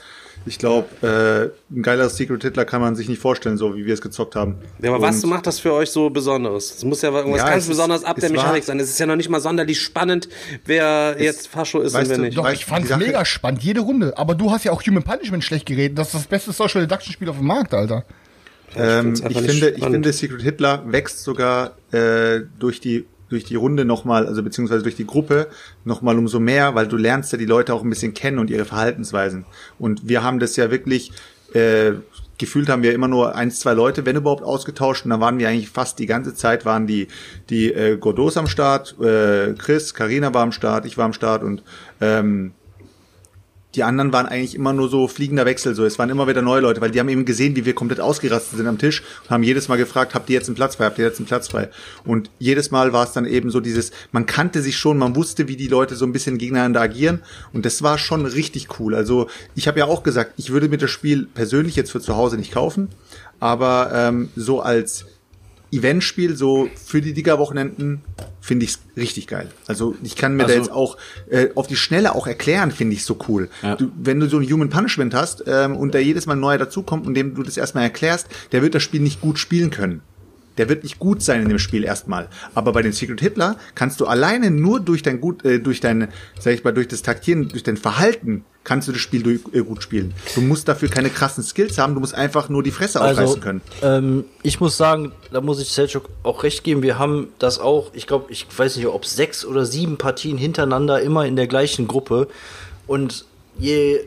Ich 0.47 0.59
glaube, 0.59 0.87
äh, 1.01 1.75
ein 1.75 1.81
geileres 1.81 2.17
Secret 2.17 2.43
Hitler 2.43 2.65
kann 2.65 2.79
man 2.79 2.95
sich 2.95 3.09
nicht 3.09 3.19
vorstellen, 3.19 3.57
so 3.57 3.75
wie 3.75 3.85
wir 3.85 3.93
es 3.95 4.01
gezockt 4.01 4.35
haben. 4.35 4.57
Ja, 4.81 4.93
aber 4.93 5.01
was 5.01 5.23
Und- 5.23 5.31
macht 5.31 5.47
das 5.47 5.59
für 5.59 5.73
euch 5.73 5.89
so 5.89 6.09
Besonderes? 6.11 6.75
Es 6.75 6.83
muss 6.85 7.01
ja 7.01 7.09
irgendwas 7.11 7.39
Ja, 7.41 7.49
ganz 7.49 7.63
es 7.63 7.69
Besonderes 7.69 8.03
ab 8.03 8.17
der 8.19 8.29
es 8.29 8.35
war- 8.35 8.43
Mechanik 8.43 8.63
sein. 8.63 8.79
Es 8.79 8.89
ist 8.89 8.99
ja 8.99 9.07
noch 9.07 9.15
nicht 9.15 9.29
mal 9.29 9.39
sonderlich 9.41 9.81
spannend, 9.81 10.29
wer 10.65 11.15
jetzt 11.19 11.47
Fascho 11.47 11.79
ist 11.81 11.95
und 11.95 12.07
wer 12.09 12.17
du, 12.17 12.21
nicht. 12.23 12.37
Doch, 12.37 12.47
ich 12.51 12.65
die 12.65 12.85
Sache- 12.87 12.99
mega 12.99 13.25
spannend, 13.25 13.63
jede 13.63 13.79
Runde. 13.81 14.17
Aber 14.17 14.35
du 14.35 14.51
hast 14.51 14.65
ja 14.65 14.71
auch 14.71 14.83
Human 14.83 15.01
Punishment 15.03 15.43
schlecht 15.43 15.65
geredet. 15.65 15.97
Das 15.97 16.07
ist 16.09 16.13
das 16.15 16.27
beste 16.27 16.51
Social 16.51 16.81
Deduction 16.81 17.11
Spiel 17.11 17.29
auf 17.29 17.37
dem 17.37 17.47
Markt, 17.47 17.73
Alter. 17.73 18.05
Ähm, 18.75 19.13
ich, 19.13 19.21
finde, 19.39 19.69
ich 19.69 19.83
finde, 19.83 20.13
Secret 20.13 20.41
Hitler 20.41 20.83
wächst 20.85 21.23
sogar 21.23 21.75
äh, 21.91 22.41
durch 22.59 22.79
die 22.81 23.05
durch 23.35 23.43
die 23.43 23.55
Runde 23.55 23.85
nochmal, 23.85 24.27
also 24.27 24.41
beziehungsweise 24.41 24.83
durch 24.83 24.95
die 24.95 25.05
Gruppe 25.05 25.47
nochmal 25.83 26.17
umso 26.17 26.39
mehr, 26.39 26.73
weil 26.73 26.87
du 26.87 26.95
lernst 26.95 27.31
ja 27.33 27.37
die 27.37 27.45
Leute 27.45 27.73
auch 27.73 27.83
ein 27.83 27.89
bisschen 27.89 28.13
kennen 28.13 28.39
und 28.39 28.49
ihre 28.49 28.65
Verhaltensweisen. 28.65 29.45
Und 29.77 30.07
wir 30.07 30.23
haben 30.23 30.39
das 30.39 30.55
ja 30.55 30.71
wirklich, 30.71 31.11
äh, 31.53 31.91
gefühlt 32.37 32.69
haben 32.69 32.81
wir 32.81 32.93
immer 32.93 33.09
nur 33.09 33.35
eins, 33.35 33.59
zwei 33.59 33.73
Leute, 33.73 34.05
wenn 34.05 34.15
überhaupt, 34.15 34.43
ausgetauscht. 34.43 35.03
Und 35.03 35.11
da 35.11 35.19
waren 35.19 35.37
wir 35.37 35.49
eigentlich 35.49 35.69
fast 35.69 35.99
die 35.99 36.05
ganze 36.05 36.33
Zeit, 36.33 36.65
waren 36.65 36.87
die, 36.87 37.09
die 37.49 37.73
äh, 37.73 37.97
Gordos 37.97 38.37
am 38.37 38.47
Start, 38.47 38.95
äh, 39.01 39.53
Chris, 39.57 39.93
Karina 39.93 40.33
war 40.33 40.43
am 40.43 40.53
Start, 40.53 40.85
ich 40.85 40.97
war 40.97 41.05
am 41.05 41.13
Start 41.13 41.43
und 41.43 41.61
ähm, 41.99 42.53
die 43.75 43.83
anderen 43.83 44.13
waren 44.13 44.25
eigentlich 44.25 44.55
immer 44.55 44.73
nur 44.73 44.89
so 44.89 45.07
fliegender 45.07 45.45
Wechsel, 45.45 45.75
so 45.75 45.85
es 45.85 45.99
waren 45.99 46.09
immer 46.09 46.27
wieder 46.27 46.41
neue 46.41 46.61
Leute, 46.61 46.81
weil 46.81 46.91
die 46.91 46.99
haben 46.99 47.09
eben 47.09 47.25
gesehen, 47.25 47.55
wie 47.55 47.65
wir 47.65 47.75
komplett 47.75 47.99
ausgerastet 47.99 48.57
sind 48.57 48.67
am 48.67 48.77
Tisch 48.77 49.03
und 49.23 49.29
haben 49.29 49.43
jedes 49.43 49.67
Mal 49.67 49.77
gefragt, 49.77 50.15
habt 50.15 50.29
ihr 50.29 50.35
jetzt 50.35 50.47
einen 50.47 50.55
Platz 50.55 50.75
frei, 50.75 50.85
habt 50.85 50.97
ihr 50.97 51.05
jetzt 51.05 51.19
einen 51.19 51.27
Platz 51.27 51.47
frei? 51.47 51.69
Und 52.05 52.29
jedes 52.39 52.71
Mal 52.71 52.93
war 52.93 53.03
es 53.03 53.11
dann 53.11 53.25
eben 53.25 53.49
so 53.49 53.59
dieses, 53.59 53.91
man 54.11 54.25
kannte 54.25 54.61
sich 54.61 54.77
schon, 54.77 54.97
man 54.97 55.15
wusste, 55.15 55.47
wie 55.47 55.55
die 55.55 55.67
Leute 55.67 55.95
so 55.95 56.05
ein 56.05 56.13
bisschen 56.13 56.37
gegeneinander 56.37 56.81
agieren 56.81 57.21
und 57.53 57.65
das 57.65 57.83
war 57.83 57.97
schon 57.97 58.25
richtig 58.25 58.79
cool. 58.79 58.95
Also 58.95 59.27
ich 59.55 59.67
habe 59.67 59.79
ja 59.79 59.85
auch 59.85 60.03
gesagt, 60.03 60.33
ich 60.37 60.51
würde 60.51 60.69
mir 60.69 60.77
das 60.77 60.91
Spiel 60.91 61.27
persönlich 61.33 61.75
jetzt 61.75 61.91
für 61.91 62.01
zu 62.01 62.15
Hause 62.15 62.37
nicht 62.37 62.53
kaufen, 62.53 62.89
aber 63.39 63.91
ähm, 63.93 64.29
so 64.35 64.61
als 64.61 65.05
Eventspiel, 65.77 66.35
so 66.35 66.69
für 66.75 67.01
die 67.01 67.13
Digga-Wochenenden, 67.13 68.01
finde 68.41 68.65
ich 68.65 68.71
es 68.71 68.79
richtig 68.97 69.27
geil. 69.27 69.49
Also 69.67 69.95
ich 70.03 70.15
kann 70.15 70.35
mir 70.35 70.43
da 70.43 70.49
Also- 70.49 70.59
jetzt 70.59 70.71
auch 70.71 70.97
äh, 71.29 71.49
auf 71.55 71.67
die 71.67 71.75
Schnelle 71.75 72.15
auch 72.15 72.27
erklären, 72.27 72.71
finde 72.71 72.93
ich 72.95 73.03
so 73.05 73.17
cool. 73.27 73.49
Ja. 73.61 73.75
Du, 73.75 73.91
wenn 73.99 74.19
du 74.19 74.27
so 74.29 74.37
ein 74.39 74.49
Human 74.51 74.69
Punishment 74.69 75.13
hast 75.13 75.43
ähm, 75.47 75.75
und 75.75 75.93
da 75.95 75.99
jedes 75.99 76.25
Mal 76.25 76.33
ein 76.33 76.39
neuer 76.39 76.57
dazukommt 76.57 77.05
und 77.07 77.13
dem 77.15 77.33
du 77.35 77.43
das 77.43 77.57
erstmal 77.57 77.83
erklärst, 77.85 78.27
der 78.51 78.61
wird 78.61 78.75
das 78.75 78.83
Spiel 78.83 79.01
nicht 79.01 79.21
gut 79.21 79.39
spielen 79.39 79.69
können. 79.71 80.01
Der 80.57 80.69
wird 80.69 80.83
nicht 80.83 80.99
gut 80.99 81.21
sein 81.21 81.41
in 81.41 81.49
dem 81.49 81.59
Spiel 81.59 81.83
erstmal. 81.83 82.27
Aber 82.53 82.71
bei 82.71 82.81
den 82.81 82.93
Secret 82.93 83.19
Hitler 83.19 83.57
kannst 83.75 83.99
du 83.99 84.05
alleine 84.05 84.51
nur 84.51 84.79
durch 84.79 85.01
dein 85.03 85.19
gut, 85.19 85.43
äh, 85.43 85.59
durch 85.59 85.79
dein, 85.81 86.07
sag 86.39 86.53
ich 86.53 86.63
mal, 86.63 86.73
durch 86.73 86.87
das 86.87 87.01
Taktieren, 87.01 87.49
durch 87.49 87.63
dein 87.63 87.77
Verhalten, 87.77 88.45
kannst 88.63 88.87
du 88.87 88.91
das 88.93 89.01
Spiel 89.01 89.21
durch, 89.21 89.41
äh, 89.53 89.61
gut 89.61 89.83
spielen. 89.83 90.13
Du 90.33 90.41
musst 90.41 90.67
dafür 90.67 90.89
keine 90.89 91.09
krassen 91.09 91.43
Skills 91.43 91.77
haben, 91.77 91.93
du 91.93 91.99
musst 91.99 92.15
einfach 92.15 92.49
nur 92.49 92.63
die 92.63 92.71
Fresse 92.71 92.99
Also, 93.01 93.21
aufreißen 93.21 93.41
können. 93.41 93.61
ähm, 93.83 94.25
ich 94.43 94.59
muss 94.59 94.75
sagen, 94.77 95.11
da 95.31 95.41
muss 95.41 95.59
ich 95.61 95.69
Selchuk 95.69 96.09
auch 96.23 96.43
recht 96.43 96.63
geben. 96.63 96.81
Wir 96.81 96.97
haben 96.97 97.27
das 97.37 97.59
auch, 97.59 97.91
ich 97.93 98.07
glaube, 98.07 98.31
ich 98.31 98.47
weiß 98.55 98.77
nicht, 98.77 98.87
ob 98.87 99.05
sechs 99.05 99.45
oder 99.45 99.65
sieben 99.65 99.97
Partien 99.97 100.37
hintereinander 100.37 101.01
immer 101.01 101.25
in 101.25 101.35
der 101.35 101.47
gleichen 101.47 101.87
Gruppe. 101.87 102.27
Und 102.87 103.25
je, 103.59 103.99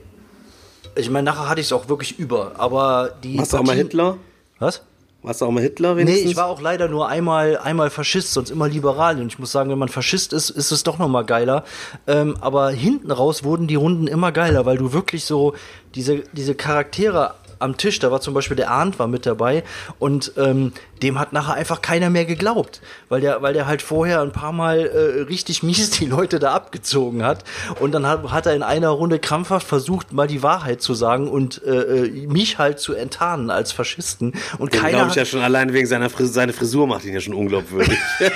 ich 0.97 1.11
meine, 1.11 1.27
nachher 1.27 1.49
hatte 1.49 1.61
ich 1.61 1.69
es 1.69 1.73
auch 1.73 1.89
wirklich 1.89 2.19
über. 2.19 2.53
Aber 2.59 3.15
die. 3.23 3.39
Warst 3.39 3.53
du 3.53 3.59
auch 3.59 3.63
mal 3.63 3.77
Hitler? 3.77 4.17
Was? 4.59 4.83
Warst 5.23 5.41
du 5.41 5.47
auch 5.47 5.51
mal 5.51 5.63
Hitler 5.63 5.95
Nee, 5.95 6.03
wenigstens? 6.03 6.31
ich 6.31 6.37
war 6.37 6.47
auch 6.47 6.61
leider 6.61 6.89
nur 6.89 7.09
einmal, 7.09 7.59
einmal 7.59 7.91
Faschist, 7.91 8.33
sonst 8.33 8.51
immer 8.51 8.69
liberal. 8.69 9.21
Und 9.21 9.27
ich 9.27 9.39
muss 9.39 9.51
sagen, 9.51 9.69
wenn 9.69 9.79
man 9.79 9.89
Faschist 9.89 10.33
ist, 10.33 10.49
ist 10.51 10.71
es 10.71 10.85
doch 10.85 10.99
noch 10.99 11.09
mal 11.09 11.25
geiler. 11.25 11.65
Ähm, 12.07 12.37
aber 12.41 12.71
hinten 12.71 13.11
raus 13.11 13.43
wurden 13.43 13.67
die 13.67 13.75
Runden 13.75 14.07
immer 14.07 14.31
geiler, 14.31 14.65
weil 14.65 14.79
du 14.79 14.93
wirklich 14.93 15.25
so 15.25 15.55
diese, 15.97 16.19
diese 16.33 16.55
Charaktere 16.55 17.35
am 17.59 17.77
Tisch, 17.77 17.99
da 17.99 18.11
war 18.11 18.21
zum 18.21 18.35
Beispiel 18.35 18.57
der 18.57 18.71
Arndt 18.71 18.99
war 18.99 19.07
mit 19.07 19.27
dabei 19.27 19.65
und 19.99 20.33
ähm, 20.37 20.73
dem 21.03 21.19
hat 21.19 21.33
nachher 21.33 21.55
einfach 21.55 21.83
keiner 21.83 22.11
mehr 22.11 22.25
geglaubt, 22.25 22.81
weil 23.09 23.21
der, 23.21 23.43
weil 23.43 23.55
der 23.55 23.67
halt 23.67 23.83
vorher 23.83 24.21
ein 24.21 24.33
paar 24.33 24.53
Mal 24.53 24.81
äh, 24.81 25.23
richtig 25.23 25.63
mies 25.63 25.91
die 25.91 26.07
Leute 26.07 26.39
da 26.39 26.53
abgezogen 26.53 27.25
hat 27.25 27.45
und 27.81 27.93
dann 27.93 28.07
hat, 28.07 28.31
hat 28.31 28.47
er 28.47 28.55
in 28.55 28.63
einer 28.63 28.89
Runde 28.89 29.19
krampfhaft 29.19 29.67
versucht, 29.67 30.13
mal 30.13 30.27
die 30.27 30.43
Wahrheit 30.43 30.83
zu 30.83 30.95
sagen 30.95 31.29
und 31.29 31.63
äh, 31.65 32.07
äh 32.07 32.27
mich 32.27 32.59
halt 32.59 32.79
zu 32.81 32.95
enttarnen 32.95 33.51
als 33.51 33.73
Faschisten 33.73 34.35
und 34.59 34.75
Den 34.75 34.81
keiner 34.81 34.99
glaube 34.99 35.11
ich 35.11 35.17
ja 35.17 35.25
schon 35.25 35.41
allein 35.41 35.73
wegen 35.73 35.87
seiner 35.87 36.11
Frisur, 36.11 36.33
seine 36.33 36.53
Frisur 36.53 36.87
macht 36.87 37.05
ihn 37.05 37.15
ja 37.15 37.21
schon 37.21 37.35
unglaubwürdig. 37.35 37.99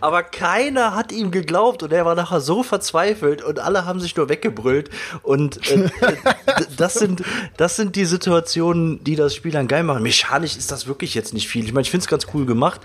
aber 0.00 0.22
keiner 0.22 0.94
hat 0.94 1.12
ihm 1.12 1.30
geglaubt 1.30 1.82
und 1.82 1.92
er 1.92 2.04
war 2.04 2.14
nachher 2.14 2.40
so 2.40 2.62
verzweifelt 2.62 3.42
und 3.42 3.58
alle 3.58 3.84
haben 3.84 4.00
sich 4.00 4.16
nur 4.16 4.28
weggebrüllt 4.28 4.90
und 5.22 5.70
äh, 5.70 5.88
das 6.76 6.94
sind 6.94 7.22
das 7.56 7.76
sind 7.76 7.96
die 7.96 8.04
Situationen, 8.04 9.02
die 9.04 9.16
das 9.16 9.34
Spiel 9.34 9.52
dann 9.52 9.68
geil 9.68 9.82
machen. 9.82 10.02
Mechanisch 10.02 10.56
ist 10.56 10.70
das 10.70 10.86
wirklich 10.86 11.14
jetzt 11.14 11.34
nicht 11.34 11.48
viel. 11.48 11.64
Ich 11.64 11.72
meine, 11.72 11.82
ich 11.82 11.90
finde 11.90 12.04
es 12.04 12.08
ganz 12.08 12.26
cool 12.34 12.46
gemacht. 12.46 12.80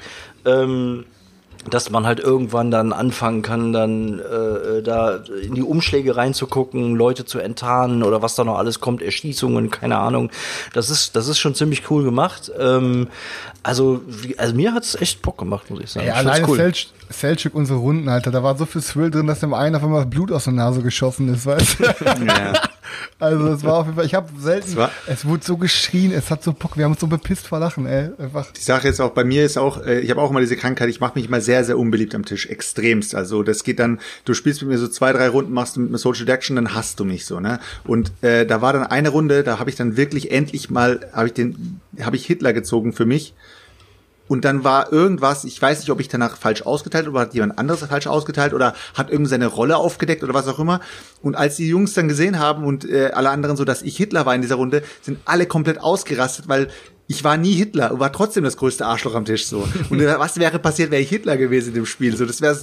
Ähm, 0.45 1.05
dass 1.69 1.89
man 1.89 2.05
halt 2.05 2.19
irgendwann 2.19 2.69
dann 2.71 2.93
anfangen 2.93 3.41
kann, 3.41 3.73
dann 3.73 4.19
äh, 4.19 4.81
da 4.83 5.17
in 5.41 5.55
die 5.55 5.63
Umschläge 5.63 6.15
reinzugucken, 6.15 6.95
Leute 6.95 7.25
zu 7.25 7.39
enttarnen 7.39 8.03
oder 8.03 8.21
was 8.21 8.35
da 8.35 8.43
noch 8.43 8.57
alles 8.57 8.79
kommt, 8.79 9.01
Erschießungen, 9.01 9.69
keine 9.71 9.97
Ahnung. 9.97 10.29
Das 10.73 10.89
ist, 10.89 11.15
das 11.15 11.27
ist 11.27 11.39
schon 11.39 11.55
ziemlich 11.55 11.89
cool 11.89 12.03
gemacht. 12.03 12.51
Ähm, 12.59 13.07
also, 13.63 14.01
wie, 14.07 14.37
also 14.37 14.53
mir 14.55 14.73
hat's 14.73 14.95
echt 14.95 15.21
Bock 15.21 15.37
gemacht, 15.37 15.69
muss 15.71 15.79
ich 15.81 15.89
sagen. 15.91 16.05
Ey, 16.07 16.11
Ich 16.11 16.17
alleine 16.17 16.47
cool. 16.47 16.57
Selch- 16.59 16.87
Selchuk 17.09 17.53
unsere 17.53 17.77
Runden, 17.79 18.09
Alter, 18.09 18.31
da 18.31 18.41
war 18.41 18.57
so 18.57 18.65
viel 18.65 18.81
Thrill 18.81 19.11
drin, 19.11 19.27
dass 19.27 19.39
dem 19.39 19.53
einen 19.53 19.75
auf 19.75 19.83
einmal 19.83 20.05
Blut 20.07 20.31
aus 20.31 20.45
der 20.45 20.53
Nase 20.53 20.81
geschossen 20.81 21.31
ist, 21.33 21.45
weißt 21.45 21.79
du? 21.79 21.83
Ja. 22.25 22.53
Also 23.19 23.47
es 23.47 23.63
war 23.63 23.75
auf 23.75 23.85
jeden 23.85 23.95
Fall, 23.95 24.05
ich 24.05 24.13
habe 24.13 24.29
selten, 24.39 24.77
Es 25.07 25.25
wurde 25.25 25.43
so 25.43 25.57
geschrien, 25.57 26.11
es 26.11 26.29
hat 26.31 26.43
so 26.43 26.53
Bock, 26.53 26.77
wir 26.77 26.85
haben 26.85 26.91
uns 26.91 27.01
so 27.01 27.07
bepisst 27.07 27.47
vor 27.47 27.59
Lachen, 27.59 27.85
ey, 27.85 28.09
einfach. 28.17 28.51
Die 28.51 28.61
Sache 28.61 28.87
ist 28.87 28.99
auch, 28.99 29.11
bei 29.11 29.23
mir 29.23 29.45
ist 29.45 29.57
auch, 29.57 29.85
äh, 29.85 29.99
ich 29.99 30.09
habe 30.09 30.21
auch 30.21 30.29
immer 30.31 30.41
diese 30.41 30.55
Krankheit, 30.55 30.89
ich 30.89 30.99
mache 30.99 31.13
mich 31.15 31.27
immer 31.27 31.41
sehr, 31.41 31.63
sehr 31.63 31.77
unbeliebt 31.77 32.13
am 32.15 32.25
Tisch, 32.25 32.47
extremst. 32.47 33.15
Also 33.15 33.43
das 33.43 33.63
geht 33.63 33.79
dann, 33.79 33.99
du 34.25 34.33
spielst 34.33 34.61
mit 34.61 34.71
mir 34.71 34.77
so 34.77 34.87
zwei, 34.87 35.13
drei 35.13 35.29
Runden, 35.29 35.53
machst 35.53 35.75
du 35.75 35.81
mit 35.81 35.91
mir 35.91 35.97
Social 35.97 36.25
Deduction, 36.25 36.55
dann 36.55 36.73
hasst 36.73 36.99
du 36.99 37.05
mich 37.05 37.25
so, 37.25 37.39
ne? 37.39 37.59
Und 37.83 38.11
äh, 38.21 38.45
da 38.45 38.61
war 38.61 38.73
dann 38.73 38.83
eine 38.83 39.09
Runde, 39.09 39.43
da 39.43 39.59
habe 39.59 39.69
ich 39.69 39.75
dann 39.75 39.97
wirklich 39.97 40.31
endlich 40.31 40.69
mal, 40.69 41.09
habe 41.13 41.27
ich 41.27 41.33
den, 41.33 41.79
habe 42.01 42.15
ich 42.15 42.25
Hitler 42.25 42.53
gezogen 42.53 42.93
für 42.93 43.05
mich. 43.05 43.33
Und 44.27 44.45
dann 44.45 44.63
war 44.63 44.91
irgendwas, 44.91 45.43
ich 45.43 45.61
weiß 45.61 45.79
nicht, 45.79 45.89
ob 45.89 45.99
ich 45.99 46.07
danach 46.07 46.37
falsch 46.37 46.63
ausgeteilt 46.63 47.07
oder 47.07 47.21
hat 47.21 47.33
jemand 47.33 47.59
anderes 47.59 47.81
falsch 47.81 48.07
ausgeteilt 48.07 48.53
oder 48.53 48.73
hat 48.93 49.11
irgend 49.11 49.29
seine 49.29 49.47
Rolle 49.47 49.77
aufgedeckt 49.77 50.23
oder 50.23 50.33
was 50.33 50.47
auch 50.47 50.59
immer. 50.59 50.79
Und 51.21 51.35
als 51.35 51.57
die 51.57 51.67
Jungs 51.67 51.93
dann 51.93 52.07
gesehen 52.07 52.39
haben 52.39 52.63
und 52.65 52.89
äh, 52.89 53.11
alle 53.13 53.29
anderen 53.29 53.55
so, 53.55 53.65
dass 53.65 53.81
ich 53.81 53.97
Hitler 53.97 54.25
war 54.25 54.33
in 54.33 54.41
dieser 54.41 54.55
Runde, 54.55 54.83
sind 55.01 55.19
alle 55.25 55.45
komplett 55.45 55.79
ausgerastet, 55.79 56.47
weil 56.47 56.69
ich 57.07 57.23
war 57.23 57.37
nie 57.37 57.53
Hitler 57.53 57.91
und 57.91 57.99
war 57.99 58.11
trotzdem 58.11 58.43
das 58.43 58.57
größte 58.57 58.85
Arschloch 58.85 59.13
am 59.13 59.25
Tisch 59.25 59.45
so. 59.45 59.67
Und 59.89 60.01
äh, 60.01 60.19
was 60.19 60.39
wäre 60.39 60.57
passiert, 60.59 60.89
wäre 60.91 61.01
ich 61.01 61.09
Hitler 61.09 61.37
gewesen 61.37 61.69
in 61.69 61.75
dem 61.75 61.85
Spiel? 61.85 62.17
So, 62.17 62.25
das 62.25 62.41
wäre 62.41 62.57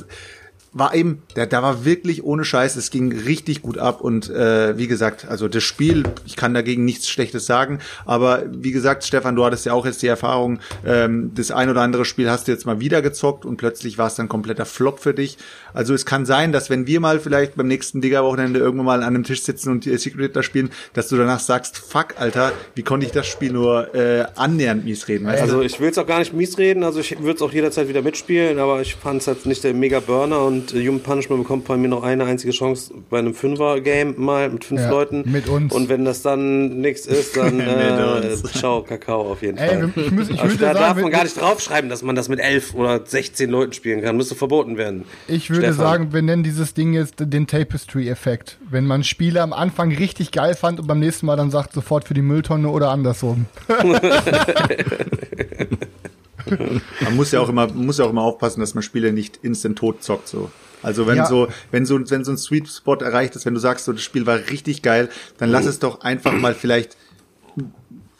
war 0.75 0.95
eben, 0.95 1.23
da, 1.35 1.45
da 1.45 1.63
war 1.63 1.85
wirklich 1.85 2.25
ohne 2.25 2.45
Scheiß, 2.45 2.77
es 2.77 2.91
ging 2.91 3.13
richtig 3.13 3.61
gut 3.61 3.77
ab 3.77 4.01
und 4.01 4.31
äh, 4.31 4.77
wie 4.79 4.87
gesagt, 4.87 5.27
also 5.29 5.47
das 5.47 5.63
Spiel, 5.63 6.03
ich 6.25 6.37
kann 6.37 6.55
dagegen 6.55 6.85
nichts 6.85 7.09
Schlechtes 7.09 7.45
sagen, 7.45 7.79
aber 8.07 8.45
wie 8.51 8.73
gesagt, 8.73 9.05
Stefan, 9.05 9.37
du 9.37 9.45
hattest 9.45 9.67
ja 9.67 9.75
auch 9.75 9.85
jetzt 9.85 10.03
die 10.03 10.07
Erfahrung, 10.07 10.61
ähm, 10.87 11.33
das 11.35 11.51
ein 11.51 11.69
oder 11.69 11.83
andere 11.83 12.07
Spiel 12.07 12.31
hast 12.31 12.49
du 12.49 12.53
jetzt 12.53 12.65
mal 12.65 12.81
wieder 12.81 13.03
gezockt 13.03 13.45
und 13.45 13.59
plötzlich 13.59 13.99
war 13.99 14.07
es 14.07 14.15
dann 14.15 14.29
kompletter 14.29 14.65
Flop 14.65 15.01
für 15.01 15.13
dich. 15.13 15.37
Also 15.75 15.93
es 15.93 16.07
kann 16.07 16.25
sein, 16.25 16.53
dass 16.53 16.71
wenn 16.71 16.87
wir 16.87 17.01
mal 17.01 17.21
vielleicht 17.21 17.55
beim 17.57 17.69
nächsten 17.69 18.01
Digger-Wochenende 18.01 18.59
irgendwann 18.59 18.87
mal 18.87 19.01
an 19.01 19.15
einem 19.15 19.25
Tisch 19.25 19.43
sitzen 19.43 19.71
und 19.71 19.85
die 19.85 19.97
Secret 19.99 20.23
Hitler 20.23 20.43
spielen, 20.43 20.71
dass 20.95 21.09
du 21.09 21.17
danach 21.17 21.41
sagst, 21.41 21.79
fuck, 21.79 22.15
Alter, 22.19 22.53
wie 22.75 22.83
konnte 22.83 23.05
ich 23.05 23.13
das 23.13 23.27
Spiel 23.27 23.53
nur 23.53 23.95
äh, 23.95 24.25
annähernd 24.37 24.85
mies 24.85 25.09
reden, 25.09 25.27
weißt 25.27 25.41
du? 25.41 25.45
Also 25.45 25.63
ich 25.63 25.81
will 25.81 25.91
es 25.91 25.99
auch 25.99 26.07
gar 26.07 26.19
nicht 26.19 26.33
mies 26.33 26.57
reden, 26.57 26.83
also 26.83 27.01
ich 27.01 27.19
würde 27.19 27.37
es 27.37 27.43
auch 27.43 27.53
jederzeit 27.53 27.89
wieder 27.89 28.01
mitspielen, 28.01 28.59
aber 28.59 28.81
ich 28.81 28.95
fand 28.95 29.21
es 29.21 29.27
halt 29.27 29.45
nicht 29.45 29.65
der 29.65 29.75
mega 29.75 30.01
Burner 30.01 30.43
und 30.43 30.62
äh, 30.73 30.87
Human 30.87 31.01
Punishment 31.03 31.43
bekommt 31.43 31.65
bei 31.67 31.77
mir 31.77 31.89
noch 31.89 32.05
eine 32.05 32.25
einzige 32.25 32.53
Chance 32.53 32.95
bei 33.11 33.19
einem 33.19 33.35
Fünfer-Game 33.35 34.15
mal 34.19 34.49
mit 34.51 34.65
fünf 34.65 34.81
Ja, 34.83 34.91
Leuten. 34.91 35.25
mit 35.31 35.49
uns. 35.49 35.75
Und 35.75 35.89
wenn 35.89 36.05
das 36.05 36.23
dann 36.23 36.81
nichts 36.81 37.07
ist, 37.07 37.37
dann 37.37 37.59
äh, 37.61 38.37
ciao, 38.55 38.83
Kakao 38.83 39.33
auf 39.33 39.43
jeden 39.43 39.59
Ey, 39.59 39.69
Fall. 39.69 39.91
ich, 39.97 40.11
muss, 40.13 40.29
ich 40.31 40.41
Also 40.41 40.53
würde 40.55 40.65
da 40.67 40.73
darf 40.75 40.83
sagen, 40.83 40.95
man 41.01 41.05
wenn- 41.07 41.13
gar 41.13 41.25
nicht 41.25 41.41
draufschreiben, 41.41 41.91
dass 41.91 42.03
man 42.03 42.15
das 42.15 42.29
mit 42.29 42.39
elf 42.39 42.75
oder 42.75 43.01
16 43.05 43.51
Leuten 43.51 43.73
spielen 43.73 44.03
kann. 44.03 44.17
Müsste 44.17 44.35
verboten 44.35 44.77
werden. 44.77 45.05
Ich 45.27 45.51
würde 45.51 45.63
Stefan. 45.67 45.79
sagen, 45.85 46.13
wir 46.13 46.23
nennen 46.23 46.43
dieses 46.45 46.75
Ding 46.75 46.93
jetzt 46.93 47.15
den 47.19 47.47
Tapestry-Effekt. 47.47 48.59
Wenn 48.71 48.87
man 48.87 49.03
Spiele 49.05 49.43
am 49.43 49.53
Anfang 49.53 49.93
richtig 49.95 50.31
geil 50.33 50.55
fand 50.55 50.81
und 50.81 50.87
beim 50.87 51.01
nächsten 51.01 51.27
Mal 51.27 51.37
dann 51.37 51.51
sagt, 51.51 51.73
sofort 51.73 52.07
für 52.07 52.15
die 52.15 52.23
Mülltonne 52.23 52.69
oder 52.69 52.91
andersrum. 52.91 53.47
Man 57.01 57.17
muss 57.17 57.31
ja 57.33 57.41
auch 57.41 57.49
immer, 57.49 57.69
muss 57.69 57.99
ja 57.99 58.05
auch 58.05 58.11
immer 58.11 58.23
aufpassen, 58.23 58.61
dass 58.61 58.75
man 58.75 58.83
Spiele 58.83 59.13
nicht 59.13 59.39
instant 59.43 59.79
tot 59.79 60.03
zockt, 60.03 60.29
so. 60.29 60.51
Also 60.83 61.07
wenn 61.07 61.17
Ja. 61.17 61.27
so, 61.27 61.49
wenn 61.71 61.87
so, 61.87 61.99
wenn 62.11 62.25
so 62.25 62.33
ein 62.33 62.39
Sweet 62.39 62.69
Spot 62.69 62.97
erreicht 62.97 63.37
ist, 63.37 63.47
wenn 63.47 63.55
du 63.55 63.61
sagst, 63.61 63.85
so, 63.85 63.93
das 63.93 64.03
Spiel 64.03 64.27
war 64.27 64.37
richtig 64.51 64.83
geil, 64.83 65.09
dann 65.39 65.51
lass 65.51 65.67
es 65.67 65.79
doch 65.79 66.01
einfach 66.01 66.33
mal 66.33 66.55
vielleicht 66.55 66.97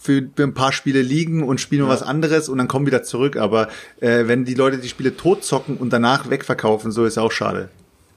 für, 0.01 0.23
für 0.35 0.43
ein 0.43 0.55
paar 0.55 0.73
Spiele 0.73 1.03
liegen 1.03 1.43
und 1.43 1.61
spielen 1.61 1.89
was 1.89 2.03
anderes 2.03 2.49
und 2.49 2.59
dann 2.59 2.69
kommen 2.69 2.87
wieder 2.87 3.03
zurück. 3.03 3.37
Aber 3.37 3.69
äh, 4.01 4.27
wenn 4.27 4.45
die 4.45 4.55
Leute 4.55 4.79
die 4.79 4.89
Spiele 4.89 5.17
tot 5.17 5.45
zocken 5.45 5.77
und 5.77 5.93
danach 5.93 6.29
wegverkaufen, 6.31 6.91
so 6.93 7.05
ist 7.05 7.19
auch 7.19 7.33
schade. 7.33 7.69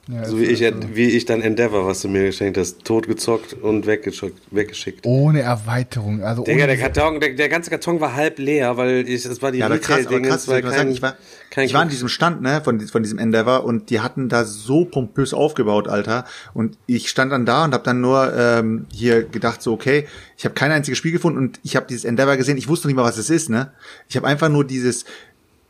Ja, 0.08 0.24
So 0.24 0.38
wie 0.38 0.44
ich, 0.44 0.60
so. 0.60 0.66
wie 0.94 1.10
ich 1.10 1.24
dann 1.24 1.42
Endeavor, 1.42 1.84
was 1.84 2.02
du 2.02 2.08
mir 2.08 2.26
geschenkt 2.26 2.56
hast, 2.56 2.84
totgezockt 2.84 3.54
und 3.54 3.86
weggeschickt. 3.86 4.38
weggeschickt. 4.52 5.04
Ohne 5.04 5.40
Erweiterung. 5.40 6.22
Also 6.22 6.44
Digga, 6.44 6.58
ohne 6.64 6.66
der 6.68 6.76
Karton, 6.76 7.18
der, 7.18 7.34
der 7.34 7.48
ganze 7.48 7.70
Karton 7.70 8.00
war 8.00 8.14
halb 8.14 8.38
leer, 8.38 8.76
weil 8.76 9.08
ich, 9.08 9.24
es 9.24 9.42
war 9.42 9.50
die 9.50 9.58
Ja, 9.58 9.68
war 9.68 9.76
ich, 9.76 9.82
ich 9.82 11.02
war, 11.02 11.16
ich 11.56 11.74
war 11.74 11.80
an 11.82 11.88
diesem 11.88 12.08
Stand, 12.08 12.40
ne, 12.40 12.60
von, 12.62 12.80
von 12.80 13.02
diesem 13.02 13.18
Endeavor 13.18 13.64
und 13.64 13.90
die 13.90 13.98
hatten 13.98 14.28
da 14.28 14.44
so 14.44 14.84
pompös 14.84 15.34
aufgebaut, 15.34 15.88
Alter. 15.88 16.24
Und 16.54 16.78
ich 16.86 17.08
stand 17.08 17.32
dann 17.32 17.44
da 17.44 17.64
und 17.64 17.74
habe 17.74 17.82
dann 17.82 18.00
nur 18.00 18.32
ähm, 18.36 18.86
hier 18.92 19.24
gedacht, 19.24 19.60
so, 19.60 19.72
okay, 19.72 20.06
ich 20.36 20.44
habe 20.44 20.54
kein 20.54 20.70
einziges 20.70 20.98
Spiel 20.98 21.12
gefunden 21.12 21.38
und 21.38 21.58
ich 21.64 21.74
habe 21.74 21.86
dieses 21.88 22.04
Endeavor 22.04 22.36
gesehen, 22.36 22.58
ich 22.58 22.68
wusste 22.68 22.86
nicht 22.86 22.96
mal, 22.96 23.02
was 23.04 23.18
es 23.18 23.28
ist, 23.28 23.50
ne? 23.50 23.72
Ich 24.08 24.16
habe 24.16 24.28
einfach 24.28 24.48
nur 24.50 24.64
dieses, 24.64 25.04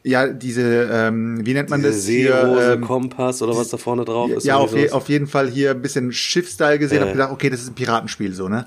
ja, 0.07 0.29
diese, 0.29 0.89
ähm, 0.93 1.45
wie 1.45 1.53
nennt 1.53 1.69
man 1.69 1.81
Diese 1.81 1.93
das? 1.93 2.05
Seerose, 2.05 2.63
Hier, 2.65 2.73
ähm, 2.75 2.81
Kompass 2.83 3.43
oder 3.43 3.57
was 3.57 3.69
da 3.71 3.77
vorne 3.77 4.05
drauf 4.05 4.31
ist. 4.31 4.45
ja, 4.45 4.57
auf, 4.57 4.75
je, 4.75 4.91
auf 4.91 5.09
jeden 5.09 5.27
Fall 5.27 5.49
hier 5.51 5.73
ein 5.73 5.83
bisschen 5.83 6.13
Schiff-Style 6.13 6.79
gesehen, 6.79 6.99
Ja. 7.01 7.07
hab 7.07 7.13
gedacht, 7.13 7.33
okay, 7.33 7.51
das 7.51 7.61
ist 7.63 7.69
ein 7.71 7.75
Piratenspiel, 7.75 8.33
so, 8.33 8.49
ne? 8.49 8.67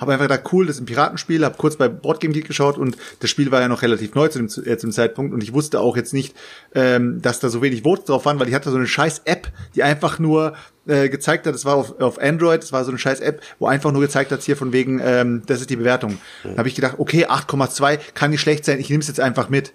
Hab 0.00 0.08
einfach 0.08 0.24
gedacht, 0.28 0.44
cool, 0.52 0.66
das 0.66 0.76
ist 0.76 0.82
ein 0.82 0.86
Piratenspiel, 0.86 1.44
hab 1.44 1.58
kurz 1.58 1.76
bei 1.76 1.86
Boardgame 1.86 2.32
Geek 2.32 2.46
geschaut 2.48 2.78
und 2.78 2.96
das 3.20 3.28
Spiel 3.28 3.50
war 3.52 3.60
ja 3.60 3.68
noch 3.68 3.82
relativ 3.82 4.14
neu 4.14 4.28
zu 4.28 4.38
dem, 4.38 4.48
äh, 4.66 4.78
zum 4.78 4.92
Zeitpunkt 4.92 5.34
und 5.34 5.42
ich 5.42 5.52
wusste 5.52 5.78
auch 5.78 5.94
jetzt 5.96 6.14
nicht, 6.14 6.34
ähm, 6.74 7.20
dass 7.20 7.38
da 7.38 7.50
so 7.50 7.60
wenig 7.60 7.82
Votes 7.82 8.06
drauf 8.06 8.24
waren, 8.24 8.40
weil 8.40 8.48
ich 8.48 8.54
hatte 8.54 8.70
so 8.70 8.76
eine 8.78 8.86
scheiß 8.86 9.22
App, 9.26 9.48
die 9.74 9.82
einfach 9.82 10.18
nur 10.18 10.54
äh, 10.86 11.08
gezeigt 11.10 11.46
hat, 11.46 11.54
das 11.54 11.66
war 11.66 11.74
auf, 11.76 12.00
auf 12.00 12.18
Android, 12.18 12.62
das 12.62 12.72
war 12.72 12.82
so 12.84 12.90
eine 12.90 12.98
scheiß 12.98 13.20
App, 13.20 13.42
wo 13.58 13.66
einfach 13.66 13.92
nur 13.92 14.00
gezeigt 14.00 14.32
hat, 14.32 14.42
hier 14.42 14.56
von 14.56 14.72
wegen, 14.72 15.02
ähm, 15.04 15.42
das 15.46 15.60
ist 15.60 15.68
die 15.68 15.76
Bewertung. 15.76 16.16
Da 16.44 16.56
habe 16.56 16.68
ich 16.68 16.74
gedacht, 16.74 16.94
okay, 16.96 17.26
8,2 17.26 17.98
kann 18.14 18.30
nicht 18.30 18.40
schlecht 18.40 18.64
sein, 18.64 18.80
ich 18.80 18.88
nehme 18.88 19.02
es 19.02 19.06
jetzt 19.08 19.20
einfach 19.20 19.50
mit. 19.50 19.72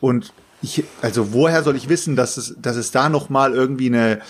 Und 0.00 0.32
ich, 0.62 0.84
also 1.02 1.32
woher 1.32 1.62
soll 1.62 1.76
ich 1.76 1.88
wissen, 1.88 2.16
dass 2.16 2.36
es, 2.36 2.54
dass 2.60 2.76
es 2.76 2.90
da 2.90 3.08
noch 3.08 3.28
mal 3.28 3.52
irgendwie 3.54 3.86
eine 3.86 4.20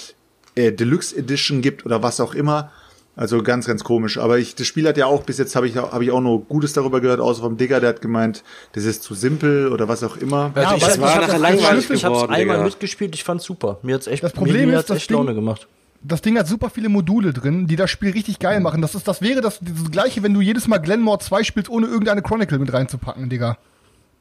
äh, 0.54 0.72
Deluxe 0.72 1.16
Edition 1.16 1.60
gibt 1.62 1.86
oder 1.86 2.02
was 2.02 2.20
auch 2.20 2.34
immer? 2.34 2.70
Also 3.16 3.42
ganz, 3.42 3.66
ganz 3.66 3.82
komisch. 3.84 4.18
Aber 4.18 4.38
ich, 4.38 4.54
das 4.54 4.66
Spiel 4.66 4.86
hat 4.88 4.96
ja 4.96 5.06
auch 5.06 5.24
bis 5.24 5.36
jetzt 5.38 5.54
habe 5.56 5.66
ich 5.68 5.76
habe 5.76 6.02
ich 6.04 6.10
auch 6.10 6.20
nur 6.20 6.42
Gutes 6.44 6.72
darüber 6.72 7.00
gehört, 7.00 7.20
außer 7.20 7.42
vom 7.42 7.56
Digger, 7.56 7.80
der 7.80 7.90
hat 7.90 8.00
gemeint, 8.00 8.42
das 8.72 8.84
ist 8.84 9.02
zu 9.02 9.14
simpel 9.14 9.68
oder 9.72 9.88
was 9.88 10.02
auch 10.04 10.16
immer. 10.16 10.52
Also 10.54 10.76
ich, 10.76 10.82
ich, 10.82 10.88
ich, 10.94 11.00
war 11.00 11.14
hab 11.14 11.20
nachher 11.22 11.32
das- 11.32 11.40
langweilig 11.40 11.90
ich 11.90 12.04
hab's 12.04 12.14
geworden, 12.14 12.32
einmal 12.32 12.56
Digga. 12.56 12.64
mitgespielt, 12.68 13.14
ich 13.14 13.24
fand's 13.24 13.44
super. 13.44 13.78
Mir 13.82 13.96
hat's 13.96 14.06
echt, 14.06 14.22
Das 14.22 14.32
Problem 14.32 14.66
mir, 14.66 14.72
mir 14.74 14.78
ist, 14.78 14.88
das 14.88 14.98
echt 14.98 15.10
Ding- 15.10 15.16
Laune 15.18 15.34
gemacht. 15.34 15.66
Das 16.02 16.22
Ding 16.22 16.38
hat 16.38 16.46
super 16.48 16.70
viele 16.70 16.88
Module 16.88 17.34
drin, 17.34 17.66
die 17.66 17.76
das 17.76 17.90
Spiel 17.90 18.12
richtig 18.12 18.38
geil 18.38 18.60
machen. 18.60 18.80
Das 18.80 18.94
ist, 18.94 19.06
das 19.06 19.20
wäre 19.20 19.42
das, 19.42 19.58
das 19.60 19.90
gleiche, 19.90 20.22
wenn 20.22 20.32
du 20.32 20.40
jedes 20.40 20.66
Mal 20.66 20.78
Glenmore 20.78 21.18
2 21.18 21.42
spielst, 21.44 21.68
ohne 21.68 21.88
irgendeine 21.88 22.22
Chronicle 22.22 22.58
mit 22.58 22.72
reinzupacken, 22.72 23.28
Digga. 23.28 23.58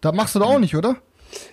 Das 0.02 0.14
machst 0.14 0.36
du 0.36 0.40
doch 0.40 0.50
auch 0.50 0.60
nicht, 0.60 0.76
oder? 0.76 0.98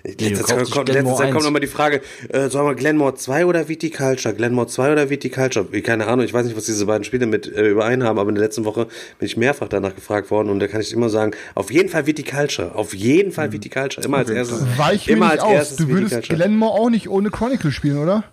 Jetzt, 0.05 0.39
kaufst 0.41 0.49
kommt, 0.49 0.61
dich 0.67 0.71
kommt, 0.75 0.87
Glenmore 0.87 1.13
letzte 1.13 1.17
Zeit 1.17 1.27
1. 1.27 1.33
kommt 1.35 1.45
nochmal 1.45 1.61
die 1.61 1.67
Frage, 1.67 2.01
äh, 2.29 2.49
sollen 2.49 2.67
wir 2.67 2.75
Glenmore 2.75 3.15
2 3.15 3.47
oder 3.47 3.69
Viticulture? 3.69 4.35
Glenmore 4.35 4.67
2 4.67 4.93
oder 4.93 5.11
Viticulture? 5.11 5.67
Keine 5.83 6.07
Ahnung, 6.07 6.25
ich 6.25 6.33
weiß 6.33 6.47
nicht, 6.47 6.57
was 6.57 6.65
diese 6.65 6.87
beiden 6.87 7.05
Spiele 7.05 7.27
mit 7.27 7.47
äh, 7.47 7.69
überein 7.69 8.03
haben, 8.03 8.19
aber 8.19 8.29
in 8.29 8.37
der 8.37 8.45
letzten 8.45 8.65
Woche 8.65 8.87
bin 9.19 9.27
ich 9.27 9.37
mehrfach 9.37 9.69
danach 9.69 9.95
gefragt 9.95 10.31
worden 10.31 10.51
und 10.51 10.61
da 10.61 10.69
kann 10.69 10.81
ich 10.81 10.93
immer 10.93 11.09
sagen, 11.09 11.33
auf 11.55 11.71
jeden 11.71 11.89
Fall 11.89 12.07
Viticulture, 12.07 12.75
auf 12.75 12.95
jeden 12.95 13.33
Fall 13.33 13.53
Viticulture, 13.53 14.05
immer 14.05 14.19
als 14.19 14.31
erstes. 14.31 14.65
Weich 14.77 15.09
immer 15.09 15.31
als 15.31 15.43
aus. 15.43 15.53
erstes 15.53 15.77
Du 15.79 15.89
würdest. 15.89 16.23
Glenmore 16.23 16.73
auch 16.73 16.91
nicht 16.91 17.09
ohne 17.09 17.31
Chronicle 17.31 17.73
spielen, 17.73 17.99
oder? 17.99 18.25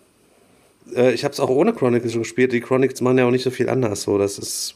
Äh, 0.95 1.13
ich 1.13 1.23
habe 1.23 1.33
es 1.33 1.39
auch 1.39 1.49
ohne 1.49 1.73
Chronicles 1.73 2.11
schon 2.11 2.21
gespielt. 2.21 2.53
Die 2.53 2.61
Chronicles 2.61 3.01
machen 3.01 3.17
ja 3.17 3.25
auch 3.25 3.31
nicht 3.31 3.43
so 3.43 3.51
viel 3.51 3.69
anders. 3.69 4.03
So, 4.03 4.17
das 4.17 4.37
ist 4.37 4.75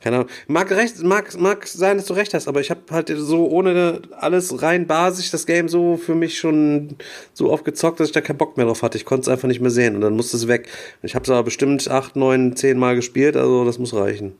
keine 0.00 0.16
Ahnung. 0.16 0.28
Mag 0.48 0.70
recht, 0.70 1.02
mag, 1.02 1.38
mag 1.38 1.66
sein, 1.66 1.98
dass 1.98 2.06
du 2.06 2.14
recht 2.14 2.32
hast, 2.32 2.48
aber 2.48 2.60
ich 2.60 2.70
habe 2.70 2.80
halt 2.90 3.12
so 3.14 3.48
ohne 3.48 4.00
alles 4.18 4.62
rein 4.62 4.86
basisch 4.86 5.30
das 5.30 5.46
Game 5.46 5.68
so 5.68 5.98
für 5.98 6.14
mich 6.14 6.38
schon 6.38 6.96
so 7.34 7.50
oft 7.52 7.64
gezockt, 7.64 8.00
dass 8.00 8.08
ich 8.08 8.14
da 8.14 8.20
keinen 8.22 8.38
Bock 8.38 8.56
mehr 8.56 8.66
drauf 8.66 8.82
hatte. 8.82 8.96
Ich 8.96 9.04
konnte 9.04 9.22
es 9.22 9.28
einfach 9.28 9.48
nicht 9.48 9.60
mehr 9.60 9.70
sehen 9.70 9.94
und 9.94 10.00
dann 10.00 10.16
musste 10.16 10.36
es 10.36 10.48
weg. 10.48 10.68
Ich 11.02 11.14
habe 11.14 11.24
es 11.24 11.30
aber 11.30 11.42
bestimmt 11.42 11.88
acht, 11.90 12.16
neun, 12.16 12.56
zehn 12.56 12.78
Mal 12.78 12.96
gespielt, 12.96 13.36
also 13.36 13.64
das 13.64 13.78
muss 13.78 13.94
reichen. 13.94 14.32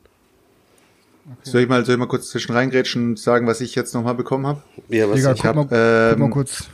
Soll 1.42 1.62
ich 1.62 1.68
mal, 1.68 1.84
soll 1.84 1.94
ich 1.94 1.98
mal 1.98 2.08
kurz 2.08 2.30
zwischen 2.30 2.52
reingrätschen 2.52 3.10
und 3.10 3.18
sagen, 3.18 3.46
was 3.46 3.60
ich 3.60 3.74
jetzt 3.74 3.94
nochmal 3.94 4.14
bekommen 4.14 4.46
habe? 4.46 4.62
Ja, 4.88 5.08
was 5.08 5.16
Digga, 5.16 5.32
ich 5.32 5.42
guck, 5.42 5.46
hab, 5.46 5.70
mal, 5.70 6.16
ähm, 6.18 6.30
kurz. 6.30 6.68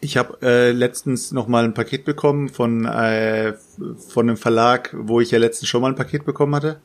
Ich 0.00 0.18
habe 0.18 0.36
äh, 0.42 0.70
letztens 0.70 1.32
noch 1.32 1.48
mal 1.48 1.64
ein 1.64 1.72
Paket 1.72 2.04
bekommen 2.04 2.50
von 2.50 2.84
äh, 2.84 3.54
von 4.08 4.28
einem 4.28 4.36
Verlag, 4.36 4.94
wo 4.96 5.20
ich 5.20 5.30
ja 5.30 5.38
letztens 5.38 5.70
schon 5.70 5.80
mal 5.80 5.88
ein 5.88 5.96
Paket 5.96 6.26
bekommen 6.26 6.54
hatte. 6.54 6.80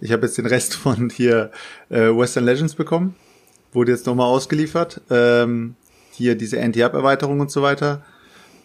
Ich 0.00 0.12
habe 0.12 0.26
jetzt 0.26 0.38
den 0.38 0.46
Rest 0.46 0.74
von 0.76 1.10
hier 1.10 1.50
äh, 1.88 2.08
Western 2.08 2.44
Legends 2.44 2.74
bekommen, 2.74 3.14
wurde 3.72 3.92
jetzt 3.92 4.06
noch 4.06 4.14
mal 4.14 4.26
ausgeliefert. 4.26 5.00
Ähm, 5.10 5.76
hier 6.12 6.34
diese 6.34 6.62
Anti-Up-Erweiterung 6.62 7.40
und 7.40 7.50
so 7.50 7.62
weiter. 7.62 8.02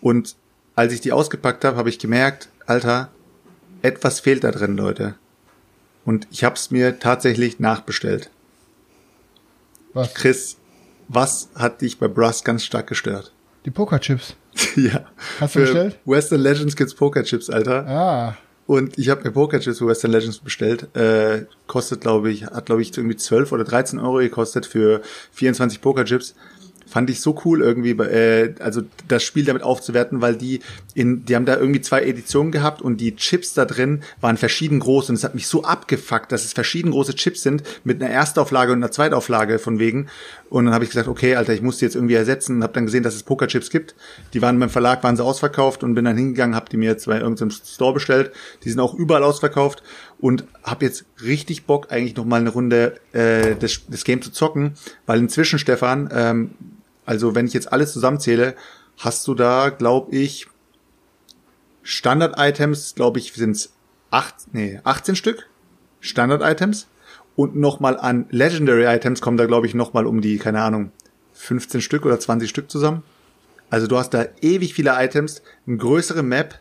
Und 0.02 0.36
als 0.76 0.94
ich 0.94 1.02
die 1.02 1.12
ausgepackt 1.12 1.66
habe, 1.66 1.78
habe 1.78 1.90
ich 1.90 2.00
gemerkt, 2.00 2.50
Alter, 2.66 3.10
etwas 3.82 4.20
fehlt 4.20 4.44
da 4.44 4.52
drin, 4.52 4.78
Leute. 4.78 5.16
Und 6.06 6.28
ich 6.32 6.44
habe 6.44 6.56
es 6.56 6.72
mir 6.72 7.00
tatsächlich 7.00 7.60
nachbestellt. 7.60 8.32
Was? 9.94 10.14
Chris, 10.14 10.58
was 11.08 11.50
hat 11.56 11.82
dich 11.82 12.00
bei 12.00 12.08
Brass 12.08 12.44
ganz 12.44 12.64
stark 12.64 12.88
gestört? 12.88 13.34
Die 13.66 13.72
Pokerchips. 13.72 14.36
ja. 14.76 15.06
Hast 15.40 15.56
du 15.56 15.60
Für 15.60 15.66
bestellt? 15.66 16.00
Western 16.06 16.42
Legends 16.42 16.76
gibt's 16.76 16.96
Pokerchips, 16.96 17.50
Alter. 17.50 17.86
Ah, 17.88 18.38
Und 18.72 18.98
ich 18.98 19.10
habe 19.10 19.24
mir 19.26 19.32
Pokerchips 19.32 19.80
für 19.80 19.88
Western 19.88 20.12
Legends 20.12 20.40
bestellt. 20.40 20.96
Äh, 20.96 21.44
kostet, 21.68 22.00
glaube 22.00 22.32
ich, 22.32 22.46
hat, 22.46 22.68
glaube 22.68 22.82
ich, 22.82 22.96
irgendwie 22.96 23.18
12 23.18 23.52
oder 23.52 23.66
13 23.66 24.00
Euro 24.00 24.20
gekostet 24.20 24.66
für 24.66 25.02
24 25.34 25.82
Pokerchips. 25.82 26.36
Fand 26.88 27.10
ich 27.10 27.20
so 27.20 27.38
cool 27.44 27.62
irgendwie, 27.62 27.92
äh, 28.02 28.56
also 28.60 28.84
das 29.10 29.24
Spiel 29.24 29.44
damit 29.44 29.62
aufzuwerten, 29.62 30.22
weil 30.22 30.38
die 30.38 30.62
in, 30.94 31.26
die 31.26 31.36
haben 31.36 31.46
da 31.46 31.58
irgendwie 31.58 31.82
zwei 31.82 32.04
Editionen 32.04 32.54
gehabt 32.54 32.82
und 32.82 33.02
die 33.02 33.18
Chips 33.18 33.54
da 33.54 33.66
drin 33.66 34.04
waren 34.22 34.38
verschieden 34.38 34.80
groß 34.80 35.10
und 35.10 35.16
es 35.16 35.26
hat 35.26 35.36
mich 35.36 35.48
so 35.48 35.64
abgefuckt, 35.66 36.32
dass 36.32 36.46
es 36.46 36.54
verschieden 36.54 36.92
große 36.92 37.16
Chips 37.16 37.44
sind 37.44 37.64
mit 37.84 38.02
einer 38.02 38.10
Erstauflage 38.10 38.72
und 38.72 38.78
einer 38.78 38.92
Zweitauflage 38.92 39.60
von 39.60 39.80
wegen. 39.80 40.08
Und 40.52 40.66
dann 40.66 40.74
habe 40.74 40.84
ich 40.84 40.90
gesagt, 40.90 41.08
okay, 41.08 41.38
Alter, 41.38 41.54
ich 41.54 41.62
muss 41.62 41.78
die 41.78 41.86
jetzt 41.86 41.96
irgendwie 41.96 42.16
ersetzen 42.16 42.58
und 42.58 42.64
habe 42.64 42.74
dann 42.74 42.86
gesehen, 42.86 43.04
dass 43.04 43.16
es 43.16 43.24
Pokerchips 43.24 43.70
gibt. 43.70 43.96
Die 44.34 44.42
waren 44.42 44.60
beim 44.60 44.70
Verlag, 44.70 45.02
waren 45.02 45.16
sie 45.16 45.24
ausverkauft 45.24 45.82
und 45.82 45.96
bin 45.96 46.04
dann 46.04 46.18
hingegangen, 46.18 46.58
habe 46.58 46.70
die 46.70 46.76
mir 46.76 46.90
jetzt 46.90 47.06
bei 47.06 47.22
irgendeinem 47.22 47.52
Store 47.52 47.94
bestellt. 47.94 48.34
Die 48.66 48.70
sind 48.70 48.82
auch 48.82 48.94
überall 48.94 49.24
ausverkauft 49.24 49.82
und 50.20 50.44
habe 50.62 50.84
jetzt 50.84 51.06
richtig 51.24 51.66
Bock, 51.66 51.88
eigentlich 51.90 52.18
noch 52.18 52.26
mal 52.26 52.42
eine 52.42 52.50
Runde 52.50 53.00
äh, 53.14 53.56
das, 53.58 53.80
das 53.88 54.04
Game 54.04 54.22
zu 54.22 54.30
zocken, 54.30 54.74
weil 55.06 55.20
inzwischen, 55.20 55.58
Stefan, 55.58 56.10
ähm, 56.12 56.52
also 57.06 57.34
wenn 57.34 57.46
ich 57.46 57.54
jetzt 57.54 57.72
alles 57.72 57.94
zusammenzähle, 57.94 58.56
hast 58.98 59.26
du 59.30 59.36
da, 59.36 59.70
glaube 59.70 60.14
ich, 60.14 60.48
Standard-Items, 61.84 62.96
glaube 62.96 63.20
ich, 63.20 63.32
sind's 63.32 63.72
acht, 64.10 64.36
nee, 64.52 64.82
18 64.84 65.16
Stück 65.16 65.48
Standard-Items 66.02 66.88
und 67.42 67.56
nochmal 67.56 67.98
an 67.98 68.28
Legendary-Items 68.30 69.20
kommen 69.20 69.38
da, 69.38 69.48
glaube 69.48 69.66
ich, 69.66 69.74
nochmal 69.74 70.06
um 70.06 70.22
die, 70.22 70.38
keine 70.38 70.62
Ahnung, 70.62 70.92
15 71.34 71.82
Stück 71.82 72.06
oder 72.06 72.20
20 72.20 72.48
Stück 72.48 72.70
zusammen. 72.70 73.02
Also 73.72 73.88
du 73.88 73.98
hast 73.98 74.14
da 74.14 74.26
ewig 74.42 74.76
viele 74.76 74.92
Items, 74.96 75.42
eine 75.66 75.78
größere 75.78 76.22
Map, 76.22 76.60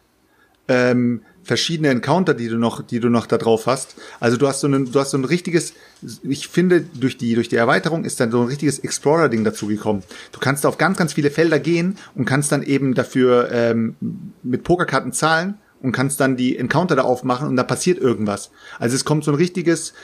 ähm, 0.69 1.23
verschiedene 1.43 1.89
Encounter, 1.89 2.33
die 2.33 2.49
du 2.49 2.57
noch, 2.57 2.83
die 2.83 2.99
du 3.01 3.11
noch 3.11 3.27
da 3.27 3.37
drauf 3.37 3.67
hast. 3.67 3.97
Also 4.21 4.39
du 4.39 4.49
hast 4.49 4.61
so 4.61 4.69
ein, 4.69 4.91
du 4.91 5.01
hast 5.01 5.11
so 5.11 5.19
ein 5.19 5.25
richtiges, 5.25 5.75
ich 6.23 6.49
finde, 6.49 6.81
durch 6.81 7.19
die, 7.19 7.35
durch 7.35 7.49
die 7.49 7.57
Erweiterung 7.57 8.05
ist 8.05 8.21
dann 8.21 8.31
so 8.31 8.41
ein 8.41 8.47
richtiges 8.47 8.79
Explorer-Ding 8.79 9.45
dazu 9.45 9.67
gekommen. 9.67 10.03
Du 10.33 10.39
kannst 10.39 10.65
auf 10.65 10.79
ganz, 10.79 10.97
ganz 10.97 11.13
viele 11.13 11.31
Felder 11.31 11.59
gehen 11.59 11.99
und 12.15 12.25
kannst 12.25 12.53
dann 12.53 12.63
eben 12.63 12.95
dafür 12.95 13.51
ähm, 13.53 13.97
mit 14.43 14.65
Pokerkarten 14.65 15.13
zahlen 15.13 15.59
und 15.83 15.93
kannst 15.93 16.21
dann 16.21 16.37
die 16.37 16.57
Encounter 16.57 16.97
da 16.97 17.03
aufmachen 17.03 17.49
und 17.49 17.57
da 17.57 17.65
passiert 17.65 17.99
irgendwas. 17.99 18.51
Also 18.79 18.95
es 18.97 19.05
kommt 19.05 19.25
so 19.25 19.33
ein 19.33 19.37
richtiges, 19.37 19.95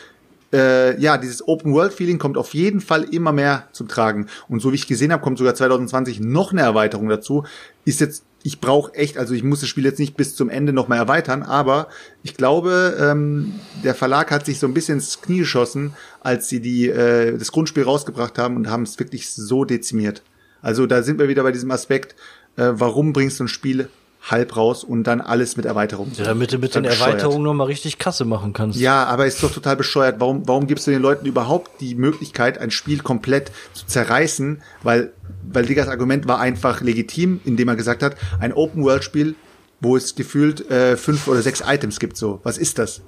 äh, 0.53 0.99
ja, 1.01 1.19
dieses 1.19 1.47
Open-World-Feeling 1.47 2.19
kommt 2.19 2.37
auf 2.37 2.55
jeden 2.55 2.81
Fall 2.81 3.05
immer 3.05 3.33
mehr 3.33 3.69
zum 3.73 3.89
Tragen. 3.89 4.27
Und 4.49 4.61
so 4.61 4.73
wie 4.73 4.77
ich 4.77 4.87
gesehen 4.87 5.13
habe, 5.13 5.23
kommt 5.23 5.39
sogar 5.39 5.55
2020 5.55 6.21
noch 6.21 6.53
eine 6.53 6.63
Erweiterung 6.63 7.09
dazu. 7.09 7.45
Ist 7.85 8.01
jetzt, 8.01 8.25
ich 8.43 8.61
brauche 8.61 8.95
echt, 8.95 9.19
also 9.19 9.35
ich 9.35 9.43
muss 9.43 9.61
das 9.61 9.69
Spiel 9.69 9.85
jetzt 9.85 9.99
nicht 9.99 10.17
bis 10.17 10.37
zum 10.37 10.49
Ende 10.49 10.73
noch 10.73 10.89
mal 10.89 10.97
erweitern, 10.97 11.43
aber 11.43 11.89
ich 12.23 12.37
glaube, 12.37 12.97
ähm, 13.01 13.55
der 13.83 13.95
Verlag 13.95 14.31
hat 14.31 14.47
sich 14.47 14.59
so 14.59 14.67
ein 14.67 14.75
bisschen 14.75 14.97
ins 14.97 15.21
Knie 15.21 15.39
geschossen, 15.39 15.95
als 16.21 16.49
sie 16.49 16.61
die, 16.61 16.89
äh, 16.89 17.37
das 17.37 17.51
Grundspiel 17.51 17.83
rausgebracht 17.83 18.39
haben 18.39 18.57
und 18.57 18.71
haben 18.71 18.85
es 18.85 18.99
wirklich 18.99 19.31
so 19.31 19.65
dezimiert. 19.65 20.23
Also 20.63 20.87
da 20.87 21.03
sind 21.03 21.19
wir 21.19 21.29
wieder 21.29 21.43
bei 21.43 21.53
diesem 21.53 21.71
Aspekt, 21.71 22.15
äh, 22.57 22.71
warum 22.73 23.13
bringst 23.13 23.41
du 23.41 23.45
ein 23.45 23.49
Spiel 23.49 23.89
halb 24.31 24.57
raus 24.57 24.85
und 24.85 25.05
dann 25.05 25.21
alles 25.21 25.57
mit 25.57 25.67
Erweiterung? 25.67 26.11
Ja, 26.17 26.25
damit 26.25 26.53
du 26.53 26.59
mit 26.59 26.75
den. 26.75 26.85
Erweiterungen 26.85 27.43
noch 27.43 27.55
mal 27.55 27.65
richtig 27.65 27.99
Kasse 27.99 28.25
machen 28.25 28.53
kannst. 28.53 28.79
Ja, 28.79 29.05
aber 29.05 29.27
ist 29.27 29.43
doch 29.43 29.53
total 29.53 29.77
bescheuert. 29.77 30.17
Warum, 30.19 30.47
warum 30.47 30.67
gibst 30.67 30.87
du 30.87 30.91
den 30.91 31.03
Leuten 31.03 31.27
überhaupt 31.27 31.81
die 31.81 31.95
Möglichkeit, 31.95 32.59
ein 32.59 32.71
Spiel 32.71 33.01
komplett 33.01 33.51
zu 33.73 33.87
zerreißen? 33.87 34.63
Weil, 34.83 35.13
weil 35.51 35.65
Diggers 35.65 35.89
Argument 35.89 36.29
war 36.29 36.41
einfach 36.41 36.81
legitim, 36.81 37.41
indem 37.45 37.69
er 37.69 37.77
gesagt 37.77 38.03
hat, 38.03 38.17
ein 38.41 38.53
Open-World-Spiel, 38.53 39.35
wo 39.81 39.97
es 39.97 40.15
gefühlt 40.15 40.71
äh, 40.71 40.97
fünf 40.97 41.29
oder 41.29 41.43
sechs 41.43 41.63
Items 41.67 42.01
gibt. 42.01 42.17
So, 42.17 42.41
was 42.43 42.59
ist 42.59 42.79
das? 42.79 43.03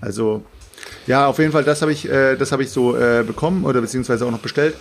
Also, 0.00 0.42
ja, 1.06 1.26
auf 1.26 1.38
jeden 1.38 1.52
Fall, 1.52 1.64
das 1.64 1.82
habe 1.82 1.92
ich, 1.92 2.08
äh, 2.08 2.36
das 2.36 2.52
habe 2.52 2.62
ich 2.62 2.70
so 2.70 2.96
äh, 2.96 3.24
bekommen 3.26 3.64
oder 3.64 3.80
beziehungsweise 3.80 4.26
auch 4.26 4.30
noch 4.30 4.40
bestellt. 4.40 4.74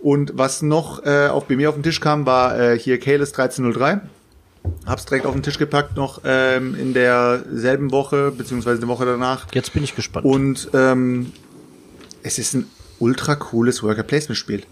Und 0.00 0.32
was 0.36 0.62
noch 0.62 1.04
äh, 1.04 1.28
auch 1.28 1.44
bei 1.44 1.56
mir 1.56 1.68
auf 1.68 1.74
den 1.74 1.82
Tisch 1.82 2.00
kam, 2.00 2.26
war 2.26 2.58
äh, 2.58 2.78
hier 2.78 3.00
Kalis 3.00 3.30
1303. 3.30 4.00
Hab's 4.86 5.04
direkt 5.04 5.26
auf 5.26 5.34
den 5.34 5.42
Tisch 5.42 5.58
gepackt, 5.58 5.96
noch 5.96 6.22
ähm, 6.24 6.74
in 6.74 6.94
derselben 6.94 7.90
Woche, 7.90 8.30
beziehungsweise 8.30 8.80
eine 8.80 8.88
Woche 8.88 9.04
danach. 9.04 9.46
Jetzt 9.52 9.72
bin 9.72 9.84
ich 9.84 9.94
gespannt. 9.94 10.24
Und 10.24 10.70
ähm, 10.72 11.32
es 12.22 12.38
ist 12.38 12.54
ein 12.54 12.66
ultra 12.98 13.34
cooles 13.34 13.82
Worker 13.82 14.02
Placement 14.02 14.36
Spiel. 14.36 14.62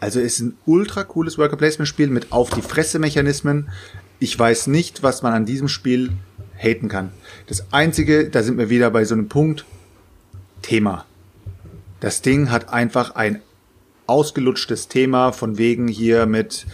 Also 0.00 0.18
es 0.20 0.34
ist 0.34 0.40
ein 0.40 0.56
ultra 0.66 1.04
cooles 1.04 1.38
Worker 1.38 1.56
Placement 1.56 1.88
Spiel 1.88 2.08
mit 2.08 2.32
auf 2.32 2.50
die 2.50 2.62
Fresse 2.62 2.98
Mechanismen. 2.98 3.70
Ich 4.18 4.38
weiß 4.38 4.66
nicht, 4.66 5.02
was 5.02 5.22
man 5.22 5.32
an 5.32 5.46
diesem 5.46 5.68
Spiel 5.68 6.10
haten 6.56 6.88
kann. 6.88 7.10
Das 7.46 7.72
einzige, 7.72 8.28
da 8.28 8.42
sind 8.42 8.58
wir 8.58 8.70
wieder 8.70 8.90
bei 8.90 9.04
so 9.04 9.14
einem 9.14 9.28
Punkt, 9.28 9.64
Thema. 10.62 11.06
Das 12.00 12.22
Ding 12.22 12.50
hat 12.50 12.70
einfach 12.70 13.14
ein 13.14 13.40
ausgelutschtes 14.06 14.88
Thema 14.88 15.32
von 15.32 15.58
wegen 15.58 15.88
hier 15.88 16.26
mit 16.26 16.66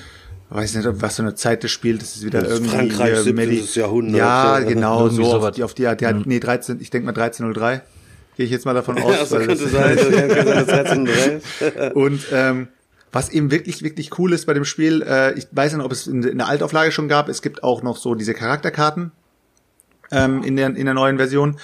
weiß 0.50 0.74
nicht, 0.76 0.88
was 1.02 1.16
für 1.16 1.22
eine 1.22 1.34
Zeit 1.34 1.64
das 1.64 1.70
spielt, 1.70 2.02
das 2.02 2.16
ist 2.16 2.24
wieder 2.24 2.40
Das 2.42 2.52
irgendwie 2.52 2.70
Frankreich, 2.76 3.12
hier 3.14 3.22
17. 3.22 3.34
Medi- 3.36 3.78
Jahrhundert, 3.78 4.16
Ja, 4.18 4.58
so. 4.60 4.66
genau, 4.68 5.08
so 5.08 5.22
auf 5.34 5.50
die, 5.52 5.62
auf 5.64 5.74
die, 5.74 5.82
die 5.98 6.06
hat, 6.06 6.26
nee, 6.26 6.38
13, 6.40 6.80
ich 6.80 6.90
denke 6.90 7.06
mal 7.06 7.10
1303. 7.12 7.82
Gehe 8.36 8.44
ich 8.46 8.52
jetzt 8.52 8.64
mal 8.66 8.74
davon 8.74 8.98
aus. 9.02 9.12
Ja, 9.12 9.18
das 9.20 9.30
weil 9.32 9.46
könnte 9.46 9.64
das- 9.64 9.72
sein, 9.72 9.96
das 9.96 10.08
könnte 10.10 10.66
sein, 10.66 11.04
das 11.04 11.46
13 11.66 11.92
und 11.94 12.26
ähm, 12.32 12.68
was 13.12 13.30
eben 13.30 13.50
wirklich, 13.50 13.82
wirklich 13.82 14.18
cool 14.18 14.32
ist 14.32 14.44
bei 14.46 14.52
dem 14.54 14.64
Spiel, 14.64 15.02
äh, 15.02 15.32
ich 15.38 15.46
weiß 15.50 15.72
nicht, 15.74 15.84
ob 15.84 15.90
es 15.92 16.06
in, 16.06 16.22
in 16.22 16.38
der 16.38 16.48
Altauflage 16.48 16.92
schon 16.92 17.08
gab, 17.08 17.28
es 17.28 17.40
gibt 17.40 17.62
auch 17.64 17.82
noch 17.82 17.96
so 17.96 18.14
diese 18.14 18.34
Charakterkarten 18.34 19.10
ähm, 20.10 20.42
in, 20.42 20.56
der, 20.56 20.66
in 20.76 20.84
der 20.84 20.94
neuen 20.94 21.16
Version. 21.16 21.56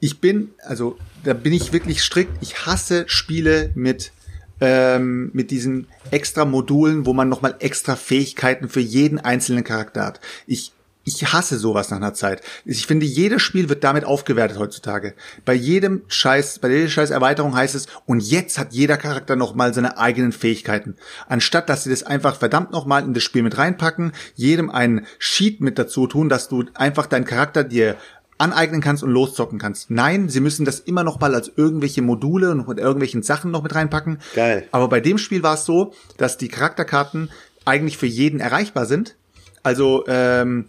Ich 0.00 0.20
bin, 0.20 0.50
also 0.64 0.96
da 1.24 1.34
bin 1.34 1.52
ich 1.52 1.72
wirklich 1.72 2.02
strikt, 2.02 2.32
ich 2.42 2.66
hasse 2.66 3.04
Spiele 3.06 3.70
mit 3.74 4.12
ähm, 4.60 5.30
mit 5.32 5.50
diesen 5.50 5.86
extra 6.10 6.44
Modulen, 6.44 7.06
wo 7.06 7.12
man 7.12 7.28
nochmal 7.28 7.56
extra 7.60 7.96
Fähigkeiten 7.96 8.68
für 8.68 8.80
jeden 8.80 9.18
einzelnen 9.18 9.64
Charakter 9.64 10.04
hat. 10.04 10.20
Ich 10.46 10.72
ich 11.08 11.32
hasse 11.32 11.58
sowas 11.58 11.90
nach 11.90 11.96
einer 11.96 12.14
Zeit. 12.14 12.42
Ich 12.64 12.86
finde, 12.86 13.06
jedes 13.06 13.40
Spiel 13.40 13.68
wird 13.68 13.82
damit 13.82 14.04
aufgewertet 14.04 14.58
heutzutage. 14.58 15.14
Bei 15.44 15.54
jedem 15.54 16.02
Scheiß, 16.08 16.58
bei 16.58 16.68
jeder 16.68 16.88
Scheiß 16.88 17.10
Erweiterung 17.10 17.56
heißt 17.56 17.74
es, 17.74 17.86
und 18.04 18.20
jetzt 18.20 18.58
hat 18.58 18.72
jeder 18.72 18.98
Charakter 18.98 19.34
nochmal 19.34 19.72
seine 19.72 19.98
eigenen 19.98 20.32
Fähigkeiten. 20.32 20.96
Anstatt, 21.26 21.68
dass 21.68 21.84
sie 21.84 21.90
das 21.90 22.02
einfach 22.02 22.36
verdammt 22.36 22.72
nochmal 22.72 23.04
in 23.04 23.14
das 23.14 23.22
Spiel 23.22 23.42
mit 23.42 23.56
reinpacken, 23.56 24.12
jedem 24.34 24.70
einen 24.70 25.06
Sheet 25.18 25.60
mit 25.60 25.78
dazu 25.78 26.06
tun, 26.06 26.28
dass 26.28 26.48
du 26.48 26.64
einfach 26.74 27.06
deinen 27.06 27.24
Charakter 27.24 27.64
dir 27.64 27.96
aneignen 28.38 28.80
kannst 28.80 29.02
und 29.02 29.10
loszocken 29.10 29.58
kannst. 29.58 29.90
Nein, 29.90 30.28
sie 30.28 30.40
müssen 30.40 30.64
das 30.64 30.80
immer 30.80 31.04
noch 31.04 31.20
mal 31.20 31.34
als 31.34 31.50
irgendwelche 31.56 32.02
Module 32.02 32.50
und 32.52 32.66
mit 32.68 32.78
irgendwelchen 32.78 33.22
Sachen 33.22 33.50
noch 33.50 33.62
mit 33.62 33.74
reinpacken. 33.74 34.18
Geil. 34.34 34.66
Aber 34.70 34.88
bei 34.88 35.00
dem 35.00 35.18
Spiel 35.18 35.42
war 35.42 35.54
es 35.54 35.64
so, 35.64 35.92
dass 36.16 36.38
die 36.38 36.48
Charakterkarten 36.48 37.30
eigentlich 37.64 37.98
für 37.98 38.06
jeden 38.06 38.40
erreichbar 38.40 38.86
sind. 38.86 39.16
Also 39.62 40.04
ähm, 40.06 40.66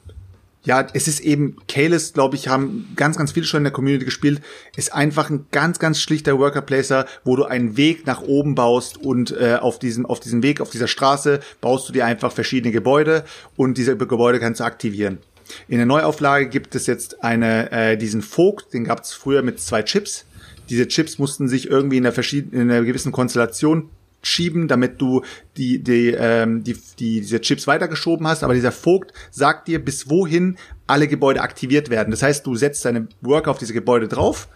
ja, 0.63 0.85
es 0.93 1.07
ist 1.07 1.21
eben, 1.21 1.55
Kalis, 1.67 2.13
glaube 2.13 2.35
ich, 2.35 2.49
haben 2.49 2.91
ganz, 2.95 3.17
ganz 3.17 3.31
viele 3.31 3.45
schon 3.45 3.59
in 3.59 3.63
der 3.63 3.73
Community 3.73 4.03
gespielt, 4.03 4.41
ist 4.75 4.93
einfach 4.93 5.29
ein 5.29 5.45
ganz, 5.51 5.79
ganz 5.79 6.01
schlichter 6.01 6.37
Worker 6.37 6.61
Placer, 6.61 7.05
wo 7.23 7.35
du 7.37 7.45
einen 7.45 7.77
Weg 7.77 8.05
nach 8.05 8.21
oben 8.21 8.55
baust 8.55 8.97
und 8.97 9.31
äh, 9.31 9.57
auf 9.59 9.79
diesem, 9.79 10.05
auf 10.05 10.19
diesem 10.19 10.43
Weg, 10.43 10.59
auf 10.59 10.69
dieser 10.69 10.87
Straße 10.87 11.39
baust 11.61 11.87
du 11.87 11.93
dir 11.93 12.05
einfach 12.05 12.31
verschiedene 12.31 12.73
Gebäude 12.73 13.23
und 13.55 13.77
diese 13.77 13.95
Gebäude 13.95 14.39
kannst 14.39 14.59
du 14.59 14.65
aktivieren. 14.65 15.19
In 15.67 15.77
der 15.77 15.85
Neuauflage 15.85 16.47
gibt 16.47 16.75
es 16.75 16.87
jetzt 16.87 17.23
eine, 17.23 17.71
äh, 17.71 17.97
diesen 17.97 18.21
Vogt, 18.21 18.73
den 18.73 18.83
gab 18.83 19.03
es 19.03 19.13
früher 19.13 19.41
mit 19.41 19.59
zwei 19.59 19.83
Chips. 19.83 20.25
Diese 20.69 20.87
Chips 20.87 21.17
mussten 21.17 21.47
sich 21.47 21.69
irgendwie 21.69 21.97
in 21.97 22.05
einer, 22.05 22.13
verschiedenen, 22.13 22.61
in 22.63 22.71
einer 22.71 22.85
gewissen 22.85 23.11
Konstellation 23.11 23.89
schieben, 24.21 24.67
damit 24.67 25.01
du 25.01 25.23
die, 25.57 25.79
die, 25.79 26.09
ähm, 26.09 26.63
die, 26.63 26.73
die, 26.99 27.21
diese 27.21 27.41
Chips 27.41 27.67
weitergeschoben 27.67 28.27
hast. 28.27 28.43
Aber 28.43 28.53
dieser 28.53 28.71
Vogt 28.71 29.13
sagt 29.31 29.67
dir, 29.67 29.83
bis 29.83 30.09
wohin 30.09 30.57
alle 30.87 31.07
Gebäude 31.07 31.41
aktiviert 31.41 31.89
werden. 31.89 32.11
Das 32.11 32.21
heißt, 32.21 32.45
du 32.45 32.55
setzt 32.55 32.83
deine 32.85 33.07
Worker 33.21 33.51
auf 33.51 33.57
diese 33.57 33.73
Gebäude 33.73 34.07
drauf 34.07 34.47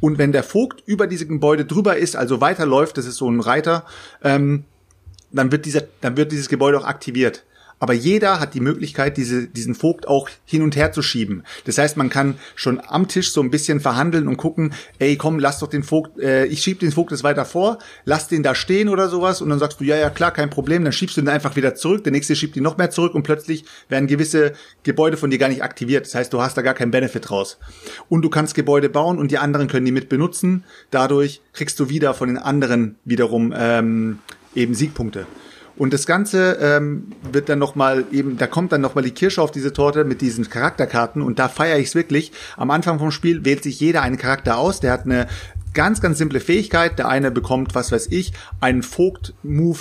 Und 0.00 0.18
wenn 0.18 0.32
der 0.32 0.42
Vogt 0.42 0.82
über 0.86 1.06
diese 1.06 1.26
Gebäude 1.26 1.64
drüber 1.64 1.96
ist, 1.96 2.16
also 2.16 2.40
weiterläuft, 2.40 2.96
das 2.96 3.06
ist 3.06 3.16
so 3.16 3.30
ein 3.30 3.40
Reiter, 3.40 3.84
ähm, 4.22 4.64
dann 5.30 5.52
wird 5.52 5.66
dieser, 5.66 5.82
dann 6.00 6.16
wird 6.16 6.32
dieses 6.32 6.48
Gebäude 6.48 6.78
auch 6.78 6.84
aktiviert. 6.84 7.44
Aber 7.80 7.94
jeder 7.94 8.40
hat 8.40 8.52
die 8.52 8.60
Möglichkeit, 8.60 9.16
diese, 9.16 9.48
diesen 9.48 9.74
Vogt 9.74 10.06
auch 10.06 10.28
hin 10.44 10.62
und 10.62 10.76
her 10.76 10.92
zu 10.92 11.00
schieben. 11.00 11.44
Das 11.64 11.78
heißt, 11.78 11.96
man 11.96 12.10
kann 12.10 12.38
schon 12.54 12.80
am 12.86 13.08
Tisch 13.08 13.32
so 13.32 13.40
ein 13.40 13.50
bisschen 13.50 13.80
verhandeln 13.80 14.28
und 14.28 14.36
gucken, 14.36 14.74
ey, 14.98 15.16
komm, 15.16 15.38
lass 15.38 15.60
doch 15.60 15.68
den 15.68 15.82
Vogt, 15.82 16.18
äh, 16.20 16.44
ich 16.44 16.62
schieb 16.62 16.80
den 16.80 16.92
Vogt 16.92 17.10
jetzt 17.10 17.24
weiter 17.24 17.46
vor, 17.46 17.78
lass 18.04 18.28
den 18.28 18.42
da 18.42 18.54
stehen 18.54 18.90
oder 18.90 19.08
sowas 19.08 19.40
und 19.40 19.48
dann 19.48 19.58
sagst 19.58 19.80
du, 19.80 19.84
ja, 19.84 19.96
ja, 19.96 20.10
klar, 20.10 20.30
kein 20.30 20.50
Problem, 20.50 20.84
dann 20.84 20.92
schiebst 20.92 21.16
du 21.16 21.22
den 21.22 21.28
einfach 21.28 21.56
wieder 21.56 21.74
zurück, 21.74 22.04
der 22.04 22.12
nächste 22.12 22.36
schiebt 22.36 22.54
ihn 22.54 22.62
noch 22.62 22.76
mehr 22.76 22.90
zurück 22.90 23.14
und 23.14 23.22
plötzlich 23.22 23.64
werden 23.88 24.06
gewisse 24.06 24.52
Gebäude 24.82 25.16
von 25.16 25.30
dir 25.30 25.38
gar 25.38 25.48
nicht 25.48 25.62
aktiviert. 25.62 26.04
Das 26.04 26.14
heißt, 26.14 26.32
du 26.34 26.42
hast 26.42 26.58
da 26.58 26.62
gar 26.62 26.74
keinen 26.74 26.90
Benefit 26.90 27.30
raus. 27.30 27.58
Und 28.10 28.22
du 28.22 28.28
kannst 28.28 28.54
Gebäude 28.54 28.90
bauen 28.90 29.18
und 29.18 29.30
die 29.30 29.38
anderen 29.38 29.68
können 29.68 29.86
die 29.86 29.92
mit 29.92 30.10
benutzen. 30.10 30.64
Dadurch 30.90 31.40
kriegst 31.54 31.80
du 31.80 31.88
wieder 31.88 32.12
von 32.12 32.28
den 32.28 32.36
anderen 32.36 32.96
wiederum 33.06 33.54
ähm, 33.56 34.18
eben 34.54 34.74
Siegpunkte. 34.74 35.26
Und 35.80 35.94
das 35.94 36.04
Ganze 36.04 36.58
ähm, 36.60 37.06
wird 37.32 37.48
dann 37.48 37.58
nochmal 37.58 38.04
eben, 38.12 38.36
da 38.36 38.46
kommt 38.46 38.70
dann 38.70 38.82
nochmal 38.82 39.02
die 39.02 39.12
Kirsche 39.12 39.40
auf 39.40 39.50
diese 39.50 39.72
Torte 39.72 40.04
mit 40.04 40.20
diesen 40.20 40.46
Charakterkarten 40.46 41.22
und 41.22 41.38
da 41.38 41.48
feiere 41.48 41.78
ich 41.78 41.86
es 41.86 41.94
wirklich. 41.94 42.32
Am 42.58 42.70
Anfang 42.70 42.98
vom 42.98 43.10
Spiel 43.10 43.46
wählt 43.46 43.62
sich 43.62 43.80
jeder 43.80 44.02
einen 44.02 44.18
Charakter 44.18 44.58
aus, 44.58 44.80
der 44.80 44.92
hat 44.92 45.06
eine 45.06 45.26
ganz, 45.72 46.02
ganz 46.02 46.18
simple 46.18 46.40
Fähigkeit. 46.40 46.98
Der 46.98 47.08
eine 47.08 47.30
bekommt, 47.30 47.74
was 47.74 47.92
weiß 47.92 48.08
ich, 48.10 48.34
einen 48.60 48.82
Vogt-Move 48.82 49.78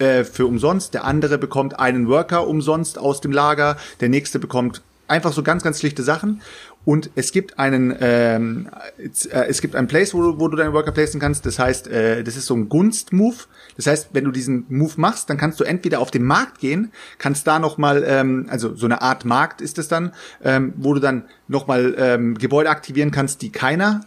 äh, 0.00 0.24
für 0.24 0.44
umsonst, 0.44 0.92
der 0.92 1.04
andere 1.04 1.38
bekommt 1.38 1.78
einen 1.78 2.08
Worker 2.08 2.48
umsonst 2.48 2.98
aus 2.98 3.20
dem 3.20 3.30
Lager, 3.30 3.76
der 4.00 4.08
nächste 4.08 4.40
bekommt 4.40 4.82
einfach 5.06 5.32
so 5.32 5.44
ganz, 5.44 5.62
ganz 5.62 5.78
schlichte 5.78 6.02
Sachen. 6.02 6.42
Und 6.84 7.10
es 7.14 7.32
gibt 7.32 7.58
einen, 7.58 7.96
ähm, 8.00 8.68
äh, 8.98 9.46
es 9.48 9.60
gibt 9.60 9.74
einen 9.74 9.88
Place, 9.88 10.12
wo 10.12 10.20
du, 10.22 10.38
wo 10.38 10.48
du 10.48 10.56
deinen 10.56 10.74
Worker 10.74 10.92
placen 10.92 11.18
kannst. 11.18 11.46
Das 11.46 11.58
heißt, 11.58 11.88
äh, 11.88 12.22
das 12.22 12.36
ist 12.36 12.46
so 12.46 12.54
ein 12.54 12.68
Gunst-Move. 12.68 13.36
Das 13.76 13.86
heißt, 13.86 14.10
wenn 14.12 14.24
du 14.24 14.30
diesen 14.30 14.66
Move 14.68 14.92
machst, 14.96 15.30
dann 15.30 15.38
kannst 15.38 15.58
du 15.60 15.64
entweder 15.64 16.00
auf 16.00 16.10
den 16.10 16.24
Markt 16.24 16.60
gehen, 16.60 16.92
kannst 17.18 17.46
da 17.46 17.58
noch 17.58 17.78
mal, 17.78 18.04
ähm, 18.06 18.46
also 18.50 18.74
so 18.74 18.86
eine 18.86 19.02
Art 19.02 19.24
Markt 19.24 19.60
ist 19.60 19.78
es 19.78 19.88
dann, 19.88 20.12
ähm, 20.42 20.74
wo 20.76 20.94
du 20.94 21.00
dann 21.00 21.24
noch 21.48 21.66
mal 21.66 21.94
ähm, 21.98 22.36
Gebäude 22.36 22.70
aktivieren 22.70 23.10
kannst, 23.10 23.42
die 23.42 23.50
keiner 23.50 24.02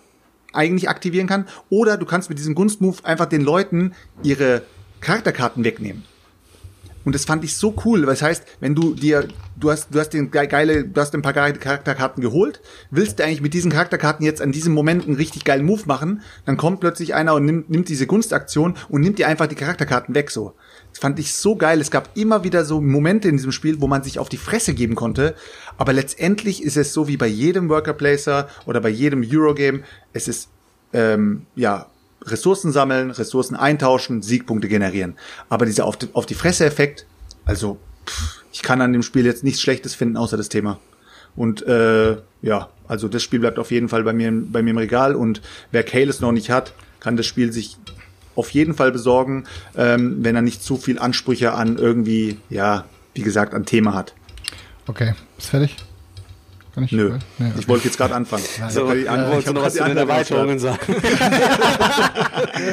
eigentlich 0.53 0.89
aktivieren 0.89 1.27
kann. 1.27 1.47
Oder 1.69 1.97
du 1.97 2.05
kannst 2.05 2.29
mit 2.29 2.37
diesem 2.37 2.55
Gunst-Move 2.55 2.97
einfach 3.03 3.25
den 3.25 3.41
Leuten 3.41 3.93
ihre 4.23 4.61
Charakterkarten 5.01 5.63
wegnehmen. 5.63 6.03
Und 7.07 7.15
das 7.15 7.23
fand 7.23 7.45
ich 7.45 7.55
so 7.55 7.73
cool. 7.85 8.05
Das 8.05 8.21
heißt, 8.21 8.43
wenn 8.59 8.75
du 8.75 8.93
dir, 8.93 9.29
du 9.55 9.71
hast, 9.71 9.95
du 9.95 9.99
hast 10.01 10.09
den 10.09 10.29
ge- 10.29 10.45
geile, 10.45 10.83
du 10.83 10.99
hast 10.99 11.15
ein 11.15 11.21
paar 11.21 11.31
geile 11.31 11.53
Charakterkarten 11.53 12.21
geholt, 12.21 12.59
willst 12.91 13.17
du 13.17 13.23
eigentlich 13.23 13.39
mit 13.39 13.53
diesen 13.53 13.71
Charakterkarten 13.71 14.25
jetzt 14.25 14.41
an 14.41 14.51
diesem 14.51 14.73
Moment 14.73 15.07
einen 15.07 15.15
richtig 15.15 15.45
geilen 15.45 15.65
Move 15.65 15.83
machen, 15.85 16.21
dann 16.43 16.57
kommt 16.57 16.81
plötzlich 16.81 17.15
einer 17.15 17.33
und 17.35 17.45
nimmt, 17.45 17.69
nimmt 17.69 17.87
diese 17.87 18.07
Gunstaktion 18.07 18.75
und 18.89 18.99
nimmt 18.99 19.19
dir 19.19 19.29
einfach 19.29 19.47
die 19.47 19.55
Charakterkarten 19.55 20.15
weg, 20.15 20.29
so. 20.31 20.53
Das 20.89 20.99
fand 20.99 21.17
ich 21.17 21.33
so 21.33 21.55
geil. 21.55 21.79
Es 21.79 21.91
gab 21.91 22.09
immer 22.17 22.43
wieder 22.43 22.65
so 22.65 22.81
Momente 22.81 23.29
in 23.29 23.37
diesem 23.37 23.53
Spiel, 23.53 23.79
wo 23.79 23.87
man 23.87 24.03
sich 24.03 24.19
auf 24.19 24.27
die 24.27 24.35
Fresse 24.35 24.73
geben 24.73 24.95
konnte. 24.95 25.33
Aber 25.77 25.93
letztendlich 25.93 26.61
ist 26.61 26.75
es 26.75 26.91
so 26.91 27.07
wie 27.07 27.15
bei 27.15 27.27
jedem 27.27 27.69
Worker 27.69 27.93
Placer 27.93 28.49
oder 28.65 28.81
bei 28.81 28.89
jedem 28.89 29.23
Eurogame. 29.25 29.83
Es 30.11 30.27
ist, 30.27 30.49
ähm, 30.91 31.45
ja, 31.55 31.85
Ressourcen 32.23 32.71
sammeln, 32.71 33.11
Ressourcen 33.11 33.55
eintauschen, 33.55 34.21
Siegpunkte 34.21 34.67
generieren. 34.67 35.15
Aber 35.49 35.65
dieser 35.65 35.85
auf 35.85 35.97
die, 35.97 36.07
auf 36.13 36.25
die 36.25 36.33
Fresse-Effekt, 36.33 37.05
also 37.45 37.77
pff, 38.05 38.43
ich 38.51 38.61
kann 38.61 38.81
an 38.81 38.93
dem 38.93 39.03
Spiel 39.03 39.25
jetzt 39.25 39.43
nichts 39.43 39.61
Schlechtes 39.61 39.95
finden, 39.95 40.17
außer 40.17 40.37
das 40.37 40.49
Thema. 40.49 40.79
Und 41.35 41.65
äh, 41.67 42.17
ja, 42.41 42.69
also 42.87 43.07
das 43.07 43.21
Spiel 43.21 43.39
bleibt 43.39 43.59
auf 43.59 43.71
jeden 43.71 43.89
Fall 43.89 44.03
bei 44.03 44.13
mir, 44.13 44.31
bei 44.33 44.63
mir 44.63 44.71
im 44.71 44.77
Regal. 44.77 45.15
Und 45.15 45.41
wer 45.71 45.83
Kalis 45.83 46.19
noch 46.19 46.31
nicht 46.31 46.49
hat, 46.49 46.73
kann 46.99 47.17
das 47.17 47.25
Spiel 47.25 47.53
sich 47.53 47.77
auf 48.35 48.49
jeden 48.51 48.73
Fall 48.73 48.91
besorgen, 48.91 49.45
ähm, 49.75 50.17
wenn 50.23 50.35
er 50.35 50.41
nicht 50.41 50.63
zu 50.63 50.77
viel 50.77 50.99
Ansprüche 50.99 51.53
an 51.53 51.77
irgendwie, 51.77 52.39
ja, 52.49 52.85
wie 53.13 53.21
gesagt, 53.21 53.53
an 53.53 53.65
Thema 53.65 53.93
hat. 53.93 54.13
Okay, 54.87 55.13
ist 55.37 55.49
fertig? 55.49 55.75
Kann 56.77 56.83
ich? 56.83 56.91
Nö, 56.91 57.17
Nee, 57.39 57.51
ich 57.57 57.67
wollte 57.67 57.85
jetzt 57.85 57.97
gerade 57.97 58.13
anfangen. 58.13 58.43
So, 58.43 58.51
Ich 58.69 58.77
hab 58.77 58.85
grad 58.85 58.97
die 58.97 59.09
An- 59.09 59.27
wolltest 59.31 59.47
ich 59.47 59.53
noch 59.55 59.63
was 59.63 59.73
die 59.73 59.79
zu 59.79 59.85
den 59.85 59.97
Erweiterungen 59.97 60.59
sagen? 60.59 60.77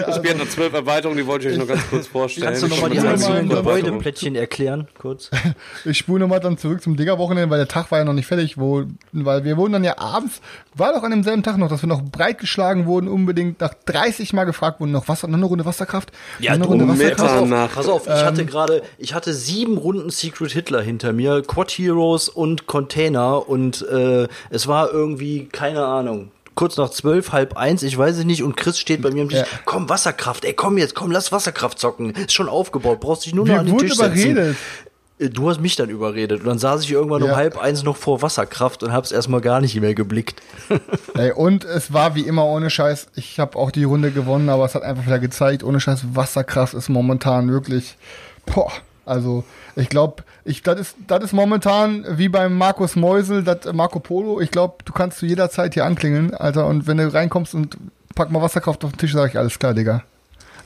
Das 0.07 0.17
Spiel 0.17 0.31
hat 0.33 0.37
noch 0.39 0.49
zwölf 0.51 0.75
Erweiterungen, 0.75 1.17
die 1.19 1.27
wollte 1.27 1.47
ich 1.49 1.55
euch 1.55 1.59
noch 1.59 1.67
ganz 1.67 1.89
kurz 1.89 2.07
vorstellen. 2.09 2.47
Kannst 2.49 2.63
du 2.65 2.69
nochmal 2.69 2.91
die 2.91 2.99
einzelnen. 2.99 3.49
Gebäudeplättchen 3.49 4.37
erklären, 4.37 4.89
kurz? 4.99 5.31
Ich 5.87 5.97
spule 5.97 6.21
nochmal 6.21 6.41
dann 6.41 6.59
zurück 6.59 6.83
zum 6.83 6.97
Digger-Wochenende, 6.99 7.49
weil 7.49 7.57
der 7.59 7.69
Tag 7.69 7.91
war 7.91 7.99
ja 8.01 8.05
noch 8.05 8.13
nicht 8.13 8.27
fertig, 8.27 8.59
wo, 8.59 8.85
weil 9.13 9.45
wir 9.45 9.57
wurden 9.57 9.73
dann 9.73 9.85
ja 9.85 9.97
abends, 9.97 10.43
war 10.75 10.93
doch 10.93 11.03
an 11.03 11.11
demselben 11.11 11.43
Tag 11.43 11.57
noch, 11.57 11.69
dass 11.71 11.83
wir 11.83 11.89
noch 11.89 12.03
breitgeschlagen 12.03 12.85
wurden, 12.85 13.09
unbedingt 13.09 13.61
nach 13.63 13.73
30 13.87 14.35
Mal 14.35 14.45
gefragt 14.45 14.81
wurden, 14.81 14.93
noch 14.93 15.09
Wasser, 15.09 15.29
noch 15.29 15.39
eine 15.39 15.47
Runde 15.47 15.65
Wasserkraft? 15.65 16.13
Ja, 16.41 16.53
eine 16.53 16.67
Runde 16.67 16.87
Wasserkraft? 16.87 17.49
Pass 17.51 17.63
auf, 17.63 17.75
pass 17.75 17.89
auf, 17.89 18.07
ich 18.07 18.25
hatte 18.25 18.45
gerade, 18.45 18.83
ich 18.99 19.15
hatte 19.15 19.33
sieben 19.33 19.79
Runden 19.79 20.11
Secret 20.11 20.53
Hitler 20.53 20.83
hinter 20.83 21.13
mir, 21.15 21.43
Quad 21.43 21.71
Heroes 21.71 22.29
und 22.29 22.67
Container 22.67 23.49
und 23.49 23.83
äh, 23.95 24.29
es 24.51 24.67
war 24.67 24.91
irgendwie, 24.93 25.47
keine 25.47 25.85
Ahnung, 25.85 26.31
kurz 26.55 26.77
nach 26.77 26.91
zwölf, 26.91 27.33
halb 27.33 27.57
eins, 27.57 27.83
ich 27.83 27.97
weiß 27.97 28.19
es 28.19 28.25
nicht, 28.25 28.43
und 28.43 28.57
Chris 28.57 28.79
steht 28.79 29.03
bei 29.03 29.11
mir 29.11 29.23
am 29.23 29.29
Tisch, 29.29 29.39
Ja. 29.41 29.47
komm, 29.65 29.89
Wasserkraft, 29.89 30.45
ey, 30.45 30.53
komm 30.53 30.79
jetzt, 30.79 30.95
komm, 30.95 31.11
lass 31.11 31.33
Wasserkraft 31.33 31.79
zocken, 31.79 32.11
ist 32.11 32.33
schon 32.33 32.49
aufgebaut, 32.49 33.01
brauchst 33.01 33.27
dich 33.27 33.35
nur 33.35 33.47
noch 33.47 33.57
an 33.59 33.67
den 33.67 33.79
Tisch 33.79 33.95
setzen. 33.97 34.31
überredet. 34.31 34.57
Äh, 34.57 35.29
Du 35.31 35.49
hast 35.49 35.61
mich 35.61 35.77
dann 35.77 35.91
überredet 35.91 36.41
und 36.41 36.47
dann 36.49 36.59
saß 36.59 36.83
ich 36.83 36.91
irgendwann 36.91 37.23
um 37.23 37.29
Ja. 37.31 37.37
halb 37.37 37.57
eins 37.57 37.85
noch 37.85 37.97
vor 37.97 38.21
Wasserkraft 38.21 38.83
und 38.83 38.93
hab's 38.93 39.13
erstmal 39.13 39.41
gar 39.41 39.61
nicht 39.61 39.81
mehr 39.81 39.95
geblickt. 39.95 40.43
Ey, 41.15 41.31
und 41.31 41.65
es 41.65 41.93
war 41.93 42.17
wie 42.17 42.23
immer 42.23 42.45
ohne 42.47 42.69
Scheiß. 42.69 43.07
Ich 43.15 43.39
habe 43.39 43.57
auch 43.57 43.71
die 43.71 43.85
Runde 43.85 44.11
gewonnen, 44.11 44.49
aber 44.49 44.65
es 44.65 44.75
hat 44.75 44.83
einfach 44.83 45.07
wieder 45.07 45.21
gezeigt, 45.21 45.63
ohne 45.63 45.79
Scheiß, 45.79 46.01
Wasserkraft 46.15 46.75
ist 46.75 46.89
momentan 46.89 47.49
wirklich, 47.49 47.97
boah, 48.45 48.73
also 49.07 49.45
ich 49.77 49.89
glaube, 49.89 50.23
ich, 50.45 50.63
das 50.63 50.81
ist, 50.81 50.97
das 51.07 51.25
ist 51.25 51.33
momentan 51.33 52.05
wie 52.09 52.29
beim 52.29 52.57
Markus 52.57 52.97
Meusel, 52.97 53.43
das 53.43 53.73
Marco 53.73 54.01
Polo. 54.01 54.41
Ich 54.41 54.51
glaube, 54.51 54.77
du 54.85 54.93
kannst 54.93 55.19
zu 55.19 55.27
jeder 55.27 55.51
Zeit 55.51 55.75
hier 55.75 55.85
anklingeln, 55.85 56.35
Alter, 56.35 56.67
und 56.67 56.87
wenn 56.87 56.99
du 56.99 57.13
reinkommst 57.13 57.55
und 57.55 57.77
pack 58.15 58.31
mal 58.31 58.43
Wasserkraft 58.43 58.85
auf 58.85 58.93
den 58.93 58.99
Tisch, 58.99 59.13
sag 59.13 59.31
ich, 59.31 59.39
alles 59.39 59.59
klar, 59.59 59.75
Digga. 59.75 60.03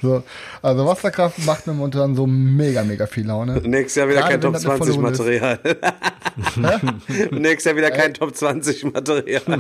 So, 0.01 0.23
also 0.63 0.87
Wasserkraft 0.87 1.45
macht 1.45 1.67
mir 1.67 1.73
momentan 1.73 2.15
so 2.15 2.27
mega, 2.27 2.85
mega 2.85 3.07
viel 3.07 3.27
Laune. 3.27 3.61
Nächstes 3.61 3.97
Jahr 3.97 4.09
wieder 4.09 4.21
Gerade 4.21 4.33
kein 4.33 4.41
Top 4.41 4.53
das 4.53 4.67
eine 4.67 4.79
volle 4.79 4.93
20 4.93 4.97
Runde 4.97 5.33
ist. 5.33 6.61
Material. 6.61 7.31
Nächstes 7.33 7.65
Jahr 7.65 7.77
wieder 7.77 7.91
kein 7.91 8.15
Top 8.15 8.35
20 8.35 8.85
Material. 8.93 9.43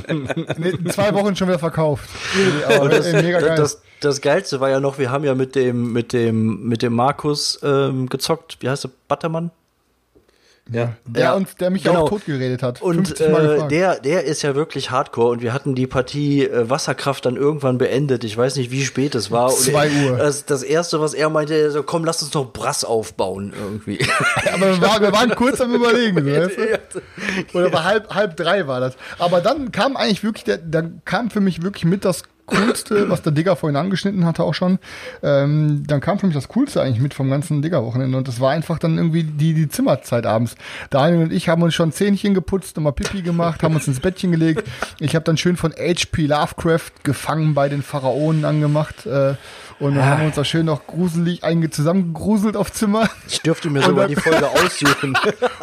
Nee, 0.58 0.70
in 0.70 0.90
zwei 0.90 1.12
Wochen 1.14 1.34
schon 1.36 1.48
wieder 1.48 1.58
verkauft. 1.58 2.08
Aber 2.68 2.88
das, 2.88 3.12
mega 3.12 3.40
geil. 3.40 3.56
das, 3.56 3.80
das 4.00 4.20
Geilste 4.20 4.60
war 4.60 4.70
ja 4.70 4.80
noch, 4.80 4.98
wir 4.98 5.10
haben 5.10 5.24
ja 5.24 5.34
mit 5.34 5.54
dem, 5.54 5.92
mit 5.92 6.12
dem, 6.12 6.68
mit 6.68 6.82
dem 6.82 6.94
Markus 6.94 7.58
ähm, 7.62 8.08
gezockt. 8.08 8.58
Wie 8.60 8.68
heißt 8.68 8.84
der? 8.84 8.90
Buttermann? 9.08 9.50
Ja. 10.70 10.94
der 11.06 11.22
Ja, 11.22 11.34
uns, 11.34 11.54
der 11.56 11.70
mich 11.70 11.84
genau. 11.84 12.04
auch 12.04 12.08
totgeredet 12.08 12.62
hat. 12.62 12.82
Und 12.82 13.08
50 13.08 13.30
Mal 13.30 13.46
äh, 13.46 13.68
der, 13.68 14.00
der 14.00 14.24
ist 14.24 14.42
ja 14.42 14.54
wirklich 14.54 14.90
hardcore 14.90 15.30
und 15.30 15.42
wir 15.42 15.52
hatten 15.52 15.74
die 15.74 15.86
Partie 15.86 16.44
äh, 16.44 16.68
Wasserkraft 16.68 17.24
dann 17.24 17.36
irgendwann 17.36 17.78
beendet. 17.78 18.24
Ich 18.24 18.36
weiß 18.36 18.56
nicht, 18.56 18.70
wie 18.70 18.84
spät 18.84 19.14
es 19.14 19.30
war. 19.30 19.46
Und 19.46 19.58
Zwei 19.58 19.90
Uhr. 19.90 20.18
Das, 20.28 20.44
das 20.44 20.62
erste, 20.62 21.00
was 21.00 21.14
er 21.14 21.30
meinte, 21.30 21.70
so, 21.70 21.82
komm, 21.82 22.04
lass 22.04 22.22
uns 22.22 22.32
doch 22.32 22.52
Brass 22.52 22.84
aufbauen 22.84 23.52
irgendwie. 23.58 23.98
Aber 24.52 24.66
wir 24.66 24.80
waren, 24.82 25.02
wir 25.02 25.12
waren 25.12 25.34
kurz 25.34 25.60
am 25.60 25.74
Überlegen, 25.74 26.16
weißt 26.26 26.56
du? 26.58 27.58
Oder 27.58 27.70
bei 27.70 27.84
halb, 27.84 28.14
halb 28.14 28.36
drei 28.36 28.66
war 28.66 28.80
das. 28.80 28.94
Aber 29.18 29.40
dann 29.40 29.72
kam 29.72 29.96
eigentlich 29.96 30.22
wirklich, 30.22 30.44
der, 30.44 30.58
dann 30.58 31.00
kam 31.04 31.30
für 31.30 31.40
mich 31.40 31.62
wirklich 31.62 31.84
mit 31.84 32.04
das 32.04 32.24
Coolste, 32.48 33.08
was 33.08 33.22
der 33.22 33.32
Digger 33.32 33.56
vorhin 33.56 33.76
angeschnitten 33.76 34.24
hatte 34.24 34.42
auch 34.42 34.54
schon. 34.54 34.78
Ähm, 35.22 35.84
dann 35.86 36.00
kam 36.00 36.18
für 36.18 36.26
mich 36.26 36.34
das 36.34 36.48
Coolste 36.48 36.82
eigentlich 36.82 37.00
mit 37.00 37.14
vom 37.14 37.30
ganzen 37.30 37.62
Digger-Wochenende. 37.62 38.18
Und 38.18 38.26
das 38.26 38.40
war 38.40 38.50
einfach 38.50 38.78
dann 38.78 38.96
irgendwie 38.96 39.22
die, 39.22 39.54
die 39.54 39.68
Zimmerzeit 39.68 40.26
abends. 40.26 40.56
Daniel 40.90 41.24
und 41.24 41.32
ich 41.32 41.48
haben 41.48 41.62
uns 41.62 41.74
schon 41.74 41.92
Zähnchen 41.92 42.34
geputzt, 42.34 42.76
nochmal 42.76 42.92
Pipi 42.92 43.22
gemacht, 43.22 43.62
haben 43.62 43.74
uns 43.74 43.86
ins 43.86 44.00
Bettchen 44.00 44.32
gelegt. 44.32 44.64
Ich 44.98 45.14
habe 45.14 45.24
dann 45.24 45.36
schön 45.36 45.56
von 45.56 45.72
H.P. 45.72 46.26
Lovecraft 46.26 47.04
gefangen 47.04 47.54
bei 47.54 47.68
den 47.68 47.82
Pharaonen 47.82 48.44
angemacht. 48.44 49.06
Äh, 49.06 49.34
und 49.80 49.94
dann 49.94 50.04
haben 50.04 50.20
wir 50.20 50.26
uns 50.26 50.36
da 50.36 50.44
schön 50.44 50.66
noch 50.66 50.86
gruselig 50.86 51.44
einge 51.44 51.70
zusammengegruselt 51.70 52.56
auf 52.56 52.72
Zimmer. 52.72 53.08
Ich 53.28 53.40
dürfte 53.42 53.70
mir 53.70 53.82
sogar 53.82 54.08
die 54.08 54.16
Folge 54.16 54.48
aussuchen. 54.64 55.16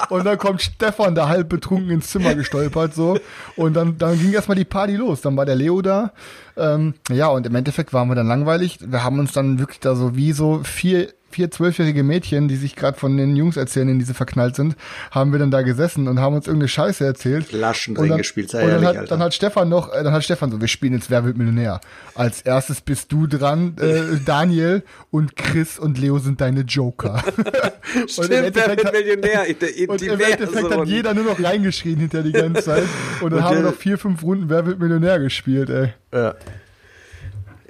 Und 0.10 0.26
dann 0.26 0.38
kommt 0.38 0.62
Stefan, 0.62 1.16
der 1.16 1.28
halb 1.28 1.50
betrunken 1.50 1.90
ins 1.90 2.08
Zimmer 2.08 2.34
gestolpert, 2.36 2.94
so. 2.94 3.20
Und 3.56 3.74
dann, 3.74 3.98
dann 3.98 4.18
ging 4.18 4.32
erstmal 4.32 4.56
die 4.56 4.66
Party 4.66 4.96
los. 4.96 5.22
Dann 5.22 5.36
war 5.36 5.46
der 5.46 5.56
Leo 5.56 5.82
da. 5.82 6.14
Ähm, 6.56 6.94
ja, 7.10 7.28
und 7.28 7.46
im 7.46 7.56
Endeffekt 7.56 7.94
waren 7.94 8.08
wir 8.08 8.16
dann 8.16 8.28
langweilig. 8.28 8.80
Wir 8.82 9.04
haben 9.04 9.20
uns 9.20 9.34
dann 9.34 9.60
wirklich 9.60 9.80
da 9.80 9.96
so 9.96 10.16
wie 10.16 10.32
so 10.32 10.62
vier, 10.64 11.10
vier 11.36 11.52
zwölfjährige 11.52 12.02
Mädchen, 12.04 12.48
die 12.48 12.56
sich 12.56 12.78
gerade 12.78 12.98
von 12.98 13.18
den 13.18 13.36
Jungs 13.36 13.58
erzählen, 13.58 13.90
in 13.90 14.00
die 14.00 14.06
sie 14.06 14.14
verknallt 14.14 14.56
sind, 14.56 14.78
haben 15.12 15.34
wir 15.34 15.40
dann 15.40 15.52
da 15.52 15.64
gesessen 15.64 16.08
und 16.08 16.22
haben 16.22 16.34
uns 16.34 16.48
irgendeine 16.48 16.70
Scheiße 16.70 17.06
erzählt. 17.06 17.48
Flaschen 17.48 17.92
Und 17.96 18.02
drin 18.04 18.10
dann- 18.10 18.18
gespielt, 18.20 18.50
sei 18.50 18.64
Und 18.64 18.70
dann 18.72 18.84
ehrlich, 18.84 19.00
hat, 19.02 19.12
dann 19.12 19.20
hat 19.20 19.34
Stefan 19.34 19.68
noch, 19.68 19.94
äh, 19.94 20.02
dann 20.02 20.14
hat 20.14 20.24
Stefan 20.24 20.50
so, 20.50 20.62
wir 20.62 20.68
spielen 20.70 20.94
jetzt 20.94 21.10
Wer 21.12 21.26
wird 21.26 21.36
Millionär. 21.38 21.82
Als 22.16 22.42
erstes 22.42 22.80
bist 22.80 23.12
du 23.12 23.28
dran, 23.28 23.76
äh, 23.82 24.02
Daniel 24.26 24.84
und 25.12 25.36
Chris 25.36 25.78
und 25.78 25.98
Leo 26.00 26.20
sind 26.20 26.40
deine 26.40 26.62
Joker. 26.62 27.22
Stimmt, 28.08 28.30
wer 28.30 28.54
wird 28.78 28.92
Millionär? 28.94 29.46
Und 29.90 30.02
im 30.02 30.20
Endeffekt 30.20 30.72
hat 30.74 30.88
jeder 30.88 31.14
nur 31.14 31.26
noch 31.26 31.44
reingeschrien 31.44 31.98
hinter 32.00 32.24
die 32.24 32.32
ganze 32.32 32.64
Zeit. 32.64 32.84
Und 33.22 33.32
dann 33.32 33.40
Und 33.40 33.46
haben 33.46 33.56
wir 33.58 33.64
noch 33.64 33.76
vier, 33.76 33.98
fünf 33.98 34.24
Runden 34.24 34.50
Wer 34.50 34.66
wird 34.66 34.80
Millionär 34.80 35.20
gespielt, 35.20 35.70
ey. 35.70 35.94
Ja. 36.14 36.36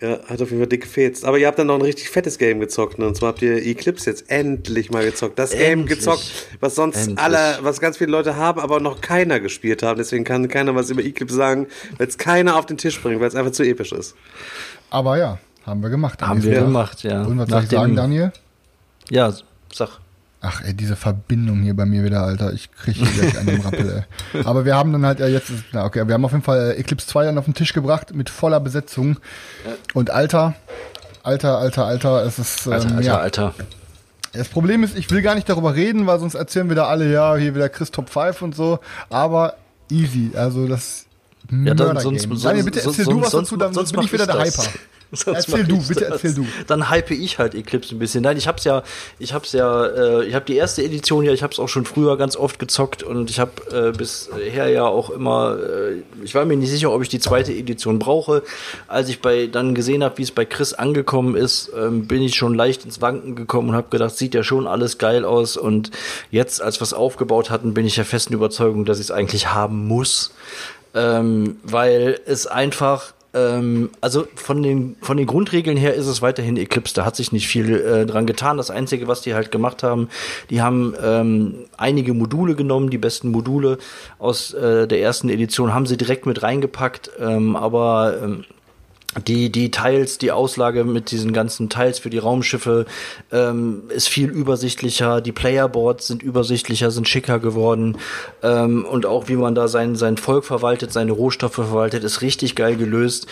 Ja, 0.02 0.20
hat 0.28 0.41
auf 0.41 0.50
jeden 0.50 0.60
Fall 0.60 0.68
dick 0.68 0.82
gefetzt. 0.82 1.24
Aber 1.24 1.38
ihr 1.38 1.48
habt 1.48 1.58
dann 1.58 1.68
noch 1.68 1.76
ein 1.76 1.82
richtig 1.82 2.10
fettes 2.10 2.38
Game 2.38 2.60
gezockt. 2.60 3.00
Ne? 3.00 3.08
Und 3.08 3.16
zwar 3.16 3.30
habt 3.30 3.41
ihr 3.41 3.56
Eclipse 3.66 4.10
jetzt 4.10 4.30
endlich 4.30 4.91
mal 4.91 5.06
gezockt. 5.06 5.39
Das 5.39 5.52
Game 5.52 5.82
Endlich. 5.82 6.00
gezockt, 6.00 6.24
was 6.60 6.76
sonst 6.76 6.98
Endlich. 6.98 7.20
alle, 7.20 7.60
was 7.62 7.80
ganz 7.80 7.98
viele 7.98 8.12
Leute 8.12 8.36
haben, 8.36 8.60
aber 8.60 8.82
noch 8.82 9.00
keiner 9.00 9.39
gespielt 9.39 9.84
haben. 9.84 9.98
Deswegen 9.98 10.26
kann 10.26 10.50
keiner 10.50 10.76
was 10.76 10.89
über 10.89 11.02
Eclipse 11.04 11.36
sagen, 11.38 11.68
weil 11.98 12.08
es 12.08 12.18
keiner 12.18 12.58
auf 12.58 12.66
den 12.66 12.78
Tisch 12.78 13.02
bringt, 13.02 13.22
weil 13.22 13.30
es 13.30 13.36
einfach 13.36 13.54
zu 13.54 13.64
episch 13.64 13.93
ist. 13.93 14.16
Aber 14.89 15.18
ja, 15.18 15.39
haben 15.66 15.82
wir 15.82 15.89
gemacht. 15.89 16.22
Haben 16.22 16.43
wir 16.43 16.56
Tag. 16.56 16.64
gemacht, 16.66 17.04
ja. 17.04 17.22
Und 17.24 17.38
was 17.38 17.48
soll 17.50 17.60
ich 17.60 17.64
Nachdem- 17.64 17.80
sagen, 17.80 17.96
Daniel? 17.96 18.34
Ja, 19.10 19.34
sag. 19.74 20.00
Ach 20.42 20.62
ey, 20.64 20.74
diese 20.74 20.96
Verbindung 20.96 21.62
hier 21.64 21.76
bei 21.76 21.86
mir 21.86 22.04
wieder, 22.04 22.22
Alter. 22.22 22.54
Ich 22.54 22.72
krieg 22.72 22.96
hier 22.98 23.08
gleich 23.08 23.38
einen 23.38 23.62
Rappel, 23.62 24.06
ey. 24.34 24.42
Aber 24.46 24.66
wir 24.66 24.76
haben 24.76 24.92
dann 24.92 25.06
halt, 25.06 25.20
ja 25.20 25.28
jetzt, 25.28 25.50
ist, 25.50 25.64
na 25.72 25.86
okay, 25.86 26.08
wir 26.08 26.14
haben 26.14 26.26
auf 26.26 26.32
jeden 26.32 26.44
Fall 26.44 26.72
äh, 26.72 26.80
Eclipse 26.80 27.08
2 27.08 27.26
dann 27.26 27.38
auf 27.38 27.46
den 27.46 27.54
Tisch 27.54 27.74
gebracht 27.74 28.14
mit 28.14 28.30
voller 28.30 28.60
Besetzung. 28.60 29.18
Und 29.94 30.12
Alter, 30.12 30.54
Alter, 31.24 31.58
Alter, 31.58 31.86
Alter, 31.86 32.24
es 32.26 32.38
ist, 32.38 32.68
ähm, 32.68 32.74
Alter, 32.74 32.96
Alter, 32.96 33.02
ja. 33.02 33.18
Alter. 33.18 33.54
Das 34.34 34.50
Problem 34.50 34.84
ist, 34.84 34.98
ich 34.98 35.10
will 35.10 35.22
gar 35.22 35.34
nicht 35.34 35.50
darüber 35.50 35.76
reden, 35.76 36.06
weil 36.08 36.20
sonst 36.20 36.36
erzählen 36.36 36.70
wieder 36.70 36.88
alle, 36.88 37.12
ja, 37.12 37.36
hier 37.38 37.56
wieder 37.56 37.70
Chris 37.70 37.90
Top 37.90 38.10
5 38.10 38.42
und 38.42 38.56
so. 38.56 38.80
Aber 39.10 39.56
easy, 39.90 40.32
also 40.36 40.68
das 40.68 41.06
Ja, 41.50 41.74
dann 41.74 41.98
sonst, 42.00 42.24
sonst, 42.24 42.44
Daniel, 42.44 42.66
bitte 42.66 42.82
sonst, 42.82 43.00
erzähl 43.00 43.14
du 43.14 43.22
was 43.22 43.32
sonst, 43.32 43.48
dazu, 43.48 43.58
dann 43.58 43.74
sonst 43.74 43.94
bin 43.94 44.02
ich 44.02 44.14
wieder 44.14 44.26
der 44.26 44.36
das. 44.36 44.58
Hyper. 44.58 44.80
Sonst 45.26 45.49
Erzähl 45.49 45.66
du, 45.66 45.78
bitte 45.88 46.01
das. 46.01 46.24
erzähl 46.24 46.34
du. 46.34 46.47
Dann 46.68 46.89
hype 46.89 47.11
ich 47.11 47.39
halt 47.39 47.55
Eclipse 47.55 47.95
ein 47.95 47.99
bisschen. 47.99 48.24
Nein, 48.24 48.38
ich 48.38 48.47
hab's 48.47 48.63
ja, 48.63 48.84
ich 49.20 49.34
hab's 49.34 49.51
ja, 49.53 49.86
äh, 49.86 50.26
ich 50.26 50.36
habe 50.36 50.45
die 50.45 50.55
erste 50.55 50.84
Edition 50.84 51.24
ja, 51.24 51.32
ich 51.32 51.43
hab's 51.43 51.59
auch 51.59 51.70
schon 51.70 51.86
früher 51.86 52.18
ganz 52.18 52.36
oft 52.36 52.59
gezockt 52.59 53.03
und 53.03 53.30
ich 53.30 53.39
habe 53.39 53.51
äh, 53.72 53.97
bisher 53.97 54.70
ja 54.70 54.86
auch 54.86 55.09
immer, 55.09 55.57
äh, 55.57 56.03
ich 56.24 56.36
war 56.36 56.45
mir 56.45 56.57
nicht 56.57 56.70
sicher, 56.70 56.91
ob 56.91 57.01
ich 57.01 57.09
die 57.09 57.20
zweite 57.20 57.53
Edition 57.53 57.99
brauche. 57.99 58.43
Als 58.88 59.09
ich 59.09 59.22
bei 59.22 59.47
dann 59.47 59.76
gesehen 59.76 60.03
habe, 60.03 60.18
wie 60.18 60.24
es 60.24 60.32
bei 60.32 60.45
Chris 60.45 60.74
angekommen 60.74 61.36
ist, 61.36 61.72
ähm, 61.78 62.07
bin 62.07 62.22
ich 62.22 62.36
schon 62.36 62.53
leicht 62.53 62.86
ins 62.86 63.01
Wanken 63.01 63.36
gekommen 63.36 63.70
und 63.70 63.76
habe 63.76 63.89
gedacht, 63.89 64.16
sieht 64.16 64.34
ja 64.34 64.43
schon 64.43 64.68
alles 64.68 64.97
geil 64.97 65.26
aus 65.26 65.57
und 65.57 65.91
jetzt, 66.32 66.61
als 66.61 66.80
wir 66.80 66.84
es 66.84 66.93
aufgebaut 66.93 67.49
hatten, 67.49 67.74
bin 67.74 67.86
ich 67.86 67.95
der 67.95 68.05
festen 68.05 68.34
Überzeugung, 68.34 68.86
dass 68.86 68.99
ich 68.99 69.05
es 69.05 69.11
eigentlich 69.11 69.53
haben 69.53 69.88
muss 69.88 70.32
ähm, 70.95 71.57
weil 71.63 72.22
es 72.26 72.47
einfach 72.47 73.13
ähm, 73.36 73.90
also 74.02 74.28
von 74.36 74.64
den 74.64 74.96
von 75.02 75.18
den 75.18 75.28
Grundregeln 75.28 75.78
her 75.78 75.94
ist 75.94 76.08
es 76.08 76.22
weiterhin 76.22 76.58
Eclipse. 76.58 76.94
Da 76.96 77.06
hat 77.06 77.16
sich 77.16 77.32
nicht 77.32 77.48
viel 77.48 77.76
äh, 77.76 78.06
dran 78.06 78.26
getan. 78.26 78.58
Das 78.58 78.72
einzige, 78.72 79.08
was 79.08 79.22
die 79.22 79.36
halt 79.36 79.52
gemacht 79.52 79.84
haben, 79.84 80.10
die 80.50 80.62
haben 80.62 80.96
ähm, 81.04 81.66
einige 81.78 82.14
Module 82.14 82.56
genommen, 82.56 82.90
die 82.90 82.98
besten 82.98 83.30
Module 83.30 83.78
aus 84.18 84.54
äh, 84.54 84.88
der 84.88 85.02
ersten 85.02 85.30
Edition 85.30 85.74
haben 85.74 85.86
sie 85.86 85.98
direkt 85.98 86.26
mit 86.26 86.42
reingepackt, 86.42 87.12
ähm, 87.20 87.56
aber 87.56 88.18
ähm, 88.24 88.46
die, 89.28 89.49
die 89.49 89.72
Teils, 89.72 90.18
die 90.18 90.32
Auslage 90.32 90.84
mit 90.84 91.11
diesen 91.11 91.32
ganzen 91.32 91.70
Teils 91.70 91.99
für 91.99 92.09
die 92.09 92.18
Raumschiffe 92.18 92.86
ähm, 93.32 93.84
ist 93.89 94.09
viel 94.09 94.30
übersichtlicher. 94.30 95.22
Die 95.22 95.32
Playerboards 95.32 96.07
sind 96.07 96.22
übersichtlicher, 96.22 96.91
sind 96.91 97.07
schicker 97.07 97.39
geworden. 97.39 97.97
Ähm, 98.43 98.86
und 98.86 99.05
auch 99.05 99.28
wie 99.30 99.36
man 99.36 99.55
da 99.55 99.68
sein, 99.68 99.95
sein 99.95 100.18
Volk 100.18 100.45
verwaltet, 100.45 100.91
seine 100.91 101.13
Rohstoffe 101.13 101.53
verwaltet, 101.53 102.03
ist 102.03 102.22
richtig 102.22 102.55
geil 102.55 102.76
gelöst. 102.76 103.28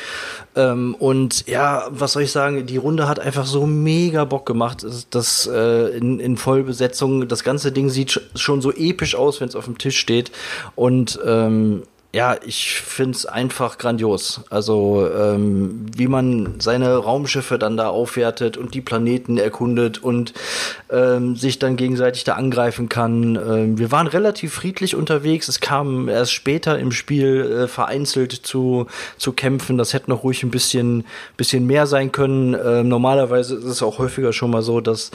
Ähm, 0.55 0.95
und 0.95 1.47
ja, 1.47 1.87
was 1.89 2.13
soll 2.13 2.23
ich 2.23 2.31
sagen, 2.31 2.65
die 2.65 2.77
Runde 2.77 3.07
hat 3.07 3.19
einfach 3.19 3.45
so 3.45 3.65
mega 3.65 4.23
Bock 4.25 4.45
gemacht. 4.45 4.85
Das, 5.09 5.47
äh, 5.47 5.97
in, 5.97 6.19
in 6.19 6.37
Vollbesetzung, 6.37 7.27
das 7.27 7.43
ganze 7.43 7.71
Ding 7.71 7.89
sieht 7.89 8.11
sch- 8.11 8.21
schon 8.35 8.61
so 8.61 8.71
episch 8.71 9.15
aus, 9.15 9.41
wenn 9.41 9.49
es 9.49 9.55
auf 9.55 9.65
dem 9.65 9.77
Tisch 9.77 9.97
steht. 9.97 10.31
Und 10.75 11.19
ähm, 11.25 11.83
ja, 12.15 12.37
ich 12.45 12.79
find's 12.79 13.25
einfach 13.25 13.79
grandios. 13.79 14.41
Also, 14.51 15.09
ähm, 15.11 15.87
wie 15.95 16.07
man 16.07 16.59
seine 16.59 16.95
Raumschiffe 16.95 17.57
dann 17.57 17.75
da 17.75 17.89
aufwertet 17.89 18.55
und 18.55 18.75
die 18.75 18.81
Planeten 18.81 19.39
erkundet 19.39 20.03
und 20.03 20.33
ähm, 20.91 21.35
sich 21.35 21.57
dann 21.57 21.75
gegenseitig 21.75 22.23
da 22.23 22.33
angreifen 22.33 22.87
kann. 22.87 23.35
Ähm, 23.35 23.79
wir 23.79 23.91
waren 23.91 24.05
relativ 24.05 24.53
friedlich 24.53 24.95
unterwegs. 24.95 25.47
Es 25.47 25.59
kam 25.59 26.07
erst 26.07 26.33
später 26.33 26.77
im 26.77 26.91
Spiel 26.91 27.63
äh, 27.63 27.67
vereinzelt 27.67 28.31
zu, 28.31 28.85
zu 29.17 29.33
kämpfen. 29.33 29.79
Das 29.79 29.93
hätte 29.93 30.11
noch 30.11 30.23
ruhig 30.23 30.43
ein 30.43 30.51
bisschen, 30.51 31.05
bisschen 31.35 31.65
mehr 31.65 31.87
sein 31.87 32.11
können. 32.11 32.55
Ähm, 32.63 32.89
normalerweise 32.89 33.55
ist 33.55 33.65
es 33.65 33.81
auch 33.81 33.97
häufiger 33.97 34.33
schon 34.33 34.51
mal 34.51 34.61
so, 34.61 34.81
dass 34.81 35.09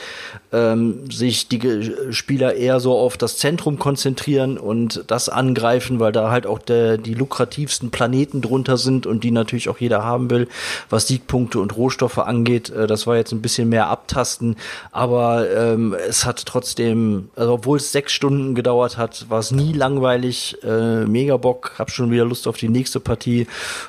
ähm, 0.53 1.09
sich 1.11 1.47
die 1.47 1.93
Spieler 2.11 2.55
eher 2.55 2.81
so 2.81 2.97
auf 2.97 3.17
das 3.17 3.37
Zentrum 3.37 3.79
konzentrieren 3.79 4.59
und 4.59 5.05
das 5.07 5.29
angreifen, 5.29 6.01
weil 6.01 6.11
da 6.11 6.33
halt 6.33 6.47
auch 6.47 6.59
der, 6.59 6.88
die 6.97 7.15
lukrativsten 7.15 7.91
Planeten 7.91 8.41
drunter 8.41 8.79
sind 8.79 9.07
und 9.07 9.25
die 9.25 9.31
natürlich 9.31 9.69
auch 9.69 9.79
jeder 9.79 10.05
haben 10.05 10.31
will, 10.31 10.49
was 10.89 11.09
Siegpunkte 11.09 11.59
und 11.59 11.77
Rohstoffe 11.77 12.19
angeht. 12.19 12.71
Äh, 12.71 12.87
das 12.87 13.07
war 13.07 13.17
jetzt 13.17 13.33
ein 13.33 13.43
bisschen 13.43 13.69
mehr 13.69 13.89
abtasten, 13.89 14.57
aber 14.93 15.51
ähm, 15.51 15.95
es 16.09 16.25
hat 16.25 16.47
trotzdem, 16.47 17.29
also 17.37 17.55
obwohl 17.55 17.77
es 17.77 17.93
sechs 17.93 18.13
Stunden 18.13 18.55
gedauert 18.55 18.97
hat, 18.97 19.27
war 19.29 19.41
es 19.41 19.51
nie 19.51 19.73
langweilig, 19.73 20.57
äh, 20.63 21.05
mega 21.05 21.37
Bock, 21.37 21.73
hab 21.79 21.91
schon 21.91 22.11
wieder 22.11 22.25
Lust 22.25 22.47
auf 22.47 22.57
die 22.57 22.69
nächste 22.69 23.01
Partie 23.01 23.47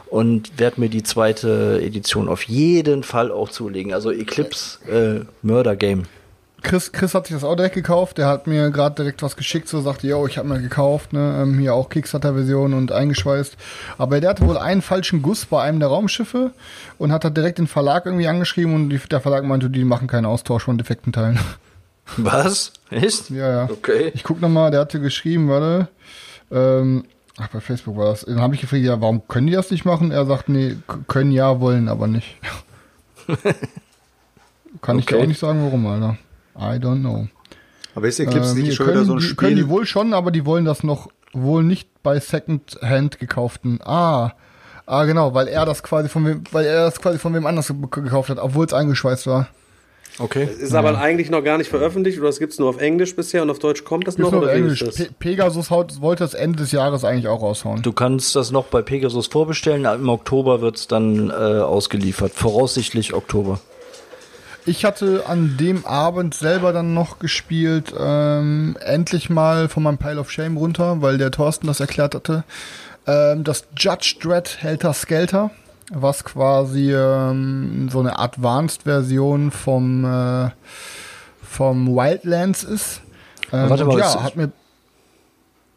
und 0.08 0.58
werde 0.58 0.82
mir 0.82 0.90
die 0.90 1.04
zweite 1.04 1.80
Edition 1.82 2.28
auf 2.28 2.44
jeden 2.44 3.04
Fall 3.04 3.32
auch 3.32 3.50
zulegen. 3.50 3.94
Also 3.94 4.12
Eclipse 4.12 4.80
äh, 4.90 5.26
Murder 5.42 5.76
Game. 5.76 6.04
Chris, 6.62 6.92
Chris 6.92 7.14
hat 7.14 7.28
sich 7.28 7.36
das 7.36 7.44
auch 7.44 7.56
direkt 7.56 7.76
gekauft. 7.76 8.18
Der 8.18 8.28
hat 8.28 8.46
mir 8.48 8.70
gerade 8.72 8.96
direkt 8.96 9.24
was 9.24 9.36
geschickt, 9.38 9.68
so 9.70 9.80
sagte, 9.82 10.08
yo, 10.08 10.28
ich 10.28 10.38
habe 10.38 10.48
mir 10.48 10.60
gekauft, 10.62 11.14
ne, 11.14 11.40
ähm, 11.42 11.58
hier 11.60 11.74
auch 11.74 11.90
Kickstarter-Version 11.90 12.74
und 12.74 12.92
eingeschweißt. 12.92 13.56
Aber 13.98 14.20
der 14.20 14.32
hatte 14.32 14.46
wohl 14.48 14.58
einen 14.58 14.82
falschen 14.82 15.22
Guss 15.22 15.46
bei 15.46 15.62
einem 15.64 15.80
der 15.80 15.90
Raumschiffe 15.90 16.52
und 16.98 17.12
hat 17.12 17.24
da 17.24 17.30
direkt 17.30 17.58
den 17.60 17.68
Verlag 17.68 18.06
irgendwie 18.06 18.28
angeschrieben 18.28 18.74
und 18.76 18.90
die, 18.90 18.98
der 18.98 19.22
Verlag 19.22 19.44
meinte, 19.46 19.70
die 19.70 19.84
machen 19.86 20.08
keinen 20.08 20.26
Austausch 20.26 20.64
von 20.64 20.78
defekten 20.78 21.14
Teilen. 21.14 21.40
Was? 22.18 22.74
Echt? 22.90 23.30
ja, 23.30 23.50
ja. 23.50 23.70
Okay. 23.70 24.12
Ich 24.16 24.24
guck 24.24 24.42
noch 24.42 24.50
mal, 24.50 24.72
der 24.72 24.82
hatte 24.82 25.00
geschrieben, 25.00 25.48
warte, 25.48 25.88
ähm, 26.52 27.06
ach, 27.38 27.48
bei 27.50 27.60
Facebook 27.62 27.96
war 27.98 28.06
das. 28.06 28.26
Dann 28.26 28.42
habe 28.42 28.56
ich 28.56 28.62
gefragt, 28.62 28.82
ja, 28.84 29.00
warum 29.00 29.28
können 29.28 29.48
die 29.48 29.54
das 29.54 29.70
nicht 29.72 29.86
machen? 29.86 30.12
Er 30.12 30.26
sagt, 30.26 30.50
nee, 30.50 30.76
können 31.08 31.32
ja, 31.32 31.60
wollen 31.60 31.88
aber 31.88 32.08
nicht. 32.08 32.36
Kann 34.82 35.00
ich 35.00 35.06
dir 35.06 35.16
Okay. 35.16 35.24
auch 35.24 35.28
nicht 35.28 35.40
sagen, 35.40 35.64
warum, 35.64 35.86
Alter. 35.88 36.18
I 36.60 36.78
don't 36.78 37.00
know. 37.00 37.28
Aber 37.96 38.08
ist 38.08 38.20
Eclipse 38.20 38.52
Ähm, 38.52 38.62
nicht 38.64 38.76
schon 38.76 38.86
können, 38.86 38.98
wieder 39.00 39.06
so 39.06 39.14
ein 39.14 39.20
die, 39.20 39.24
Spiel? 39.26 39.36
können 39.36 39.56
die 39.56 39.70
wohl 39.70 39.86
schon, 39.86 40.14
aber 40.14 40.32
die 40.32 40.46
wollen 40.46 40.66
das 40.66 40.84
noch 40.84 41.08
wohl 41.34 41.64
nicht 41.64 41.90
bei 42.04 42.20
Second-Hand 42.20 43.20
gekauften. 43.20 43.80
Ah, 43.84 44.32
ah 44.86 45.06
genau, 45.06 45.34
weil 45.34 45.48
er 45.48 45.66
das 45.66 45.84
quasi 45.84 46.10
von 46.10 46.26
wem, 46.26 46.44
weil 46.52 46.66
er 46.66 46.86
das 46.86 47.02
quasi 47.02 47.18
von 47.20 47.34
wem 47.34 47.46
anders 47.46 47.68
ge- 47.68 47.76
gekauft 48.04 48.30
hat, 48.30 48.38
obwohl 48.40 48.66
es 48.66 48.74
eingeschweißt 48.74 49.28
war. 49.28 49.48
Okay. 50.18 50.50
Ist 50.60 50.74
aber 50.76 50.98
eigentlich 51.00 51.30
noch 51.30 51.44
gar 51.44 51.58
nicht 51.58 51.70
veröffentlicht 51.70 52.18
oder 52.20 52.28
das 52.28 52.40
gibt's 52.40 52.60
nur 52.60 52.68
auf 52.68 52.82
Englisch 52.82 53.16
bisher 53.16 53.42
und 53.42 53.50
auf 53.50 53.60
Deutsch 53.60 53.86
kommt 53.86 54.06
das 54.06 54.18
noch 54.18 54.32
nur 54.32 54.42
oder 54.42 54.54
Englisch. 54.54 54.82
ist 54.82 55.00
das? 55.00 55.08
Pe 55.08 55.14
Pegasus 55.18 55.70
haut, 55.70 56.02
wollte 56.02 56.24
das 56.26 56.34
Ende 56.34 56.58
des 56.60 56.74
Jahres 56.74 57.06
eigentlich 57.06 57.28
auch 57.30 57.42
raushauen. 57.42 57.82
Du 57.84 57.94
kannst 57.94 58.36
das 58.36 58.52
noch 58.52 58.66
bei 58.66 58.82
Pegasus 58.82 59.28
vorbestellen. 59.28 59.86
Im 59.86 60.10
Oktober 60.10 60.60
wird's 60.62 60.88
dann 60.88 61.30
äh, 61.30 61.34
ausgeliefert. 61.34 62.34
Voraussichtlich 62.34 63.14
Oktober. 63.14 63.62
Ich 64.66 64.86
hatte 64.86 65.24
an 65.28 65.58
dem 65.58 65.86
Abend 65.86 66.34
selber 66.36 66.74
dann 66.74 66.94
noch 66.94 67.20
gespielt, 67.20 67.94
ähm, 67.98 68.78
endlich 68.82 69.30
mal 69.30 69.68
von 69.70 69.84
meinem 69.84 69.98
Pile 69.98 70.20
of 70.20 70.30
Shame 70.32 70.58
runter, 70.58 71.02
weil 71.02 71.18
der 71.18 71.32
Thorsten 71.32 71.68
das 71.68 71.80
erklärt 71.80 72.14
hatte. 72.14 72.44
Ähm, 73.08 73.44
das 73.44 73.66
Judge 73.78 74.16
Dredd 74.22 74.58
Helter 74.60 74.94
Skelter, 74.94 75.50
was 75.92 76.24
quasi 76.24 76.94
ähm, 76.94 77.90
so 77.92 78.00
eine 78.00 78.20
Advanced-Version 78.20 79.50
vom, 79.52 80.06
äh, 80.06 80.50
vom 81.42 81.88
Wildlands 81.96 82.64
ist. 82.64 83.02
Ähm, 83.52 83.70
Warte 83.70 83.86
mal, 83.86 83.98
ja, 83.98 84.08
ist- 84.08 84.22
hat 84.22 84.36
mir 84.36 84.52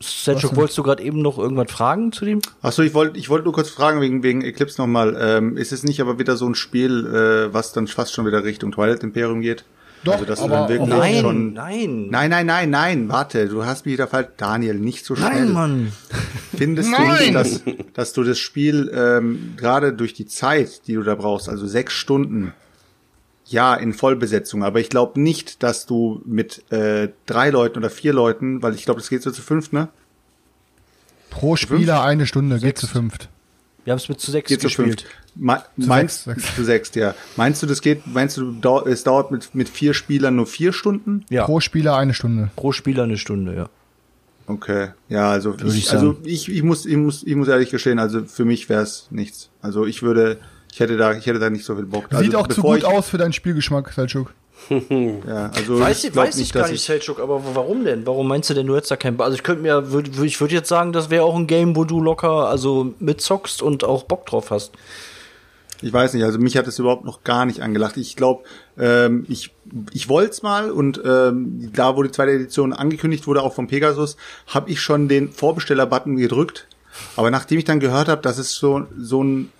Selchuk, 0.03 0.57
wolltest 0.57 0.79
du 0.79 0.83
gerade 0.83 1.03
eben 1.03 1.23
noch 1.23 1.39
irgendwas 1.39 1.71
fragen 1.71 2.13
zu 2.13 2.25
dem? 2.25 2.41
Achso, 2.61 2.83
ich 2.83 2.95
wollte 2.95 3.19
ich 3.19 3.29
wollte 3.29 3.45
nur 3.45 3.55
kurz 3.55 3.71
fragen 3.71 4.01
wegen, 4.01 4.23
wegen 4.23 4.43
Eclipse 4.43 4.81
nochmal. 4.81 5.17
Ähm, 5.21 5.57
ist 5.57 5.73
es 5.73 5.85
nicht 5.85 6.01
aber 6.01 6.19
wieder 6.19 6.37
so 6.37 6.47
ein 6.49 6.55
Spiel, 6.55 7.07
äh, 7.07 7.53
was 7.55 7.73
dann 7.73 7.87
fast 7.87 8.13
schon 8.13 8.27
wieder 8.27 8.45
Richtung 8.45 8.73
Twilight 8.73 9.03
Imperium 9.03 9.41
geht? 9.41 9.65
Doch, 10.05 10.15
also, 10.15 10.25
dass 10.25 10.39
du 10.41 10.45
aber 10.47 10.55
dann 10.57 10.69
wirklich 10.69 10.89
Nein, 10.89 11.21
schon. 11.21 11.53
nein. 11.53 12.09
Nein, 12.11 12.31
nein, 12.31 12.47
nein, 12.47 12.71
nein, 12.71 13.09
warte, 13.09 13.47
du 13.49 13.65
hast 13.65 13.87
mich 13.87 13.93
wieder 13.95 14.09
falsch. 14.09 14.29
Daniel, 14.37 14.75
nicht 14.75 15.05
so 15.05 15.15
schnell. 15.15 15.45
Nein, 15.45 15.53
Mann. 15.53 15.93
Findest 16.57 16.93
du 16.93 17.03
nicht, 17.03 17.35
dass, 17.35 17.63
dass 17.95 18.13
du 18.13 18.25
das 18.25 18.39
Spiel 18.39 18.91
ähm, 18.95 19.55
gerade 19.57 19.93
durch 19.93 20.13
die 20.13 20.27
Zeit, 20.27 20.87
die 20.89 20.95
du 20.95 21.03
da 21.03 21.15
brauchst, 21.15 21.49
also 21.49 21.67
sechs 21.67 21.95
Stunden, 21.95 22.53
ja, 23.47 23.75
in 23.75 23.93
Vollbesetzung. 23.93 24.63
Aber 24.65 24.81
ich 24.81 24.89
glaube 24.89 25.21
nicht, 25.21 25.63
dass 25.63 25.87
du 25.87 26.23
mit 26.25 26.71
äh, 26.73 27.09
drei 27.27 27.51
Leuten 27.51 27.79
oder 27.79 27.91
vier 27.91 28.13
Leuten, 28.13 28.63
weil 28.63 28.75
ich 28.75 28.85
glaube, 28.85 29.01
das 29.01 29.09
geht 29.11 29.23
so 29.23 29.31
zu 29.31 29.43
fünf, 29.43 29.73
ne? 29.73 29.89
Pro 31.31 31.57
Spieler 31.57 32.03
eine 32.03 32.27
Stunde, 32.27 32.59
geht 32.59 32.79
zu 32.79 32.87
fünft. 32.87 33.29
Wir 33.85 33.93
haben 33.93 33.99
es 33.99 34.09
mit 34.09 34.21
zu 34.21 34.31
sechs 34.31 34.49
Geht 34.49 34.61
zu 34.61 34.67
gespielt. 34.69 35.03
fünft. 35.03 35.17
Me 35.35 35.63
meinst 35.77 36.25
sechs, 36.25 36.43
sechs. 36.43 36.55
zu 36.57 36.65
sechs, 36.65 36.95
ja. 36.95 37.15
Meinst 37.37 37.63
du, 37.63 37.67
das 37.67 37.81
geht, 37.81 38.07
meinst 38.07 38.37
du, 38.37 38.53
dau- 38.53 38.85
es 38.87 39.03
dauert 39.03 39.31
mit, 39.31 39.55
mit 39.55 39.69
vier 39.69 39.95
Spielern 39.95 40.37
nur 40.37 40.47
vier 40.47 40.73
Stunden? 40.73 41.25
Ja, 41.31 41.45
Pro 41.47 41.59
Spieler 41.61 41.97
eine 41.97 42.15
Stunde. 42.15 42.51
pro 42.55 42.73
Spieler 42.73 43.05
eine 43.05 43.17
Stunde, 43.19 43.57
ja. 43.57 43.69
Okay, 44.47 44.89
ja, 45.09 45.31
also 45.31 45.59
Würde 45.59 45.69
ich 45.69 45.85
ich, 45.87 45.93
also 45.93 46.17
ich, 46.25 46.49
ich 46.51 46.63
muss, 46.63 46.85
ich 46.85 46.97
muss, 46.97 47.23
ich 47.25 47.35
muss 47.35 47.49
ehrlich 47.49 47.71
gestehen, 47.71 47.99
also 47.99 48.25
für 48.25 48.45
mich 48.45 48.69
wäre 48.69 48.83
es 48.83 49.07
nichts. 49.11 49.49
Also 49.63 49.87
ich 49.87 50.03
würde, 50.03 50.39
ich 50.73 50.81
hätte 50.81 50.97
da, 50.97 51.13
ich 51.15 51.27
hätte 51.27 51.39
da 51.39 51.51
nicht 51.51 51.65
so 51.65 51.77
viel 51.77 51.85
Bock. 51.87 52.07
Sieht 52.11 52.35
also 52.35 52.39
auch 52.39 52.49
zu 52.49 52.63
gut 52.63 52.79
ich, 52.79 52.85
aus 52.85 53.09
für 53.09 53.19
deinen 53.19 53.33
Spielgeschmack, 53.33 53.93
Selchuk. 53.93 54.33
Ja, 54.71 55.51
also 55.55 55.81
Weiß, 55.81 56.05
ich, 56.05 56.15
weiß 56.15 56.39
ich 56.39 56.53
gar 56.53 56.63
dass 56.63 56.71
nicht, 56.73 56.85
Selchuk, 56.85 57.19
aber 57.21 57.43
warum 57.55 57.85
denn? 57.85 58.07
Warum 58.07 58.29
meinst 58.29 58.49
du 58.49 58.55
denn, 58.55 58.67
du 58.67 58.77
hättest 58.77 58.91
da 58.93 58.97
keinen 58.97 59.17
Bock? 59.17 59.27
Also 59.27 59.35
ich 59.37 59.43
könnte 59.43 59.63
mir, 59.63 59.91
würd, 59.93 60.11
würd- 60.11 60.25
ich 60.25 60.41
würde 60.41 60.55
jetzt 60.55 60.69
sagen, 60.69 60.93
das 60.93 61.11
wäre 61.11 61.25
auch 61.25 61.35
ein 61.37 61.47
Game, 61.49 61.75
wo 61.77 61.85
du 61.85 62.01
locker, 62.01 62.49
also 62.49 62.95
mitzockst 63.01 63.61
und 63.61 63.83
auch 63.85 64.05
Bock 64.05 64.25
drauf 64.27 64.51
hast. 64.51 64.73
Ich 65.85 65.93
weiß 65.93 66.15
nicht, 66.15 66.23
also 66.23 66.39
mich 66.39 66.57
hat 66.57 66.69
es 66.69 66.79
überhaupt 66.79 67.05
noch 67.05 67.25
gar 67.25 67.45
nicht 67.45 67.61
angelacht. 67.61 67.97
Ich 67.97 68.15
glaube, 68.15 68.45
ähm, 68.79 69.27
ich, 69.29 69.53
ich 69.93 70.09
wollte 70.09 70.31
es 70.31 70.43
mal 70.43 70.71
und 70.71 71.01
ähm, 71.05 71.73
da, 71.75 71.97
wo 71.97 72.05
die 72.05 72.13
zweite 72.13 72.31
Edition 72.31 72.73
angekündigt 72.73 73.27
wurde, 73.27 73.43
auch 73.43 73.53
vom 73.55 73.67
Pegasus, 73.67 74.17
habe 74.47 74.71
ich 74.71 74.81
schon 74.81 75.09
den 75.09 75.29
Vorbesteller-Button 75.33 76.15
gedrückt. 76.17 76.69
Aber 77.17 77.33
nachdem 77.33 77.59
ich 77.59 77.65
dann 77.65 77.81
gehört 77.81 78.07
habe, 78.07 78.23
dass 78.23 78.39
es 78.39 78.55
so, 78.55 78.87
so 78.97 79.25
ein 79.25 79.51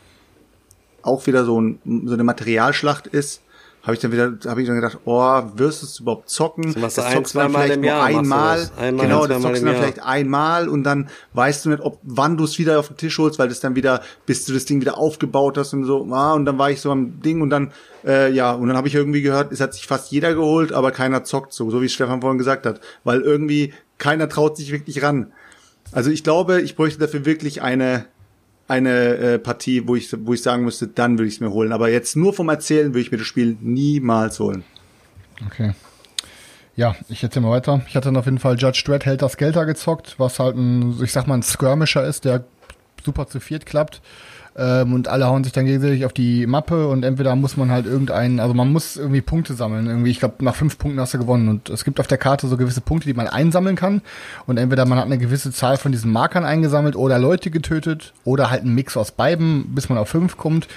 auch 1.03 1.27
wieder 1.27 1.45
so, 1.45 1.61
ein, 1.61 1.79
so 2.05 2.15
eine 2.15 2.25
Materialschlacht 2.25 3.07
ist, 3.07 3.43
habe 3.83 3.95
ich 3.95 4.01
dann 4.01 4.13
wieder, 4.13 4.39
habe 4.47 4.61
ich 4.61 4.69
dann 4.69 4.77
gedacht, 4.77 4.99
oh, 5.07 5.43
wirst 5.57 5.83
du 5.83 5.87
es 5.87 5.99
überhaupt 5.99 6.31
zocken? 6.31 6.73
Das 6.81 6.95
du 6.95 7.05
ein, 7.05 7.15
zockst 7.15 7.35
du 7.35 7.39
dann 7.41 7.51
vielleicht 7.51 7.77
nur 7.77 7.87
Jahr, 7.87 8.05
einmal, 8.05 8.59
das. 8.59 8.79
Einmal, 8.79 9.07
genau, 9.07 9.23
ein, 9.25 9.29
das 9.29 9.43
zockst 9.43 9.63
du 9.63 9.65
dann 9.65 9.75
Jahr. 9.75 9.83
vielleicht 9.83 10.03
einmal 10.05 10.69
und 10.69 10.85
dann 10.85 11.09
weißt 11.33 11.65
du 11.65 11.71
nicht, 11.71 11.83
ob 11.83 11.99
wann 12.05 12.37
du 12.37 12.45
es 12.45 12.59
wieder 12.61 12.79
auf 12.79 12.89
den 12.89 12.97
Tisch 12.97 13.19
holst, 13.19 13.41
weil 13.41 13.49
das 13.49 13.59
dann 13.59 13.75
wieder, 13.75 14.03
bis 14.25 14.45
du 14.45 14.53
das 14.53 14.67
Ding 14.67 14.81
wieder 14.81 14.99
aufgebaut 14.99 15.59
hast 15.59 15.73
und 15.73 15.85
so, 15.85 16.07
ah, 16.13 16.33
und 16.35 16.45
dann 16.45 16.59
war 16.59 16.71
ich 16.71 16.81
so 16.81 16.93
am 16.93 17.21
Ding 17.23 17.41
und 17.41 17.51
dann, 17.51 17.73
äh, 18.05 18.31
ja, 18.31 18.53
und 18.53 18.69
dann 18.69 18.77
habe 18.77 18.87
ich 18.87 18.95
irgendwie 18.95 19.23
gehört, 19.23 19.51
es 19.51 19.61
hat 19.61 19.75
sich 19.75 19.89
fast 19.89 20.13
jeder 20.13 20.33
geholt, 20.33 20.73
aber 20.73 20.93
keiner 20.93 21.25
zockt 21.25 21.53
so, 21.53 21.69
so 21.69 21.83
wie 21.83 21.89
Stefan 21.89 22.21
vorhin 22.21 22.39
gesagt 22.39 22.67
hat, 22.67 22.81
weil 23.03 23.21
irgendwie 23.21 23.75
keiner 23.99 24.29
traut 24.29 24.57
sich 24.57 24.71
wirklich 24.71 25.03
ran. 25.03 25.33
Also 25.91 26.11
ich 26.11 26.23
glaube, 26.23 26.61
ich 26.61 26.77
bräuchte 26.77 27.01
dafür 27.01 27.25
wirklich 27.25 27.63
eine 27.63 28.07
eine 28.69 29.17
äh, 29.17 29.39
Partie, 29.39 29.87
wo 29.87 29.97
ich 29.97 30.15
wo 30.27 30.35
ich 30.35 30.43
sagen 30.43 30.65
müsste, 30.65 30.87
dann 30.87 31.19
würde 31.19 31.29
ich 31.29 31.35
es 31.35 31.41
mir 31.41 31.51
holen. 31.51 31.73
Aber 31.73 31.91
jetzt 31.91 32.17
nur 32.17 32.33
vom 32.33 32.49
Erzählen 32.49 32.89
würde 32.89 33.01
ich 33.01 33.13
mir 33.13 33.19
das 33.19 33.27
Spiel 33.27 33.57
niemals 33.61 34.41
holen. 34.41 34.65
Okay. 35.47 35.73
Ja, 36.75 36.97
ich 37.09 37.23
erzähl 37.23 37.43
mal 37.43 37.51
weiter. 37.51 37.83
Ich 37.87 37.97
hatte 37.97 38.07
dann 38.07 38.17
auf 38.17 38.25
jeden 38.25 38.39
Fall 38.39 38.57
Judge 38.59 38.83
Dredd 38.87 39.05
Helter 39.05 39.29
Skelter 39.29 39.67
gezockt, 39.67 40.15
was 40.19 40.39
halt 40.39 40.57
ein, 40.57 41.03
ich 41.03 41.13
sag 41.13 41.27
mal, 41.27 41.35
ein 41.35 41.43
Skirmisher 41.43 42.05
ist, 42.07 42.25
der 42.25 42.45
super 43.05 43.27
zu 43.27 43.41
viert 43.41 43.67
klappt. 43.67 44.01
Ähm, 44.55 44.93
und 44.93 45.09
alle 45.09 45.27
hauen 45.27 45.45
sich 45.45 45.53
dann 45.53 45.65
gegenseitig 45.65 46.05
auf 46.05 46.13
die 46.13 46.47
Mappe 46.47 46.89
und 46.89 47.05
entweder 47.05 47.35
muss 47.37 47.57
man 47.57 47.71
halt 47.71 47.87
irgendeinen, 47.87 48.39
also 48.39 48.53
man 48.53 48.71
muss 48.71 48.97
irgendwie 48.97 49.23
Punkte 49.23 49.55
sammeln. 49.55 49.87
Irgendwie, 49.87 50.11
ich 50.11 50.19
glaube, 50.19 50.45
nach 50.45 50.55
fünf 50.55 50.79
Punkten 50.79 51.01
hast 51.01 51.15
du 51.15 51.19
gewonnen. 51.19 51.49
Und 51.49 51.71
es 51.71 51.85
gibt 51.85 52.01
auf 52.01 52.07
der 52.07 52.19
Karte 52.19 52.47
so 52.49 52.57
gewisse 52.57 52.83
Punkte, 52.83 53.07
die 53.07 53.15
man 53.15 53.29
einsammeln 53.29 53.77
kann. 53.77 54.03
Und 54.47 54.59
entweder 54.59 54.85
man 54.85 54.99
hat 54.99 55.07
eine 55.07 55.19
gewisse 55.19 55.53
Zahl 55.53 55.79
von 55.79 55.93
diesen 55.93 56.13
Markern 56.13 56.45
eingesammelt 56.45 56.97
oder 56.97 57.19
Leute 57.19 57.51
getötet 57.51 58.13
oder 58.25 58.51
halt 58.51 58.63
einen 58.63 58.75
Mix 58.75 58.97
aus 58.97 59.13
beiden, 59.13 59.75
bis 59.75 59.89
man 59.89 59.99
auf 59.99 60.09
fünf 60.09 60.37
kommt. 60.37 60.69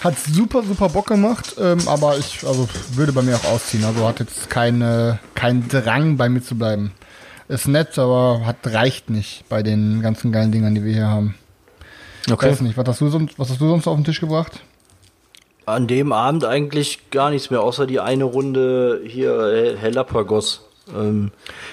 Hat 0.00 0.18
super, 0.18 0.62
super 0.62 0.88
Bock 0.88 1.08
gemacht, 1.08 1.56
ähm, 1.60 1.80
aber 1.86 2.16
ich 2.16 2.46
also 2.46 2.66
würde 2.94 3.12
bei 3.12 3.20
mir 3.20 3.36
auch 3.36 3.44
ausziehen. 3.44 3.84
Also 3.84 4.08
hat 4.08 4.18
jetzt 4.18 4.48
keine, 4.48 5.18
keinen 5.34 5.68
Drang 5.68 6.16
bei 6.16 6.30
mir 6.30 6.42
zu 6.42 6.56
bleiben. 6.56 6.92
Ist 7.48 7.68
nett, 7.68 7.98
aber 7.98 8.46
hat 8.46 8.58
reicht 8.64 9.10
nicht 9.10 9.44
bei 9.50 9.62
den 9.62 10.00
ganzen 10.00 10.32
geilen 10.32 10.52
Dingern, 10.52 10.74
die 10.74 10.84
wir 10.84 10.92
hier 10.94 11.08
haben. 11.08 11.34
Ich 12.26 12.32
weiß 12.32 12.60
nicht, 12.62 12.76
was 12.76 12.86
hast, 12.86 13.00
du 13.00 13.08
sonst, 13.08 13.38
was 13.38 13.50
hast 13.50 13.60
du 13.60 13.68
sonst 13.68 13.86
auf 13.86 13.96
den 13.96 14.04
Tisch 14.04 14.20
gebracht? 14.20 14.60
An 15.66 15.86
dem 15.86 16.12
Abend 16.12 16.44
eigentlich 16.44 17.10
gar 17.10 17.30
nichts 17.30 17.50
mehr, 17.50 17.62
außer 17.62 17.86
die 17.86 18.00
eine 18.00 18.24
Runde 18.24 19.02
hier 19.04 19.38
äh, 19.40 19.76
Helapagos. 19.76 20.66
Ähm, 20.96 21.30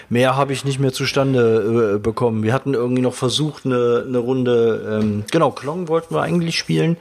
mehr 0.10 0.36
habe 0.36 0.54
ich 0.54 0.66
nicht 0.66 0.80
mehr 0.80 0.94
zustande 0.94 1.96
äh, 1.96 2.00
bekommen. 2.00 2.44
Wir 2.44 2.54
hatten 2.54 2.74
irgendwie 2.74 3.02
noch 3.02 3.14
versucht, 3.14 3.66
eine, 3.66 4.06
eine 4.08 4.18
Runde, 4.20 5.00
ähm, 5.02 5.24
genau, 5.32 5.52
Klong 5.52 5.88
wollten 5.88 6.14
wir 6.14 6.22
eigentlich 6.22 6.58
spielen, 6.58 6.98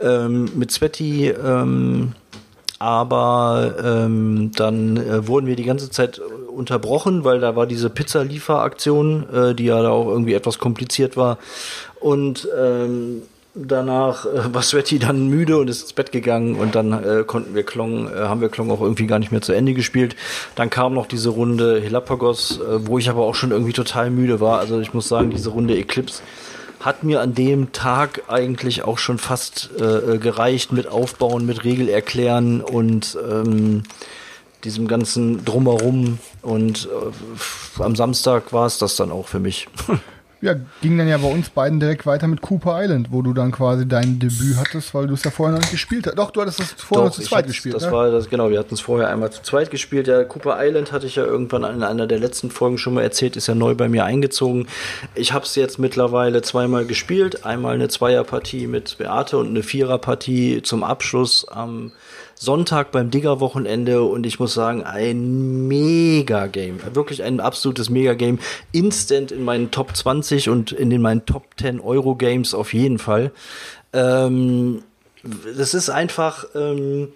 ähm, 0.00 0.48
mit 0.54 0.70
Sveti, 0.70 1.28
ähm, 1.28 2.12
aber 2.78 3.74
ähm, 3.82 4.52
dann 4.54 4.96
äh, 4.96 5.26
wurden 5.26 5.48
wir 5.48 5.56
die 5.56 5.64
ganze 5.64 5.90
Zeit 5.90 6.20
unterbrochen, 6.58 7.24
weil 7.24 7.40
da 7.40 7.56
war 7.56 7.66
diese 7.66 7.90
Pizzalieferaktion, 7.90 9.28
äh, 9.32 9.54
die 9.54 9.64
ja 9.64 9.82
da 9.82 9.90
auch 9.90 10.06
irgendwie 10.06 10.34
etwas 10.34 10.58
kompliziert 10.58 11.16
war. 11.16 11.38
Und 12.00 12.48
ähm, 12.56 13.22
danach 13.54 14.26
äh, 14.26 14.54
war 14.54 14.62
Sveti 14.62 14.98
dann 14.98 15.28
müde 15.28 15.58
und 15.58 15.68
ist 15.68 15.82
ins 15.82 15.92
Bett 15.92 16.12
gegangen 16.12 16.56
und 16.56 16.74
dann 16.74 16.92
äh, 16.92 17.24
konnten 17.24 17.54
wir 17.54 17.64
Klong, 17.64 18.08
äh, 18.08 18.20
haben 18.20 18.40
wir 18.40 18.48
Klong 18.48 18.70
auch 18.70 18.80
irgendwie 18.80 19.06
gar 19.06 19.18
nicht 19.18 19.32
mehr 19.32 19.42
zu 19.42 19.52
Ende 19.52 19.74
gespielt. 19.74 20.16
Dann 20.54 20.70
kam 20.70 20.94
noch 20.94 21.06
diese 21.06 21.30
Runde 21.30 21.80
Helapagos, 21.80 22.60
äh, 22.60 22.86
wo 22.86 22.98
ich 22.98 23.10
aber 23.10 23.22
auch 23.22 23.34
schon 23.34 23.50
irgendwie 23.50 23.72
total 23.72 24.10
müde 24.10 24.40
war. 24.40 24.58
Also 24.58 24.80
ich 24.80 24.94
muss 24.94 25.08
sagen, 25.08 25.30
diese 25.30 25.50
Runde 25.50 25.76
Eclipse 25.76 26.22
hat 26.80 27.02
mir 27.02 27.20
an 27.20 27.34
dem 27.34 27.72
Tag 27.72 28.22
eigentlich 28.28 28.84
auch 28.84 28.98
schon 28.98 29.18
fast 29.18 29.70
äh, 29.80 30.18
gereicht 30.18 30.72
mit 30.72 30.86
Aufbauen, 30.86 31.44
mit 31.44 31.64
Regel 31.64 31.88
erklären 31.88 32.60
und 32.60 33.18
ähm, 33.28 33.82
diesem 34.62 34.86
ganzen 34.86 35.44
Drumherum. 35.44 36.18
Und 36.42 36.86
äh, 36.86 37.82
am 37.82 37.96
Samstag 37.96 38.52
war 38.52 38.66
es 38.66 38.78
das 38.78 38.94
dann 38.94 39.10
auch 39.10 39.26
für 39.26 39.40
mich. 39.40 39.68
Ja, 40.40 40.54
ging 40.82 40.96
dann 40.96 41.08
ja 41.08 41.18
bei 41.18 41.28
uns 41.28 41.50
beiden 41.50 41.80
direkt 41.80 42.06
weiter 42.06 42.28
mit 42.28 42.42
Cooper 42.42 42.80
Island, 42.80 43.08
wo 43.10 43.22
du 43.22 43.32
dann 43.32 43.50
quasi 43.50 43.88
dein 43.88 44.20
Debüt 44.20 44.56
hattest, 44.56 44.94
weil 44.94 45.08
du 45.08 45.14
es 45.14 45.24
ja 45.24 45.32
vorher 45.32 45.54
noch 45.54 45.60
nicht 45.60 45.72
gespielt 45.72 46.06
hast. 46.06 46.16
Doch, 46.16 46.30
du 46.30 46.40
hattest 46.40 46.60
es 46.60 46.72
vorher 46.72 47.08
Doch, 47.08 47.14
zu 47.14 47.22
zweit 47.22 47.48
gespielt. 47.48 47.74
Das 47.74 47.86
ne? 47.86 47.92
war 47.92 48.10
das, 48.12 48.30
genau, 48.30 48.48
wir 48.48 48.60
hatten 48.60 48.74
es 48.74 48.80
vorher 48.80 49.08
einmal 49.08 49.32
zu 49.32 49.42
zweit 49.42 49.72
gespielt. 49.72 50.06
Der 50.06 50.24
Cooper 50.24 50.56
Island 50.64 50.92
hatte 50.92 51.06
ich 51.06 51.16
ja 51.16 51.24
irgendwann 51.24 51.64
in 51.64 51.82
einer 51.82 52.06
der 52.06 52.20
letzten 52.20 52.52
Folgen 52.52 52.78
schon 52.78 52.94
mal 52.94 53.02
erzählt, 53.02 53.36
ist 53.36 53.48
ja 53.48 53.56
neu 53.56 53.74
bei 53.74 53.88
mir 53.88 54.04
eingezogen. 54.04 54.68
Ich 55.16 55.32
habe 55.32 55.44
es 55.44 55.56
jetzt 55.56 55.80
mittlerweile 55.80 56.40
zweimal 56.42 56.84
gespielt. 56.86 57.44
Einmal 57.44 57.74
eine 57.74 57.88
Zweierpartie 57.88 58.68
mit 58.68 58.96
Beate 58.98 59.38
und 59.38 59.48
eine 59.48 59.64
Viererpartie 59.64 60.62
zum 60.62 60.84
Abschluss 60.84 61.48
am 61.48 61.90
Sonntag 62.40 62.92
beim 62.92 63.10
Digger-Wochenende 63.10 64.02
und 64.02 64.24
ich 64.24 64.38
muss 64.38 64.54
sagen, 64.54 64.84
ein 64.84 65.66
Mega-Game. 65.66 66.78
Wirklich 66.94 67.22
ein 67.22 67.40
absolutes 67.40 67.90
Mega-Game. 67.90 68.38
Instant 68.72 69.32
in 69.32 69.44
meinen 69.44 69.70
Top 69.70 69.96
20 69.96 70.48
und 70.48 70.72
in 70.72 70.90
den 70.90 71.02
meinen 71.02 71.26
Top 71.26 71.46
10 71.58 71.80
Euro-Games 71.80 72.54
auf 72.54 72.74
jeden 72.74 72.98
Fall. 72.98 73.32
Ähm, 73.92 74.82
das 75.56 75.74
ist 75.74 75.90
einfach, 75.90 76.46
ähm, 76.54 77.08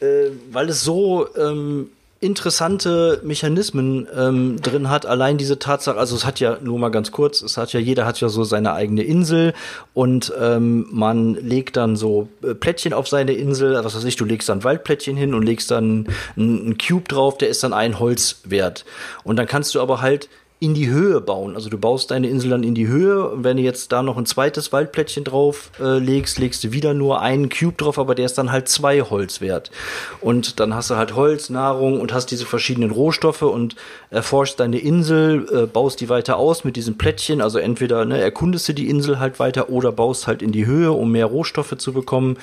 äh, 0.00 0.30
weil 0.50 0.68
es 0.68 0.82
so 0.82 1.26
ähm, 1.36 1.90
interessante 2.22 3.20
Mechanismen 3.24 4.06
ähm, 4.16 4.56
drin 4.62 4.88
hat. 4.88 5.06
Allein 5.06 5.38
diese 5.38 5.58
Tatsache, 5.58 5.98
also 5.98 6.14
es 6.14 6.24
hat 6.24 6.38
ja 6.38 6.58
nur 6.62 6.78
mal 6.78 6.90
ganz 6.90 7.10
kurz, 7.10 7.42
es 7.42 7.56
hat 7.56 7.72
ja 7.72 7.80
jeder 7.80 8.06
hat 8.06 8.20
ja 8.20 8.28
so 8.28 8.44
seine 8.44 8.72
eigene 8.74 9.02
Insel 9.02 9.54
und 9.92 10.32
ähm, 10.40 10.86
man 10.90 11.34
legt 11.34 11.76
dann 11.76 11.96
so 11.96 12.28
äh, 12.44 12.54
Plättchen 12.54 12.92
auf 12.92 13.08
seine 13.08 13.32
Insel. 13.32 13.74
Was 13.84 13.96
weiß 13.96 14.04
ich, 14.04 14.14
du 14.14 14.24
legst 14.24 14.48
dann 14.48 14.62
Waldplättchen 14.62 15.16
hin 15.16 15.34
und 15.34 15.42
legst 15.42 15.72
dann 15.72 16.06
einen 16.36 16.78
Cube 16.78 17.08
drauf, 17.08 17.38
der 17.38 17.48
ist 17.48 17.64
dann 17.64 17.72
ein 17.72 17.98
Holz 17.98 18.40
wert. 18.44 18.84
Und 19.24 19.36
dann 19.36 19.48
kannst 19.48 19.74
du 19.74 19.80
aber 19.80 20.00
halt 20.00 20.28
in 20.62 20.74
die 20.74 20.88
Höhe 20.88 21.20
bauen. 21.20 21.56
Also 21.56 21.68
du 21.68 21.76
baust 21.76 22.12
deine 22.12 22.28
Insel 22.28 22.50
dann 22.50 22.62
in 22.62 22.76
die 22.76 22.86
Höhe 22.86 23.28
und 23.30 23.42
wenn 23.42 23.56
du 23.56 23.64
jetzt 23.64 23.90
da 23.90 24.00
noch 24.00 24.16
ein 24.16 24.26
zweites 24.26 24.72
Waldplättchen 24.72 25.24
drauf 25.24 25.72
äh, 25.80 25.98
legst, 25.98 26.38
legst 26.38 26.62
du 26.62 26.70
wieder 26.70 26.94
nur 26.94 27.20
einen 27.20 27.48
Cube 27.48 27.74
drauf, 27.76 27.98
aber 27.98 28.14
der 28.14 28.26
ist 28.26 28.38
dann 28.38 28.52
halt 28.52 28.68
zwei 28.68 29.00
Holz 29.00 29.40
wert. 29.40 29.72
Und 30.20 30.60
dann 30.60 30.72
hast 30.72 30.88
du 30.88 30.94
halt 30.94 31.16
Holz, 31.16 31.50
Nahrung 31.50 32.00
und 32.00 32.14
hast 32.14 32.26
diese 32.26 32.46
verschiedenen 32.46 32.92
Rohstoffe 32.92 33.42
und 33.42 33.74
erforschst 34.10 34.60
deine 34.60 34.78
Insel, 34.78 35.48
äh, 35.52 35.66
baust 35.66 36.00
die 36.00 36.08
weiter 36.08 36.36
aus 36.36 36.62
mit 36.62 36.76
diesen 36.76 36.96
Plättchen. 36.96 37.40
Also 37.40 37.58
entweder 37.58 38.04
ne, 38.04 38.20
erkundest 38.20 38.68
du 38.68 38.72
die 38.72 38.88
Insel 38.88 39.18
halt 39.18 39.40
weiter 39.40 39.68
oder 39.68 39.90
baust 39.90 40.28
halt 40.28 40.42
in 40.42 40.52
die 40.52 40.64
Höhe, 40.64 40.92
um 40.92 41.10
mehr 41.10 41.26
Rohstoffe 41.26 41.76
zu 41.76 41.92
bekommen. 41.92 42.38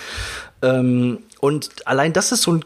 Ähm, 0.62 1.20
und 1.40 1.70
allein 1.86 2.12
das 2.12 2.34
ist 2.34 2.42
so 2.42 2.52
ein 2.52 2.66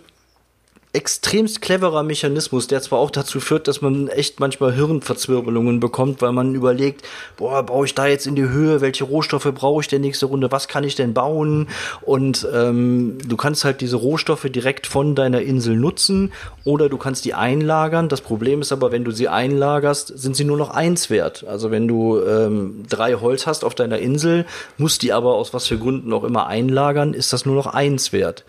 extremst 0.94 1.60
cleverer 1.60 2.04
Mechanismus, 2.04 2.68
der 2.68 2.80
zwar 2.84 3.00
auch 3.00 3.10
dazu 3.10 3.40
führt, 3.40 3.68
dass 3.68 3.82
man 3.82 4.10
echt 4.10 4.40
manchmal 4.40 4.74
Hirnverzwirbelungen 4.74 5.80
bekommt, 5.80 6.22
weil 6.22 6.32
man 6.34 6.54
überlegt, 6.54 7.02
boah, 7.36 7.64
baue 7.64 7.88
ich 7.88 7.96
da 7.96 8.06
jetzt 8.06 8.28
in 8.28 8.36
die 8.36 8.48
Höhe, 8.48 8.80
welche 8.80 9.04
Rohstoffe 9.04 9.52
brauche 9.56 9.82
ich 9.82 9.88
denn 9.88 10.02
nächste 10.02 10.28
Runde, 10.28 10.52
was 10.52 10.68
kann 10.68 10.84
ich 10.84 10.94
denn 10.94 11.16
bauen? 11.16 11.68
Und 12.02 12.48
ähm, 12.54 13.18
du 13.28 13.36
kannst 13.36 13.66
halt 13.66 13.82
diese 13.82 13.96
Rohstoffe 13.96 14.44
direkt 14.44 14.86
von 14.86 15.16
deiner 15.16 15.42
Insel 15.42 15.76
nutzen 15.76 16.32
oder 16.64 16.90
du 16.90 17.00
kannst 17.00 17.26
die 17.26 17.34
einlagern. 17.34 18.08
Das 18.08 18.22
Problem 18.22 18.62
ist 18.62 18.72
aber, 18.72 18.92
wenn 18.92 19.04
du 19.04 19.10
sie 19.10 19.28
einlagerst, 19.28 20.14
sind 20.16 20.36
sie 20.36 20.44
nur 20.46 20.58
noch 20.58 20.70
eins 20.70 21.10
wert. 21.10 21.44
Also 21.48 21.72
wenn 21.72 21.88
du 21.88 22.20
ähm, 22.20 22.84
drei 22.88 23.16
Holz 23.16 23.48
hast 23.48 23.66
auf 23.66 23.74
deiner 23.74 23.98
Insel, 23.98 24.46
musst 24.78 25.02
die 25.02 25.12
aber 25.12 25.34
aus 25.34 25.56
was 25.56 25.66
für 25.66 25.80
Gründen 25.80 26.14
auch 26.14 26.24
immer 26.24 26.46
einlagern, 26.46 27.16
ist 27.16 27.34
das 27.34 27.48
nur 27.48 27.56
noch 27.56 27.66
eins 27.66 28.14
wert. 28.14 28.46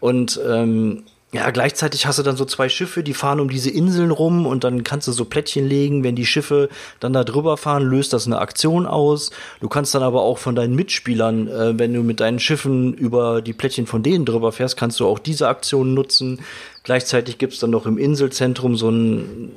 Und 0.00 0.38
ähm, 0.46 1.04
ja, 1.30 1.50
gleichzeitig 1.50 2.06
hast 2.06 2.18
du 2.18 2.22
dann 2.22 2.38
so 2.38 2.46
zwei 2.46 2.70
Schiffe, 2.70 3.02
die 3.02 3.12
fahren 3.12 3.40
um 3.40 3.50
diese 3.50 3.68
Inseln 3.68 4.10
rum 4.10 4.46
und 4.46 4.64
dann 4.64 4.82
kannst 4.82 5.08
du 5.08 5.12
so 5.12 5.26
Plättchen 5.26 5.68
legen. 5.68 6.02
Wenn 6.02 6.16
die 6.16 6.24
Schiffe 6.24 6.70
dann 7.00 7.12
da 7.12 7.22
drüber 7.22 7.58
fahren, 7.58 7.82
löst 7.82 8.14
das 8.14 8.24
eine 8.24 8.38
Aktion 8.38 8.86
aus. 8.86 9.30
Du 9.60 9.68
kannst 9.68 9.94
dann 9.94 10.02
aber 10.02 10.22
auch 10.22 10.38
von 10.38 10.54
deinen 10.54 10.74
Mitspielern, 10.74 11.48
äh, 11.48 11.78
wenn 11.78 11.92
du 11.92 12.02
mit 12.02 12.20
deinen 12.20 12.38
Schiffen 12.38 12.94
über 12.94 13.42
die 13.42 13.52
Plättchen 13.52 13.86
von 13.86 14.02
denen 14.02 14.24
drüber 14.24 14.52
fährst, 14.52 14.78
kannst 14.78 15.00
du 15.00 15.06
auch 15.06 15.18
diese 15.18 15.48
Aktion 15.48 15.92
nutzen. 15.92 16.40
Gleichzeitig 16.82 17.36
gibt's 17.36 17.58
dann 17.58 17.70
noch 17.70 17.84
im 17.84 17.98
Inselzentrum 17.98 18.76
so 18.76 18.90
ein 18.90 19.52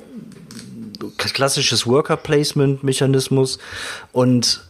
klassisches 1.16 1.86
Worker-Placement-Mechanismus 1.86 3.58
und 4.12 4.60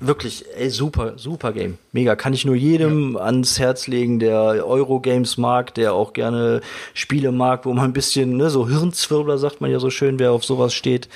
wirklich, 0.00 0.44
ey, 0.56 0.68
super, 0.70 1.14
super 1.16 1.52
Game. 1.52 1.78
Mega. 1.92 2.14
Kann 2.14 2.34
ich 2.34 2.44
nur 2.44 2.54
jedem 2.54 3.14
ja. 3.14 3.20
ans 3.20 3.58
Herz 3.58 3.86
legen, 3.86 4.18
der 4.18 4.66
Eurogames 4.66 5.38
mag, 5.38 5.74
der 5.74 5.94
auch 5.94 6.12
gerne 6.12 6.60
Spiele 6.94 7.32
mag, 7.32 7.64
wo 7.64 7.72
man 7.72 7.86
ein 7.86 7.92
bisschen, 7.92 8.36
ne, 8.36 8.50
so 8.50 8.68
Hirnzwirbler 8.68 9.38
sagt 9.38 9.60
man 9.60 9.70
ja 9.70 9.78
so 9.78 9.90
schön, 9.90 10.18
wer 10.18 10.32
auf 10.32 10.44
sowas 10.44 10.74
steht. 10.74 11.08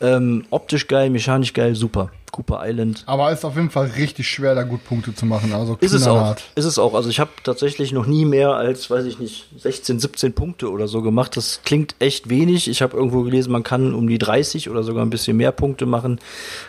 Ähm, 0.00 0.44
optisch 0.50 0.88
geil, 0.88 1.10
mechanisch 1.10 1.52
geil, 1.52 1.74
super. 1.74 2.10
Cooper 2.32 2.60
Island. 2.64 3.04
Aber 3.04 3.30
ist 3.30 3.44
auf 3.44 3.56
jeden 3.56 3.70
Fall 3.70 3.92
richtig 3.98 4.26
schwer, 4.26 4.54
da 4.54 4.62
gut 4.62 4.84
Punkte 4.84 5.14
zu 5.14 5.26
machen. 5.26 5.52
Also 5.52 5.76
ist 5.80 5.92
es 5.92 6.06
auch. 6.08 6.34
Ist 6.54 6.64
es 6.64 6.78
auch. 6.78 6.94
Also 6.94 7.10
ich 7.10 7.20
habe 7.20 7.30
tatsächlich 7.44 7.92
noch 7.92 8.06
nie 8.06 8.24
mehr 8.24 8.54
als, 8.54 8.90
weiß 8.90 9.04
ich 9.04 9.18
nicht, 9.18 9.48
16, 9.58 10.00
17 10.00 10.32
Punkte 10.32 10.70
oder 10.70 10.88
so 10.88 11.02
gemacht. 11.02 11.36
Das 11.36 11.60
klingt 11.62 11.94
echt 11.98 12.30
wenig. 12.30 12.68
Ich 12.68 12.80
habe 12.80 12.96
irgendwo 12.96 13.22
gelesen, 13.22 13.52
man 13.52 13.62
kann 13.62 13.94
um 13.94 14.08
die 14.08 14.16
30 14.16 14.70
oder 14.70 14.82
sogar 14.82 15.04
ein 15.04 15.10
bisschen 15.10 15.36
mehr 15.36 15.52
Punkte 15.52 15.84
machen. 15.84 16.20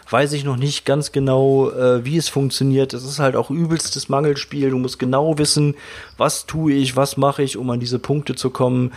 Weiß 0.09 0.33
ich 0.33 0.43
noch 0.43 0.57
nicht 0.57 0.85
ganz 0.85 1.13
genau, 1.13 1.71
äh, 1.71 2.03
wie 2.03 2.17
es 2.17 2.27
funktioniert. 2.27 2.93
Es 2.93 3.05
ist 3.05 3.19
halt 3.19 3.37
auch 3.37 3.49
übelstes 3.49 4.09
Mangelspiel. 4.09 4.69
Du 4.69 4.77
musst 4.77 4.99
genau 4.99 5.37
wissen, 5.37 5.75
was 6.17 6.45
tue 6.45 6.73
ich, 6.73 6.97
was 6.97 7.15
mache 7.15 7.41
ich, 7.41 7.55
um 7.55 7.69
an 7.69 7.79
diese 7.79 7.99
Punkte 7.99 8.35
zu 8.35 8.49
kommen. 8.49 8.91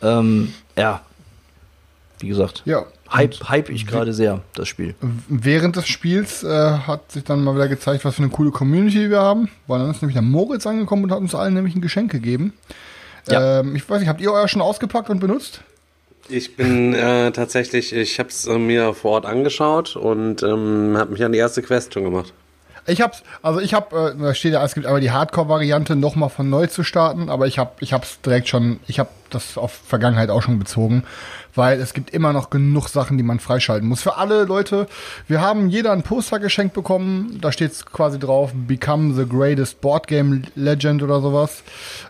Ähm, 0.00 0.54
ja, 0.76 1.00
wie 2.20 2.28
gesagt. 2.28 2.62
Ja, 2.64 2.86
Hype, 3.12 3.48
hype 3.48 3.68
ich 3.70 3.86
gerade 3.86 4.12
sehr, 4.12 4.40
das 4.54 4.68
Spiel. 4.68 4.94
Während 5.28 5.76
des 5.76 5.86
Spiels 5.86 6.42
äh, 6.42 6.48
hat 6.48 7.12
sich 7.12 7.24
dann 7.24 7.44
mal 7.44 7.54
wieder 7.54 7.68
gezeigt, 7.68 8.04
was 8.04 8.14
für 8.16 8.22
eine 8.22 8.30
coole 8.30 8.50
Community 8.50 9.10
wir 9.10 9.20
haben. 9.20 9.48
Weil 9.66 9.80
dann 9.80 9.90
ist 9.90 10.02
nämlich 10.02 10.14
der 10.14 10.22
Moritz 10.22 10.66
angekommen 10.66 11.04
und 11.04 11.12
hat 11.12 11.18
uns 11.18 11.34
allen 11.34 11.54
nämlich 11.54 11.74
ein 11.74 11.82
Geschenk 11.82 12.10
gegeben. 12.10 12.54
Ja. 13.28 13.60
Ähm, 13.60 13.76
ich 13.76 13.88
weiß 13.88 14.00
nicht, 14.00 14.08
habt 14.08 14.20
ihr 14.20 14.32
euer 14.32 14.48
schon 14.48 14.62
ausgepackt 14.62 15.10
und 15.10 15.20
benutzt? 15.20 15.60
Ich 16.28 16.56
bin 16.56 16.94
äh, 16.94 17.32
tatsächlich, 17.32 17.92
ich 17.92 18.18
habe 18.18 18.28
es 18.28 18.46
äh, 18.46 18.58
mir 18.58 18.94
vor 18.94 19.12
Ort 19.12 19.26
angeschaut 19.26 19.96
und 19.96 20.42
ähm, 20.42 20.96
habe 20.96 21.12
mich 21.12 21.24
an 21.24 21.32
die 21.32 21.38
erste 21.38 21.62
Quest 21.62 21.94
schon 21.94 22.04
gemacht. 22.04 22.32
Ich 22.86 23.00
hab's, 23.00 23.22
also 23.42 23.60
ich 23.60 23.74
hab, 23.74 23.92
äh, 23.92 24.14
da 24.18 24.34
steht 24.34 24.52
ja, 24.54 24.64
es 24.64 24.74
gibt 24.74 24.86
aber 24.86 25.00
die 25.00 25.10
Hardcore-Variante 25.10 25.94
nochmal 25.96 26.30
von 26.30 26.50
neu 26.50 26.66
zu 26.66 26.82
starten, 26.82 27.28
aber 27.28 27.46
ich 27.46 27.58
hab, 27.58 27.80
ich 27.80 27.92
hab's 27.92 28.20
direkt 28.20 28.48
schon, 28.48 28.80
ich 28.86 28.98
hab 28.98 29.08
das 29.30 29.56
auf 29.56 29.72
Vergangenheit 29.72 30.30
auch 30.30 30.42
schon 30.42 30.58
bezogen 30.58 31.04
weil 31.54 31.80
es 31.80 31.92
gibt 31.92 32.10
immer 32.10 32.32
noch 32.32 32.50
genug 32.50 32.88
Sachen, 32.88 33.16
die 33.16 33.22
man 33.22 33.38
freischalten 33.38 33.88
muss. 33.88 34.02
Für 34.02 34.16
alle 34.16 34.44
Leute, 34.44 34.86
wir 35.28 35.40
haben 35.40 35.68
jeder 35.68 35.92
ein 35.92 36.02
Poster 36.02 36.38
geschenkt 36.38 36.74
bekommen, 36.74 37.38
da 37.40 37.52
steht 37.52 37.84
quasi 37.92 38.18
drauf, 38.18 38.52
Become 38.54 39.14
the 39.14 39.28
Greatest 39.28 39.80
Board 39.80 40.06
Game 40.06 40.44
Legend 40.54 41.02
oder 41.02 41.20
sowas. 41.20 41.62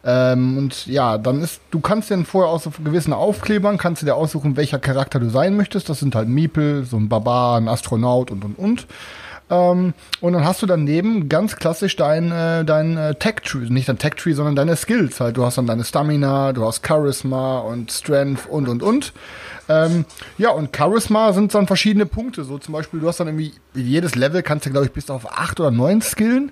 Ähm, 0.05 0.59
und 0.59 0.87
ja, 0.87 1.19
dann 1.19 1.43
ist, 1.43 1.61
du 1.71 1.81
kannst 1.81 2.11
dir 2.11 2.25
vorher 2.25 2.53
aus 2.53 2.65
so 2.65 2.71
gewissen 2.85 3.13
Aufklebern, 3.13 3.79
kannst 3.79 4.03
du 4.03 4.07
dir 4.07 4.15
aussuchen, 4.15 4.57
welcher 4.57 4.79
Charakter 4.79 5.19
du 5.19 5.29
sein 5.29 5.57
möchtest. 5.57 5.89
Das 5.89 6.01
sind 6.01 6.15
halt 6.15 6.29
Miepel, 6.29 6.85
so 6.85 6.97
ein 6.97 7.09
Barbar, 7.09 7.57
ein 7.57 7.69
Astronaut 7.69 8.31
und 8.31 8.45
und 8.45 8.59
und. 8.59 8.87
Ähm, 9.53 9.93
und 10.23 10.33
dann 10.33 10.45
hast 10.47 10.63
du 10.63 10.67
daneben 10.67 11.29
ganz 11.29 11.57
klassisch 11.57 11.95
dein, 11.97 12.33
äh, 12.33 12.65
dein 12.65 12.97
äh, 12.97 13.15
Tech-Tree, 13.15 13.69
nicht 13.69 13.87
dein 13.87 13.99
Tech-Tree, 13.99 14.33
sondern 14.33 14.57
deine 14.57 14.77
Skills. 14.77 15.21
Halt, 15.21 15.37
du 15.37 15.45
hast 15.45 15.59
dann 15.59 15.67
deine 15.67 15.85
Stamina, 15.85 16.55
du 16.55 16.65
hast 16.65 16.87
Charisma 16.87 17.59
und 17.59 17.93
Strength 17.93 18.49
und 18.49 18.67
und 18.67 18.83
und. 18.83 19.13
Ähm, 19.69 20.07
ja, 20.39 20.51
und 20.51 20.75
Charisma 20.75 21.35
sind 21.35 21.55
dann 21.55 21.67
verschiedene 21.67 22.07
Punkte. 22.07 22.45
So 22.45 22.57
zum 22.57 22.73
Beispiel, 22.73 23.01
du 23.01 23.09
hast 23.09 23.21
dann 23.21 23.29
irgendwie, 23.29 23.53
jedes 23.75 24.15
Level 24.15 24.43
kannst 24.43 24.65
du, 24.65 24.71
glaube 24.71 24.87
ich, 24.87 24.93
bis 24.93 25.11
auf 25.11 25.31
acht 25.31 25.61
oder 25.61 25.71
neun 25.71 26.01
skillen. 26.01 26.51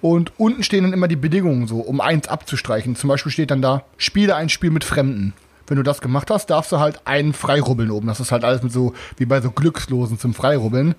Und 0.00 0.32
unten 0.36 0.64
stehen 0.64 0.82
dann 0.82 0.92
immer 0.92 1.08
die 1.08 1.16
Bedingungen 1.16 1.68
so, 1.68 1.78
um 1.78 2.00
eins 2.00 2.26
abzustreichen. 2.26 2.96
Zum 2.96 3.08
Beispiel 3.08 3.32
steht 3.32 3.52
dann 3.52 3.62
da, 3.62 3.84
spiele 3.96 4.34
ein 4.34 4.48
Spiel 4.48 4.70
mit 4.70 4.82
Fremden. 4.82 5.34
Wenn 5.66 5.76
du 5.76 5.82
das 5.82 6.00
gemacht 6.00 6.30
hast, 6.30 6.50
darfst 6.50 6.72
du 6.72 6.78
halt 6.78 7.00
einen 7.04 7.32
freirubbeln 7.32 7.90
oben. 7.90 8.06
Das 8.06 8.20
ist 8.20 8.32
halt 8.32 8.44
alles 8.44 8.62
mit 8.62 8.72
so, 8.72 8.94
wie 9.16 9.24
bei 9.24 9.40
so 9.40 9.50
Glückslosen 9.50 10.18
zum 10.18 10.34
Freirubbeln. 10.34 10.94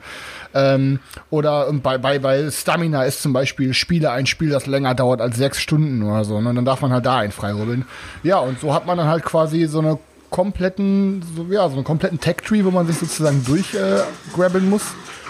Ähm, 0.53 0.99
oder 1.30 1.72
bei, 1.74 1.97
bei, 1.97 2.20
bei 2.20 2.49
Stamina 2.49 3.03
ist 3.03 3.22
zum 3.22 3.34
Beispiel, 3.34 3.74
spiele 3.74 4.11
ein 4.11 4.26
Spiel, 4.26 4.49
das 4.49 4.66
länger 4.66 4.95
dauert 4.95 5.22
als 5.22 5.38
sechs 5.38 5.61
Stunden 5.61 6.03
oder 6.03 6.26
so. 6.26 6.36
Und 6.36 6.45
dann 6.45 6.66
darf 6.66 6.82
man 6.82 6.91
halt 6.91 7.05
da 7.05 7.18
einen 7.18 7.32
freirubbeln. 7.32 7.86
Ja, 8.24 8.39
und 8.39 8.59
so 8.59 8.74
hat 8.74 8.86
man 8.86 8.97
dann 8.97 9.07
halt 9.07 9.24
quasi 9.24 9.66
so 9.66 9.80
eine 9.80 9.99
kompletten, 10.30 11.24
so, 11.36 11.45
ja, 11.49 11.68
so 11.70 11.76
einen 11.76 11.84
kompletten 11.84 12.20
Tech-Tree, 12.20 12.66
wo 12.66 12.72
man 12.72 12.88
sich 12.88 12.97
sozusagen 12.97 13.43
durchgrabbeln 13.45 14.66
äh, 14.66 14.70
muss 14.70 14.84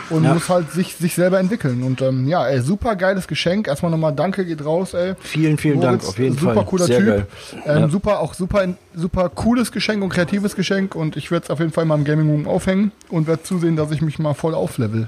und 0.10 0.24
ja. 0.24 0.34
muss 0.34 0.50
halt 0.50 0.72
sich, 0.72 0.96
sich 0.96 1.16
selber 1.16 1.40
entwickeln. 1.40 1.84
Und 1.84 2.02
ähm, 2.02 2.28
ja, 2.28 2.48
ey, 2.48 2.62
super 2.62 2.96
geiles 2.96 3.28
Geschenk. 3.28 3.68
Erstmal 3.68 3.92
nochmal 3.92 4.14
Danke 4.14 4.46
geht 4.46 4.64
raus, 4.64 4.94
ey. 4.94 5.14
Vielen, 5.20 5.58
vielen 5.58 5.76
Moritz, 5.76 5.90
Dank, 5.90 6.10
auf 6.10 6.20
jeden 6.20 6.34
super 6.34 6.46
Fall. 6.46 6.56
Super 6.56 6.70
cooler 6.70 6.86
Sehr 6.86 7.00
Typ. 7.00 7.28
Ähm, 7.66 7.78
ja. 7.82 7.90
Super, 7.90 8.20
auch 8.20 8.34
super, 8.34 8.68
super 8.94 9.30
cooles 9.30 9.72
Geschenk 9.72 10.04
und 10.04 10.10
kreatives 10.10 10.56
Geschenk. 10.56 10.96
Und 10.96 11.18
ich 11.18 11.32
werde 11.32 11.46
es 11.46 11.50
auf 11.50 11.60
jeden 11.60 11.72
Fall 11.72 11.86
mal 11.86 11.96
im 11.96 12.04
Gaming 12.04 12.30
Room 12.30 12.48
aufhängen 12.48 12.92
und 13.10 13.28
werde 13.28 13.44
zusehen, 13.44 13.76
dass 13.76 13.92
ich 13.92 14.02
mich 14.02 14.20
mal 14.20 14.34
voll 14.34 14.54
auflevel. 14.54 15.08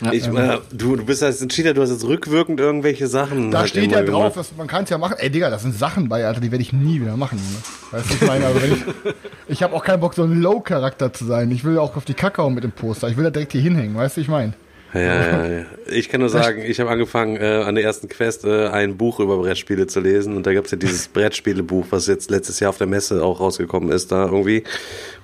Ja, 0.00 0.12
ich, 0.12 0.26
äh, 0.26 0.58
du, 0.72 0.96
du 0.96 1.04
bist 1.04 1.22
als 1.22 1.40
ein 1.40 1.48
Cheater, 1.48 1.74
du 1.74 1.82
hast 1.82 1.90
jetzt 1.90 2.04
rückwirkend 2.04 2.60
irgendwelche 2.60 3.06
Sachen. 3.06 3.50
Da 3.50 3.60
halt 3.60 3.70
steht 3.70 3.92
ja 3.92 4.02
drauf, 4.02 4.34
dass, 4.34 4.54
man 4.56 4.66
kann 4.66 4.84
es 4.84 4.90
ja 4.90 4.98
machen. 4.98 5.16
Ey, 5.18 5.30
Digga, 5.30 5.50
das 5.50 5.62
sind 5.62 5.74
Sachen 5.74 6.08
bei, 6.08 6.26
Alter, 6.26 6.40
die 6.40 6.50
werde 6.50 6.62
ich 6.62 6.72
nie 6.72 7.00
wieder 7.00 7.16
machen. 7.16 7.38
Ne? 7.38 7.98
Weißt 7.98 8.10
du, 8.10 8.14
ich 8.14 8.26
meine, 8.26 8.46
also 8.46 8.62
wenn 8.62 8.72
ich, 8.72 8.84
ich 9.48 9.62
habe 9.62 9.74
auch 9.74 9.84
keinen 9.84 10.00
Bock, 10.00 10.14
so 10.14 10.24
ein 10.24 10.40
Low-Charakter 10.40 11.12
zu 11.12 11.24
sein. 11.24 11.50
Ich 11.50 11.64
will 11.64 11.78
auch 11.78 11.96
auf 11.96 12.04
die 12.04 12.14
Kakao 12.14 12.50
mit 12.50 12.64
dem 12.64 12.72
Poster. 12.72 13.08
Ich 13.08 13.16
will 13.16 13.24
da 13.24 13.30
direkt 13.30 13.52
hier 13.52 13.62
hinhängen, 13.62 13.96
weißt 13.96 14.16
du, 14.16 14.20
ich 14.20 14.28
meine. 14.28 14.52
Ja, 14.94 15.00
ja, 15.00 15.46
ja. 15.46 15.64
Ich 15.90 16.08
kann 16.08 16.20
nur 16.20 16.30
sagen, 16.30 16.62
ich 16.62 16.80
habe 16.80 16.90
angefangen, 16.90 17.36
äh, 17.36 17.62
an 17.64 17.74
der 17.74 17.84
ersten 17.84 18.08
Quest 18.08 18.44
äh, 18.44 18.68
ein 18.68 18.96
Buch 18.96 19.20
über 19.20 19.36
Brettspiele 19.38 19.86
zu 19.86 20.00
lesen. 20.00 20.36
Und 20.36 20.46
da 20.46 20.52
gibt's 20.52 20.70
ja 20.70 20.78
dieses 20.78 21.08
Brettspielebuch, 21.12 21.86
was 21.90 22.06
jetzt 22.06 22.30
letztes 22.30 22.60
Jahr 22.60 22.70
auf 22.70 22.78
der 22.78 22.86
Messe 22.86 23.22
auch 23.22 23.40
rausgekommen 23.40 23.90
ist, 23.90 24.12
da 24.12 24.24
irgendwie. 24.26 24.64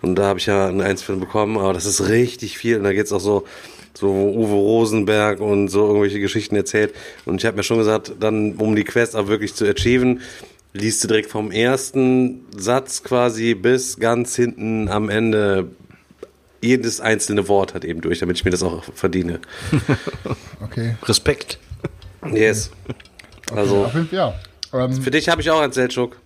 Und 0.02 0.16
da 0.16 0.24
habe 0.24 0.38
ich 0.38 0.46
ja 0.46 0.68
eins 0.68 1.02
von 1.02 1.20
bekommen, 1.20 1.58
aber 1.58 1.72
das 1.72 1.86
ist 1.86 2.08
richtig 2.08 2.58
viel. 2.58 2.76
Und 2.76 2.84
da 2.84 2.92
geht's 2.92 3.12
auch 3.12 3.20
so, 3.20 3.44
so 3.94 4.08
Uwe 4.08 4.54
Rosenberg 4.54 5.40
und 5.40 5.68
so 5.68 5.86
irgendwelche 5.86 6.20
Geschichten 6.20 6.56
erzählt. 6.56 6.94
Und 7.24 7.40
ich 7.40 7.46
habe 7.46 7.56
mir 7.56 7.62
schon 7.62 7.78
gesagt, 7.78 8.12
dann, 8.20 8.54
um 8.54 8.74
die 8.74 8.84
Quest 8.84 9.16
auch 9.16 9.28
wirklich 9.28 9.54
zu 9.54 9.68
achieven, 9.68 10.20
liest 10.72 11.04
du 11.04 11.08
direkt 11.08 11.30
vom 11.30 11.50
ersten 11.50 12.46
Satz 12.56 13.02
quasi 13.02 13.54
bis 13.54 13.98
ganz 13.98 14.36
hinten 14.36 14.88
am 14.88 15.08
Ende 15.08 15.68
jedes 16.62 17.00
einzelne 17.00 17.48
Wort 17.48 17.74
hat 17.74 17.84
eben 17.84 18.00
durch, 18.00 18.20
damit 18.20 18.36
ich 18.36 18.44
mir 18.44 18.52
das 18.52 18.62
auch 18.62 18.84
verdiene. 18.94 19.40
okay. 20.62 20.94
Respekt. 21.02 21.58
Yes. 22.32 22.70
Also, 23.52 23.86
okay, 23.86 24.06
ja. 24.12 24.34
Ähm, 24.72 25.02
für 25.02 25.10
dich 25.10 25.28
habe 25.28 25.42
ich 25.42 25.50
auch 25.50 25.60
einen 25.60 25.72
Seltschuk. 25.72 26.16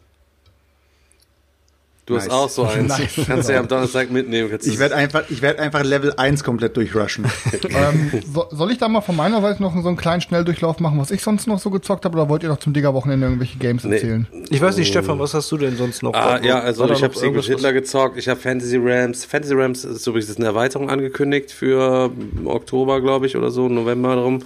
Du 2.07 2.15
nice. 2.15 2.25
hast 2.25 2.33
auch 2.33 2.49
so 2.49 2.63
eins. 2.63 2.87
Nice. 2.99 3.27
Kannst 3.27 3.49
du 3.49 3.53
ja 3.53 3.59
am 3.59 3.67
Donnerstag 3.67 4.13
mitnehmen. 4.13 4.57
ich 4.63 4.79
werde 4.79 4.95
einfach, 4.95 5.25
ich 5.29 5.43
werd 5.43 5.59
einfach 5.59 5.83
Level 5.83 6.15
1 6.17 6.45
komplett 6.45 6.77
durchrushen. 6.77 7.25
ähm, 7.69 8.13
so, 8.33 8.47
soll 8.51 8.71
ich 8.71 8.79
da 8.79 8.89
mal 8.89 9.01
von 9.01 9.17
meiner 9.17 9.43
Seite 9.43 9.61
noch 9.61 9.75
so 9.83 9.89
einen 9.89 9.97
kleinen 9.97 10.21
Schnelldurchlauf 10.21 10.79
machen, 10.79 11.01
was 11.01 11.11
ich 11.11 11.21
sonst 11.21 11.49
noch 11.49 11.59
so 11.59 11.71
gezockt 11.71 12.05
habe, 12.05 12.17
oder 12.17 12.29
wollt 12.29 12.45
ihr 12.45 12.49
noch 12.49 12.61
zum 12.61 12.73
Digger-Wochenende 12.73 13.27
irgendwelche 13.27 13.59
Games 13.59 13.83
nee. 13.83 13.97
erzählen? 13.97 14.27
Ich 14.51 14.61
weiß 14.61 14.77
nicht, 14.77 14.89
Stefan, 14.89 15.19
was 15.19 15.35
hast 15.35 15.51
du 15.51 15.57
denn 15.57 15.77
sonst 15.77 16.05
noch? 16.05 16.15
Ah, 16.15 16.39
ja, 16.41 16.61
also 16.61 16.89
ich 16.89 17.03
habe 17.03 17.19
Secret 17.19 17.45
Hitler 17.45 17.73
gezockt, 17.73 18.17
ich 18.17 18.29
habe 18.29 18.39
Fantasy 18.39 18.79
Rams. 18.81 19.25
Fantasy 19.25 19.55
Rams 19.55 19.85
ist 19.85 20.07
übrigens 20.07 20.37
eine 20.37 20.47
Erweiterung 20.47 20.89
angekündigt 20.89 21.51
für 21.51 22.13
Oktober, 22.45 23.01
glaube 23.01 23.27
ich, 23.27 23.37
oder 23.37 23.51
so, 23.51 23.69
November 23.69 24.15
drum. 24.15 24.45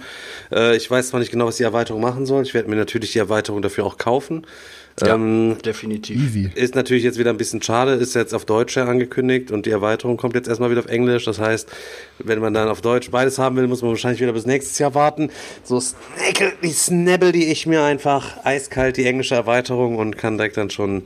Äh, 0.51 0.77
ich 0.77 0.89
weiß 0.89 1.09
zwar 1.09 1.19
nicht 1.19 1.31
genau, 1.31 1.45
was 1.45 1.57
die 1.57 1.63
Erweiterung 1.63 2.01
machen 2.01 2.25
soll. 2.25 2.41
Ich 2.41 2.55
werde 2.55 2.69
mir 2.69 2.75
natürlich 2.75 3.11
die 3.11 3.19
Erweiterung 3.19 3.61
dafür 3.61 3.85
auch 3.85 3.99
kaufen. 3.99 4.47
Ja, 4.99 5.15
ähm, 5.15 5.57
definitiv. 5.63 6.17
Easy. 6.17 6.51
Ist 6.53 6.75
natürlich 6.75 7.03
jetzt 7.03 7.17
wieder 7.17 7.29
ein 7.29 7.37
bisschen 7.37 7.61
schade, 7.61 7.93
ist 7.93 8.13
jetzt 8.15 8.33
auf 8.33 8.45
Deutsch 8.45 8.77
angekündigt 8.77 9.51
und 9.51 9.65
die 9.65 9.71
Erweiterung 9.71 10.17
kommt 10.17 10.35
jetzt 10.35 10.47
erstmal 10.47 10.69
wieder 10.69 10.81
auf 10.81 10.87
Englisch. 10.87 11.25
Das 11.25 11.39
heißt, 11.39 11.69
wenn 12.19 12.39
man 12.39 12.53
dann 12.53 12.67
auf 12.67 12.81
Deutsch 12.81 13.09
beides 13.09 13.39
haben 13.39 13.55
will, 13.55 13.67
muss 13.67 13.81
man 13.81 13.91
wahrscheinlich 13.91 14.21
wieder 14.21 14.33
bis 14.33 14.45
nächstes 14.45 14.77
Jahr 14.79 14.93
warten. 14.93 15.29
So 15.63 15.79
Snackle, 15.79 16.53
die 16.61 16.71
Snabble, 16.71 17.31
die 17.31 17.45
ich 17.45 17.65
mir 17.65 17.83
einfach 17.83 18.43
eiskalt 18.43 18.97
die 18.97 19.05
englische 19.05 19.35
Erweiterung 19.35 19.97
und 19.97 20.17
kann 20.17 20.37
direkt 20.37 20.57
dann 20.57 20.69
schon 20.69 21.03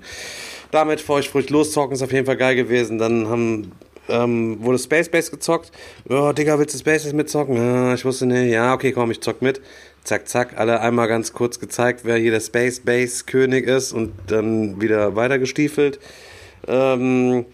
damit 0.71 0.99
feuchtfrücht 0.99 1.49
loszocken 1.51 1.93
ist 1.95 2.01
auf 2.01 2.11
jeden 2.11 2.25
Fall 2.25 2.37
geil 2.37 2.55
gewesen. 2.55 2.97
Dann 2.97 3.29
haben 3.29 3.71
ähm, 4.09 4.57
wurde 4.61 4.77
Space 4.77 5.09
Base 5.09 5.31
gezockt. 5.31 5.71
Oh, 6.09 6.31
Digga, 6.31 6.59
willst 6.59 6.75
du 6.75 6.79
Space 6.79 7.03
Base 7.03 7.15
mitzocken? 7.15 7.55
Ja, 7.55 7.93
ich 7.93 8.05
wusste 8.05 8.25
nicht. 8.25 8.51
Ja, 8.51 8.73
okay, 8.73 8.91
komm, 8.91 9.11
ich 9.11 9.21
zock 9.21 9.41
mit. 9.41 9.61
Zack, 10.05 10.27
zack, 10.27 10.57
alle 10.59 10.81
einmal 10.81 11.07
ganz 11.07 11.33
kurz 11.33 11.59
gezeigt, 11.59 12.01
wer 12.03 12.15
hier 12.17 12.29
der 12.29 12.39
Space 12.39 12.79
Base 12.79 13.23
König 13.25 13.65
ist 13.65 13.91
und 13.91 14.13
dann 14.27 14.79
wieder 14.79 15.15
weitergestiefelt. 15.15 15.99
Ähm, 16.67 17.45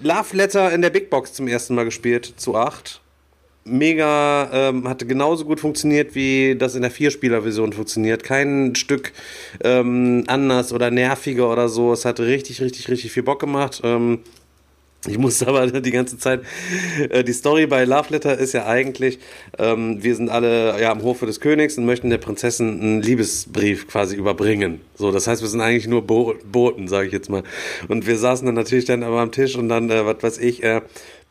Love 0.00 0.36
Letter 0.36 0.72
in 0.72 0.80
der 0.80 0.90
Big 0.90 1.10
Box 1.10 1.32
zum 1.32 1.48
ersten 1.48 1.74
Mal 1.74 1.84
gespielt, 1.84 2.34
zu 2.36 2.54
8. 2.54 3.00
Mega, 3.64 4.48
ähm, 4.52 4.86
hatte 4.88 5.06
genauso 5.06 5.44
gut 5.44 5.58
funktioniert, 5.58 6.14
wie 6.14 6.54
das 6.54 6.76
in 6.76 6.82
der 6.82 6.92
Vierspieler-Version 6.92 7.72
funktioniert. 7.72 8.22
Kein 8.22 8.76
Stück 8.76 9.12
ähm, 9.64 10.22
anders 10.28 10.72
oder 10.72 10.92
nerviger 10.92 11.50
oder 11.50 11.68
so. 11.68 11.92
Es 11.92 12.04
hat 12.04 12.20
richtig, 12.20 12.60
richtig, 12.60 12.88
richtig 12.88 13.10
viel 13.10 13.24
Bock 13.24 13.40
gemacht. 13.40 13.80
Ähm, 13.82 14.20
ich 15.06 15.18
musste 15.18 15.48
aber 15.48 15.66
die 15.66 15.90
ganze 15.90 16.18
Zeit, 16.18 16.42
äh, 17.10 17.24
die 17.24 17.32
Story 17.32 17.66
bei 17.66 17.84
Love 17.84 18.10
Letter 18.10 18.38
ist 18.38 18.52
ja 18.52 18.66
eigentlich, 18.66 19.18
ähm, 19.58 20.02
wir 20.02 20.14
sind 20.14 20.28
alle 20.30 20.80
ja 20.80 20.90
am 20.90 21.02
Hofe 21.02 21.26
des 21.26 21.40
Königs 21.40 21.76
und 21.78 21.84
möchten 21.84 22.10
der 22.10 22.18
Prinzessin 22.18 22.80
einen 22.80 23.02
Liebesbrief 23.02 23.88
quasi 23.88 24.16
überbringen. 24.16 24.80
So, 24.96 25.10
das 25.10 25.26
heißt, 25.26 25.42
wir 25.42 25.48
sind 25.48 25.60
eigentlich 25.60 25.86
nur 25.86 26.02
Bo 26.06 26.34
Boten, 26.50 26.88
sage 26.88 27.06
ich 27.06 27.12
jetzt 27.12 27.28
mal. 27.28 27.42
Und 27.88 28.06
wir 28.06 28.16
saßen 28.16 28.46
dann 28.46 28.54
natürlich 28.54 28.84
dann 28.84 29.02
aber 29.02 29.20
am 29.20 29.32
Tisch 29.32 29.56
und 29.56 29.68
dann, 29.68 29.90
äh, 29.90 30.06
was 30.06 30.22
weiß 30.22 30.38
ich, 30.38 30.62
äh, 30.62 30.80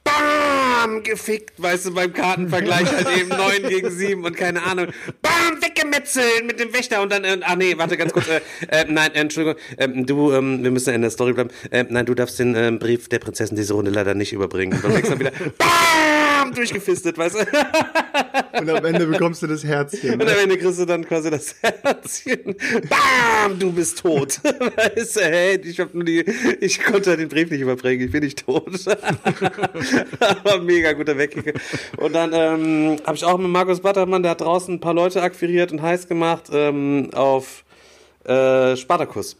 BAM! 0.04 1.04
Gefickt, 1.04 1.62
weißt 1.62 1.88
du, 1.88 1.93
beim 1.93 2.14
Kartenvergleich 2.14 2.91
halt 2.91 3.18
eben 3.18 3.30
9 3.64 3.70
gegen 3.70 3.89
7 3.89 4.24
und 4.24 4.36
keine 4.36 4.64
Ahnung. 4.64 4.88
BAM! 5.22 5.62
Weggemetzelt 5.62 6.45
mit 6.45 6.60
dem 6.60 6.74
Wächter 6.74 7.01
und 7.01 7.12
dann, 7.12 7.24
äh, 7.24 7.39
ah 7.41 7.56
nee, 7.56 7.78
warte 7.78 7.97
ganz 7.97 8.12
kurz, 8.12 8.28
äh, 8.28 8.41
äh, 8.70 8.86
nein, 8.88 9.12
Entschuldigung, 9.14 9.60
äh, 9.78 9.88
du, 9.88 10.34
ähm, 10.34 10.64
wir 10.64 10.72
müssen 10.72 10.93
in 10.93 11.01
der 11.01 11.12
Story 11.12 11.34
bleiben. 11.34 11.51
Äh, 11.72 11.86
nein, 11.89 12.06
du 12.06 12.14
darfst 12.14 12.39
den 12.39 12.56
äh, 12.56 12.72
Brief 12.72 13.08
der 13.10 13.20
Prinzessin 13.20 13.56
diese 13.56 13.74
Runde 13.74 13.91
leider 13.91 14.14
nicht 14.14 14.34
überbringen. 14.34 14.82
Und 14.84 15.10
dann 15.10 15.20
wieder 15.20 15.32
BAM! 15.58 16.32
Durchgefistet, 16.51 17.17
weißt 17.17 17.35
du? 17.35 17.39
Und 18.59 18.69
am 18.69 18.85
Ende 18.85 19.05
bekommst 19.05 19.41
du 19.43 19.47
das 19.47 19.63
Herzchen. 19.63 20.13
Und 20.13 20.21
am 20.21 20.37
Ende 20.37 20.57
kriegst 20.57 20.79
du 20.79 20.85
dann 20.85 21.05
quasi 21.05 21.29
das 21.29 21.55
Herzchen. 21.61 22.55
Bam, 22.89 23.59
du 23.59 23.71
bist 23.71 23.99
tot. 23.99 24.39
Weißt 24.43 25.17
du, 25.17 25.21
hey, 25.21 25.59
ich 25.63 25.79
hab 25.79 25.93
nur 25.93 26.03
die, 26.03 26.23
ich 26.59 26.83
konnte 26.83 27.17
den 27.17 27.29
Brief 27.29 27.49
nicht 27.49 27.61
überbringen, 27.61 28.05
ich 28.05 28.11
bin 28.11 28.23
nicht 28.23 28.45
tot. 28.45 28.69
Aber 30.19 30.61
mega 30.61 30.93
guter 30.93 31.17
Wegkick. 31.17 31.59
Und 31.97 32.13
dann 32.13 32.31
ähm, 32.33 32.97
habe 33.05 33.15
ich 33.15 33.23
auch 33.23 33.37
mit 33.37 33.49
Markus 33.49 33.81
Battermann, 33.81 34.23
der 34.23 34.31
hat 34.31 34.41
draußen 34.41 34.75
ein 34.75 34.79
paar 34.79 34.93
Leute 34.93 35.21
akquiriert 35.21 35.71
und 35.71 35.81
heiß 35.81 36.07
gemacht 36.07 36.49
ähm, 36.51 37.09
auf 37.13 37.63
äh, 38.25 38.75
Spartacus. 38.75 39.37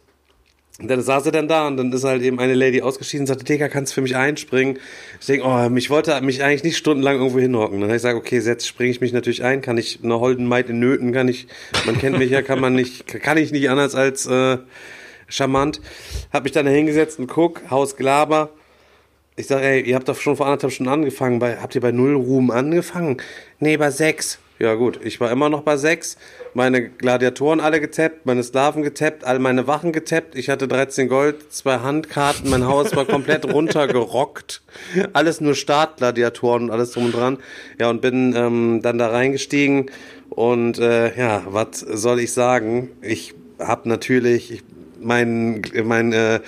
Und 0.80 0.88
dann 0.88 1.00
saß 1.00 1.26
er 1.26 1.32
dann 1.32 1.46
da 1.46 1.68
und 1.68 1.76
dann 1.76 1.92
ist 1.92 2.02
halt 2.02 2.22
eben 2.22 2.40
eine 2.40 2.54
Lady 2.54 2.82
ausgeschieden 2.82 3.22
und 3.22 3.26
sagte, 3.28 3.44
Digga, 3.44 3.68
kannst 3.68 3.92
du 3.92 3.94
für 3.94 4.00
mich 4.00 4.16
einspringen? 4.16 4.80
Ich 5.20 5.26
denke, 5.26 5.46
oh, 5.46 5.68
mich 5.68 5.88
wollte 5.88 6.20
mich 6.20 6.42
eigentlich 6.42 6.64
nicht 6.64 6.76
stundenlang 6.76 7.18
irgendwo 7.18 7.38
hinhocken. 7.38 7.80
Dann 7.80 7.88
habe 7.88 7.96
ich 7.96 8.02
gesagt, 8.02 8.16
okay, 8.16 8.40
jetzt 8.40 8.66
springe 8.66 8.90
ich 8.90 9.00
mich 9.00 9.12
natürlich 9.12 9.44
ein, 9.44 9.60
kann 9.60 9.78
ich 9.78 10.00
eine 10.02 10.18
Holden 10.18 10.48
Maid 10.48 10.68
in 10.70 10.80
Nöten, 10.80 11.12
kann 11.12 11.28
ich, 11.28 11.46
man 11.86 11.96
kennt 11.96 12.18
mich 12.18 12.30
ja, 12.30 12.42
kann 12.42 12.58
man 12.58 12.74
nicht, 12.74 13.06
kann 13.06 13.36
ich 13.36 13.52
nicht 13.52 13.70
anders 13.70 13.94
als 13.94 14.26
äh, 14.26 14.58
charmant. 15.28 15.80
Hab 16.32 16.42
mich 16.42 16.52
dann 16.52 16.66
da 16.66 16.72
hingesetzt 16.72 17.20
und 17.20 17.28
guck, 17.28 17.70
Haus 17.70 17.96
Glaber. 17.96 18.50
Ich 19.36 19.46
sage, 19.46 19.64
ey, 19.64 19.80
ihr 19.80 19.94
habt 19.94 20.08
doch 20.08 20.20
schon 20.20 20.36
vor 20.36 20.46
anderthalb 20.46 20.72
Stunden 20.72 20.90
angefangen, 20.92 21.38
bei, 21.38 21.56
habt 21.58 21.76
ihr 21.76 21.80
bei 21.80 21.92
null 21.92 22.16
Ruhm 22.16 22.50
angefangen? 22.50 23.18
Nee, 23.60 23.76
bei 23.76 23.92
sechs. 23.92 24.40
Ja 24.58 24.74
gut, 24.74 24.98
ich 25.04 25.20
war 25.20 25.30
immer 25.30 25.48
noch 25.48 25.62
bei 25.62 25.76
sechs. 25.76 26.16
Meine 26.56 26.88
Gladiatoren 26.88 27.58
alle 27.58 27.80
getappt, 27.80 28.26
meine 28.26 28.44
Sklaven 28.44 28.84
getappt, 28.84 29.24
all 29.24 29.40
meine 29.40 29.66
Wachen 29.66 29.92
getappt. 29.92 30.36
Ich 30.36 30.48
hatte 30.48 30.68
13 30.68 31.08
Gold, 31.08 31.52
zwei 31.52 31.78
Handkarten, 31.78 32.48
mein 32.48 32.64
Haus 32.64 32.94
war 32.94 33.04
komplett 33.04 33.44
runtergerockt. 33.52 34.62
Alles 35.12 35.40
nur 35.40 35.56
Startgladiatoren 35.56 36.64
und 36.64 36.70
alles 36.70 36.92
drum 36.92 37.06
und 37.06 37.14
dran. 37.14 37.38
Ja, 37.80 37.90
und 37.90 38.00
bin 38.00 38.34
ähm, 38.36 38.80
dann 38.82 38.98
da 38.98 39.08
reingestiegen. 39.08 39.90
Und 40.30 40.78
äh, 40.78 41.16
ja, 41.18 41.42
was 41.46 41.80
soll 41.80 42.20
ich 42.20 42.32
sagen? 42.32 42.90
Ich 43.02 43.34
hab 43.58 43.84
natürlich, 43.84 44.52
ich 44.52 44.62
mein, 45.04 45.62
mein, 45.84 46.12
äh, 46.12 46.40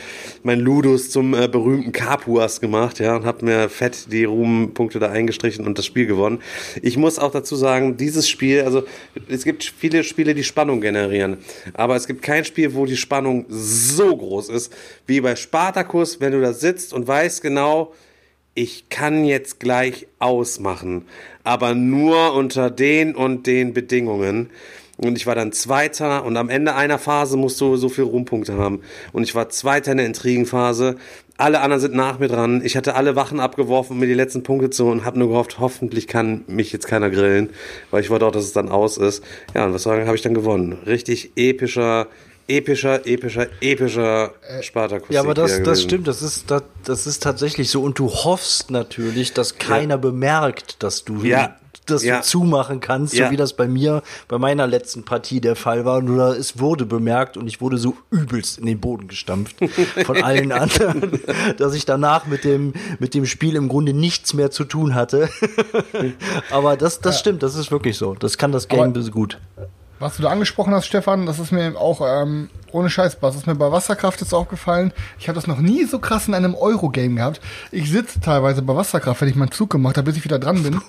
mein 0.42 0.60
Ludus 0.60 1.10
zum 1.10 1.34
äh, 1.34 1.48
berühmten 1.48 1.92
Kapuas 1.92 2.60
gemacht, 2.60 2.98
ja, 2.98 3.16
und 3.16 3.24
habe 3.24 3.44
mir 3.44 3.68
fett 3.68 4.10
die 4.10 4.24
Ruhmpunkte 4.24 4.98
da 4.98 5.10
eingestrichen 5.10 5.66
und 5.66 5.78
das 5.78 5.86
Spiel 5.86 6.06
gewonnen. 6.06 6.40
Ich 6.82 6.96
muss 6.96 7.18
auch 7.18 7.30
dazu 7.30 7.56
sagen, 7.56 7.96
dieses 7.96 8.28
Spiel, 8.28 8.62
also 8.62 8.84
es 9.28 9.44
gibt 9.44 9.64
viele 9.64 10.04
Spiele, 10.04 10.34
die 10.34 10.44
Spannung 10.44 10.80
generieren, 10.80 11.38
aber 11.74 11.96
es 11.96 12.06
gibt 12.06 12.22
kein 12.22 12.44
Spiel, 12.44 12.74
wo 12.74 12.86
die 12.86 12.96
Spannung 12.96 13.46
so 13.48 14.16
groß 14.16 14.48
ist 14.48 14.72
wie 15.06 15.20
bei 15.20 15.36
Spartacus, 15.36 16.20
wenn 16.20 16.32
du 16.32 16.40
da 16.40 16.52
sitzt 16.52 16.92
und 16.92 17.06
weißt 17.06 17.42
genau, 17.42 17.92
ich 18.54 18.88
kann 18.88 19.24
jetzt 19.26 19.60
gleich 19.60 20.06
ausmachen, 20.18 21.06
aber 21.44 21.74
nur 21.74 22.32
unter 22.32 22.70
den 22.70 23.14
und 23.14 23.46
den 23.46 23.74
Bedingungen. 23.74 24.50
Und 24.98 25.16
ich 25.16 25.26
war 25.26 25.34
dann 25.34 25.52
Zweiter 25.52 26.24
und 26.24 26.36
am 26.36 26.48
Ende 26.48 26.74
einer 26.74 26.98
Phase 26.98 27.36
musst 27.36 27.60
du 27.60 27.76
so 27.76 27.88
viele 27.88 28.06
Ruhmpunkte 28.06 28.54
haben. 28.54 28.80
Und 29.12 29.24
ich 29.24 29.34
war 29.34 29.50
Zweiter 29.50 29.92
in 29.92 29.98
der 29.98 30.06
Intrigenphase. 30.06 30.96
Alle 31.36 31.60
anderen 31.60 31.80
sind 31.82 31.94
nach 31.94 32.18
mir 32.18 32.28
dran. 32.28 32.62
Ich 32.64 32.78
hatte 32.78 32.94
alle 32.94 33.14
Wachen 33.14 33.38
abgeworfen, 33.38 33.92
um 33.92 33.98
mir 33.98 34.06
die 34.06 34.14
letzten 34.14 34.42
Punkte 34.42 34.70
zu 34.70 34.86
und 34.86 35.04
habe 35.04 35.18
nur 35.18 35.28
gehofft, 35.28 35.58
hoffentlich 35.58 36.06
kann 36.06 36.44
mich 36.46 36.72
jetzt 36.72 36.86
keiner 36.86 37.10
grillen, 37.10 37.50
weil 37.90 38.02
ich 38.02 38.08
wollte 38.08 38.24
auch, 38.24 38.32
dass 38.32 38.44
es 38.44 38.52
dann 38.54 38.70
aus 38.70 38.96
ist. 38.96 39.22
Ja, 39.54 39.66
und 39.66 39.74
was 39.74 39.82
sagen, 39.82 40.06
habe 40.06 40.16
ich 40.16 40.22
dann 40.22 40.32
gewonnen. 40.32 40.78
Richtig 40.86 41.32
epischer, 41.36 42.06
epischer, 42.48 43.06
epischer, 43.06 43.48
epischer 43.60 44.32
Spartakus. 44.62 45.08
Ja, 45.10 45.20
aber 45.20 45.34
das, 45.34 45.62
das 45.62 45.82
stimmt, 45.82 46.08
das 46.08 46.22
ist, 46.22 46.50
das, 46.50 46.62
das 46.84 47.06
ist 47.06 47.22
tatsächlich 47.22 47.68
so. 47.70 47.82
Und 47.82 47.98
du 47.98 48.08
hoffst 48.08 48.70
natürlich, 48.70 49.34
dass 49.34 49.58
keiner 49.58 49.98
bemerkt, 49.98 50.82
dass 50.82 51.04
du 51.04 51.22
Ja. 51.22 51.56
Dass 51.90 52.04
Ja. 52.04 52.18
du 52.18 52.22
zumachen 52.24 52.80
kannst, 52.80 53.14
Ja. 53.14 53.26
so 53.26 53.32
wie 53.32 53.36
das 53.36 53.54
bei 53.54 53.66
mir 53.68 54.02
bei 54.28 54.38
meiner 54.38 54.66
letzten 54.66 55.04
Partie 55.04 55.40
der 55.40 55.56
Fall 55.56 55.84
war. 55.84 56.02
Nur 56.02 56.36
es 56.36 56.58
wurde 56.58 56.86
bemerkt 56.86 57.36
und 57.36 57.46
ich 57.46 57.60
wurde 57.60 57.78
so 57.78 57.94
übelst 58.10 58.58
in 58.58 58.66
den 58.66 58.80
Boden 58.80 59.08
gestampft 59.08 59.56
von 60.04 60.22
allen 60.22 60.52
anderen, 60.52 61.20
dass 61.58 61.74
ich 61.74 61.84
danach 61.86 62.26
mit 62.26 62.44
dem, 62.44 62.72
mit 62.98 63.14
dem 63.14 63.26
Spiel 63.26 63.56
im 63.56 63.68
Grunde 63.68 63.92
nichts 63.92 64.34
mehr 64.34 64.50
zu 64.50 64.64
tun 64.64 64.94
hatte. 64.94 65.28
Aber 66.50 66.76
das, 66.76 67.00
das 67.00 67.18
stimmt, 67.18 67.42
das 67.42 67.54
ist 67.54 67.70
wirklich 67.70 67.96
so. 67.96 68.14
Das 68.14 68.38
kann 68.38 68.52
das 68.52 68.68
Game 68.68 68.80
Aber- 68.80 69.02
so 69.02 69.10
gut. 69.10 69.38
Was 69.98 70.16
du 70.18 70.22
da 70.24 70.28
angesprochen 70.28 70.74
hast, 70.74 70.84
Stefan, 70.86 71.24
das 71.24 71.38
ist 71.38 71.52
mir 71.52 71.74
auch 71.80 72.02
ähm, 72.04 72.50
ohne 72.76 72.90
Scheiß, 72.90 73.16
was 73.22 73.36
ist 73.36 73.46
mir 73.46 73.54
bei 73.54 73.72
Wasserkraft 73.72 74.20
jetzt 74.20 74.34
aufgefallen. 74.34 74.92
Ich 75.18 75.28
habe 75.28 75.36
das 75.36 75.46
noch 75.46 75.58
nie 75.58 75.84
so 75.84 75.98
krass 75.98 76.28
in 76.28 76.34
einem 76.34 76.54
Euro-Game 76.54 77.16
gehabt. 77.16 77.40
Ich 77.72 77.90
sitze 77.90 78.20
teilweise 78.20 78.60
bei 78.60 78.76
Wasserkraft, 78.76 79.22
wenn 79.22 79.28
ich 79.28 79.34
meinen 79.34 79.50
Zug 79.50 79.70
gemacht 79.70 79.96
habe, 79.96 80.04
bis 80.04 80.18
ich 80.18 80.24
wieder 80.24 80.38
dran 80.38 80.62
bin. 80.62 80.80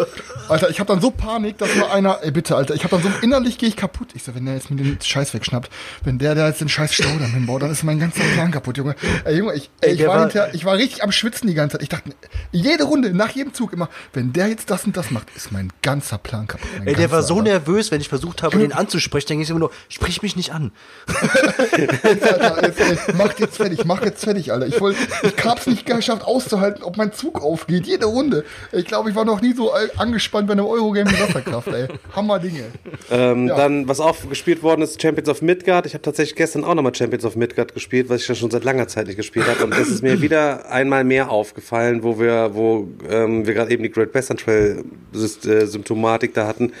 Alter, 0.48 0.70
ich 0.70 0.80
habe 0.80 0.88
dann 0.88 1.00
so 1.00 1.10
Panik, 1.10 1.58
dass 1.58 1.74
nur 1.76 1.92
einer, 1.92 2.18
ey 2.22 2.32
bitte, 2.32 2.56
Alter, 2.56 2.74
ich 2.74 2.84
habe 2.84 2.96
dann 2.96 3.02
so 3.02 3.18
innerlich 3.22 3.58
gehe 3.58 3.68
ich 3.68 3.76
kaputt. 3.76 4.08
Ich 4.14 4.24
so, 4.24 4.34
wenn 4.34 4.44
der 4.44 4.54
jetzt 4.54 4.70
mir 4.70 4.76
den 4.76 4.98
Scheiß 5.00 5.34
wegschnappt, 5.34 5.70
wenn 6.04 6.18
der 6.18 6.34
der 6.34 6.48
jetzt 6.48 6.60
den 6.60 6.68
Scheiß 6.68 6.94
Staudamm 6.94 7.32
hinbaut, 7.32 7.62
dann 7.62 7.70
ist 7.70 7.84
mein 7.84 8.00
ganzer 8.00 8.24
Plan 8.34 8.50
kaputt, 8.50 8.76
Junge. 8.76 8.96
Ey, 9.24 9.38
Junge, 9.38 9.54
ich, 9.54 9.70
ey, 9.80 9.94
ich 9.94 10.06
war, 10.06 10.20
hinterher, 10.20 10.54
ich 10.54 10.64
war 10.64 10.74
richtig 10.74 11.04
am 11.04 11.12
Schwitzen 11.12 11.46
die 11.46 11.54
ganze 11.54 11.74
Zeit. 11.74 11.82
Ich 11.82 11.88
dachte, 11.88 12.10
jede 12.50 12.84
Runde, 12.84 13.14
nach 13.14 13.30
jedem 13.30 13.54
Zug 13.54 13.72
immer, 13.72 13.88
wenn 14.12 14.32
der 14.32 14.48
jetzt 14.48 14.70
das 14.70 14.84
und 14.84 14.96
das 14.96 15.10
macht, 15.10 15.28
ist 15.36 15.52
mein 15.52 15.72
ganzer 15.82 16.18
Plan 16.18 16.46
kaputt. 16.48 16.68
Ey, 16.84 16.94
der 16.94 17.10
war 17.10 17.22
so 17.22 17.34
Alter. 17.38 17.50
nervös, 17.50 17.90
wenn 17.92 18.00
ich 18.00 18.08
versucht 18.08 18.42
habe, 18.42 18.58
den 18.58 18.72
anzusprechen, 18.72 19.28
denke 19.28 19.44
ich 19.44 19.50
immer 19.50 19.60
nur, 19.60 19.70
sprich 19.88 20.22
mich 20.22 20.34
nicht 20.36 20.52
an. 20.52 20.72
Alter, 21.42 22.66
jetzt, 22.66 22.80
ey, 22.80 23.14
mach 23.16 23.38
jetzt 23.38 23.56
fertig, 23.56 23.84
mach 23.84 24.04
jetzt 24.04 24.24
fertig, 24.24 24.52
Alter. 24.52 24.66
Ich, 24.66 24.80
wollt, 24.80 24.96
ich 25.22 25.44
hab's 25.44 25.66
nicht 25.66 25.86
geschafft 25.86 26.24
auszuhalten, 26.24 26.82
ob 26.82 26.96
mein 26.96 27.12
Zug 27.12 27.42
aufgeht, 27.42 27.86
jede 27.86 28.06
Runde. 28.06 28.44
Ich 28.72 28.84
glaube, 28.86 29.10
ich 29.10 29.16
war 29.16 29.24
noch 29.24 29.40
nie 29.40 29.52
so 29.54 29.70
äh, 29.70 29.88
angespannt 29.96 30.46
bei 30.46 30.52
einem 30.52 30.66
Eurogame 30.66 31.10
wie 31.10 31.20
Wasserkraft, 31.20 31.68
ey. 31.68 31.88
Hammer 32.14 32.38
Dinge. 32.38 32.64
Ähm, 33.10 33.48
Ja. 33.48 33.56
Dann, 33.56 33.88
was 33.88 34.00
auch 34.00 34.16
gespielt 34.28 34.62
worden 34.62 34.82
ist, 34.82 35.00
Champions 35.00 35.28
of 35.28 35.42
Midgard. 35.42 35.86
Ich 35.86 35.94
habe 35.94 36.02
tatsächlich 36.02 36.36
gestern 36.36 36.64
auch 36.64 36.74
nochmal 36.74 36.94
Champions 36.94 37.24
of 37.24 37.36
Midgard 37.36 37.74
gespielt, 37.74 38.08
was 38.08 38.22
ich 38.22 38.28
ja 38.28 38.34
schon 38.34 38.50
seit 38.50 38.64
langer 38.64 38.88
Zeit 38.88 39.06
nicht 39.06 39.16
gespielt 39.16 39.46
habe. 39.46 39.64
Und 39.64 39.74
es 39.74 39.88
ist 39.88 40.02
mir 40.02 40.20
wieder 40.22 40.70
einmal 40.70 41.04
mehr 41.04 41.30
aufgefallen, 41.30 42.02
wo 42.02 42.18
wir, 42.18 42.50
wo 42.54 42.88
ähm, 43.08 43.46
wir 43.46 43.54
gerade 43.54 43.70
eben 43.70 43.82
die 43.82 43.90
Great 43.90 44.14
Western 44.14 44.36
Trail 44.36 44.84
äh, 45.14 45.66
Symptomatik 45.66 46.34
da 46.34 46.46
hatten. 46.46 46.72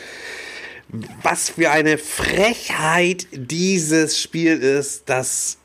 Was 1.22 1.50
für 1.50 1.70
eine 1.70 1.98
Frechheit 1.98 3.26
dieses 3.32 4.20
Spiel 4.20 4.58
ist, 4.62 5.08
dass 5.08 5.58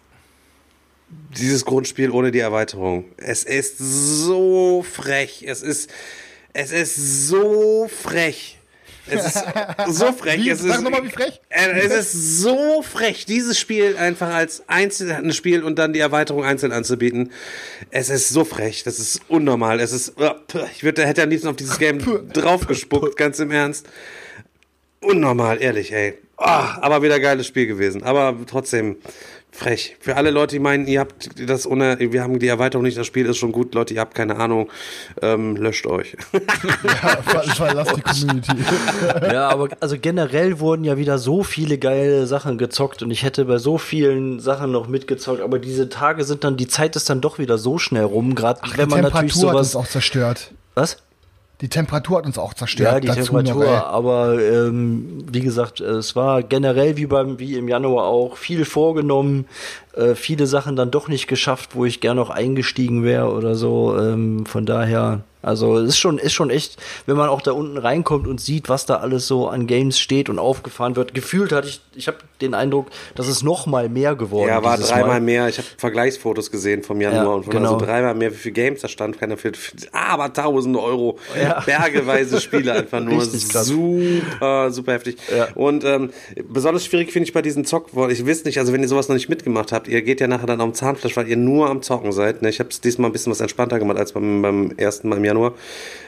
dieses 1.38 1.66
Grundspiel 1.66 2.10
ohne 2.12 2.32
die 2.32 2.40
Erweiterung. 2.40 3.06
Es 3.18 3.44
ist 3.44 3.78
so 3.78 4.84
frech. 4.90 5.44
Es 5.46 5.62
ist, 5.62 5.90
es 6.54 6.72
ist 6.72 7.28
so 7.28 7.88
frech. 7.90 8.58
Es 9.08 9.26
ist 9.26 9.44
so 9.88 10.12
frech. 10.14 10.42
Wie? 10.44 10.50
es 10.50 10.60
Sag 10.62 10.76
ist, 10.76 10.82
noch 10.84 10.92
mal, 10.92 11.04
wie 11.04 11.10
frech? 11.10 11.42
Äh, 11.50 11.80
Es 11.80 11.94
ist 11.94 12.40
so 12.40 12.82
frech, 12.82 13.26
dieses 13.26 13.60
Spiel 13.60 13.98
einfach 13.98 14.34
als 14.34 14.64
einzelnes 14.68 15.36
Spiel 15.36 15.64
und 15.64 15.78
dann 15.80 15.94
die 15.94 16.00
Erweiterung 16.00 16.44
einzeln 16.46 16.72
anzubieten. 16.72 17.32
Es 17.90 18.10
ist 18.10 18.30
so 18.30 18.46
frech. 18.46 18.84
Das 18.84 19.00
ist 19.00 19.22
unnormal. 19.28 19.80
Es 19.80 19.92
ist, 19.92 20.14
äh, 20.20 20.32
ich 20.76 20.84
würde, 20.84 21.06
hätte 21.06 21.24
am 21.24 21.30
liebsten 21.30 21.48
auf 21.48 21.56
dieses 21.56 21.78
Game 21.80 22.00
draufgespuckt, 22.34 23.18
ganz 23.18 23.40
im 23.40 23.52
Ernst. 23.52 23.88
Unnormal, 25.02 25.62
ehrlich, 25.62 25.92
ey. 25.94 26.18
Ah, 26.38 26.78
aber 26.82 27.04
wieder 27.04 27.20
geiles 27.20 27.46
Spiel 27.48 27.68
gewesen. 27.68 28.04
Aber 28.04 28.36
trotzdem 28.48 28.98
Frech. 29.54 29.98
Für 30.00 30.16
alle 30.16 30.32
Leute, 30.32 30.56
die 30.56 30.60
meinen, 30.60 30.88
ihr 30.88 31.02
habt 31.02 31.30
das 31.50 31.68
ohne, 31.68 31.98
wir 32.00 32.24
haben 32.24 32.40
die 32.40 32.48
Erweiterung 32.48 32.86
nicht, 32.86 32.98
das 32.98 33.06
Spiel 33.06 33.26
ist 33.26 33.38
schon 33.38 33.52
gut, 33.52 33.76
Leute, 33.76 33.94
ihr 33.94 34.00
habt 34.00 34.16
keine 34.16 34.38
Ahnung, 34.38 34.70
ähm, 35.22 35.58
löscht 35.58 35.86
euch. 35.88 36.16
Ja, 36.84 37.22
ver 37.22 37.44
verlasst 37.44 37.96
die 37.98 38.02
Community. 38.02 38.52
Ja, 39.32 39.50
aber 39.50 39.70
also 39.80 39.98
generell 40.00 40.60
wurden 40.60 40.84
ja 40.84 40.98
wieder 40.98 41.18
so 41.18 41.44
viele 41.44 41.78
geile 41.78 42.28
Sachen 42.28 42.58
gezockt 42.58 43.04
und 43.04 43.12
ich 43.12 43.24
hätte 43.24 43.46
bei 43.46 43.58
so 43.58 43.78
vielen 43.78 44.40
Sachen 44.40 44.72
noch 44.72 44.88
mitgezockt, 44.88 45.42
aber 45.42 45.60
diese 45.60 45.90
Tage 45.90 46.24
sind 46.24 46.44
dann, 46.44 46.58
die 46.58 46.68
Zeit 46.68 46.96
ist 46.96 47.10
dann 47.10 47.22
doch 47.22 47.40
wieder 47.40 47.58
so 47.58 47.78
schnell 47.78 48.04
rum, 48.04 48.36
gerade 48.36 48.62
wenn 48.76 48.90
man 48.90 49.02
natürlich 49.02 49.34
Temperatur 49.34 49.50
hat 49.50 49.58
uns 49.58 49.72
sowas. 49.72 49.76
auch 49.76 49.90
zerstört. 49.90 50.52
Was? 50.76 50.98
Die 51.62 51.70
Temperatur 51.70 52.18
hat 52.18 52.26
uns 52.26 52.40
auch 52.40 52.56
zerstört. 52.56 52.94
Ja, 52.94 53.00
die 53.00 53.08
Dazu 53.08 53.34
Temperatur, 53.34 53.66
Noch, 53.66 53.88
aber 53.88 54.42
ähm, 54.42 55.24
wie 55.32 55.42
gesagt, 55.42 55.80
es 55.80 56.16
war 56.16 56.42
generell 56.42 56.98
wie 56.98 57.06
beim 57.06 57.38
wie 57.38 57.56
im 57.56 57.68
Januar 57.68 58.06
auch 58.06 58.36
viel 58.38 58.66
vorgenommen, 58.66 59.46
äh, 59.94 60.16
viele 60.16 60.48
Sachen 60.48 60.76
dann 60.76 60.92
doch 60.92 61.08
nicht 61.08 61.28
geschafft, 61.28 61.72
wo 61.76 61.86
ich 61.86 62.00
gerne 62.02 62.20
noch 62.20 62.30
eingestiegen 62.30 63.04
wäre 63.04 63.32
oder 63.32 63.56
so. 63.56 63.98
Ähm, 63.98 64.46
von 64.46 64.66
daher, 64.66 65.22
also 65.42 65.78
es 65.78 65.90
ist 65.90 65.98
schon 65.98 66.18
ist 66.18 66.34
schon 66.34 66.50
echt, 66.50 66.78
wenn 67.08 67.18
man 67.18 67.28
auch 67.28 67.42
da 67.42 67.52
unten 67.52 67.78
reinkommt 67.78 68.28
und 68.28 68.40
sieht, 68.40 68.70
was 68.70 68.86
da 68.86 68.98
alles 68.98 69.28
so 69.28 69.48
an 69.48 69.68
Games 69.68 70.00
steht 70.00 70.30
und 70.30 70.40
aufgefahren 70.40 70.96
wird. 70.96 71.14
Gefühlt 71.14 71.52
hatte 71.52 71.68
ich, 71.68 71.82
ich 71.96 72.08
habe 72.08 72.18
den 72.42 72.54
Eindruck, 72.54 72.88
dass 73.16 73.28
es 73.28 73.44
noch 73.44 73.66
mal 73.66 73.90
mehr 73.90 74.16
geworden. 74.16 74.50
Ja, 74.50 74.64
war 74.64 74.78
dreimal 74.78 75.08
Mal. 75.08 75.22
mehr. 75.22 75.48
Ich 75.50 75.58
habe 75.58 75.68
Vergleichsfotos 75.78 76.52
gesehen 76.52 76.84
vom 76.84 77.02
Januar 77.02 77.24
Ja, 77.24 77.30
und 77.32 77.44
von 77.44 77.52
genau. 77.52 77.74
also 77.74 77.86
dreimal 77.86 78.14
mehr, 78.16 78.32
wie 78.32 78.38
viele 78.38 78.54
Games 78.54 78.82
da 78.82 78.88
stand. 78.88 79.20
Keiner 79.20 79.38
für, 79.38 79.52
für 79.54 79.76
aber 79.92 80.32
tausende 80.32 80.80
Euro. 80.80 81.18
Ja. 81.40 81.60
Bergeweise 81.62 82.40
Spiele 82.40 82.74
einfach 82.74 83.00
nur. 83.00 83.22
Super, 83.26 84.72
super 84.72 84.92
heftig. 84.94 85.18
Ja. 85.36 85.48
Und 85.56 85.84
ähm, 85.84 86.12
besonders 86.48 86.86
schwierig 86.86 87.12
finde 87.12 87.28
ich 87.28 87.34
bei 87.34 87.42
diesen 87.42 87.66
Zock, 87.66 87.90
ich 88.10 88.26
wisst 88.26 88.46
nicht, 88.46 88.60
also 88.60 88.74
wenn 88.74 88.82
ihr 88.82 88.88
sowas 88.88 89.08
noch 89.10 89.16
nicht 89.16 89.30
mitgemacht 89.30 89.72
habt, 89.72 89.81
ihr 89.88 90.02
geht 90.02 90.22
ja 90.22 90.28
nachher 90.28 90.48
dann 90.48 90.62
am 90.62 90.74
Zahnfleisch, 90.74 91.16
weil 91.18 91.28
ihr 91.28 91.38
nur 91.38 91.70
am 91.70 91.82
Zocken 91.82 92.12
seid. 92.12 92.42
Ne? 92.42 92.50
Ich 92.50 92.60
habe 92.60 92.70
es 92.70 92.82
diesmal 92.82 93.10
ein 93.10 93.14
bisschen 93.14 93.32
was 93.32 93.42
entspannter 93.42 93.80
gemacht 93.80 93.98
als 93.98 94.12
beim, 94.14 94.42
beim 94.42 94.72
ersten 94.78 95.10
Mal 95.10 95.18
im 95.18 95.26
Januar. 95.26 95.54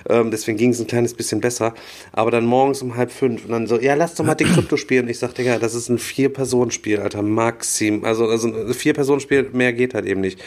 Ähm, 0.09 0.31
deswegen 0.31 0.57
ging 0.57 0.71
es 0.71 0.79
ein 0.79 0.87
kleines 0.87 1.13
bisschen 1.13 1.41
besser. 1.41 1.73
Aber 2.11 2.31
dann 2.31 2.45
morgens 2.45 2.81
um 2.81 2.95
halb 2.95 3.11
fünf 3.11 3.45
und 3.45 3.51
dann 3.51 3.67
so, 3.67 3.79
ja, 3.79 3.93
lass 3.93 4.15
doch 4.15 4.25
mal 4.25 4.35
die 4.35 4.45
Krypto 4.45 4.77
spielen. 4.77 5.05
Und 5.05 5.09
ich 5.09 5.19
sagte, 5.19 5.43
ja, 5.43 5.59
das 5.59 5.75
ist 5.75 5.89
ein 5.89 5.97
Vier-Personen-Spiel, 5.97 6.99
Alter, 6.99 7.21
Maxim. 7.21 8.03
Also, 8.03 8.27
also 8.27 8.47
ein 8.47 8.73
Vier-Personen-Spiel, 8.73 9.49
mehr 9.53 9.73
geht 9.73 9.93
halt 9.93 10.05
eben 10.05 10.21
nicht. 10.21 10.39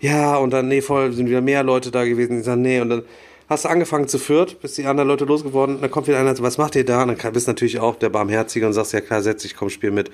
Ja, 0.00 0.36
und 0.36 0.50
dann, 0.50 0.68
nee, 0.68 0.82
voll, 0.82 1.12
sind 1.12 1.28
wieder 1.28 1.40
mehr 1.40 1.62
Leute 1.62 1.90
da 1.90 2.04
gewesen, 2.04 2.36
die 2.36 2.42
sagen, 2.42 2.62
nee, 2.62 2.80
und 2.80 2.90
dann 2.90 3.02
hast 3.48 3.66
du 3.66 3.68
angefangen 3.68 4.08
zu 4.08 4.18
viert, 4.18 4.60
bis 4.62 4.74
die 4.74 4.86
anderen 4.86 5.08
Leute 5.08 5.26
losgeworden, 5.26 5.80
dann 5.80 5.90
kommt 5.90 6.08
wieder 6.08 6.18
einer, 6.18 6.38
was 6.40 6.56
macht 6.56 6.76
ihr 6.76 6.84
da? 6.84 7.02
Und 7.02 7.22
dann 7.22 7.32
bist 7.32 7.46
du 7.46 7.50
natürlich 7.50 7.78
auch 7.78 7.96
der 7.96 8.08
Barmherzige 8.08 8.66
und 8.66 8.72
sagst, 8.72 8.92
ja 8.94 9.02
klar, 9.02 9.20
setz 9.20 9.42
dich, 9.42 9.54
komm, 9.54 9.68
spiel 9.68 9.90
mit. 9.90 10.10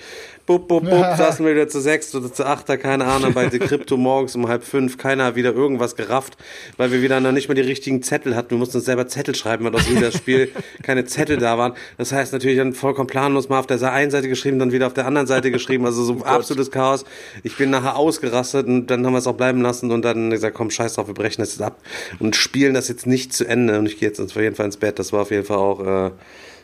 Bup, 0.47 0.67
bup, 0.67 0.85
bup, 0.85 0.91
saßen 1.17 1.47
wir 1.47 1.55
wieder 1.55 1.69
zu 1.69 1.81
sechs 1.81 2.13
oder 2.15 2.33
zu 2.33 2.45
achter, 2.45 2.77
keine 2.77 3.05
Ahnung, 3.05 3.33
bei 3.33 3.47
der 3.47 3.61
Krypto 3.61 3.97
morgens 3.97 4.35
um 4.35 4.49
halb 4.49 4.65
fünf, 4.65 4.99
keiner 4.99 5.27
hat 5.27 5.37
wieder 5.37 5.55
irgendwas 5.55 5.95
gerafft, 5.95 6.37
weil 6.77 6.91
wir 6.91 7.03
wieder 7.03 7.21
noch 7.21 7.31
nicht 7.31 7.49
mal 7.49 7.55
die 7.55 7.61
richtigen 7.61 8.03
Zettel 8.03 8.35
hatten. 8.35 8.51
Wir 8.51 8.59
mussten 8.59 8.79
uns 8.79 8.87
selber 8.87 9.07
Zettel 9.07 9.35
schreiben, 9.37 9.65
weil 9.65 9.75
aus 9.75 9.87
jedem 9.89 10.03
das 10.03 10.15
Spiel 10.15 10.51
keine 10.83 11.05
Zettel 11.05 11.37
da 11.37 11.57
waren. 11.57 11.75
Das 11.99 12.13
heißt 12.13 12.33
natürlich 12.33 12.59
dann 12.59 12.73
vollkommen 12.73 13.07
planlos 13.07 13.49
mal 13.49 13.61
auf 13.61 13.67
der 13.67 13.81
einen 13.93 14.11
Seite 14.11 14.29
geschrieben, 14.29 14.59
dann 14.59 14.73
wieder 14.73 14.89
auf 14.89 14.95
der 14.95 15.07
anderen 15.07 15.29
Seite 15.29 15.53
geschrieben, 15.53 15.87
also 15.87 16.03
so 16.03 16.25
absolutes 16.25 16.73
Chaos. 16.73 17.05
Ich 17.45 17.57
bin 17.57 17.71
nachher 17.71 17.97
ausgerastet 17.97 18.67
und 18.67 18.89
dann 18.89 19.07
haben 19.07 19.13
wir 19.13 19.19
es 19.19 19.27
auch 19.29 19.37
bleiben 19.37 19.63
lassen 19.63 19.93
und 19.93 20.03
dann 20.03 20.31
gesagt, 20.31 20.57
komm, 20.57 20.71
scheiß 20.71 20.95
drauf, 20.95 21.07
wir 21.07 21.15
brechen 21.15 21.43
das 21.43 21.53
jetzt 21.53 21.63
ab 21.63 21.79
und 22.19 22.35
spielen 22.35 22.75
das 22.75 22.89
jetzt 22.89 23.07
nicht 23.07 23.20
zu 23.29 23.45
Ende 23.47 23.79
und 23.79 23.87
ich 23.87 23.99
gehe 23.99 24.09
jetzt 24.09 24.21
auf 24.21 24.35
jeden 24.37 24.57
Fall 24.57 24.67
ins 24.67 24.79
Bett. 24.79 24.99
Das 24.99 25.13
war 25.13 25.23
auf 25.23 25.31
jeden 25.31 25.45
Fall 25.45 25.59
auch 25.59 25.81
äh, 25.81 26.11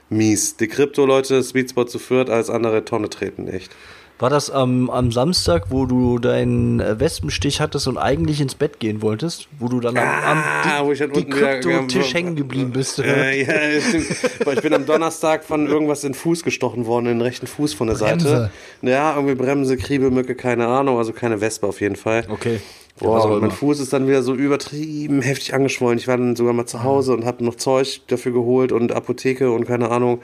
mies. 0.08 0.56
Die 0.56 0.68
Krypto-Leute, 0.68 1.42
Sweet 1.42 1.70
Spot 1.70 1.84
zu 1.84 1.98
viert, 1.98 2.30
als 2.30 2.50
andere 2.50 2.84
Tonne 2.84 3.10
treten, 3.10 3.48
echt. 3.48 3.74
War 4.18 4.30
das 4.30 4.50
am, 4.50 4.88
am 4.88 5.12
Samstag, 5.12 5.66
wo 5.68 5.84
du 5.84 6.18
deinen 6.18 6.80
äh, 6.80 6.98
Wespenstich 6.98 7.60
hattest 7.60 7.86
und 7.86 7.98
eigentlich 7.98 8.40
ins 8.40 8.54
Bett 8.54 8.80
gehen 8.80 9.02
wolltest? 9.02 9.48
Wo 9.58 9.68
du 9.68 9.78
dann 9.78 9.98
am, 9.98 10.08
am 10.08 10.38
Ah, 10.38 10.84
wo 10.84 10.92
ich 10.92 11.00
die 11.00 11.24
Krypto-Tisch 11.24 12.14
hängen 12.14 12.34
geblieben 12.34 12.70
bist? 12.70 12.98
Äh, 12.98 13.42
ja, 13.42 13.80
stimmt. 13.80 14.06
Ich 14.54 14.62
bin 14.62 14.72
am 14.72 14.86
Donnerstag 14.86 15.44
von 15.44 15.66
irgendwas 15.66 16.02
in 16.02 16.12
den 16.12 16.18
Fuß 16.18 16.44
gestochen 16.44 16.86
worden, 16.86 17.06
in 17.06 17.18
den 17.18 17.22
rechten 17.22 17.46
Fuß 17.46 17.74
von 17.74 17.88
der 17.88 17.96
Bremse. 17.96 18.28
Seite. 18.28 18.50
Ja, 18.80 19.14
irgendwie 19.14 19.34
Bremse, 19.34 19.76
Kriebelmücke, 19.76 20.34
keine 20.34 20.66
Ahnung, 20.66 20.96
also 20.96 21.12
keine 21.12 21.42
Wespe 21.42 21.66
auf 21.66 21.82
jeden 21.82 21.96
Fall. 21.96 22.24
Okay. 22.30 22.60
Boah, 22.98 23.24
und 23.24 23.30
mein 23.30 23.38
immer. 23.40 23.50
Fuß 23.50 23.80
ist 23.80 23.92
dann 23.92 24.08
wieder 24.08 24.22
so 24.22 24.34
übertrieben 24.34 25.20
heftig 25.20 25.52
angeschwollen. 25.52 25.98
Ich 25.98 26.08
war 26.08 26.16
dann 26.16 26.34
sogar 26.34 26.54
mal 26.54 26.64
zu 26.64 26.82
Hause 26.82 27.12
und 27.12 27.26
habe 27.26 27.44
noch 27.44 27.56
Zeug 27.56 28.00
dafür 28.06 28.32
geholt 28.32 28.72
und 28.72 28.92
Apotheke 28.92 29.50
und 29.50 29.66
keine 29.66 29.90
Ahnung. 29.90 30.20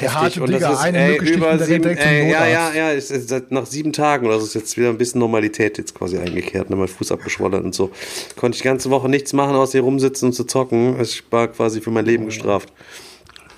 Der 0.00 0.12
harte 0.14 0.42
und 0.42 0.50
das 0.50 0.58
Digga, 0.60 0.72
ist 0.74 0.80
eine 0.80 0.98
ey, 0.98 1.16
über 1.16 1.58
sieben, 1.58 1.96
ey, 1.96 2.30
ja, 2.30 2.46
ja, 2.46 2.72
ja, 2.74 2.90
ist, 2.90 3.10
ist 3.10 3.30
seit 3.30 3.50
nach 3.50 3.64
sieben 3.64 3.94
Tagen 3.94 4.26
oder 4.26 4.38
so 4.38 4.44
ist 4.44 4.54
jetzt 4.54 4.76
wieder 4.76 4.90
ein 4.90 4.98
bisschen 4.98 5.20
Normalität 5.20 5.78
jetzt 5.78 5.94
quasi 5.94 6.18
eingekehrt, 6.18 6.68
ne, 6.68 6.76
mein 6.76 6.88
Fuß 6.88 7.12
abgeschwollen 7.12 7.64
und 7.64 7.74
so. 7.74 7.90
Konnte 8.36 8.56
ich 8.56 8.62
die 8.62 8.68
ganze 8.68 8.90
Woche 8.90 9.08
nichts 9.08 9.32
machen, 9.32 9.54
außer 9.56 9.72
hier 9.72 9.82
rumsitzen 9.82 10.28
und 10.28 10.32
zu 10.34 10.44
zocken. 10.44 11.00
Ich 11.00 11.24
war 11.30 11.48
quasi 11.48 11.80
für 11.80 11.90
mein 11.90 12.04
Leben 12.04 12.26
gestraft. 12.26 12.70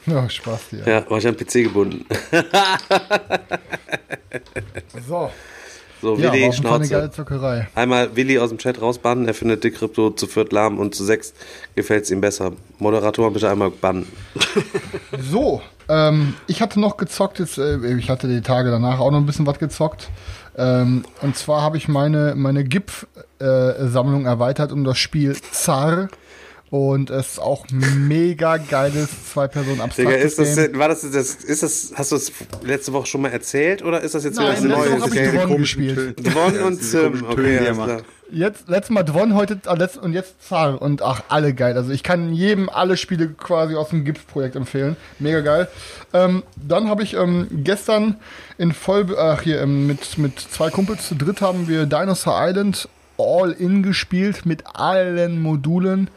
Ja, 0.06 0.28
Spaß 0.30 0.60
dir. 0.70 0.82
Ja, 0.86 1.10
war 1.10 1.18
ich 1.18 1.26
am 1.26 1.36
PC 1.36 1.64
gebunden. 1.64 2.06
So. 5.06 5.30
So, 6.00 6.16
Ja, 6.16 6.32
Willi, 6.32 6.52
Schnauze. 6.52 7.10
Einmal 7.74 8.14
Willi 8.14 8.38
aus 8.38 8.50
dem 8.50 8.58
Chat 8.58 8.80
rausbannen, 8.80 9.26
er 9.26 9.34
findet 9.34 9.64
die 9.64 9.70
Krypto 9.70 10.10
zu 10.10 10.26
viert 10.28 10.52
lahm 10.52 10.78
und 10.78 10.94
zu 10.94 11.04
sechs 11.04 11.34
gefällt 11.74 12.04
es 12.04 12.10
ihm 12.10 12.20
besser. 12.20 12.52
Moderatoren 12.78 13.32
bitte 13.32 13.50
einmal 13.50 13.70
bannen. 13.70 14.06
So, 15.20 15.60
ähm, 15.88 16.34
ich 16.46 16.60
hatte 16.60 16.80
noch 16.80 16.96
gezockt, 16.96 17.38
jetzt, 17.38 17.58
äh, 17.58 17.78
ich 17.96 18.10
hatte 18.10 18.28
die 18.28 18.42
Tage 18.42 18.70
danach 18.70 18.98
auch 18.98 19.10
noch 19.10 19.18
ein 19.18 19.26
bisschen 19.26 19.46
was 19.46 19.58
gezockt. 19.58 20.08
Ähm, 20.56 21.04
und 21.22 21.36
zwar 21.36 21.62
habe 21.62 21.76
ich 21.76 21.88
meine, 21.88 22.34
meine 22.36 22.64
GIF-Sammlung 22.64 24.26
erweitert 24.26 24.72
um 24.72 24.84
das 24.84 24.98
Spiel 24.98 25.36
Zar. 25.52 26.08
Und 26.70 27.08
es 27.08 27.32
ist 27.32 27.38
auch 27.38 27.64
mega 27.70 28.58
geiles 28.58 29.08
zwei-Personen 29.32 29.76
Digga, 29.76 29.84
abstraktes 29.84 30.24
ist 30.24 30.38
das, 30.38 30.56
Game. 30.56 30.78
war 30.78 30.88
das, 30.88 31.00
das, 31.10 31.36
ist 31.36 31.62
das, 31.62 31.92
hast 31.94 32.12
du 32.12 32.16
es 32.16 32.30
letzte 32.62 32.92
Woche 32.92 33.06
schon 33.06 33.22
mal 33.22 33.30
erzählt 33.30 33.82
oder 33.82 34.02
ist 34.02 34.14
das 34.14 34.24
jetzt 34.24 34.36
Nein, 34.36 34.62
wieder 34.62 34.76
letzte 34.76 34.92
ein 34.92 35.00
Woche 35.00 35.06
hab 35.06 35.14
ich 35.14 35.20
neues? 35.20 35.32
Dwon 35.32 35.48
komischen 35.48 35.82
gespielt. 35.82 36.20
Ja, 36.26 36.44
und 36.44 36.58
komischen 36.58 36.90
Töne, 36.90 37.22
okay, 37.26 38.02
Jetzt, 38.30 38.68
letztes 38.68 38.90
Mal 38.90 39.04
Dwon, 39.04 39.34
heute 39.34 39.58
letzt, 39.76 39.96
und 39.96 40.12
jetzt 40.12 40.46
Zar. 40.46 40.82
Und 40.82 41.00
ach, 41.00 41.22
alle 41.28 41.54
geil. 41.54 41.76
Also 41.76 41.92
ich 41.92 42.02
kann 42.02 42.34
jedem 42.34 42.68
alle 42.68 42.98
Spiele 42.98 43.28
quasi 43.28 43.74
aus 43.74 43.88
dem 43.88 44.04
GIF-Projekt 44.04 44.54
empfehlen. 44.54 44.96
Mega 45.18 45.40
geil. 45.40 45.68
Ähm, 46.12 46.42
dann 46.56 46.90
habe 46.90 47.02
ich 47.02 47.14
ähm, 47.14 47.48
gestern 47.50 48.16
in 48.58 48.72
voll, 48.72 49.16
ach 49.18 49.40
hier, 49.40 49.62
ähm, 49.62 49.86
mit, 49.86 50.18
mit 50.18 50.38
zwei 50.38 50.68
Kumpels 50.68 51.08
zu 51.08 51.14
dritt 51.14 51.40
haben 51.40 51.68
wir 51.68 51.86
Dinosaur 51.86 52.38
Island 52.38 52.88
All-In 53.16 53.82
gespielt 53.82 54.44
mit 54.44 54.64
allen 54.74 55.40
Modulen. 55.40 56.10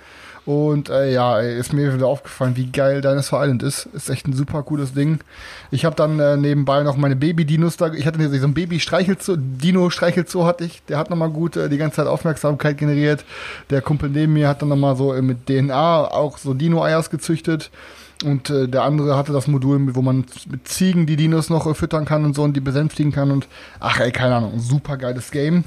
Und 0.45 0.89
äh, 0.89 1.13
ja, 1.13 1.39
ist 1.39 1.71
mir 1.71 1.93
wieder 1.93 2.07
aufgefallen, 2.07 2.55
wie 2.55 2.65
geil 2.71 3.01
Dinosaur 3.01 3.43
Island 3.43 3.61
ist. 3.61 3.85
Ist 3.93 4.09
echt 4.09 4.27
ein 4.27 4.33
super 4.33 4.63
cooles 4.63 4.93
Ding. 4.93 5.19
Ich 5.69 5.85
habe 5.85 5.95
dann 5.95 6.19
äh, 6.19 6.35
nebenbei 6.35 6.81
noch 6.81 6.97
meine 6.97 7.15
Baby-Dinos 7.15 7.77
da. 7.77 7.93
Ich 7.93 8.07
hatte 8.07 8.39
so 8.39 8.47
ein 8.47 8.53
Baby-Streichelzoo, 8.55 9.35
Dino-Streichelzoo 9.37 10.45
hatte 10.45 10.65
ich. 10.65 10.81
Der 10.85 10.97
hat 10.97 11.11
nochmal 11.11 11.29
gut 11.29 11.57
äh, 11.57 11.69
die 11.69 11.77
ganze 11.77 11.97
Zeit 11.97 12.07
Aufmerksamkeit 12.07 12.79
generiert. 12.79 13.23
Der 13.69 13.81
Kumpel 13.81 14.09
neben 14.09 14.33
mir 14.33 14.47
hat 14.47 14.63
dann 14.63 14.69
nochmal 14.69 14.95
so 14.95 15.13
äh, 15.13 15.21
mit 15.21 15.45
DNA 15.45 16.05
auch 16.05 16.39
so 16.39 16.55
Dino-Eiers 16.55 17.11
gezüchtet. 17.11 17.69
Und 18.23 18.49
äh, 18.49 18.67
der 18.67 18.83
andere 18.83 19.17
hatte 19.17 19.33
das 19.33 19.47
Modul, 19.47 19.95
wo 19.95 20.01
man 20.01 20.25
mit 20.49 20.67
Ziegen 20.67 21.05
die 21.05 21.15
Dinos 21.17 21.49
noch 21.49 21.67
äh, 21.67 21.75
füttern 21.75 22.05
kann 22.05 22.25
und 22.25 22.35
so 22.35 22.43
und 22.43 22.53
die 22.53 22.61
besänftigen 22.61 23.11
kann. 23.11 23.29
Und 23.29 23.47
ach 23.79 23.99
ey, 23.99 24.11
keine 24.11 24.35
Ahnung, 24.35 24.59
super 24.59 24.97
geiles 24.97 25.29
Game. 25.29 25.65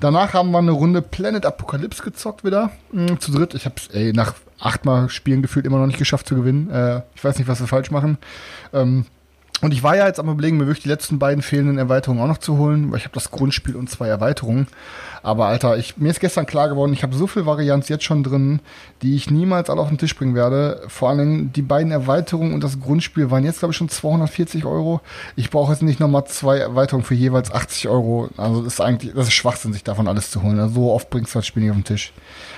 Danach 0.00 0.34
haben 0.34 0.50
wir 0.50 0.58
eine 0.58 0.72
Runde 0.72 1.02
Planet 1.02 1.46
Apocalypse 1.46 2.02
gezockt 2.02 2.44
wieder. 2.44 2.70
mh, 2.92 3.18
zu 3.18 3.32
dritt. 3.32 3.54
Ich 3.54 3.64
hab's 3.66 3.88
ey, 3.92 4.12
nach 4.12 4.34
achtmal 4.58 5.08
Spielen 5.08 5.42
gefühlt 5.42 5.66
immer 5.66 5.78
noch 5.78 5.86
nicht 5.86 5.98
geschafft 5.98 6.26
zu 6.28 6.34
gewinnen. 6.34 6.70
Äh, 6.70 7.02
ich 7.14 7.24
weiß 7.24 7.38
nicht, 7.38 7.48
was 7.48 7.60
wir 7.60 7.66
falsch 7.66 7.90
machen. 7.90 8.18
Ähm, 8.72 9.06
und 9.60 9.72
ich 9.72 9.82
war 9.82 9.96
ja 9.96 10.06
jetzt 10.06 10.20
am 10.20 10.28
überlegen, 10.28 10.58
mir 10.58 10.66
wirklich 10.66 10.82
die 10.82 10.90
letzten 10.90 11.18
beiden 11.18 11.42
fehlenden 11.42 11.78
Erweiterungen 11.78 12.22
auch 12.22 12.28
noch 12.28 12.38
zu 12.38 12.58
holen, 12.58 12.90
weil 12.90 12.98
ich 12.98 13.04
habe 13.04 13.14
das 13.14 13.30
Grundspiel 13.30 13.76
und 13.76 13.88
zwei 13.88 14.08
Erweiterungen. 14.08 14.66
Aber 15.22 15.46
Alter, 15.46 15.78
ich, 15.78 15.96
mir 15.96 16.10
ist 16.10 16.20
gestern 16.20 16.44
klar 16.44 16.68
geworden, 16.68 16.92
ich 16.92 17.02
habe 17.02 17.14
so 17.16 17.26
viel 17.26 17.46
Varianz 17.46 17.88
jetzt 17.88 18.04
schon 18.04 18.22
drin, 18.22 18.60
die 19.00 19.16
ich 19.16 19.30
niemals 19.30 19.70
alle 19.70 19.80
auf 19.80 19.88
den 19.88 19.96
Tisch 19.96 20.14
bringen 20.14 20.34
werde. 20.34 20.82
Vor 20.88 21.08
allen 21.08 21.18
Dingen 21.18 21.52
die 21.54 21.62
beiden 21.62 21.92
Erweiterungen 21.92 22.52
und 22.52 22.62
das 22.62 22.78
Grundspiel 22.78 23.30
waren 23.30 23.42
jetzt, 23.42 23.60
glaube 23.60 23.72
ich, 23.72 23.78
schon 23.78 23.88
240 23.88 24.66
Euro. 24.66 25.00
Ich 25.34 25.48
brauche 25.48 25.72
jetzt 25.72 25.82
nicht 25.82 25.98
nochmal 25.98 26.26
zwei 26.26 26.58
Erweiterungen 26.58 27.06
für 27.06 27.14
jeweils 27.14 27.50
80 27.50 27.88
Euro. 27.88 28.28
Also 28.36 28.62
das 28.62 28.74
ist 28.74 28.80
eigentlich, 28.82 29.14
das 29.14 29.28
ist 29.28 29.34
Schwachsinn, 29.34 29.72
sich 29.72 29.84
davon 29.84 30.08
alles 30.08 30.30
zu 30.30 30.42
holen. 30.42 30.58
Also 30.60 30.74
so 30.74 30.92
oft 30.92 31.08
bringst 31.08 31.34
du 31.34 31.38
das 31.38 31.46
Spiel 31.46 31.62
nicht 31.62 31.70
auf 31.70 31.78
den 31.78 31.84
Tisch. 31.84 32.12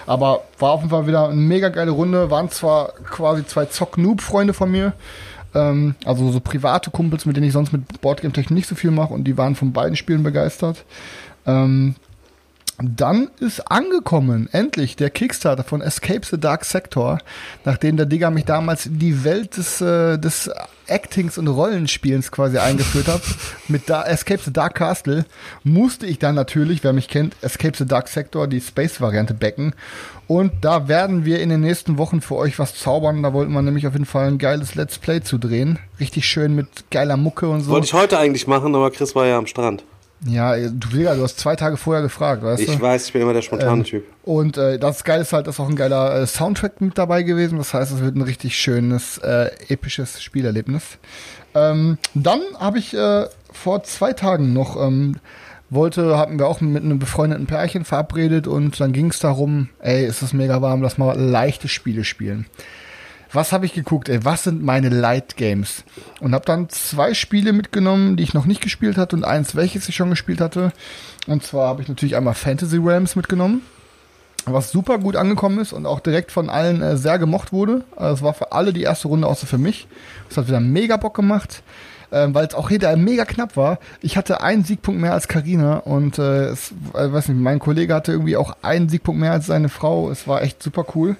Aber 0.06 0.42
war 0.58 0.72
auf 0.72 0.80
jeden 0.80 0.90
Fall 0.90 1.06
wieder 1.06 1.28
eine 1.28 1.36
mega 1.36 1.68
geile 1.68 1.92
Runde. 1.92 2.30
Waren 2.32 2.50
zwar 2.50 2.94
quasi 3.08 3.46
zwei 3.46 3.66
Zock-Noob-Freunde 3.66 4.54
von 4.54 4.72
mir, 4.72 4.94
ähm, 5.56 5.94
also 6.04 6.30
so 6.30 6.40
private 6.40 6.90
Kumpels, 6.90 7.26
mit 7.26 7.36
denen 7.36 7.46
ich 7.46 7.52
sonst 7.52 7.72
mit 7.72 8.00
Boardgame-Technik 8.00 8.54
nicht 8.54 8.68
so 8.68 8.74
viel 8.74 8.90
mache 8.90 9.14
und 9.14 9.24
die 9.24 9.38
waren 9.38 9.54
von 9.54 9.72
beiden 9.72 9.96
Spielen 9.96 10.22
begeistert. 10.22 10.84
Ähm, 11.46 11.94
Dann 12.78 13.30
ist 13.40 13.70
angekommen, 13.70 14.50
endlich, 14.52 14.96
der 14.96 15.08
Kickstarter 15.08 15.64
von 15.64 15.80
Escape 15.80 16.26
the 16.26 16.38
Dark 16.38 16.66
Sector, 16.66 17.18
nachdem 17.64 17.96
der 17.96 18.04
Digger 18.04 18.30
mich 18.30 18.44
damals 18.44 18.84
in 18.84 18.98
die 18.98 19.24
Welt 19.24 19.56
des, 19.56 19.80
äh, 19.80 20.18
des 20.18 20.50
Actings 20.86 21.38
und 21.38 21.48
Rollenspielens 21.48 22.30
quasi 22.30 22.58
eingeführt 22.58 23.08
hat, 23.08 23.22
mit 23.68 23.88
da 23.88 24.04
Escape 24.04 24.42
the 24.44 24.52
Dark 24.52 24.74
Castle, 24.74 25.24
musste 25.64 26.04
ich 26.04 26.18
dann 26.18 26.34
natürlich, 26.34 26.84
wer 26.84 26.92
mich 26.92 27.08
kennt, 27.08 27.34
Escape 27.40 27.78
the 27.78 27.86
Dark 27.86 28.08
Sector, 28.08 28.46
die 28.46 28.60
Space-Variante 28.60 29.32
backen. 29.32 29.72
Und 30.28 30.52
da 30.60 30.86
werden 30.86 31.24
wir 31.24 31.40
in 31.40 31.48
den 31.48 31.62
nächsten 31.62 31.96
Wochen 31.96 32.20
für 32.20 32.36
euch 32.36 32.58
was 32.58 32.74
zaubern. 32.74 33.22
Da 33.22 33.32
wollten 33.32 33.52
wir 33.52 33.62
nämlich 33.62 33.86
auf 33.86 33.94
jeden 33.94 34.04
Fall 34.04 34.26
ein 34.26 34.38
geiles 34.38 34.74
Let's 34.74 34.98
Play 34.98 35.22
zu 35.22 35.38
drehen. 35.38 35.78
Richtig 35.98 36.26
schön 36.26 36.54
mit 36.54 36.90
geiler 36.90 37.16
Mucke 37.16 37.48
und 37.48 37.62
so. 37.62 37.70
Wollte 37.70 37.86
ich 37.86 37.94
heute 37.94 38.18
eigentlich 38.18 38.46
machen, 38.46 38.74
aber 38.74 38.90
Chris 38.90 39.14
war 39.14 39.26
ja 39.26 39.38
am 39.38 39.46
Strand. 39.46 39.82
Ja, 40.24 40.56
du 40.56 40.70
Digga, 40.88 41.14
du 41.14 41.22
hast 41.22 41.38
zwei 41.38 41.56
Tage 41.56 41.76
vorher 41.76 42.02
gefragt, 42.02 42.42
weißt 42.42 42.62
Ich 42.62 42.76
du? 42.76 42.80
weiß, 42.80 43.06
ich 43.06 43.12
bin 43.12 43.22
immer 43.22 43.34
der 43.34 43.42
spontane 43.42 43.72
Ähm, 43.80 43.84
Typ. 43.84 44.04
Und 44.24 44.56
äh, 44.56 44.78
das 44.78 45.04
Geile 45.04 45.22
ist 45.22 45.32
halt, 45.32 45.46
dass 45.46 45.60
auch 45.60 45.68
ein 45.68 45.76
geiler 45.76 46.22
äh, 46.22 46.26
Soundtrack 46.26 46.80
mit 46.80 46.96
dabei 46.96 47.22
gewesen. 47.22 47.58
Das 47.58 47.74
heißt, 47.74 47.92
es 47.92 48.00
wird 48.00 48.16
ein 48.16 48.22
richtig 48.22 48.56
schönes, 48.56 49.18
äh, 49.18 49.50
episches 49.68 50.22
Spielerlebnis. 50.22 50.98
Ähm, 51.54 51.98
dann 52.14 52.40
habe 52.58 52.78
ich 52.78 52.94
äh, 52.94 53.26
vor 53.52 53.82
zwei 53.84 54.14
Tagen 54.14 54.52
noch 54.54 54.76
ähm, 54.82 55.16
wollte, 55.68 56.16
hatten 56.16 56.38
wir 56.38 56.46
auch 56.46 56.60
mit 56.60 56.82
einem 56.82 56.98
befreundeten 56.98 57.46
Pärchen 57.46 57.84
verabredet 57.84 58.46
und 58.46 58.78
dann 58.80 58.92
ging 58.92 59.10
es 59.10 59.18
darum, 59.18 59.68
ey, 59.80 60.06
ist 60.06 60.22
es 60.22 60.32
mega 60.32 60.62
warm, 60.62 60.80
lass 60.80 60.96
mal 60.96 61.18
leichte 61.18 61.68
Spiele 61.68 62.04
spielen. 62.04 62.46
Was 63.32 63.52
habe 63.52 63.66
ich 63.66 63.72
geguckt, 63.72 64.08
ey, 64.08 64.24
was 64.24 64.44
sind 64.44 64.62
meine 64.62 64.88
Light 64.88 65.36
Games? 65.36 65.84
Und 66.20 66.34
habe 66.34 66.44
dann 66.44 66.68
zwei 66.68 67.14
Spiele 67.14 67.52
mitgenommen, 67.52 68.16
die 68.16 68.22
ich 68.22 68.34
noch 68.34 68.46
nicht 68.46 68.60
gespielt 68.60 68.96
hatte 68.96 69.16
und 69.16 69.24
eins, 69.24 69.56
welches 69.56 69.88
ich 69.88 69.96
schon 69.96 70.10
gespielt 70.10 70.40
hatte. 70.40 70.72
Und 71.26 71.44
zwar 71.44 71.68
habe 71.68 71.82
ich 71.82 71.88
natürlich 71.88 72.16
einmal 72.16 72.34
Fantasy 72.34 72.76
Realms 72.76 73.16
mitgenommen 73.16 73.62
was 74.46 74.70
super 74.70 74.98
gut 74.98 75.16
angekommen 75.16 75.58
ist 75.58 75.72
und 75.72 75.86
auch 75.86 76.00
direkt 76.00 76.30
von 76.30 76.48
allen 76.48 76.80
äh, 76.80 76.96
sehr 76.96 77.18
gemocht 77.18 77.52
wurde. 77.52 77.84
Also 77.96 78.14
es 78.14 78.22
war 78.22 78.34
für 78.34 78.52
alle 78.52 78.72
die 78.72 78.82
erste 78.82 79.08
Runde 79.08 79.26
außer 79.26 79.46
für 79.46 79.58
mich. 79.58 79.88
Es 80.30 80.36
hat 80.36 80.46
wieder 80.46 80.60
mega 80.60 80.96
Bock 80.96 81.14
gemacht, 81.14 81.62
ähm, 82.12 82.32
weil 82.34 82.46
es 82.46 82.54
auch 82.54 82.68
hinterher 82.68 82.96
mega 82.96 83.24
knapp 83.24 83.56
war. 83.56 83.78
Ich 84.00 84.16
hatte 84.16 84.40
einen 84.40 84.64
Siegpunkt 84.64 85.00
mehr 85.00 85.12
als 85.12 85.26
Karina 85.26 85.78
und 85.78 86.18
äh, 86.18 86.46
es, 86.46 86.72
äh, 86.94 87.12
weiß 87.12 87.28
nicht, 87.28 87.40
mein 87.40 87.58
Kollege 87.58 87.94
hatte 87.94 88.12
irgendwie 88.12 88.36
auch 88.36 88.56
einen 88.62 88.88
Siegpunkt 88.88 89.20
mehr 89.20 89.32
als 89.32 89.46
seine 89.46 89.68
Frau. 89.68 90.10
Es 90.10 90.28
war 90.28 90.42
echt 90.42 90.62
super 90.62 90.86
cool. 90.94 91.16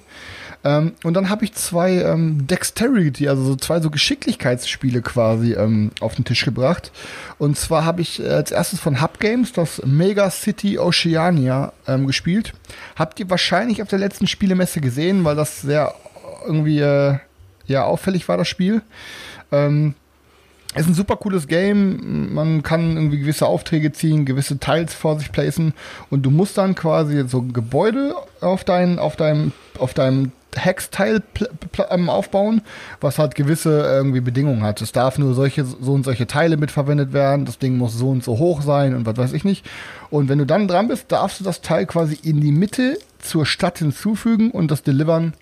Ähm, 0.67 0.95
und 1.05 1.15
dann 1.15 1.31
habe 1.31 1.45
ich 1.45 1.55
zwei 1.55 1.93
ähm, 2.03 2.49
Dexterity, 2.49 3.29
also 3.29 3.45
so 3.45 3.55
zwei 3.55 3.81
so 3.81 3.89
Geschicklichkeitsspiele 3.89 5.01
quasi 5.01 5.53
ähm, 5.53 5.93
auf 6.01 6.17
den 6.17 6.25
Tisch 6.25 6.45
gebracht. 6.45 6.91
Und 7.39 7.57
zwar 7.57 7.85
habe 7.85 8.03
ich 8.03 8.21
äh, 8.21 8.31
als 8.31 8.51
erstes 8.51 8.81
von 8.81 9.01
Hub 9.01 9.21
Games 9.21 9.53
das 9.53 9.81
Mega 9.85 10.29
City 10.29 10.81
Oceania 10.81 11.73
ähm, 11.87 12.09
gespielt. 12.09 12.53
Habt 12.97 13.21
ihr 13.21 13.31
wahrscheinlich 13.31 13.81
auf 13.81 13.87
der 13.87 14.01
letzten 14.01 14.27
Spielemesse 14.27 14.81
gesehen, 14.81 15.25
weil 15.25 15.37
das 15.37 15.63
sehr 15.63 15.95
irgendwie 16.45 16.81
äh, 16.81 17.19
ja 17.69 17.85
auffällig 17.85 18.29
war, 18.29 18.37
das 18.37 18.49
Spiel. 18.49 18.83
Ähm, 19.53 19.95
ist 20.75 20.89
ein 20.89 20.95
super 20.95 21.15
cooles 21.15 21.47
Game. 21.47 22.35
Man 22.35 22.65
kann 22.65 22.97
irgendwie 22.97 23.21
gewisse 23.21 23.47
Aufträge 23.47 23.93
ziehen, 23.93 24.27
gewisse 24.27 24.59
Teils 24.59 24.95
vor 24.95 25.17
sich 25.17 25.31
placen 25.31 25.75
und 26.11 26.23
du 26.23 26.33
musst 26.33 26.59
dann 26.59 26.75
quasi 26.75 27.25
so 27.29 27.39
ein 27.39 27.53
Gebäude 27.53 28.17
auf 28.41 28.65
dein, 28.65 28.99
auf 28.99 29.15
deinem, 29.15 29.53
auf 29.79 29.95
deinem 29.95 30.33
Hexteil 30.65 31.23
ähm, 31.91 32.09
aufbauen, 32.09 32.63
was 33.01 33.19
halt 33.19 33.35
gewisse 33.35 33.81
irgendwie 33.83 34.21
Bedingungen 34.21 34.63
hat. 34.63 34.81
Es 34.81 34.93
darf 34.93 35.19
nur 35.19 35.35
solche, 35.35 35.65
so 35.65 35.93
und 35.93 36.05
solche 36.05 36.27
Teile 36.27 36.57
mitverwendet 36.57 37.13
werden. 37.13 37.45
Das 37.45 37.59
Ding 37.59 37.77
muss 37.77 37.95
so 37.95 38.11
und 38.11 38.25
so 38.25 38.39
hoch 38.39 38.63
sein 38.63 38.95
und 38.95 39.07
was 39.07 39.17
weiß 39.17 39.33
ich 39.33 39.45
nicht. 39.45 39.67
Und 40.11 40.29
wenn 40.29 40.39
du 40.39 40.47
dann 40.47 40.69
dran 40.69 40.89
bist, 40.89 41.13
darfst 41.13 41.41
du 41.41 41.45
das 41.45 41.61
Teil 41.61 41.87
quasi 41.87 42.19
in 42.23 42.41
die 42.41 42.53
Mitte 42.53 42.99
zur 43.19 43.47
Stadt 43.47 43.79
hinzufügen 43.79 44.51
und 44.51 44.71
das 44.71 44.83
delivern 44.83 45.35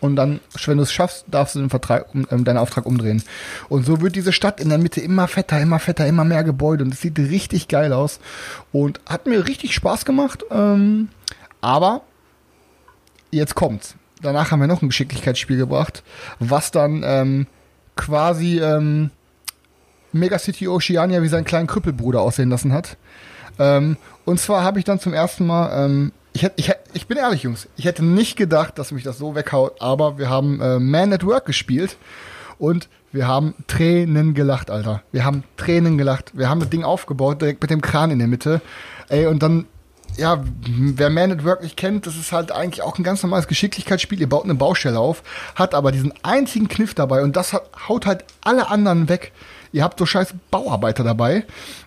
und 0.00 0.16
dann, 0.16 0.40
wenn 0.64 0.76
du 0.76 0.82
es 0.82 0.92
schaffst, 0.92 1.24
darfst 1.28 1.54
du 1.54 1.60
den 1.60 1.70
Vertrag, 1.70 2.06
ähm, 2.30 2.44
deinen 2.44 2.58
Auftrag 2.58 2.86
umdrehen. 2.86 3.22
Und 3.68 3.84
so 3.84 4.00
wird 4.00 4.14
diese 4.14 4.32
Stadt 4.32 4.60
in 4.60 4.68
der 4.68 4.78
Mitte 4.78 5.00
immer 5.00 5.26
fetter, 5.26 5.60
immer 5.60 5.78
fetter, 5.78 6.06
immer 6.06 6.24
mehr 6.24 6.44
Gebäude 6.44 6.84
und 6.84 6.94
es 6.94 7.00
sieht 7.00 7.18
richtig 7.18 7.68
geil 7.68 7.92
aus 7.92 8.20
und 8.72 9.00
hat 9.08 9.26
mir 9.26 9.46
richtig 9.46 9.74
Spaß 9.74 10.04
gemacht. 10.04 10.44
Ähm, 10.50 11.08
aber 11.60 12.02
jetzt 13.30 13.54
kommt's. 13.54 13.96
Danach 14.22 14.50
haben 14.50 14.60
wir 14.60 14.66
noch 14.66 14.82
ein 14.82 14.88
Geschicklichkeitsspiel 14.88 15.56
gebracht, 15.56 16.02
was 16.38 16.70
dann 16.70 17.02
ähm, 17.04 17.46
quasi 17.96 18.60
ähm, 18.60 19.10
Mega 20.12 20.38
City 20.38 20.68
Oceania 20.68 21.22
wie 21.22 21.28
seinen 21.28 21.44
kleinen 21.44 21.66
Krüppelbruder 21.66 22.20
aussehen 22.20 22.50
lassen 22.50 22.72
hat. 22.72 22.96
Ähm, 23.58 23.96
und 24.24 24.40
zwar 24.40 24.62
habe 24.62 24.78
ich 24.78 24.84
dann 24.84 25.00
zum 25.00 25.12
ersten 25.12 25.46
Mal, 25.46 25.84
ähm, 25.84 26.12
ich, 26.32 26.42
hätt, 26.42 26.54
ich, 26.56 26.72
ich 26.94 27.06
bin 27.06 27.18
ehrlich, 27.18 27.42
Jungs, 27.42 27.68
ich 27.76 27.84
hätte 27.84 28.04
nicht 28.04 28.36
gedacht, 28.36 28.78
dass 28.78 28.92
mich 28.92 29.02
das 29.02 29.18
so 29.18 29.34
weghaut, 29.34 29.80
aber 29.80 30.18
wir 30.18 30.28
haben 30.28 30.60
äh, 30.60 30.78
Man 30.78 31.12
at 31.12 31.24
Work 31.24 31.46
gespielt 31.46 31.96
und 32.58 32.88
wir 33.12 33.26
haben 33.26 33.54
Tränen 33.66 34.34
gelacht, 34.34 34.70
Alter. 34.70 35.02
Wir 35.12 35.24
haben 35.24 35.44
Tränen 35.56 35.96
gelacht. 35.96 36.32
Wir 36.34 36.48
haben 36.50 36.60
das 36.60 36.68
Ding 36.68 36.84
aufgebaut, 36.84 37.40
direkt 37.40 37.62
mit 37.62 37.70
dem 37.70 37.80
Kran 37.80 38.10
in 38.10 38.18
der 38.18 38.28
Mitte. 38.28 38.60
Ey, 39.08 39.26
und 39.26 39.42
dann, 39.42 39.66
ja, 40.18 40.42
wer 40.66 41.10
Man 41.10 41.32
at 41.32 41.44
Work 41.44 41.62
nicht 41.62 41.76
kennt, 41.76 42.06
das 42.06 42.16
ist 42.16 42.32
halt 42.32 42.50
eigentlich 42.52 42.82
auch 42.82 42.98
ein 42.98 43.04
ganz 43.04 43.22
normales 43.22 43.46
Geschicklichkeitsspiel. 43.46 44.20
Ihr 44.20 44.28
baut 44.28 44.44
eine 44.44 44.54
Baustelle 44.54 44.98
auf, 44.98 45.22
hat 45.54 45.74
aber 45.74 45.92
diesen 45.92 46.12
einzigen 46.22 46.68
Kniff 46.68 46.94
dabei 46.94 47.22
und 47.22 47.36
das 47.36 47.52
hat, 47.52 47.70
haut 47.88 48.04
halt 48.04 48.24
alle 48.42 48.68
anderen 48.68 49.08
weg. 49.08 49.32
Ihr 49.72 49.84
habt 49.84 49.98
so 49.98 50.06
scheiß 50.06 50.34
Bauarbeiter 50.50 51.04
dabei, 51.04 51.44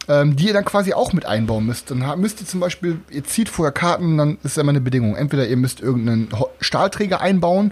ähm, 0.07 0.35
die 0.35 0.47
ihr 0.47 0.53
dann 0.53 0.65
quasi 0.65 0.93
auch 0.93 1.13
mit 1.13 1.25
einbauen 1.25 1.65
müsst. 1.65 1.91
Dann 1.91 2.19
müsst 2.19 2.41
ihr 2.41 2.47
zum 2.47 2.59
Beispiel, 2.59 2.99
ihr 3.09 3.23
zieht 3.23 3.49
vorher 3.49 3.71
Karten, 3.71 4.17
dann 4.17 4.37
ist 4.43 4.57
immer 4.57 4.69
eine 4.69 4.81
Bedingung. 4.81 5.15
Entweder 5.15 5.47
ihr 5.47 5.57
müsst 5.57 5.81
irgendeinen 5.81 6.29
Stahlträger 6.59 7.21
einbauen, 7.21 7.71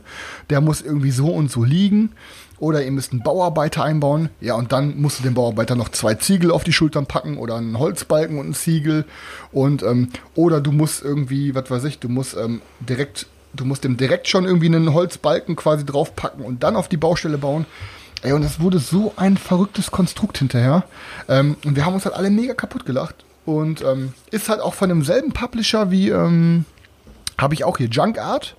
der 0.50 0.62
muss 0.62 0.82
irgendwie 0.82 1.12
so 1.12 1.28
und 1.28 1.52
so 1.52 1.64
liegen. 1.64 2.12
Oder 2.60 2.84
ihr 2.84 2.92
müsst 2.92 3.14
einen 3.14 3.24
Bauarbeiter 3.24 3.84
einbauen. 3.84 4.30
Ja, 4.42 4.56
und 4.56 4.74
dann 4.74 5.00
musst 5.00 5.20
du 5.20 5.24
dem 5.24 5.34
Bauarbeiter 5.34 5.76
noch 5.76 5.90
zwei 5.90 6.16
Ziegel 6.16 6.52
auf 6.52 6.66
die 6.66 6.74
Schultern 6.74 7.06
packen 7.06 7.38
oder 7.38 7.56
einen 7.56 7.80
Holzbalken 7.80 8.38
und 8.38 8.46
einen 8.48 8.54
Ziegel. 8.54 9.06
Und, 9.54 9.82
ähm, 9.82 10.10
oder 10.36 10.60
du 10.60 10.74
musst 10.74 11.02
irgendwie, 11.02 11.56
was 11.56 11.72
weiß 11.72 11.86
ich, 11.86 12.00
du 12.00 12.10
musst 12.10 12.36
ähm, 12.36 12.62
direkt, 12.82 13.28
du 13.54 13.64
musst 13.64 13.86
dem 13.86 13.96
direkt 13.96 14.28
schon 14.28 14.44
irgendwie 14.44 14.66
einen 14.66 14.94
Holzbalken 14.94 15.56
quasi 15.56 15.86
draufpacken 15.86 16.44
und 16.44 16.64
dann 16.64 16.76
auf 16.76 16.90
die 16.90 16.98
Baustelle 16.98 17.38
bauen. 17.38 17.66
Ey, 18.22 18.34
und 18.34 18.44
das 18.44 18.60
wurde 18.60 18.80
so 18.80 19.14
ein 19.16 19.38
verrücktes 19.38 19.92
Konstrukt 19.92 20.38
hinterher. 20.40 20.84
Ähm, 21.28 21.56
und 21.66 21.76
wir 21.76 21.86
haben 21.86 21.94
uns 21.94 22.06
halt 22.06 22.16
alle 22.16 22.30
mega 22.30 22.54
kaputt 22.54 22.86
gelacht. 22.86 23.16
Und 23.46 23.82
ähm, 23.82 24.14
ist 24.32 24.50
halt 24.50 24.60
auch 24.60 24.74
von 24.74 24.90
demselben 24.90 25.32
Publisher 25.32 25.90
wie, 25.90 26.10
ähm, 26.10 26.66
habe 27.38 27.54
ich 27.54 27.64
auch 27.64 27.78
hier 27.78 27.88
Junk 27.88 28.20
Art. 28.20 28.56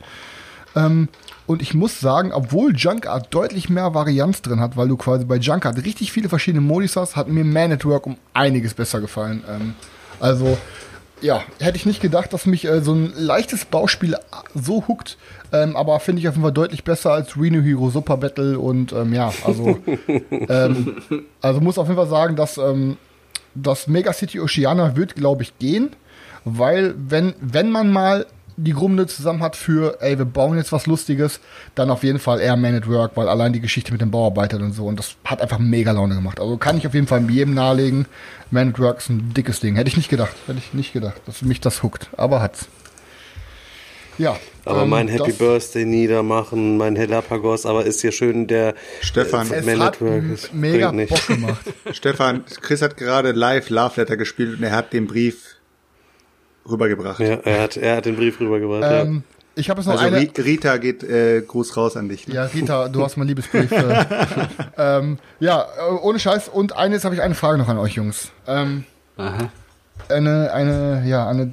Ähm, 0.75 1.09
und 1.47 1.63
ich 1.63 1.75
muss 1.75 2.01
sagen, 2.01 2.33
obwohl 2.33 2.75
Junk 2.77 3.07
Art 3.07 3.35
deutlich 3.35 3.69
mehr 3.69 3.93
Varianz 3.93 4.41
drin 4.41 4.61
hat, 4.61 4.77
weil 4.77 4.89
du 4.89 4.97
quasi 4.97 5.25
bei 5.25 5.37
Junk 5.37 5.67
Art 5.67 5.85
richtig 5.85 6.13
viele 6.13 6.29
verschiedene 6.29 6.61
Modis 6.61 6.97
hast, 6.97 7.17
hat 7.17 7.29
mir 7.29 7.45
Man 7.45 7.73
at 7.73 7.85
Work 7.85 8.07
um 8.07 8.17
einiges 8.35 8.75
besser 8.75 9.01
gefallen. 9.01 9.45
Ähm, 9.49 9.75
also, 10.21 10.57
ja, 11.21 11.43
hätte 11.59 11.77
ich 11.77 11.87
nicht 11.87 12.01
gedacht, 12.01 12.33
dass 12.33 12.47
mich 12.47 12.65
äh, 12.65 12.81
so 12.81 12.93
ein 12.93 13.13
leichtes 13.17 13.65
Bauspiel 13.65 14.17
so 14.55 14.87
huckt. 14.89 15.19
Ähm, 15.53 15.77
aber 15.77 15.99
finde 16.01 16.21
ich 16.21 16.29
auf 16.29 16.35
jeden 16.35 16.45
Fall 16.45 16.53
deutlich 16.53 16.85
besser 16.85 17.13
als 17.13 17.37
Reno 17.37 17.61
Hero 17.61 17.91
Super 17.91 18.17
Battle 18.17 18.59
und 18.59 18.93
ähm, 18.93 19.13
ja, 19.13 19.33
also, 19.45 19.79
ähm, 20.31 21.03
also 21.41 21.61
muss 21.61 21.79
auf 21.79 21.89
jeden 21.89 21.99
Fall 21.99 22.09
sagen, 22.09 22.37
dass 22.37 22.57
ähm, 22.57 22.97
das 23.55 23.89
Mega 23.89 24.13
City 24.13 24.41
Oceana 24.41 24.97
wird, 24.97 25.17
glaube 25.17 25.43
ich, 25.43 25.59
gehen, 25.59 25.91
weil 26.45 26.95
wenn, 26.97 27.35
wenn 27.41 27.71
man 27.71 27.93
mal 27.93 28.27
die 28.57 28.73
Grunde 28.73 29.07
zusammen 29.07 29.43
hat 29.43 29.57
für, 29.57 29.99
ey, 30.01 30.19
wir 30.19 30.25
bauen 30.25 30.57
jetzt 30.57 30.73
was 30.73 30.87
Lustiges, 30.87 31.41
dann 31.75 31.91
auf 31.91 32.03
jeden 32.03 32.19
Fall 32.19 32.41
eher 32.41 32.57
Man 32.57 32.75
at 32.75 32.89
Work, 32.89 33.13
weil 33.17 33.29
allein 33.29 33.53
die 33.53 33.61
Geschichte 33.61 33.93
mit 33.93 34.01
den 34.01 34.11
Bauarbeitern 34.11 34.63
und 34.63 34.73
so, 34.73 34.87
und 34.87 34.99
das 34.99 35.15
hat 35.25 35.41
einfach 35.43 35.59
mega 35.59 35.93
Laune 35.93 36.15
gemacht. 36.15 36.41
Also 36.41 36.57
kann 36.57 36.77
ich 36.79 36.87
auf 36.87 36.95
jeden 36.95 37.07
Fall 37.07 37.29
jedem 37.31 37.55
nahelegen. 37.55 38.07
Man 38.51 38.71
at 38.71 38.79
Work 38.79 38.99
ist 38.99 39.09
ein 39.11 39.33
dickes 39.35 39.61
Ding. 39.61 39.77
Hätte 39.77 39.89
ich 39.89 39.97
nicht 39.97 40.09
gedacht. 40.11 40.35
Hätte 40.47 40.59
ich 40.59 40.75
nicht 40.75 40.93
gedacht, 40.93 41.21
dass 41.27 41.43
mich 41.43 41.61
das 41.61 41.83
huckt. 41.83 42.09
Aber 42.17 42.41
hat's. 42.43 42.67
Ja. 44.19 44.37
Aber 44.67 44.83
ähm, 44.83 44.91
mein 44.91 45.09
Happy 45.09 45.33
Birthday 45.33 45.87
niedermachen, 45.87 46.77
mein 46.77 46.95
Helapagos, 46.95 47.65
aber 47.65 47.87
ist 47.87 48.03
hier 48.03 48.13
schön 48.13 48.47
der 48.47 48.75
Stefan. 49.01 49.51
äh, 49.51 49.63
Man 49.63 49.81
hat 49.81 49.95
at 49.95 50.01
Work. 50.03 50.53
mega 50.53 50.89
Bock 50.91 50.97
nicht. 50.97 51.27
gemacht. 51.29 51.65
Stefan, 51.93 52.45
Chris 52.61 52.83
hat 52.83 52.97
gerade 52.99 53.33
live 53.33 53.71
Love 53.71 53.93
Letter 54.01 54.19
gespielt 54.19 54.59
und 54.59 54.63
er 54.65 54.73
hat 54.73 54.93
den 54.93 55.07
Brief 55.07 55.57
rübergebracht. 56.69 57.21
Ja, 57.21 57.27
er 57.45 57.63
hat, 57.63 57.77
er 57.77 57.97
hat 57.97 58.07
den 58.07 58.17
Brief 58.17 58.41
rübergebracht. 58.41 58.83
ähm, 59.07 59.23
ich 59.57 59.69
habe 59.69 59.81
jetzt 59.81 59.87
noch 59.89 60.01
Also 60.01 60.07
eine. 60.15 60.19
Ri- 60.27 60.43
Rita 60.45 60.77
geht 60.79 61.03
äh, 61.03 61.43
Gruß 61.43 61.77
raus 61.77 61.97
an 61.97 62.09
dich. 62.09 62.27
Ne? 62.29 62.35
Ja, 62.35 62.45
Rita, 62.45 62.89
du 62.89 63.03
hast 63.05 63.17
mein 63.17 63.27
Liebesbrief. 63.29 63.71
Äh, 63.73 64.05
ähm, 64.79 65.19
ja, 65.41 65.63
äh, 65.63 65.93
ohne 66.03 66.19
Scheiß. 66.19 66.49
Und 66.49 66.77
eines 66.77 67.05
habe 67.05 67.15
ich 67.15 67.21
eine 67.23 67.35
Frage 67.35 67.59
noch 67.59 67.69
an 67.69 67.77
euch, 67.79 67.95
Jungs. 67.95 68.31
Ähm, 68.47 68.85
eine, 70.09 70.53
eine, 70.53 71.03
ja, 71.07 71.29
eine 71.29 71.53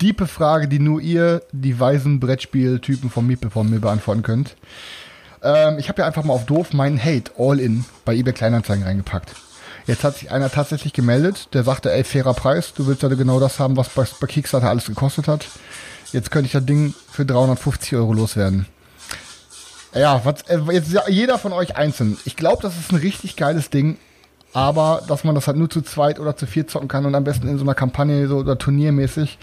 diepe 0.00 0.26
Frage, 0.26 0.68
die 0.68 0.78
nur 0.78 1.00
ihr, 1.00 1.42
die 1.52 1.78
weisen 1.78 2.20
Brettspieltypen 2.20 3.10
vom 3.10 3.26
Miepel 3.26 3.50
von 3.50 3.68
mir 3.70 3.80
beantworten 3.80 4.22
könnt. 4.22 4.56
Ähm, 5.42 5.78
ich 5.78 5.88
habe 5.88 6.02
ja 6.02 6.06
einfach 6.06 6.24
mal 6.24 6.34
auf 6.34 6.46
doof 6.46 6.72
meinen 6.72 7.02
Hate 7.02 7.30
All 7.38 7.58
In 7.60 7.84
bei 8.04 8.14
eBay 8.14 8.32
Kleinanzeigen 8.34 8.84
reingepackt. 8.84 9.34
Jetzt 9.86 10.04
hat 10.04 10.18
sich 10.18 10.30
einer 10.30 10.50
tatsächlich 10.50 10.92
gemeldet, 10.92 11.48
der 11.52 11.64
sagte, 11.64 11.92
ey, 11.92 12.04
fairer 12.04 12.34
Preis, 12.34 12.72
du 12.74 12.86
willst 12.86 13.02
ja 13.02 13.08
genau 13.08 13.40
das 13.40 13.58
haben, 13.58 13.76
was 13.76 13.88
bei, 13.88 14.04
bei 14.20 14.26
Kickstarter 14.26 14.68
alles 14.68 14.86
gekostet 14.86 15.28
hat. 15.28 15.46
Jetzt 16.12 16.30
könnte 16.30 16.46
ich 16.46 16.52
das 16.52 16.64
Ding 16.64 16.94
für 17.10 17.24
350 17.24 17.94
Euro 17.96 18.12
loswerden. 18.12 18.66
Ja, 19.94 20.20
was, 20.24 20.42
äh, 20.48 20.58
jetzt 20.72 20.92
ja, 20.92 21.08
jeder 21.08 21.38
von 21.38 21.52
euch 21.52 21.76
einzeln. 21.76 22.16
Ich 22.24 22.36
glaube, 22.36 22.62
das 22.62 22.78
ist 22.78 22.92
ein 22.92 22.98
richtig 22.98 23.36
geiles 23.36 23.70
Ding, 23.70 23.96
aber 24.52 25.02
dass 25.08 25.24
man 25.24 25.34
das 25.34 25.46
halt 25.46 25.56
nur 25.56 25.70
zu 25.70 25.82
zweit 25.82 26.20
oder 26.20 26.36
zu 26.36 26.46
viert 26.46 26.70
zocken 26.70 26.88
kann 26.88 27.06
und 27.06 27.14
am 27.14 27.24
besten 27.24 27.48
in 27.48 27.58
so 27.58 27.64
einer 27.64 27.74
Kampagne 27.74 28.28
so 28.28 28.38
oder 28.38 28.58
turniermäßig. 28.58 29.38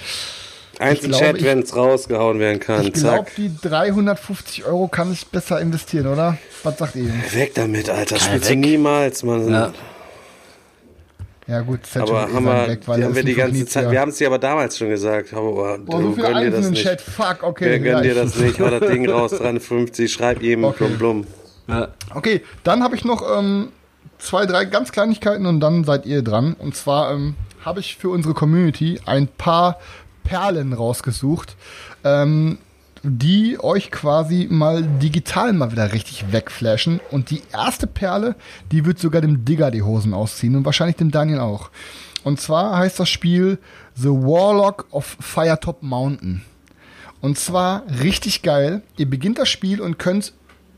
Einzelchat, 0.80 1.42
wenn 1.44 1.64
es 1.64 1.76
rausgehauen 1.76 2.40
werden 2.40 2.60
kann. 2.60 2.86
Ich 2.86 2.94
glaube, 2.94 3.26
die 3.36 3.52
350 3.62 4.66
Euro 4.66 4.88
kann 4.88 5.12
ich 5.12 5.26
besser 5.26 5.60
investieren, 5.60 6.06
oder? 6.08 6.38
Was 6.64 6.78
sagt 6.78 6.96
ihr? 6.96 7.12
Weg 7.32 7.56
damit, 7.56 7.90
Alter. 7.90 8.16
Das 8.16 8.26
spielst 8.26 8.46
du 8.46 8.52
weg. 8.52 8.60
niemals, 8.60 9.24
Mann. 9.24 9.50
Ja. 9.50 9.74
Ja 11.48 11.62
gut, 11.62 11.86
Set 11.86 12.02
Aber 12.02 12.24
haben 12.24 12.46
eh 12.46 12.50
wir, 12.50 12.68
weg, 12.68 12.82
weil 12.88 12.98
die 12.98 13.04
haben 13.06 13.12
ist 13.12 13.16
wir 13.16 13.24
die 13.24 13.34
ganze. 13.36 13.66
Zeit, 13.66 13.90
wir 13.90 14.02
haben 14.02 14.10
es 14.10 14.18
dir 14.18 14.28
aber 14.28 14.38
damals 14.40 14.78
schon 14.78 14.90
gesagt, 14.90 15.34
aber 15.34 15.78
Boah, 15.78 16.02
so 16.02 16.12
gönn 16.12 16.42
dir 16.42 16.52
das 16.52 16.66
im 16.66 16.72
nicht. 16.72 16.84
Chat, 16.84 17.00
fuck, 17.00 17.44
okay. 17.44 17.72
Wir 17.72 17.80
gönnen 17.80 18.04
dir 18.04 18.16
das 18.16 18.36
nicht, 18.36 18.60
hau 18.60 18.70
das 18.70 18.90
Ding 18.92 19.10
raus, 19.10 19.32
350, 19.32 20.12
schreib 20.12 20.42
ihm 20.42 20.66
Okay. 20.66 20.78
blum 20.86 20.98
blum. 20.98 21.28
Ja. 21.68 21.88
Okay, 22.14 22.42
dann 22.64 22.84
habe 22.84 22.96
ich 22.96 23.06
noch 23.06 23.24
ähm, 23.38 23.70
zwei, 24.20 24.46
drei 24.46 24.66
ganz 24.66 24.92
Kleinigkeiten 24.92 25.46
und 25.46 25.60
dann 25.62 25.84
seid 25.86 26.06
ihr 26.06 26.22
dran. 26.22 26.54
Und 26.60 26.76
zwar 26.76 27.14
ähm, 27.14 27.36
habe 27.64 27.80
ich 27.80 27.96
für 27.98 28.10
unsere 28.10 28.34
Community 28.34 29.00
ein 29.06 29.28
paar 29.28 29.80
Perlen 30.26 30.74
rausgesucht, 30.74 31.56
ähm, 32.04 32.58
die 33.10 33.58
euch 33.60 33.92
quasi 33.92 34.48
mal 34.50 34.84
digital 34.84 35.54
mal 35.54 35.72
wieder 35.72 35.94
richtig 35.94 36.32
wegflashen. 36.32 37.00
Und 37.12 37.30
die 37.32 37.42
erste 37.54 37.88
Perle, 37.88 38.36
die 38.72 38.86
wird 38.86 39.00
sogar 39.00 39.22
dem 39.22 39.46
Digger 39.46 39.72
die 39.72 39.82
Hosen 39.82 40.14
ausziehen 40.14 40.56
und 40.56 40.66
wahrscheinlich 40.66 40.98
dem 40.98 41.12
Daniel 41.12 41.40
auch. 41.40 41.70
Und 42.24 42.42
zwar 42.42 42.78
heißt 42.78 43.00
das 43.00 43.10
Spiel 43.10 43.58
The 43.96 44.10
Warlock 44.10 44.88
of 44.92 45.18
Firetop 45.20 45.82
Mountain. 45.82 46.42
Und 47.22 47.40
zwar 47.40 47.84
richtig 48.04 48.42
geil. 48.42 48.84
Ihr 48.98 49.10
beginnt 49.10 49.40
das 49.40 49.50
Spiel 49.50 49.82
und 49.82 49.98
könnt 49.98 50.34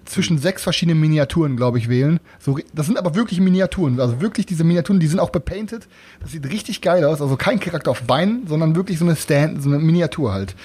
zwischen 0.05 0.39
sechs 0.39 0.63
verschiedenen 0.63 0.99
Miniaturen, 0.99 1.55
glaube 1.55 1.77
ich, 1.77 1.89
wählen. 1.89 2.19
So, 2.39 2.57
das 2.73 2.87
sind 2.87 2.97
aber 2.97 3.15
wirklich 3.15 3.39
Miniaturen. 3.39 3.99
Also 3.99 4.21
wirklich 4.21 4.45
diese 4.45 4.63
Miniaturen, 4.63 4.99
die 4.99 5.07
sind 5.07 5.19
auch 5.19 5.29
bepainted. 5.29 5.87
Das 6.19 6.31
sieht 6.31 6.45
richtig 6.49 6.81
geil 6.81 7.03
aus. 7.03 7.21
Also 7.21 7.35
kein 7.35 7.59
Charakter 7.59 7.91
auf 7.91 8.03
Beinen, 8.03 8.47
sondern 8.47 8.75
wirklich 8.75 8.99
so 8.99 9.05
eine 9.05 9.15
Stand, 9.15 9.61
so 9.61 9.69
eine 9.69 9.79
Miniatur 9.79 10.33
halt. 10.33 10.55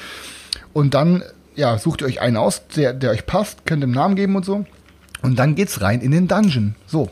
Und 0.72 0.94
dann, 0.94 1.22
ja, 1.54 1.78
sucht 1.78 2.02
ihr 2.02 2.06
euch 2.06 2.20
einen 2.20 2.36
aus, 2.36 2.62
der, 2.76 2.92
der 2.92 3.10
euch 3.10 3.26
passt, 3.26 3.66
könnt 3.66 3.82
ihm 3.82 3.92
Namen 3.92 4.16
geben 4.16 4.36
und 4.36 4.44
so. 4.44 4.64
Und 5.22 5.38
dann 5.38 5.54
geht's 5.54 5.80
rein 5.80 6.00
in 6.00 6.10
den 6.10 6.28
Dungeon. 6.28 6.74
So. 6.86 7.10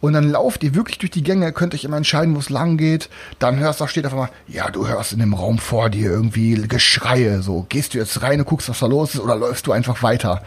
Und 0.00 0.14
dann 0.14 0.30
lauft 0.30 0.64
ihr 0.64 0.74
wirklich 0.74 0.98
durch 0.98 1.12
die 1.12 1.22
Gänge, 1.22 1.52
könnt 1.52 1.74
euch 1.74 1.84
immer 1.84 1.96
entscheiden, 1.96 2.34
wo 2.34 2.40
es 2.40 2.50
lang 2.50 2.76
geht. 2.76 3.08
Dann 3.38 3.60
hörst 3.60 3.80
du, 3.80 3.86
steht 3.86 4.04
auf 4.04 4.12
einmal, 4.12 4.30
ja, 4.48 4.68
du 4.68 4.88
hörst 4.88 5.12
in 5.12 5.20
dem 5.20 5.32
Raum 5.32 5.58
vor 5.58 5.90
dir 5.90 6.10
irgendwie 6.10 6.54
Geschreie. 6.54 7.40
So, 7.40 7.66
gehst 7.68 7.94
du 7.94 7.98
jetzt 7.98 8.20
rein 8.20 8.40
und 8.40 8.46
guckst, 8.46 8.68
was 8.68 8.80
da 8.80 8.86
los 8.86 9.14
ist, 9.14 9.20
oder 9.20 9.36
läufst 9.36 9.66
du 9.68 9.72
einfach 9.72 10.02
weiter? 10.02 10.42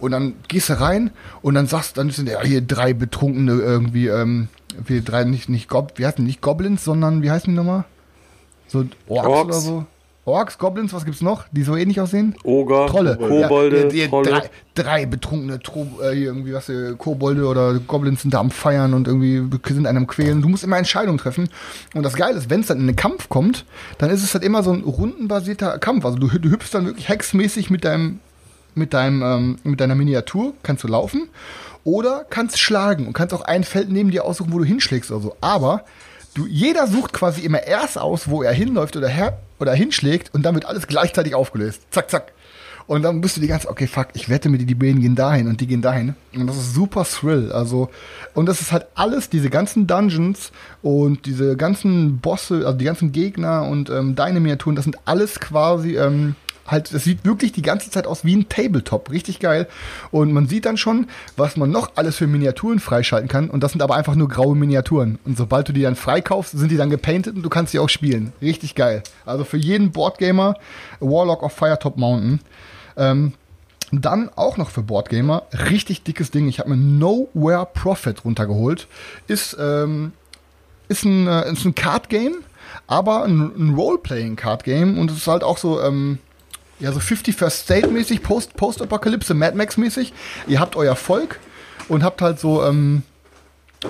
Und 0.00 0.10
dann 0.10 0.34
gehst 0.48 0.70
du 0.70 0.80
rein 0.80 1.12
und 1.40 1.54
dann 1.54 1.68
sagst, 1.68 1.98
dann 1.98 2.10
sind 2.10 2.28
ja 2.28 2.42
hier 2.42 2.60
drei 2.62 2.94
Betrunkene 2.94 3.52
irgendwie, 3.52 4.08
ähm, 4.08 4.48
wir 4.76 5.02
drei 5.02 5.22
nicht, 5.22 5.48
nicht 5.48 5.68
Gob, 5.68 5.96
heißen 5.98 6.16
die? 6.16 6.22
nicht 6.22 6.40
Goblins, 6.40 6.82
sondern 6.82 7.22
wie 7.22 7.30
heißen 7.30 7.52
die 7.52 7.56
nochmal? 7.56 7.84
So 8.66 8.86
Orks, 9.06 9.28
Orks. 9.28 9.44
oder 9.44 9.60
so. 9.60 9.86
Orks, 10.26 10.58
Goblins, 10.58 10.92
was 10.92 11.04
gibt's 11.04 11.20
noch? 11.22 11.44
Die 11.52 11.62
so 11.62 11.76
ähnlich 11.76 12.00
aussehen? 12.00 12.34
Oger, 12.42 12.88
Trolle. 12.88 13.16
Kobolde, 13.16 13.76
Ja, 13.82 13.88
die- 13.88 14.00
die- 14.02 14.08
Trolle. 14.08 14.28
Drei, 14.28 14.50
drei 14.74 15.06
betrunkene 15.06 15.60
Tro 15.60 15.86
äh, 16.02 16.20
irgendwie 16.24 16.52
was, 16.52 16.68
äh, 16.68 16.94
Kobolde 16.98 17.46
oder 17.46 17.74
Goblins 17.78 18.22
sind 18.22 18.34
da 18.34 18.40
am 18.40 18.50
Feiern 18.50 18.92
und 18.92 19.06
irgendwie 19.06 19.40
sind 19.72 19.86
einem 19.86 20.08
quälen. 20.08 20.42
Du 20.42 20.48
musst 20.48 20.64
immer 20.64 20.78
Entscheidungen 20.78 21.18
treffen. 21.18 21.48
Und 21.94 22.02
das 22.02 22.14
Geile 22.14 22.36
ist, 22.38 22.50
wenn 22.50 22.60
es 22.60 22.66
dann 22.66 22.78
in 22.78 22.88
einen 22.88 22.96
Kampf 22.96 23.28
kommt, 23.28 23.64
dann 23.98 24.10
ist 24.10 24.24
es 24.24 24.34
halt 24.34 24.42
immer 24.42 24.64
so 24.64 24.72
ein 24.72 24.82
rundenbasierter 24.82 25.78
Kampf. 25.78 26.04
Also 26.04 26.18
du, 26.18 26.26
du 26.26 26.50
hüpfst 26.50 26.70
dann 26.74 26.86
wirklich 26.86 27.08
hexmäßig 27.08 27.70
mit 27.70 27.84
deinem 27.84 28.18
mit 28.74 28.92
deinem 28.92 29.22
ähm, 29.22 29.56
mit 29.64 29.80
deiner 29.80 29.94
Miniatur 29.94 30.52
kannst 30.62 30.82
du 30.84 30.88
laufen 30.88 31.28
oder 31.84 32.26
kannst 32.28 32.58
schlagen 32.58 33.06
und 33.06 33.12
kannst 33.14 33.32
auch 33.32 33.42
ein 33.42 33.62
Feld 33.64 33.90
neben 33.90 34.10
dir 34.10 34.24
aussuchen, 34.24 34.52
wo 34.52 34.58
du 34.58 34.64
hinschlägst 34.64 35.10
oder 35.12 35.20
so. 35.22 35.36
Aber 35.40 35.84
du 36.36 36.46
jeder 36.46 36.86
sucht 36.86 37.12
quasi 37.12 37.40
immer 37.40 37.62
erst 37.62 37.98
aus, 37.98 38.28
wo 38.28 38.42
er 38.42 38.52
hinläuft 38.52 38.96
oder 38.96 39.08
her 39.08 39.38
oder 39.58 39.72
hinschlägt 39.72 40.34
und 40.34 40.42
dann 40.42 40.54
wird 40.54 40.66
alles 40.66 40.86
gleichzeitig 40.86 41.34
aufgelöst. 41.34 41.82
Zack 41.90 42.10
zack. 42.10 42.32
Und 42.86 43.02
dann 43.02 43.20
bist 43.20 43.36
du 43.36 43.40
die 43.40 43.48
ganze, 43.48 43.68
okay, 43.68 43.88
fuck, 43.88 44.08
ich 44.12 44.28
wette 44.28 44.48
mir, 44.48 44.58
die 44.58 44.74
beiden 44.74 45.00
gehen 45.00 45.16
dahin 45.16 45.48
und 45.48 45.60
die 45.60 45.66
gehen 45.66 45.82
dahin. 45.82 46.14
Und 46.32 46.46
das 46.46 46.56
ist 46.56 46.72
super 46.72 47.04
Thrill. 47.04 47.50
Also, 47.50 47.90
und 48.32 48.46
das 48.46 48.60
ist 48.60 48.70
halt 48.70 48.86
alles, 48.94 49.28
diese 49.28 49.50
ganzen 49.50 49.88
Dungeons 49.88 50.52
und 50.82 51.26
diese 51.26 51.56
ganzen 51.56 52.18
Bosse, 52.18 52.64
also 52.64 52.78
die 52.78 52.84
ganzen 52.84 53.10
Gegner 53.10 53.66
und 53.66 53.90
ähm, 53.90 54.14
deine 54.14 54.38
Miniaturen, 54.38 54.76
das 54.76 54.84
sind 54.84 54.98
alles 55.04 55.40
quasi, 55.40 55.96
ähm, 55.96 56.36
halt, 56.66 56.92
das 56.92 57.04
sieht 57.04 57.24
wirklich 57.24 57.52
die 57.52 57.62
ganze 57.62 57.90
Zeit 57.90 58.06
aus 58.06 58.24
wie 58.24 58.36
ein 58.36 58.48
Tabletop. 58.48 59.10
Richtig 59.10 59.40
geil. 59.40 59.66
Und 60.10 60.32
man 60.32 60.48
sieht 60.48 60.66
dann 60.66 60.76
schon, 60.76 61.06
was 61.36 61.56
man 61.56 61.70
noch 61.70 61.92
alles 61.96 62.16
für 62.16 62.26
Miniaturen 62.26 62.80
freischalten 62.80 63.28
kann. 63.28 63.50
Und 63.50 63.62
das 63.62 63.72
sind 63.72 63.82
aber 63.82 63.96
einfach 63.96 64.14
nur 64.14 64.28
graue 64.28 64.56
Miniaturen. 64.56 65.18
Und 65.24 65.36
sobald 65.36 65.68
du 65.68 65.72
die 65.72 65.82
dann 65.82 65.96
freikaufst, 65.96 66.56
sind 66.56 66.70
die 66.70 66.76
dann 66.76 66.90
gepainted 66.90 67.36
und 67.36 67.42
du 67.42 67.48
kannst 67.48 67.72
sie 67.72 67.78
auch 67.78 67.88
spielen. 67.88 68.32
Richtig 68.40 68.74
geil. 68.74 69.02
Also 69.24 69.44
für 69.44 69.56
jeden 69.56 69.92
Boardgamer 69.92 70.56
Warlock 71.00 71.42
of 71.42 71.52
Firetop 71.52 71.96
Mountain. 71.96 72.40
Ähm, 72.96 73.32
dann 73.92 74.30
auch 74.34 74.56
noch 74.56 74.70
für 74.70 74.82
Boardgamer, 74.82 75.44
richtig 75.70 76.02
dickes 76.02 76.30
Ding. 76.30 76.48
Ich 76.48 76.58
habe 76.58 76.70
mir 76.70 76.76
Nowhere 76.76 77.68
Profit 77.72 78.24
runtergeholt. 78.24 78.88
Ist, 79.28 79.56
ähm, 79.60 80.12
ist 80.88 81.04
ein, 81.04 81.26
äh, 81.26 81.52
ist 81.52 81.64
ein 81.64 81.74
Card 81.74 82.08
Game, 82.08 82.38
aber 82.86 83.24
ein, 83.24 83.52
ein 83.56 83.74
Role-Playing 83.74 84.36
Card 84.36 84.64
Game 84.64 84.98
und 84.98 85.10
es 85.10 85.18
ist 85.18 85.26
halt 85.28 85.44
auch 85.44 85.58
so, 85.58 85.80
ähm, 85.80 86.18
ja, 86.78 86.92
so 86.92 87.00
50 87.00 87.34
First 87.34 87.64
State 87.64 87.88
mäßig, 87.88 88.22
Post, 88.22 88.54
Post-Apokalypse, 88.56 89.34
Mad 89.34 89.56
Max 89.56 89.76
mäßig. 89.76 90.12
Ihr 90.46 90.60
habt 90.60 90.76
euer 90.76 90.96
Volk 90.96 91.38
und 91.88 92.02
habt 92.02 92.20
halt 92.22 92.38
so, 92.38 92.64
ähm, 92.64 93.02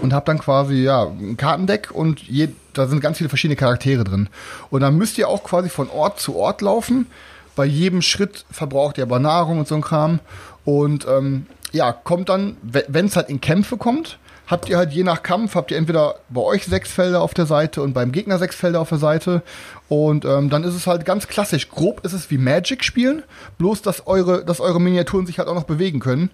und 0.00 0.12
habt 0.12 0.28
dann 0.28 0.38
quasi, 0.38 0.82
ja, 0.82 1.04
ein 1.04 1.36
Kartendeck 1.36 1.90
und 1.92 2.20
je, 2.22 2.48
da 2.72 2.86
sind 2.86 3.00
ganz 3.00 3.18
viele 3.18 3.28
verschiedene 3.28 3.56
Charaktere 3.56 4.04
drin. 4.04 4.28
Und 4.70 4.80
dann 4.80 4.96
müsst 4.96 5.18
ihr 5.18 5.28
auch 5.28 5.44
quasi 5.44 5.68
von 5.68 5.88
Ort 5.90 6.20
zu 6.20 6.36
Ort 6.36 6.60
laufen. 6.60 7.06
Bei 7.54 7.64
jedem 7.64 8.02
Schritt 8.02 8.44
verbraucht 8.50 8.98
ihr 8.98 9.04
aber 9.04 9.18
Nahrung 9.18 9.58
und 9.58 9.68
so 9.68 9.74
ein 9.74 9.80
Kram. 9.80 10.20
Und 10.64 11.06
ähm, 11.08 11.46
ja, 11.72 11.92
kommt 11.92 12.28
dann, 12.28 12.56
wenn 12.62 13.06
es 13.06 13.16
halt 13.16 13.28
in 13.28 13.40
Kämpfe 13.40 13.76
kommt, 13.76 14.18
habt 14.46 14.68
ihr 14.68 14.76
halt 14.76 14.92
je 14.92 15.02
nach 15.02 15.22
Kampf, 15.22 15.54
habt 15.54 15.70
ihr 15.70 15.76
entweder 15.76 16.16
bei 16.28 16.40
euch 16.40 16.66
sechs 16.66 16.92
Felder 16.92 17.20
auf 17.20 17.34
der 17.34 17.46
Seite 17.46 17.82
und 17.82 17.92
beim 17.92 18.12
Gegner 18.12 18.38
sechs 18.38 18.56
Felder 18.56 18.80
auf 18.80 18.88
der 18.88 18.98
Seite. 18.98 19.42
Und 19.88 20.24
ähm, 20.24 20.50
dann 20.50 20.64
ist 20.64 20.74
es 20.74 20.86
halt 20.86 21.04
ganz 21.04 21.28
klassisch. 21.28 21.68
Grob 21.68 22.04
ist 22.04 22.12
es 22.12 22.30
wie 22.30 22.38
Magic 22.38 22.82
spielen, 22.82 23.22
bloß 23.58 23.82
dass 23.82 24.06
eure, 24.06 24.44
dass 24.44 24.60
eure 24.60 24.80
Miniaturen 24.80 25.26
sich 25.26 25.38
halt 25.38 25.48
auch 25.48 25.54
noch 25.54 25.64
bewegen 25.64 26.00
können. 26.00 26.30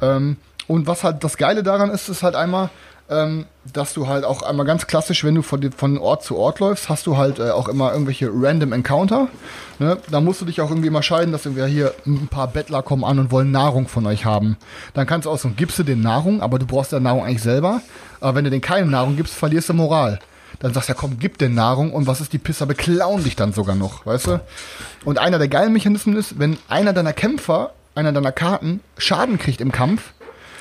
Ähm, 0.00 0.36
und 0.66 0.86
was 0.86 1.04
halt 1.04 1.22
das 1.22 1.36
Geile 1.36 1.62
daran 1.62 1.90
ist, 1.90 2.08
ist 2.08 2.22
halt 2.22 2.34
einmal, 2.34 2.70
ähm, 3.10 3.44
dass 3.70 3.92
du 3.92 4.08
halt 4.08 4.24
auch 4.24 4.42
einmal 4.42 4.64
ganz 4.64 4.86
klassisch, 4.86 5.24
wenn 5.24 5.34
du 5.34 5.42
von, 5.42 5.70
von 5.72 5.98
Ort 5.98 6.24
zu 6.24 6.38
Ort 6.38 6.60
läufst, 6.60 6.88
hast 6.88 7.06
du 7.06 7.18
halt 7.18 7.38
äh, 7.38 7.50
auch 7.50 7.68
immer 7.68 7.92
irgendwelche 7.92 8.30
random 8.32 8.72
Encounter. 8.72 9.28
Ne? 9.78 9.98
Da 10.10 10.22
musst 10.22 10.40
du 10.40 10.46
dich 10.46 10.62
auch 10.62 10.70
irgendwie 10.70 10.88
mal 10.88 11.02
scheiden, 11.02 11.32
dass 11.32 11.54
wir 11.54 11.66
hier 11.66 11.94
ein 12.06 12.28
paar 12.28 12.48
Bettler 12.48 12.82
kommen 12.82 13.04
an 13.04 13.18
und 13.18 13.30
wollen 13.30 13.50
Nahrung 13.50 13.88
von 13.88 14.06
euch 14.06 14.24
haben. 14.24 14.56
Dann 14.94 15.06
kannst 15.06 15.26
du 15.26 15.30
auch 15.30 15.38
so, 15.38 15.50
gibst 15.50 15.78
du 15.78 15.82
den 15.82 16.00
Nahrung, 16.00 16.40
aber 16.40 16.58
du 16.58 16.66
brauchst 16.66 16.92
ja 16.92 17.00
Nahrung 17.00 17.24
eigentlich 17.24 17.42
selber. 17.42 17.82
Aber 18.20 18.36
wenn 18.36 18.44
du 18.44 18.50
denen 18.50 18.62
keine 18.62 18.86
Nahrung 18.86 19.16
gibst, 19.16 19.34
verlierst 19.34 19.68
du 19.68 19.74
Moral. 19.74 20.18
Dann 20.60 20.72
sagst 20.72 20.88
du 20.88 20.92
ja, 20.92 20.98
komm, 20.98 21.18
gib 21.18 21.38
den 21.38 21.54
Nahrung 21.54 21.92
und 21.92 22.06
was 22.06 22.20
ist 22.20 22.32
die 22.32 22.38
Pisser, 22.38 22.66
beklauen 22.66 23.24
dich 23.24 23.36
dann 23.36 23.52
sogar 23.52 23.74
noch, 23.74 24.06
weißt 24.06 24.26
du? 24.28 24.40
Und 25.04 25.18
einer 25.18 25.38
der 25.38 25.48
geilen 25.48 25.72
Mechanismen 25.72 26.16
ist, 26.16 26.38
wenn 26.38 26.58
einer 26.68 26.92
deiner 26.92 27.12
Kämpfer, 27.12 27.72
einer 27.94 28.12
deiner 28.12 28.32
Karten 28.32 28.80
Schaden 28.98 29.38
kriegt 29.38 29.60
im 29.60 29.72
Kampf, 29.72 30.12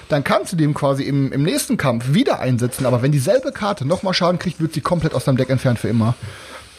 dann 0.10 0.24
kannst 0.24 0.52
du 0.54 0.58
dem 0.58 0.74
quasi 0.74 1.04
im, 1.04 1.32
im 1.32 1.44
nächsten 1.44 1.78
Kampf 1.78 2.14
wieder 2.14 2.40
einsetzen, 2.40 2.86
aber 2.86 3.02
wenn 3.02 3.12
dieselbe 3.12 3.52
Karte 3.52 3.86
nochmal 3.86 4.14
Schaden 4.14 4.40
kriegt, 4.40 4.60
wird 4.60 4.74
sie 4.74 4.82
komplett 4.82 5.14
aus 5.14 5.26
deinem 5.26 5.38
Deck 5.38 5.50
entfernt 5.50 5.80
für 5.80 5.88
immer. 5.88 6.16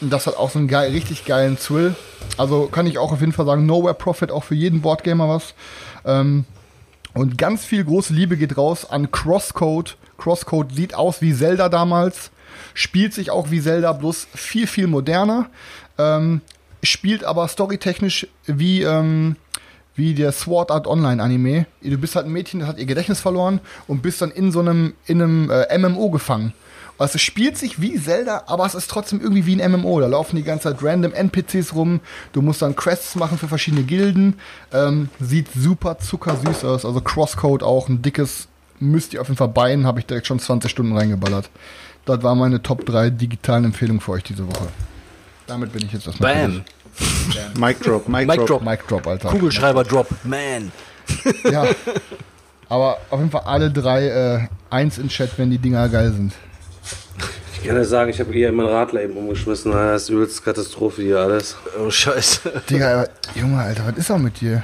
Und 0.01 0.11
das 0.11 0.27
hat 0.27 0.37
auch 0.37 0.49
so 0.49 0.59
einen 0.59 0.67
geil, 0.67 0.91
richtig 0.91 1.25
geilen 1.25 1.57
Thrill. 1.57 1.95
Also 2.37 2.67
kann 2.67 2.85
ich 2.85 2.97
auch 2.97 3.11
auf 3.11 3.21
jeden 3.21 3.31
Fall 3.31 3.45
sagen, 3.45 3.65
Nowhere 3.65 3.93
Profit 3.93 4.31
auch 4.31 4.43
für 4.43 4.55
jeden 4.55 4.81
Boardgamer 4.81 5.29
was. 5.29 5.53
Ähm, 6.05 6.45
und 7.13 7.37
ganz 7.37 7.63
viel 7.63 7.83
große 7.83 8.13
Liebe 8.13 8.35
geht 8.35 8.57
raus 8.57 8.89
an 8.89 9.11
Crosscode. 9.11 9.97
Crosscode 10.17 10.73
sieht 10.73 10.95
aus 10.95 11.21
wie 11.21 11.33
Zelda 11.33 11.69
damals, 11.69 12.31
spielt 12.75 13.15
sich 13.15 13.31
auch 13.31 13.49
wie 13.49 13.61
Zelda, 13.61 13.91
bloß 13.93 14.27
viel, 14.35 14.67
viel 14.67 14.85
moderner. 14.85 15.49
Ähm, 15.97 16.41
spielt 16.83 17.23
aber 17.23 17.47
storytechnisch 17.47 18.27
wie, 18.45 18.83
ähm, 18.83 19.37
wie 19.95 20.13
der 20.13 20.31
Sword 20.31 20.69
Art 20.69 20.85
Online 20.85 21.23
Anime. 21.23 21.65
Du 21.81 21.97
bist 21.97 22.15
halt 22.15 22.27
ein 22.27 22.31
Mädchen, 22.31 22.59
das 22.59 22.69
hat 22.69 22.77
ihr 22.77 22.85
Gedächtnis 22.85 23.21
verloren 23.21 23.59
und 23.87 24.03
bist 24.03 24.21
dann 24.21 24.29
in 24.29 24.51
so 24.51 24.59
einem, 24.59 24.93
in 25.07 25.21
einem 25.21 25.49
äh, 25.49 25.77
MMO 25.77 26.11
gefangen. 26.11 26.53
Also 26.97 27.15
es 27.15 27.21
spielt 27.21 27.57
sich 27.57 27.81
wie 27.81 27.99
Zelda, 27.99 28.43
aber 28.47 28.65
es 28.65 28.75
ist 28.75 28.89
trotzdem 28.89 29.19
irgendwie 29.19 29.45
wie 29.45 29.61
ein 29.61 29.71
MMO. 29.71 29.99
Da 29.99 30.07
laufen 30.07 30.37
die 30.37 30.43
ganze 30.43 30.69
Zeit 30.69 30.81
random 30.81 31.13
NPCs 31.13 31.73
rum. 31.73 31.99
Du 32.31 32.41
musst 32.41 32.61
dann 32.61 32.75
Quests 32.75 33.15
machen 33.15 33.37
für 33.37 33.49
verschiedene 33.49 33.83
Gilden. 33.83 34.35
Ähm, 34.71 35.09
sieht 35.19 35.49
super 35.53 35.97
zuckersüß 35.97 36.63
aus. 36.63 36.85
Also 36.85 37.01
Crosscode 37.01 37.63
auch 37.63 37.89
ein 37.89 38.01
dickes, 38.01 38.47
müsst 38.79 39.13
ihr 39.13 39.21
auf 39.21 39.27
jeden 39.27 39.37
Fall 39.37 39.49
beinen, 39.49 39.85
habe 39.85 39.99
ich 39.99 40.05
direkt 40.05 40.27
schon 40.27 40.39
20 40.39 40.71
Stunden 40.71 40.95
reingeballert. 40.95 41.49
Das 42.05 42.21
war 42.21 42.35
meine 42.35 42.61
Top 42.61 42.85
3 42.85 43.09
digitalen 43.09 43.65
Empfehlungen 43.65 43.99
für 43.99 44.11
euch 44.13 44.23
diese 44.23 44.47
Woche. 44.47 44.67
Damit 45.47 45.73
bin 45.73 45.85
ich 45.85 45.93
jetzt 45.93 46.07
erstmal 46.07 46.33
Bam. 46.35 46.63
Mic 47.59 47.79
Drop, 47.81 48.07
Mic, 48.07 48.27
Mic 48.27 48.37
Drop. 48.37 48.47
Drop. 48.47 48.63
Mic 48.63 48.87
Drop, 48.87 49.07
Alter. 49.07 49.29
Kugelschreiber 49.29 49.83
Drop. 49.83 50.07
Man. 50.23 50.71
Ja. 51.51 51.65
Aber 52.67 52.97
auf 53.11 53.19
jeden 53.19 53.29
Fall 53.29 53.43
alle 53.45 53.69
drei 53.69 54.07
äh, 54.07 54.47
eins 54.71 54.97
in 54.97 55.07
Chat, 55.07 55.37
wenn 55.37 55.51
die 55.51 55.59
Dinger 55.59 55.87
geil 55.87 56.11
sind. 56.11 56.33
Ich 57.53 57.67
kann 57.67 57.75
ja 57.77 57.83
sagen, 57.83 58.09
ich 58.09 58.19
habe 58.19 58.31
hier 58.33 58.51
mein 58.51 58.65
Radler 58.65 59.03
eben 59.03 59.15
umgeschmissen. 59.17 59.71
Das 59.71 60.03
ist 60.03 60.09
übelst 60.09 60.43
Katastrophe 60.43 61.03
hier 61.03 61.19
alles. 61.19 61.55
Oh, 61.79 61.89
scheiße. 61.91 62.63
Digga, 62.69 63.01
aber, 63.01 63.09
Junge, 63.35 63.59
Alter, 63.59 63.85
was 63.87 63.97
ist 63.97 64.09
auch 64.09 64.17
mit 64.17 64.41
dir? 64.41 64.63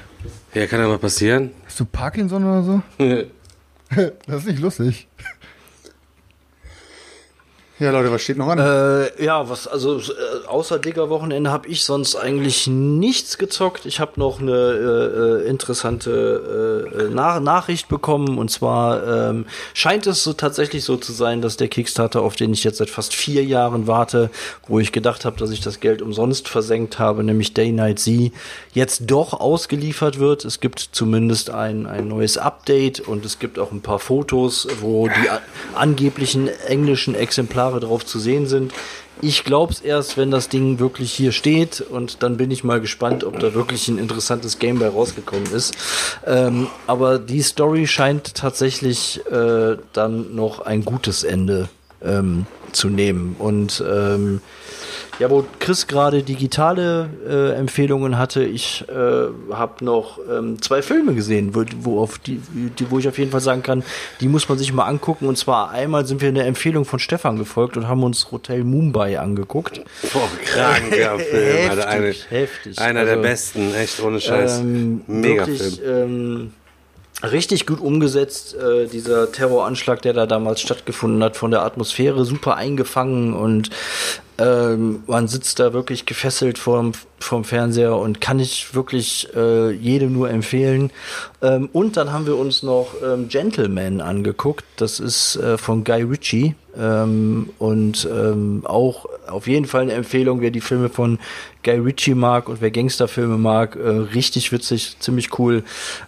Ja, 0.54 0.66
kann 0.66 0.80
ja 0.80 0.88
mal 0.88 0.98
passieren. 0.98 1.52
Hast 1.66 1.80
du 1.80 1.86
Parkinson 1.86 2.44
oder 2.44 2.64
so? 2.64 2.82
Das 4.26 4.38
ist 4.38 4.48
nicht 4.48 4.60
lustig. 4.60 5.08
Ja, 7.82 7.90
Leute, 7.90 8.12
was 8.12 8.22
steht 8.22 8.38
noch 8.38 8.48
an? 8.48 8.60
Äh, 8.60 9.26
ja, 9.26 9.50
was, 9.50 9.68
also 9.68 9.98
äh, 9.98 10.04
außer 10.46 10.78
dicker 10.78 11.10
Wochenende 11.10 11.50
habe 11.50 11.68
ich 11.68 11.84
sonst 11.84 12.16
eigentlich 12.16 12.68
nichts 12.68 13.40
gezockt. 13.40 13.88
Ich 13.88 14.00
habe 14.00 14.12
noch 14.18 14.40
eine 14.40 14.52
äh, 14.52 15.46
äh, 15.46 15.50
interessante 15.50 17.10
äh, 17.10 17.12
Nach 17.12 17.40
Nachricht 17.40 17.88
bekommen 17.88 18.38
und 18.38 18.52
zwar 18.52 19.32
ähm, 19.32 19.48
scheint 19.74 20.06
es 20.06 20.24
so 20.24 20.34
tatsächlich 20.34 20.84
so 20.84 20.96
zu 20.96 21.12
sein, 21.12 21.42
dass 21.42 21.58
der 21.58 21.70
Kickstarter, 21.70 22.22
auf 22.22 22.36
den 22.36 22.54
ich 22.54 22.64
jetzt 22.64 22.78
seit 22.78 22.92
fast 22.92 23.16
vier 23.16 23.44
Jahren 23.44 23.88
warte, 23.88 24.30
wo 24.68 24.78
ich 24.78 24.92
gedacht 24.92 25.26
habe, 25.26 25.38
dass 25.38 25.50
ich 25.50 25.62
das 25.62 25.80
Geld 25.80 26.04
umsonst 26.04 26.50
versenkt 26.50 27.00
habe, 27.00 27.24
nämlich 27.24 27.56
Day 27.56 27.72
Night 27.72 27.98
Z, 27.98 28.32
jetzt 28.76 29.06
doch 29.08 29.34
ausgeliefert 29.34 30.20
wird. 30.20 30.46
Es 30.46 30.60
gibt 30.60 30.90
zumindest 30.92 31.50
ein, 31.50 31.88
ein 31.88 32.08
neues 32.08 32.38
Update 32.38 33.00
und 33.00 33.26
es 33.26 33.40
gibt 33.40 33.58
auch 33.58 33.72
ein 33.72 33.82
paar 33.82 33.98
Fotos, 33.98 34.68
wo 34.82 35.08
die 35.08 35.30
angeblichen 35.74 36.48
englischen 36.68 37.16
Exemplare 37.16 37.71
drauf 37.80 38.06
zu 38.06 38.20
sehen 38.20 38.48
sind. 38.48 38.74
Ich 39.22 39.44
glaube 39.44 39.74
es 39.74 39.82
erst, 39.82 40.18
wenn 40.18 40.32
das 40.32 40.50
Ding 40.50 40.80
wirklich 40.80 41.14
hier 41.14 41.32
steht 41.32 41.82
und 41.82 42.24
dann 42.24 42.38
bin 42.38 42.50
ich 42.50 42.64
mal 42.64 42.82
gespannt, 42.82 43.24
ob 43.24 43.40
da 43.40 43.54
wirklich 43.54 43.88
ein 43.88 44.00
interessantes 44.00 44.58
Game 44.58 44.80
bei 44.80 44.88
rausgekommen 44.88 45.52
ist. 45.54 45.76
Ähm, 46.26 46.68
aber 46.88 47.20
die 47.20 47.42
Story 47.42 47.86
scheint 47.88 48.34
tatsächlich 48.36 49.22
äh, 49.32 49.78
dann 49.94 50.36
noch 50.36 50.62
ein 50.62 50.84
gutes 50.84 51.24
Ende 51.24 51.70
ähm, 52.04 52.46
zu 52.72 52.90
nehmen. 52.90 53.36
Und 53.38 53.84
ähm, 53.88 54.42
ja, 55.20 55.30
wo 55.30 55.46
Chris 55.60 55.88
gerade 55.88 56.24
digitale 56.24 57.10
äh, 57.30 57.52
Empfehlungen 57.54 58.18
hatte, 58.18 58.44
ich 58.44 58.86
äh, 58.90 58.94
habe 59.54 59.86
noch 59.86 60.20
ähm, 60.30 60.62
zwei 60.62 60.82
Filme 60.82 61.14
gesehen, 61.14 61.54
wo, 61.54 61.64
wo, 61.82 62.02
auf 62.02 62.18
die, 62.18 62.42
die, 62.80 62.90
wo 62.90 62.98
ich 62.98 63.08
auf 63.08 63.18
jeden 63.20 63.30
Fall 63.32 63.42
sagen 63.42 63.62
kann, 63.62 63.84
die 64.20 64.28
muss 64.28 64.50
man 64.50 64.58
sich 64.58 64.74
mal 64.74 64.86
angucken. 64.86 65.28
Und 65.28 65.38
zwar 65.38 65.70
einmal 65.72 66.06
sind 66.06 66.22
wir 66.22 66.30
in 66.30 66.36
der 66.36 66.46
Empfehlung 66.48 66.86
von 66.86 66.98
Stefan 67.00 67.38
gefolgt 67.38 67.78
und 67.78 67.88
haben 67.88 68.04
uns 68.04 68.32
Hotel 68.32 68.64
Mumbai 68.64 69.20
angeguckt. 69.20 69.82
Boah, 70.14 70.30
kranker 70.46 71.20
Film, 71.20 71.70
Alter. 71.70 71.88
Eine, 71.88 72.08
Heftig, 72.08 72.32
heftig. 72.32 72.80
einer 72.80 73.00
Also, 73.02 73.14
der 73.16 73.22
besten, 73.22 73.74
echt 73.76 74.02
ohne 74.02 74.20
Scheiß. 74.20 74.60
ähm, 74.60 75.02
Mega 75.08 75.46
wirklich, 75.46 75.80
Film. 75.80 76.04
ähm, 76.04 76.54
richtig 77.24 77.66
gut 77.66 77.80
umgesetzt, 77.80 78.56
äh, 78.56 78.88
dieser 78.88 79.32
Terroranschlag, 79.32 80.02
der 80.02 80.14
da 80.14 80.26
damals 80.26 80.62
stattgefunden 80.62 81.24
hat, 81.24 81.38
von 81.38 81.52
der 81.52 81.64
Atmosphäre 81.64 82.26
super 82.26 82.56
eingefangen 82.56 83.34
und 83.34 83.70
ähm, 84.42 85.04
man 85.06 85.28
sitzt 85.28 85.60
da 85.60 85.74
wirklich 85.74 86.06
gefesselt 86.06 86.58
vorm, 86.58 86.94
vorm 87.20 87.44
Fernseher 87.44 87.96
und 87.96 88.22
kann 88.22 88.40
ich 88.40 88.74
wirklich 88.74 89.28
äh, 89.36 89.72
jedem 89.72 90.14
nur 90.14 90.30
empfehlen. 90.30 90.92
Ähm, 91.42 91.70
und 91.72 91.96
dann 91.96 92.12
haben 92.12 92.26
wir 92.26 92.38
uns 92.38 92.64
noch 92.64 92.94
ähm, 93.04 93.28
Gentleman 93.28 94.02
angeguckt. 94.02 94.66
Das 94.78 95.00
ist 95.00 95.36
äh, 95.36 95.58
von 95.58 95.84
Guy 95.84 96.04
Ritchie. 96.04 96.56
Ähm, 96.76 97.50
und 97.60 98.08
ähm, 98.12 98.62
auch 98.66 99.06
auf 99.28 99.46
jeden 99.46 99.66
Fall 99.66 99.82
eine 99.82 99.94
Empfehlung, 99.94 100.42
wer 100.42 100.52
die 100.52 100.62
Filme 100.62 100.90
von 100.90 101.20
Guy 101.64 101.78
Ritchie 101.78 102.16
mag 102.16 102.50
und 102.50 102.62
wer 102.62 102.72
Gangsterfilme 102.72 103.38
mag. 103.38 103.76
Äh, 103.76 103.90
richtig 103.90 104.52
witzig, 104.52 104.96
ziemlich 105.00 105.38
cool. 105.38 105.64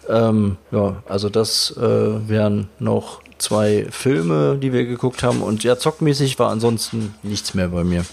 Ähm, 0.10 0.58
ja, 0.72 1.04
also 1.08 1.30
das 1.30 1.76
äh, 1.78 2.30
wären 2.30 2.70
noch 2.80 3.22
zwei 3.38 3.86
Filme, 3.92 4.58
die 4.60 4.74
wir 4.74 4.86
geguckt 4.86 5.22
haben. 5.22 5.42
Und 5.44 5.64
ja, 5.64 5.78
zockmäßig 5.78 6.40
war 6.40 6.50
ansonsten 6.50 7.14
nichts 7.22 7.54
mehr 7.54 7.68
bei 7.68 7.84
mir. 7.84 8.06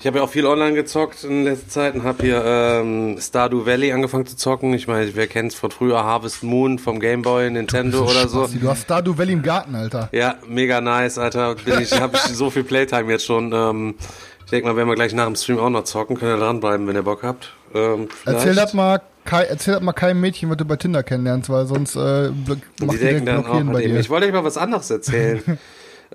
Ich 0.00 0.06
habe 0.06 0.18
ja 0.18 0.24
auch 0.24 0.28
viel 0.30 0.46
online 0.46 0.74
gezockt 0.74 1.24
in 1.24 1.42
letzter 1.42 1.68
Zeit 1.68 1.94
und 1.96 2.04
habe 2.04 2.22
hier 2.22 2.40
ähm, 2.44 3.16
Stardew 3.20 3.66
Valley 3.66 3.90
angefangen 3.92 4.26
zu 4.26 4.36
zocken. 4.36 4.72
Ich 4.74 4.86
meine, 4.86 5.10
wer 5.16 5.26
kennt's 5.26 5.56
von 5.56 5.72
früher 5.72 6.04
Harvest 6.04 6.44
Moon 6.44 6.78
vom 6.78 7.00
Game 7.00 7.22
Boy, 7.22 7.50
Nintendo 7.50 8.02
oder 8.08 8.28
so. 8.28 8.42
Spasti, 8.44 8.60
Du 8.60 8.68
hast 8.68 8.82
Stardew 8.82 9.18
Valley 9.18 9.32
im 9.32 9.42
Garten, 9.42 9.74
Alter. 9.74 10.08
Ja, 10.12 10.36
mega 10.46 10.80
nice, 10.80 11.18
Alter. 11.18 11.56
Bin 11.56 11.80
ich, 11.80 11.92
habe 12.00 12.16
ich 12.16 12.22
so 12.34 12.48
viel 12.48 12.62
Playtime 12.62 13.10
jetzt 13.10 13.24
schon. 13.26 13.52
Ähm, 13.52 13.96
ich 14.44 14.50
denke 14.52 14.68
mal, 14.68 14.76
werden 14.76 14.88
wir 14.88 14.94
gleich 14.94 15.12
nach 15.14 15.26
dem 15.26 15.34
Stream 15.34 15.58
auch 15.58 15.68
noch 15.68 15.82
zocken. 15.84 16.16
Könnt 16.16 16.30
ihr 16.32 16.38
dranbleiben, 16.44 16.86
wenn 16.86 16.94
ihr 16.94 17.02
Bock 17.02 17.24
habt. 17.24 17.52
Ähm, 17.74 18.06
Erzähl 18.24 18.40
vielleicht. 18.52 18.58
das 18.58 18.74
mal, 18.74 19.00
Kai, 19.24 19.42
erzähl 19.42 19.74
das 19.74 19.82
mal 19.82 19.92
keinem 19.92 20.20
Mädchen, 20.20 20.48
was 20.48 20.56
du 20.58 20.64
bei 20.64 20.76
Tinder 20.76 21.02
kennenlernst, 21.02 21.50
weil 21.50 21.66
sonst 21.66 21.96
äh, 21.96 22.30
block- 22.30 22.58
Die 22.80 22.84
macht 22.86 22.96
die 22.98 23.00
denken 23.02 23.26
dann 23.26 23.44
auch 23.44 23.60
bei 23.72 23.82
dir. 23.82 23.98
Ich 23.98 24.08
wollte 24.08 24.26
euch 24.28 24.32
mal 24.32 24.44
was 24.44 24.56
anderes 24.56 24.88
erzählen. 24.90 25.42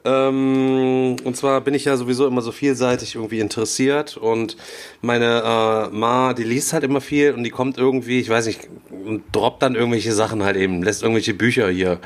ähm, 0.05 1.15
und 1.23 1.37
zwar 1.37 1.61
bin 1.61 1.73
ich 1.73 1.85
ja 1.85 1.95
sowieso 1.95 2.27
immer 2.27 2.41
so 2.41 2.51
vielseitig 2.51 3.15
irgendwie 3.15 3.39
interessiert 3.39 4.17
und 4.17 4.57
meine 5.01 5.43
äh, 5.43 5.95
Ma, 5.95 6.33
die 6.33 6.43
liest 6.43 6.73
halt 6.73 6.83
immer 6.83 6.99
viel 6.99 7.33
und 7.33 7.43
die 7.43 7.51
kommt 7.51 7.77
irgendwie, 7.77 8.19
ich 8.19 8.29
weiß 8.29 8.47
nicht, 8.47 8.67
und 8.89 9.23
droppt 9.31 9.61
dann 9.61 9.75
irgendwelche 9.75 10.11
Sachen 10.13 10.43
halt 10.43 10.57
eben, 10.57 10.83
lässt 10.83 11.03
irgendwelche 11.03 11.33
Bücher 11.33 11.69
hier. 11.69 11.99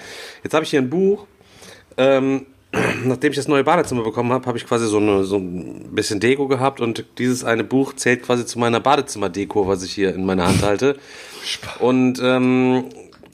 Jetzt 0.43 0.53
habe 0.53 0.63
ich 0.63 0.69
hier 0.69 0.81
ein 0.81 0.89
Buch. 0.89 1.25
Ähm, 1.97 2.45
nachdem 3.05 3.31
ich 3.31 3.37
das 3.37 3.47
neue 3.47 3.63
Badezimmer 3.63 4.03
bekommen 4.03 4.31
habe, 4.31 4.45
habe 4.45 4.57
ich 4.57 4.65
quasi 4.67 4.87
so, 4.87 4.97
eine, 4.97 5.23
so 5.23 5.37
ein 5.37 5.95
bisschen 5.95 6.19
Deko 6.19 6.47
gehabt 6.47 6.81
und 6.81 7.05
dieses 7.17 7.43
eine 7.43 7.63
Buch 7.63 7.93
zählt 7.93 8.23
quasi 8.23 8.45
zu 8.45 8.59
meiner 8.59 8.79
Badezimmer-Deko, 8.79 9.67
was 9.67 9.83
ich 9.83 9.93
hier 9.93 10.13
in 10.13 10.25
meiner 10.25 10.47
Hand 10.47 10.61
halte. 10.61 10.97
Und 11.79 12.19
ähm, 12.21 12.85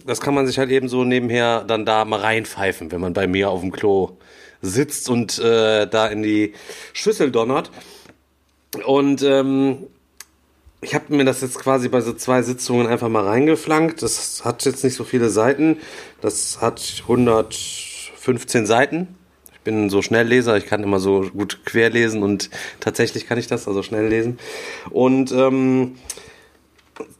das 0.05 0.21
kann 0.21 0.35
man 0.35 0.45
sich 0.45 0.59
halt 0.59 0.69
eben 0.69 0.88
so 0.88 1.03
nebenher 1.03 1.63
dann 1.63 1.85
da 1.85 2.05
mal 2.05 2.19
reinpfeifen, 2.19 2.91
wenn 2.91 3.01
man 3.01 3.13
bei 3.13 3.27
mir 3.27 3.49
auf 3.49 3.61
dem 3.61 3.71
Klo 3.71 4.17
sitzt 4.64 5.10
und 5.10 5.38
äh, 5.38 5.85
da 5.85 6.07
in 6.07 6.23
die 6.23 6.53
Schüssel 6.94 7.30
donnert. 7.30 7.69
Und 8.85 9.22
ähm, 9.22 9.85
ich 10.81 10.95
habe 10.95 11.14
mir 11.15 11.26
das 11.26 11.41
jetzt 11.41 11.60
quasi 11.60 11.90
bei 11.90 12.02
so 12.02 12.14
zwei 12.14 12.41
Sitzungen 12.41 12.88
einfach 12.88 13.10
mal 13.10 13.23
reingeflankt. 13.23 14.02
Das 14.02 14.44
hat 14.44 14.65
jetzt 14.65 14.84
nicht 14.84 14.95
so 14.95 15.03
viele 15.03 15.30
Seiten. 15.30 15.77
Das 16.22 16.61
hat 16.61 17.03
115 17.03 18.65
Seiten. 18.65 19.15
Ich 19.53 19.60
bin 19.60 19.90
so 19.90 20.02
Schnellleser, 20.02 20.57
ich 20.57 20.65
kann 20.65 20.84
immer 20.84 20.99
so 20.99 21.22
gut 21.31 21.65
querlesen 21.65 22.22
und 22.22 22.49
tatsächlich 22.81 23.27
kann 23.27 23.38
ich 23.38 23.48
das, 23.48 23.68
also 23.68 23.81
schnell 23.81 24.07
lesen. 24.07 24.40
Und 24.90 25.31
ähm, 25.31 25.95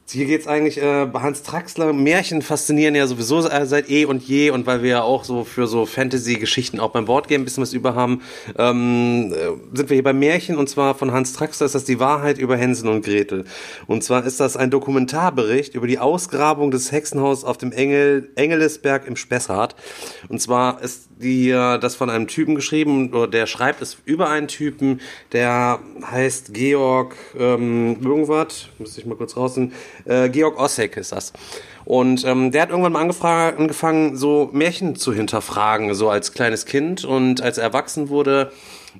hier 0.06 0.26
geht's 0.26 0.46
eigentlich 0.46 0.78
äh, 0.78 1.08
Hans 1.14 1.42
Traxler. 1.42 1.92
Märchen 1.92 2.42
faszinieren 2.42 2.94
ja 2.94 3.06
sowieso 3.06 3.46
äh, 3.48 3.66
seit 3.66 3.88
eh 3.88 4.04
und 4.04 4.22
je 4.22 4.50
und 4.50 4.66
weil 4.66 4.82
wir 4.82 4.90
ja 4.90 5.02
auch 5.02 5.24
so 5.24 5.44
für 5.44 5.66
so 5.66 5.86
Fantasy-Geschichten 5.86 6.78
auch 6.78 6.90
beim 6.90 7.06
Boardgame 7.06 7.42
ein 7.42 7.44
bisschen 7.44 7.62
was 7.62 7.72
über 7.72 7.94
haben, 7.94 8.20
ähm, 8.58 9.32
äh, 9.32 9.76
sind 9.76 9.88
wir 9.88 9.94
hier 9.94 10.04
bei 10.04 10.12
Märchen 10.12 10.56
und 10.56 10.68
zwar 10.68 10.94
von 10.94 11.12
Hans 11.12 11.32
Traxler 11.32 11.66
ist 11.66 11.74
das 11.74 11.84
die 11.84 12.00
Wahrheit 12.00 12.38
über 12.38 12.56
Hänsel 12.56 12.88
und 12.88 13.04
Gretel. 13.04 13.44
Und 13.86 14.04
zwar 14.04 14.26
ist 14.26 14.40
das 14.40 14.56
ein 14.56 14.70
Dokumentarbericht 14.70 15.74
über 15.74 15.86
die 15.86 15.98
Ausgrabung 15.98 16.70
des 16.70 16.92
Hexenhauses 16.92 17.44
auf 17.44 17.56
dem 17.56 17.72
Engel, 17.72 18.30
Engelesberg 18.34 19.06
im 19.06 19.16
Spessart. 19.16 19.74
Und 20.28 20.40
zwar 20.40 20.82
ist 20.82 21.08
die, 21.16 21.50
äh, 21.50 21.78
das 21.78 21.94
von 21.96 22.10
einem 22.10 22.28
Typen 22.28 22.54
geschrieben, 22.54 23.12
oder 23.12 23.26
der 23.26 23.46
schreibt 23.46 23.82
es 23.82 23.96
über 24.04 24.28
einen 24.28 24.48
Typen, 24.48 25.00
der 25.32 25.80
heißt 26.10 26.54
Georg 26.54 27.16
ähm, 27.38 27.96
irgendwas, 28.02 28.68
müsste 28.78 29.00
ich 29.00 29.06
mal 29.06 29.16
kurz 29.16 29.36
rausnehmen, 29.36 29.72
äh, 30.04 30.28
Georg 30.28 30.58
Ossek 30.58 30.96
ist 30.96 31.12
das. 31.12 31.32
Und 31.84 32.24
ähm, 32.24 32.50
der 32.50 32.62
hat 32.62 32.70
irgendwann 32.70 32.92
mal 32.92 33.02
angefangen, 33.02 34.16
so 34.16 34.48
Märchen 34.52 34.96
zu 34.96 35.12
hinterfragen, 35.12 35.94
so 35.94 36.08
als 36.08 36.32
kleines 36.32 36.64
Kind. 36.64 37.04
Und 37.04 37.42
als 37.42 37.58
er 37.58 37.64
erwachsen 37.64 38.08
wurde, 38.08 38.52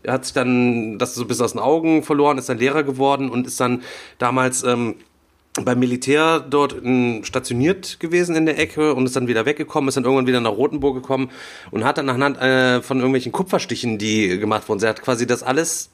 hat 0.07 0.25
sich 0.25 0.35
dann 0.35 0.99
das 0.99 1.15
so 1.15 1.25
bis 1.25 1.41
aus 1.41 1.53
den 1.53 1.61
Augen 1.61 2.03
verloren, 2.03 2.39
ist 2.39 2.49
dann 2.49 2.59
Lehrer 2.59 2.83
geworden 2.83 3.31
und 3.31 3.47
ist 3.47 3.61
dann 3.61 3.83
damals 4.19 4.65
ähm, 4.65 4.97
beim 5.63 5.79
Militär 5.79 6.41
dort 6.41 6.75
ähm, 6.85 7.23
stationiert 7.23 8.01
gewesen 8.01 8.35
in 8.35 8.45
der 8.45 8.59
Ecke 8.59 8.95
und 8.95 9.07
ist 9.07 9.15
dann 9.15 9.29
wieder 9.29 9.47
weggekommen, 9.47 9.89
ist 9.89 9.95
dann 9.95 10.05
irgendwann 10.05 10.27
wieder 10.27 10.41
nach 10.41 10.51
Rotenburg 10.51 10.97
gekommen 10.97 11.31
und 11.71 11.85
hat 11.85 11.97
dann 11.99 12.09
anhand 12.09 12.39
äh, 12.39 12.83
von 12.83 12.99
irgendwelchen 12.99 13.31
Kupferstichen, 13.31 13.99
die 13.99 14.39
gemacht 14.39 14.69
wurden, 14.69 14.83
er 14.83 14.91
hat 14.91 15.03
quasi 15.03 15.27
das 15.27 15.43
alles 15.43 15.91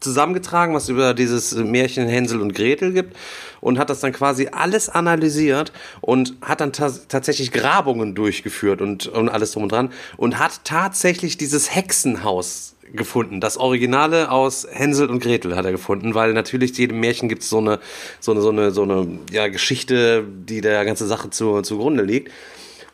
zusammengetragen, 0.00 0.74
was 0.74 0.88
über 0.88 1.14
dieses 1.14 1.54
Märchen 1.54 2.08
Hänsel 2.08 2.40
und 2.40 2.54
Gretel 2.54 2.92
gibt 2.92 3.16
und 3.60 3.78
hat 3.78 3.90
das 3.90 4.00
dann 4.00 4.12
quasi 4.12 4.48
alles 4.50 4.88
analysiert 4.88 5.72
und 6.00 6.34
hat 6.42 6.60
dann 6.60 6.72
ta 6.72 6.90
tatsächlich 7.08 7.52
Grabungen 7.52 8.14
durchgeführt 8.14 8.80
und, 8.80 9.06
und 9.06 9.28
alles 9.28 9.52
drum 9.52 9.64
und 9.64 9.72
dran 9.72 9.92
und 10.16 10.38
hat 10.38 10.64
tatsächlich 10.64 11.36
dieses 11.36 11.74
Hexenhaus 11.74 12.74
gefunden. 12.92 13.40
Das 13.40 13.56
Originale 13.56 14.30
aus 14.30 14.66
Hänsel 14.70 15.08
und 15.10 15.20
Gretel 15.20 15.56
hat 15.56 15.64
er 15.64 15.72
gefunden, 15.72 16.14
weil 16.14 16.32
natürlich 16.32 16.76
jedem 16.76 17.00
Märchen 17.00 17.28
gibt 17.28 17.42
es 17.42 17.50
so 17.50 17.58
eine, 17.58 17.78
so 18.18 18.32
eine, 18.32 18.40
so 18.40 18.50
eine, 18.50 18.70
so 18.72 18.82
eine 18.82 19.06
ja, 19.30 19.48
Geschichte, 19.48 20.24
die 20.26 20.60
der 20.60 20.84
ganze 20.84 21.06
Sache 21.06 21.30
zu, 21.30 21.62
zugrunde 21.62 22.02
liegt. 22.02 22.32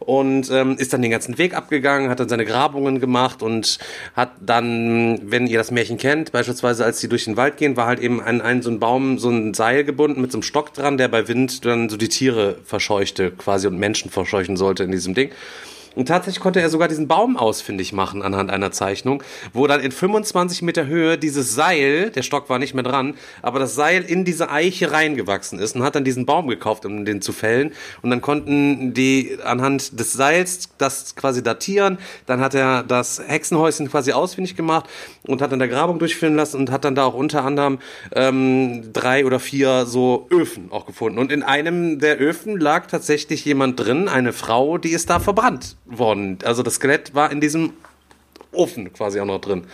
Und 0.06 0.48
ähm, 0.52 0.76
ist 0.78 0.92
dann 0.92 1.02
den 1.02 1.10
ganzen 1.10 1.36
Weg 1.36 1.54
abgegangen, 1.54 2.08
hat 2.08 2.20
dann 2.20 2.28
seine 2.28 2.44
Grabungen 2.44 3.00
gemacht 3.00 3.42
und 3.42 3.78
hat 4.14 4.30
dann, 4.40 5.20
wenn 5.24 5.48
ihr 5.48 5.58
das 5.58 5.72
Märchen 5.72 5.98
kennt, 5.98 6.30
beispielsweise 6.30 6.84
als 6.84 7.00
sie 7.00 7.08
durch 7.08 7.24
den 7.24 7.36
Wald 7.36 7.56
gehen, 7.56 7.76
war 7.76 7.88
halt 7.88 7.98
eben 7.98 8.22
an 8.22 8.40
einen 8.40 8.62
so 8.62 8.70
einen 8.70 8.78
Baum 8.78 9.18
so 9.18 9.28
ein 9.30 9.52
Seil 9.52 9.82
gebunden 9.82 10.20
mit 10.20 10.30
so 10.30 10.38
einem 10.38 10.44
Stock 10.44 10.72
dran, 10.72 10.96
der 10.96 11.08
bei 11.08 11.26
Wind 11.26 11.64
dann 11.64 11.88
so 11.88 11.96
die 11.96 12.08
Tiere 12.08 12.56
verscheuchte 12.64 13.32
quasi 13.32 13.66
und 13.66 13.78
Menschen 13.78 14.08
verscheuchen 14.10 14.56
sollte 14.56 14.84
in 14.84 14.92
diesem 14.92 15.14
Ding. 15.14 15.32
Und 15.96 16.08
tatsächlich 16.08 16.42
konnte 16.42 16.60
er 16.60 16.68
sogar 16.68 16.88
diesen 16.88 17.08
Baum 17.08 17.38
ausfindig 17.38 17.94
machen 17.94 18.22
anhand 18.22 18.50
einer 18.50 18.70
Zeichnung, 18.70 19.22
wo 19.54 19.66
dann 19.66 19.80
in 19.80 19.90
25 19.90 20.60
Meter 20.60 20.86
Höhe 20.86 21.16
dieses 21.16 21.54
Seil, 21.54 22.10
der 22.10 22.22
Stock 22.22 22.50
war 22.50 22.58
nicht 22.58 22.74
mehr 22.74 22.84
dran, 22.84 23.14
aber 23.40 23.58
das 23.58 23.74
Seil 23.74 24.02
in 24.02 24.26
diese 24.26 24.50
Eiche 24.50 24.92
reingewachsen 24.92 25.58
ist 25.58 25.74
und 25.74 25.82
hat 25.82 25.94
dann 25.94 26.04
diesen 26.04 26.26
Baum 26.26 26.48
gekauft, 26.48 26.84
um 26.84 27.06
den 27.06 27.22
zu 27.22 27.32
fällen. 27.32 27.72
Und 28.02 28.10
dann 28.10 28.20
konnten 28.20 28.92
die 28.92 29.38
anhand 29.42 29.98
des 29.98 30.12
Seils 30.12 30.68
das 30.76 31.16
quasi 31.16 31.42
datieren. 31.42 31.96
Dann 32.26 32.40
hat 32.40 32.54
er 32.54 32.82
das 32.82 33.22
Hexenhäuschen 33.26 33.90
quasi 33.90 34.12
ausfindig 34.12 34.54
gemacht 34.54 34.90
und 35.26 35.40
hat 35.40 35.50
dann 35.50 35.60
der 35.60 35.68
Grabung 35.68 35.98
durchführen 35.98 36.36
lassen 36.36 36.58
und 36.58 36.70
hat 36.70 36.84
dann 36.84 36.94
da 36.94 37.06
auch 37.06 37.14
unter 37.14 37.42
anderem 37.42 37.78
ähm, 38.14 38.92
drei 38.92 39.24
oder 39.24 39.40
vier 39.40 39.86
so 39.86 40.26
Öfen 40.30 40.70
auch 40.70 40.84
gefunden. 40.84 41.18
Und 41.18 41.32
in 41.32 41.42
einem 41.42 42.00
der 42.00 42.20
Öfen 42.20 42.60
lag 42.60 42.86
tatsächlich 42.86 43.46
jemand 43.46 43.80
drin, 43.80 44.08
eine 44.08 44.34
Frau, 44.34 44.76
die 44.76 44.90
ist 44.90 45.08
da 45.08 45.20
verbrannt 45.20 45.78
worden. 45.86 46.38
Also 46.44 46.62
das 46.62 46.74
Skelett 46.74 47.14
war 47.14 47.30
in 47.30 47.40
diesem 47.40 47.72
Ofen 48.52 48.92
quasi 48.92 49.20
auch 49.20 49.26
noch 49.26 49.40
drin. 49.40 49.64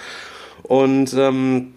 Und 0.63 1.13
ähm, 1.15 1.75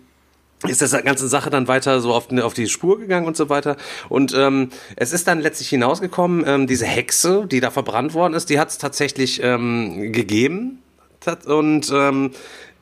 ist 0.68 0.82
das 0.82 0.92
ganze 0.92 1.28
Sache 1.28 1.50
dann 1.50 1.68
weiter 1.68 2.00
so 2.02 2.14
auf, 2.14 2.32
auf 2.32 2.54
die 2.54 2.68
Spur 2.68 3.00
gegangen 3.00 3.28
und 3.28 3.38
so 3.38 3.50
weiter. 3.50 3.78
Und 4.10 4.34
ähm, 4.36 4.70
es 4.96 5.14
ist 5.14 5.28
dann 5.28 5.40
letztlich 5.40 5.70
hinausgekommen, 5.70 6.44
ähm, 6.48 6.68
diese 6.68 6.86
Hexe, 6.86 7.46
die 7.50 7.60
da 7.60 7.72
verbrannt 7.72 8.14
worden 8.14 8.34
ist, 8.34 8.50
die 8.50 8.60
hat 8.60 8.70
es 8.70 8.78
tatsächlich 8.78 9.42
ähm, 9.44 10.12
gegeben. 10.12 10.82
Und 11.48 11.92
ähm, 11.92 12.32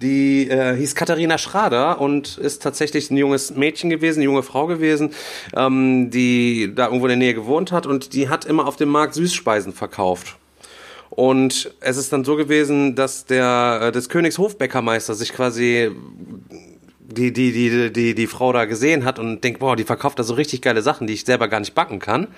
die 0.02 0.50
äh, 0.50 0.76
hieß 0.76 0.96
Katharina 0.96 1.38
Schrader 1.38 2.02
und 2.02 2.38
ist 2.38 2.62
tatsächlich 2.62 3.10
ein 3.10 3.16
junges 3.16 3.56
Mädchen 3.56 3.90
gewesen, 3.90 4.20
eine 4.20 4.26
junge 4.26 4.44
Frau 4.44 4.68
gewesen, 4.68 5.12
ähm, 5.56 6.10
die 6.10 6.74
da 6.76 6.88
irgendwo 6.88 7.06
in 7.06 7.10
der 7.10 7.18
Nähe 7.18 7.34
gewohnt 7.34 7.72
hat 7.72 7.86
und 7.86 8.14
die 8.14 8.28
hat 8.28 8.44
immer 8.44 8.68
auf 8.68 8.76
dem 8.76 8.90
Markt 8.90 9.14
Süßspeisen 9.14 9.72
verkauft. 9.72 10.36
Und 11.16 11.72
es 11.80 11.98
ist 11.98 12.12
dann 12.12 12.24
so 12.24 12.36
gewesen, 12.36 12.96
dass 12.96 13.26
der 13.26 13.80
äh, 13.84 13.92
des 13.92 14.10
Königs 14.10 14.40
Hofbäckermeister 14.40 15.14
sich 15.14 15.32
quasi 15.32 15.92
die, 17.00 17.32
die, 17.32 17.52
die, 17.52 17.94
die, 17.94 18.16
die 18.16 18.28
Frau 18.28 18.52
da 18.52 18.66
gesehen 18.66 19.06
hat 19.06 19.20
und 19.20 19.44
denkt, 19.44 19.60
boah, 19.60 19.76
die 19.76 19.84
verkauft 19.84 20.18
da 20.18 20.24
so 20.24 20.34
richtig 20.34 20.62
geile 20.62 20.82
Sachen, 20.82 21.06
die 21.06 21.14
ich 21.14 21.26
selber 21.26 21.48
gar 21.48 21.60
nicht 21.60 21.76
backen 21.76 22.00
kann. 22.00 22.30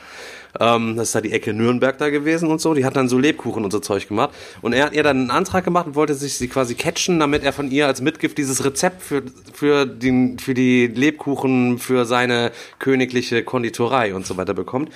Ähm, 0.60 0.98
das 0.98 1.10
ist 1.10 1.16
da 1.16 1.22
die 1.22 1.32
Ecke 1.32 1.54
Nürnberg 1.54 1.98
da 1.98 2.10
gewesen 2.10 2.50
und 2.50 2.60
so. 2.60 2.74
Die 2.74 2.84
hat 2.84 2.98
dann 2.98 3.08
so 3.08 3.18
Lebkuchen 3.18 3.64
und 3.64 3.72
so 3.72 3.80
Zeug 3.80 4.10
gemacht. 4.10 4.32
Und 4.62 4.74
er 4.74 4.88
hat 4.88 4.94
ihr 4.94 5.04
dann 5.04 5.20
einen 5.20 5.32
Antrag 5.32 5.64
gemacht 5.64 5.88
und 5.88 5.96
wollte 5.96 6.14
sich 6.14 6.36
sie 6.36 6.50
quasi 6.50 6.76
catchen, 6.76 7.20
damit 7.20 7.44
er 7.44 7.54
von 7.54 7.72
ihr 7.72 7.88
als 7.88 8.02
Mitgift 8.02 8.38
dieses 8.38 8.66
Rezept 8.66 9.02
für, 9.02 9.24
für, 9.54 9.86
den, 9.86 10.38
für 10.38 10.54
die 10.54 10.88
Lebkuchen, 10.88 11.80
für 11.80 12.06
seine 12.06 12.52
königliche 12.80 13.44
Konditorei 13.44 14.14
und 14.14 14.26
so 14.26 14.36
weiter 14.36 14.54
bekommt. 14.54 14.92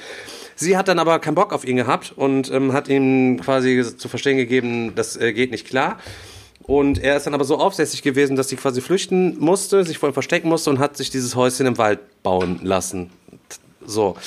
Sie 0.60 0.76
hat 0.76 0.90
dann 0.90 1.00
aber 1.00 1.20
keinen 1.20 1.36
Bock 1.36 1.54
auf 1.54 1.64
ihn 1.64 1.78
gehabt 1.78 2.12
und 2.18 2.52
ähm, 2.52 2.74
hat 2.74 2.90
ihm 2.90 3.40
quasi 3.40 3.96
zu 3.96 4.10
verstehen 4.10 4.36
gegeben, 4.36 4.92
das 4.94 5.16
äh, 5.16 5.32
geht 5.32 5.52
nicht 5.52 5.66
klar. 5.66 6.00
Und 6.64 7.02
er 7.02 7.16
ist 7.16 7.26
dann 7.26 7.34
aber 7.34 7.46
so 7.46 7.58
aufsässig 7.58 8.02
gewesen, 8.02 8.36
dass 8.36 8.50
sie 8.50 8.58
quasi 8.58 8.82
flüchten 8.82 9.40
musste, 9.40 9.86
sich 9.86 9.98
vor 9.98 10.10
ihm 10.10 10.14
verstecken 10.14 10.50
musste 10.50 10.70
und 10.70 10.80
hat 10.80 10.98
sich 10.98 11.10
dieses 11.10 11.38
Häuschen 11.38 11.66
im 11.66 11.78
Wald 11.78 12.00
bauen 12.24 12.60
lassen. 12.62 13.10
So. 13.86 14.18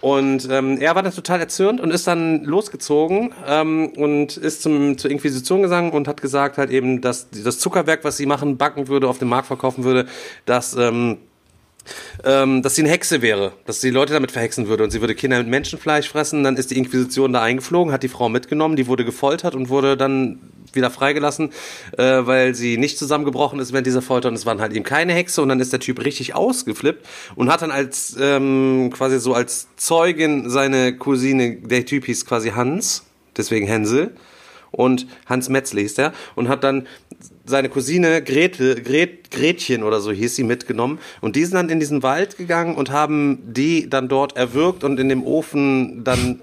Und 0.00 0.48
ähm, 0.48 0.80
er 0.80 0.94
war 0.94 1.02
dann 1.02 1.12
total 1.12 1.40
erzürnt 1.40 1.80
und 1.80 1.90
ist 1.90 2.06
dann 2.06 2.44
losgezogen 2.44 3.34
ähm, 3.48 3.88
und 3.96 4.36
ist 4.36 4.62
zum, 4.62 4.96
zur 4.96 5.10
Inquisition 5.10 5.60
gegangen 5.60 5.90
und 5.90 6.06
hat 6.06 6.22
gesagt 6.22 6.56
halt 6.56 6.70
eben, 6.70 7.00
dass 7.00 7.30
das 7.30 7.58
Zuckerwerk, 7.58 8.04
was 8.04 8.16
sie 8.16 8.26
machen, 8.26 8.58
backen 8.58 8.86
würde, 8.86 9.08
auf 9.08 9.18
dem 9.18 9.28
Markt 9.28 9.48
verkaufen 9.48 9.82
würde, 9.82 10.06
dass 10.46 10.76
ähm, 10.76 11.18
ähm, 12.24 12.62
dass 12.62 12.74
sie 12.74 12.82
eine 12.82 12.90
Hexe 12.90 13.22
wäre, 13.22 13.52
dass 13.66 13.80
sie 13.80 13.90
Leute 13.90 14.12
damit 14.12 14.30
verhexen 14.30 14.68
würde 14.68 14.84
und 14.84 14.90
sie 14.90 15.00
würde 15.00 15.14
Kinder 15.14 15.38
mit 15.38 15.48
Menschenfleisch 15.48 16.08
fressen. 16.08 16.44
Dann 16.44 16.56
ist 16.56 16.70
die 16.70 16.78
Inquisition 16.78 17.32
da 17.32 17.42
eingeflogen, 17.42 17.92
hat 17.92 18.02
die 18.02 18.08
Frau 18.08 18.28
mitgenommen, 18.28 18.76
die 18.76 18.86
wurde 18.86 19.04
gefoltert 19.04 19.54
und 19.54 19.68
wurde 19.68 19.96
dann 19.96 20.38
wieder 20.72 20.90
freigelassen, 20.90 21.50
äh, 21.96 22.02
weil 22.02 22.54
sie 22.54 22.78
nicht 22.78 22.98
zusammengebrochen 22.98 23.58
ist 23.58 23.72
während 23.72 23.86
dieser 23.86 24.02
Folter 24.02 24.28
und 24.28 24.34
es 24.34 24.46
waren 24.46 24.60
halt 24.60 24.72
eben 24.72 24.84
keine 24.84 25.12
Hexe 25.12 25.42
und 25.42 25.48
dann 25.48 25.60
ist 25.60 25.72
der 25.72 25.80
Typ 25.80 26.04
richtig 26.04 26.34
ausgeflippt 26.34 27.06
und 27.34 27.50
hat 27.50 27.62
dann 27.62 27.70
als 27.70 28.16
ähm, 28.20 28.90
quasi 28.94 29.18
so 29.18 29.34
als 29.34 29.68
Zeugin 29.76 30.48
seine 30.48 30.96
Cousine, 30.96 31.56
der 31.56 31.84
Typ 31.86 32.04
hieß 32.06 32.24
quasi 32.26 32.50
Hans, 32.50 33.04
deswegen 33.36 33.66
Hänsel 33.66 34.14
und 34.70 35.06
Hans 35.26 35.48
Metzle 35.48 35.80
hieß 35.80 35.94
der 35.94 36.12
und 36.34 36.48
hat 36.48 36.64
dann 36.64 36.86
seine 37.44 37.68
Cousine 37.68 38.22
Gretel, 38.22 38.80
Gret, 38.82 39.30
Gretchen 39.30 39.82
oder 39.82 40.00
so 40.00 40.12
hieß 40.12 40.36
sie 40.36 40.44
mitgenommen 40.44 40.98
und 41.20 41.36
die 41.36 41.44
sind 41.44 41.54
dann 41.54 41.68
in 41.68 41.80
diesen 41.80 42.02
Wald 42.02 42.36
gegangen 42.36 42.76
und 42.76 42.90
haben 42.90 43.40
die 43.44 43.90
dann 43.90 44.08
dort 44.08 44.36
erwürgt 44.36 44.84
und 44.84 44.98
in 45.00 45.08
dem 45.08 45.24
Ofen 45.24 46.04
dann 46.04 46.40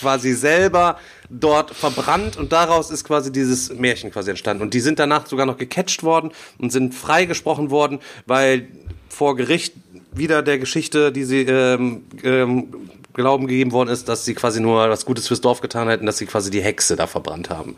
quasi 0.00 0.32
selber 0.32 0.98
dort 1.28 1.70
verbrannt 1.70 2.36
und 2.36 2.52
daraus 2.52 2.90
ist 2.90 3.04
quasi 3.04 3.32
dieses 3.32 3.74
Märchen 3.74 4.10
quasi 4.10 4.30
entstanden. 4.30 4.62
Und 4.62 4.74
die 4.74 4.80
sind 4.80 4.98
danach 4.98 5.26
sogar 5.26 5.46
noch 5.46 5.56
gecatcht 5.56 6.02
worden 6.02 6.30
und 6.58 6.70
sind 6.70 6.94
freigesprochen 6.94 7.70
worden, 7.70 7.98
weil 8.26 8.68
vor 9.08 9.36
Gericht 9.36 9.74
wieder 10.12 10.42
der 10.42 10.58
Geschichte, 10.58 11.10
die 11.10 11.24
sie 11.24 11.42
ähm, 11.42 12.04
ähm, 12.22 12.68
Glauben 13.14 13.46
gegeben 13.46 13.72
worden 13.72 13.90
ist, 13.90 14.08
dass 14.08 14.24
sie 14.24 14.34
quasi 14.34 14.60
nur 14.60 14.88
was 14.88 15.04
Gutes 15.04 15.28
fürs 15.28 15.40
Dorf 15.40 15.60
getan 15.60 15.88
hätten, 15.88 16.06
dass 16.06 16.18
sie 16.18 16.26
quasi 16.26 16.50
die 16.50 16.62
Hexe 16.62 16.96
da 16.96 17.06
verbrannt 17.06 17.50
haben 17.50 17.76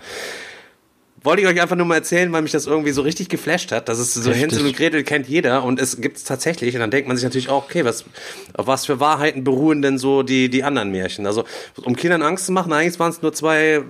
wollte 1.25 1.41
ich 1.41 1.49
euch 1.49 1.61
einfach 1.61 1.75
nur 1.75 1.87
mal 1.87 1.97
erzählen, 1.97 2.31
weil 2.33 2.43
mich 2.43 2.53
das 2.53 2.67
irgendwie 2.67 2.91
so 2.91 3.01
richtig 3.01 3.31
geflasht 3.31 3.73
hat. 3.73 3.89
Das 3.89 3.99
ist 3.99 4.13
so 4.13 4.29
Richtig. 4.29 4.43
Hänsel 4.43 4.67
und 4.67 4.77
Gretel 4.77 5.03
kennt 5.05 5.27
jeder 5.27 5.65
und 5.65 5.81
es 5.81 6.01
gibt's 6.01 6.23
tatsächlich. 6.23 6.75
Und 6.75 6.81
dann 6.81 6.91
denkt 6.91 7.09
man 7.09 7.17
sich 7.17 7.25
natürlich 7.25 7.49
auch, 7.49 7.65
okay, 7.65 7.85
was, 7.85 8.05
auf 8.53 8.67
was 8.67 8.85
für 8.85 9.01
Wahrheiten 9.01 9.43
beruhen 9.43 9.81
denn 9.81 9.97
so 9.97 10.23
die, 10.23 10.51
die 10.51 10.63
anderen 10.65 10.91
Märchen? 10.91 11.27
Also, 11.27 11.45
um 11.83 11.97
Kindern 11.97 12.23
Angst 12.23 12.45
zu 12.45 12.53
machen, 12.53 12.73
eigentlich 12.75 12.99
waren 13.01 13.11
es 13.11 13.23
nur 13.23 13.33
zwei 13.33 13.83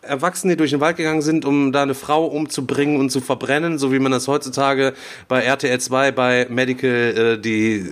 Erwachsene, 0.00 0.54
die 0.54 0.56
durch 0.56 0.70
den 0.70 0.80
Wald 0.80 0.96
gegangen 0.96 1.20
sind, 1.20 1.44
um 1.44 1.72
da 1.72 1.82
eine 1.82 1.94
Frau 1.94 2.24
umzubringen 2.24 2.98
und 2.98 3.10
zu 3.10 3.20
verbrennen, 3.20 3.78
so 3.78 3.92
wie 3.92 3.98
man 3.98 4.10
das 4.10 4.26
heutzutage 4.26 4.94
bei 5.28 5.42
RTL 5.42 5.78
2 5.78 6.12
bei 6.12 6.46
Medical 6.48 6.90
äh, 6.90 7.38
die 7.38 7.86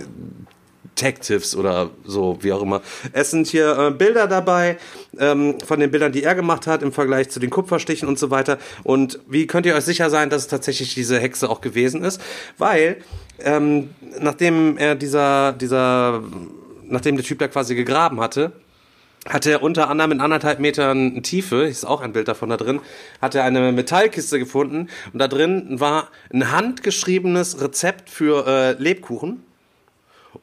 Detectives 0.97 1.55
oder 1.55 1.91
so, 2.05 2.37
wie 2.41 2.51
auch 2.51 2.61
immer. 2.61 2.81
Es 3.13 3.31
sind 3.31 3.47
hier 3.47 3.77
äh, 3.77 3.91
Bilder 3.91 4.27
dabei 4.27 4.77
ähm, 5.19 5.55
von 5.65 5.79
den 5.79 5.91
Bildern, 5.91 6.11
die 6.11 6.23
er 6.23 6.35
gemacht 6.35 6.67
hat 6.67 6.81
im 6.81 6.91
Vergleich 6.91 7.29
zu 7.29 7.39
den 7.39 7.49
Kupferstichen 7.49 8.07
und 8.07 8.17
so 8.19 8.31
weiter. 8.31 8.57
Und 8.83 9.19
wie 9.27 9.47
könnt 9.47 9.65
ihr 9.65 9.75
euch 9.75 9.85
sicher 9.85 10.09
sein, 10.09 10.29
dass 10.29 10.43
es 10.43 10.47
tatsächlich 10.47 10.95
diese 10.95 11.19
Hexe 11.19 11.49
auch 11.49 11.61
gewesen 11.61 12.03
ist? 12.03 12.21
Weil 12.57 12.97
ähm, 13.39 13.91
nachdem 14.19 14.77
er 14.77 14.95
dieser 14.95 15.53
dieser 15.53 16.23
nachdem 16.89 17.15
der 17.17 17.25
Typ 17.25 17.39
da 17.39 17.47
quasi 17.47 17.75
gegraben 17.75 18.19
hatte, 18.19 18.53
hatte 19.27 19.51
er 19.51 19.61
unter 19.61 19.89
anderem 19.89 20.13
in 20.13 20.21
anderthalb 20.21 20.59
Metern 20.59 21.21
Tiefe, 21.21 21.63
ist 21.63 21.85
auch 21.85 22.01
ein 22.01 22.13
Bild 22.13 22.27
davon 22.27 22.49
da 22.49 22.57
drin, 22.57 22.79
hat 23.21 23.35
er 23.35 23.43
eine 23.43 23.71
Metallkiste 23.71 24.39
gefunden 24.39 24.89
und 25.11 25.19
da 25.19 25.27
drin 25.27 25.79
war 25.79 26.09
ein 26.33 26.51
handgeschriebenes 26.51 27.61
Rezept 27.61 28.09
für 28.09 28.47
äh, 28.47 28.71
Lebkuchen. 28.81 29.43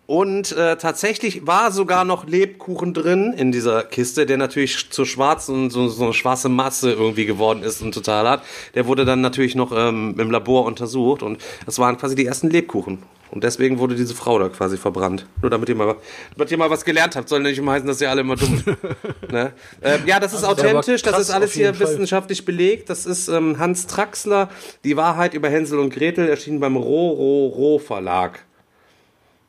Und 0.06 0.52
äh, 0.52 0.76
tatsächlich 0.76 1.46
war 1.46 1.72
sogar 1.72 2.04
noch 2.04 2.26
Lebkuchen 2.26 2.92
drin 2.92 3.32
in 3.32 3.52
dieser 3.52 3.82
Kiste, 3.84 4.26
der 4.26 4.36
natürlich 4.36 4.90
zu 4.90 5.06
schwarzen, 5.06 5.70
so, 5.70 5.88
so 5.88 6.04
eine 6.04 6.12
schwarze 6.12 6.50
Masse 6.50 6.92
irgendwie 6.92 7.24
geworden 7.24 7.62
ist 7.62 7.80
und 7.80 7.92
total 7.92 8.28
hat. 8.28 8.42
Der 8.74 8.86
wurde 8.86 9.06
dann 9.06 9.22
natürlich 9.22 9.54
noch 9.54 9.72
ähm, 9.74 10.14
im 10.18 10.30
Labor 10.30 10.66
untersucht 10.66 11.22
und 11.22 11.40
das 11.64 11.78
waren 11.78 11.96
quasi 11.96 12.14
die 12.14 12.26
ersten 12.26 12.50
Lebkuchen. 12.50 12.98
Und 13.30 13.42
deswegen 13.42 13.78
wurde 13.78 13.96
diese 13.96 14.14
Frau 14.14 14.38
da 14.38 14.48
quasi 14.48 14.76
verbrannt. 14.76 15.26
Nur 15.40 15.50
damit 15.50 15.68
ihr 15.68 15.74
mal, 15.74 15.96
damit 16.36 16.52
ihr 16.52 16.58
mal 16.58 16.70
was 16.70 16.84
gelernt 16.84 17.16
habt, 17.16 17.28
soll 17.28 17.40
nicht 17.40 17.58
immer 17.58 17.72
heißen, 17.72 17.88
dass 17.88 18.00
ihr 18.00 18.08
alle 18.10 18.20
immer 18.20 18.36
dumm 18.36 18.62
ne? 19.32 19.52
ähm, 19.82 20.02
Ja, 20.06 20.20
das 20.20 20.34
ist 20.34 20.44
authentisch, 20.44 21.02
das 21.02 21.18
ist 21.18 21.30
alles 21.30 21.52
hier 21.52 21.74
Fall. 21.74 21.88
wissenschaftlich 21.88 22.44
belegt. 22.44 22.90
Das 22.90 23.06
ist 23.06 23.28
ähm, 23.28 23.58
Hans 23.58 23.86
Traxler, 23.86 24.50
Die 24.84 24.96
Wahrheit 24.96 25.34
über 25.34 25.48
Hänsel 25.48 25.78
und 25.80 25.90
Gretel, 25.90 26.28
erschienen 26.28 26.60
beim 26.60 26.76
Ro-Ro-Ro 26.76 27.78
Verlag. 27.78 28.44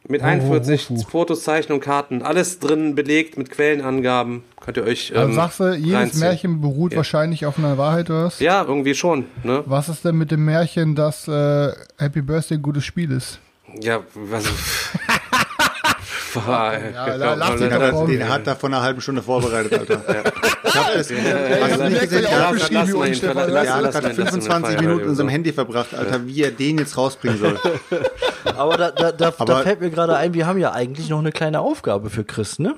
Mit 0.07 0.21
41 0.21 0.89
Ro-Ro-Ro. 0.91 1.07
Fotos, 1.09 1.43
Zeichnungen, 1.43 1.81
Karten, 1.81 2.21
alles 2.21 2.59
drin 2.59 2.93
belegt 2.95 3.37
mit 3.37 3.49
Quellenangaben. 3.49 4.43
Könnt 4.61 4.77
ihr 4.77 4.83
euch. 4.83 5.11
Ähm, 5.15 5.17
Also 5.21 5.33
sagst 5.33 5.59
du, 5.59 5.73
jedes 5.73 5.93
reinziehen. 5.95 6.19
Märchen 6.19 6.61
beruht 6.61 6.91
Ja. 6.91 6.97
wahrscheinlich 6.97 7.45
auf 7.45 7.57
einer 7.57 7.77
Wahrheit, 7.77 8.09
oder 8.09 8.25
was? 8.25 8.39
Ja, 8.39 8.63
irgendwie 8.63 8.93
schon. 8.93 9.25
Ne? 9.43 9.63
Was 9.65 9.89
ist 9.89 10.05
denn 10.05 10.15
mit 10.17 10.29
dem 10.31 10.45
Märchen, 10.45 10.93
dass 10.95 11.27
äh, 11.27 11.71
Happy 11.97 12.21
Birthday 12.21 12.57
ein 12.57 12.61
gutes 12.61 12.83
Spiel 12.85 13.11
ist? 13.11 13.39
Ja, 13.81 14.01
also. 16.41 17.23
Ja, 17.23 17.33
lass 17.35 17.49
dich 17.51 17.59
Den 17.59 17.73
hat, 17.73 17.81
er, 17.81 18.05
den 18.05 18.29
hat 18.29 18.47
er 18.47 18.55
vor 18.55 18.69
einer 18.69 18.81
halben 18.81 19.01
Stunde 19.01 19.21
vorbereitet, 19.21 19.73
Alter. 19.79 20.01
Ich 20.63 20.75
hab 20.75 20.93
das, 20.93 20.97
hast 20.97 21.09
du 21.09 21.89
nicht 21.89 22.01
gesehen? 22.01 22.21
geschrieben, 22.25 22.31
lass 22.51 22.69
wie 22.69 22.73
mal 22.73 22.87
ihn, 22.89 22.95
Unstefan 23.11 23.35
lass- 23.37 23.45
der 23.45 23.53
lass- 23.53 23.69
hat 23.69 23.81
lass 23.83 23.93
gerade 23.93 24.07
mal 24.07 24.11
ihn, 24.13 24.17
lass 24.17 24.35
ihn 24.35 24.41
25 24.41 24.75
feiern, 24.77 24.85
Minuten 24.85 25.09
in 25.09 25.15
seinem 25.15 25.29
Handy 25.29 25.53
verbracht, 25.53 25.93
Alter, 25.95 26.27
wie 26.27 26.41
er 26.43 26.51
den 26.51 26.77
jetzt 26.79 26.97
rausbringen 26.97 27.39
soll. 27.39 27.59
Aber 28.57 28.77
da, 28.77 28.91
da, 28.91 29.11
da, 29.11 29.31
da 29.31 29.33
Aber- 29.37 29.63
fällt 29.63 29.81
mir 29.81 29.89
gerade 29.89 30.15
ein, 30.15 30.33
wir 30.33 30.45
haben 30.47 30.59
ja 30.59 30.71
eigentlich 30.71 31.09
noch 31.09 31.19
eine 31.19 31.31
kleine 31.31 31.59
Aufgabe 31.61 32.09
für 32.09 32.23
Chris, 32.23 32.59
ne? 32.59 32.75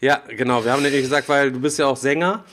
Ja, 0.00 0.20
genau. 0.28 0.64
Wir 0.64 0.72
haben 0.72 0.82
nämlich 0.82 1.02
gesagt, 1.02 1.28
weil 1.28 1.52
du 1.52 1.60
bist 1.60 1.78
ja 1.78 1.86
auch 1.86 1.96
Sänger. 1.96 2.44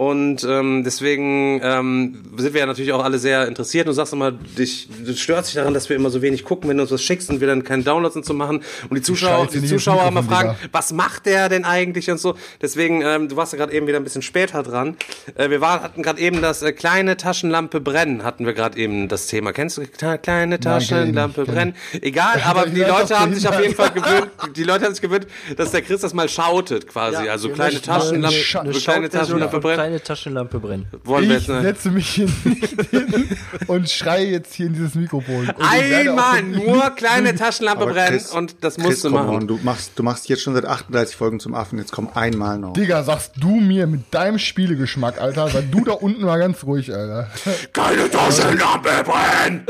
Und 0.00 0.44
ähm, 0.44 0.82
deswegen 0.82 1.60
ähm, 1.62 2.22
sind 2.38 2.54
wir 2.54 2.60
ja 2.60 2.66
natürlich 2.66 2.94
auch 2.94 3.04
alle 3.04 3.18
sehr 3.18 3.46
interessiert. 3.46 3.86
Du 3.86 3.92
sagst 3.92 4.14
immer, 4.14 4.32
dich, 4.32 4.88
du 5.04 5.14
störst 5.14 5.48
dich 5.50 5.56
daran, 5.56 5.74
dass 5.74 5.90
wir 5.90 5.96
immer 5.96 6.08
so 6.08 6.22
wenig 6.22 6.42
gucken, 6.42 6.70
wenn 6.70 6.78
du 6.78 6.84
uns 6.84 6.90
was 6.90 7.02
schickst 7.02 7.28
und 7.28 7.42
wir 7.42 7.46
dann 7.48 7.64
keine 7.64 7.82
Downloads 7.82 8.16
und 8.16 8.24
so 8.24 8.32
machen. 8.32 8.62
Und 8.88 8.96
die 8.96 9.02
Zuschauer, 9.02 9.46
die 9.52 9.62
Zuschauer 9.62 10.08
immer 10.08 10.22
fragen, 10.22 10.56
was 10.72 10.94
macht 10.94 11.26
der 11.26 11.50
denn 11.50 11.66
eigentlich 11.66 12.10
und 12.10 12.16
so. 12.18 12.34
Deswegen, 12.62 13.02
ähm, 13.02 13.28
du 13.28 13.36
warst 13.36 13.52
ja 13.52 13.58
gerade 13.58 13.74
eben 13.74 13.86
wieder 13.88 13.98
ein 13.98 14.04
bisschen 14.04 14.22
später 14.22 14.62
dran. 14.62 14.96
Äh, 15.34 15.50
wir 15.50 15.60
war, 15.60 15.82
hatten 15.82 16.02
gerade 16.02 16.18
eben 16.18 16.40
das 16.40 16.62
äh, 16.62 16.72
kleine 16.72 17.18
Taschenlampe 17.18 17.82
brennen, 17.82 18.24
hatten 18.24 18.46
wir 18.46 18.54
gerade 18.54 18.78
eben 18.78 19.06
das 19.08 19.26
Thema. 19.26 19.52
Kennst 19.52 19.76
du 19.76 19.82
Kle- 19.82 20.16
kleine 20.16 20.60
Taschenlampe 20.60 21.42
ich, 21.42 21.48
brennen? 21.48 21.74
Egal, 22.00 22.40
aber 22.46 22.64
die 22.64 22.80
Leute 22.80 23.20
haben 23.20 23.34
sich 23.34 23.46
auf 23.46 23.60
jeden 23.60 23.74
Fall 23.74 23.90
gewöhnt, 23.90 24.30
die 24.56 24.64
Leute 24.64 24.86
haben 24.86 24.94
sich 24.94 25.02
gewöhnt, 25.02 25.26
dass 25.58 25.72
der 25.72 25.82
Chris 25.82 26.00
das 26.00 26.14
mal 26.14 26.30
schautet 26.30 26.88
quasi. 26.88 27.26
Ja, 27.26 27.32
also 27.32 27.50
kleine 27.50 27.82
Taschenlampe, 27.82 28.34
eine, 28.34 28.60
eine 28.60 28.70
eine 28.70 28.78
kleine 28.80 29.10
Taschenlampe 29.10 29.60
brennen. 29.60 29.89
Kleine 29.90 30.02
Taschenlampe 30.04 30.60
brennen. 30.60 30.86
Wollen 31.02 31.28
wir 31.28 31.38
Ich 31.38 31.46
setze 31.46 31.90
mich 31.90 32.08
hier 32.10 32.28
nicht 32.44 32.90
hin 32.90 33.28
und 33.66 33.90
schreie 33.90 34.26
jetzt 34.26 34.54
hier 34.54 34.66
in 34.66 34.74
dieses 34.74 34.94
Mikrofon. 34.94 35.50
Einmal 35.58 36.44
nur 36.44 36.90
kleine 36.90 37.34
Taschenlampe 37.34 37.82
Aber 37.82 37.92
brennen 37.92 38.10
Chris- 38.18 38.30
und 38.30 38.62
das 38.62 38.76
Chris, 38.76 38.84
musst 38.84 39.04
du 39.04 39.10
come 39.10 39.22
machen. 39.24 39.34
on, 39.36 39.48
du 39.48 39.58
machst, 39.64 39.92
du 39.96 40.04
machst 40.04 40.28
jetzt 40.28 40.42
schon 40.42 40.54
seit 40.54 40.64
38 40.64 41.16
Folgen 41.16 41.40
zum 41.40 41.54
Affen, 41.56 41.78
jetzt 41.80 41.90
komm 41.90 42.08
einmal 42.14 42.58
noch. 42.58 42.72
Digga, 42.74 43.02
sagst 43.02 43.32
du 43.36 43.56
mir 43.56 43.88
mit 43.88 44.14
deinem 44.14 44.38
Spielegeschmack, 44.38 45.20
Alter, 45.20 45.48
sei 45.48 45.62
du 45.62 45.84
da 45.84 45.92
unten 45.92 46.22
mal 46.24 46.38
ganz 46.38 46.62
ruhig, 46.62 46.94
Alter. 46.94 47.28
Keine 47.72 48.08
Taschenlampe 48.08 48.90
brennen! 49.04 49.66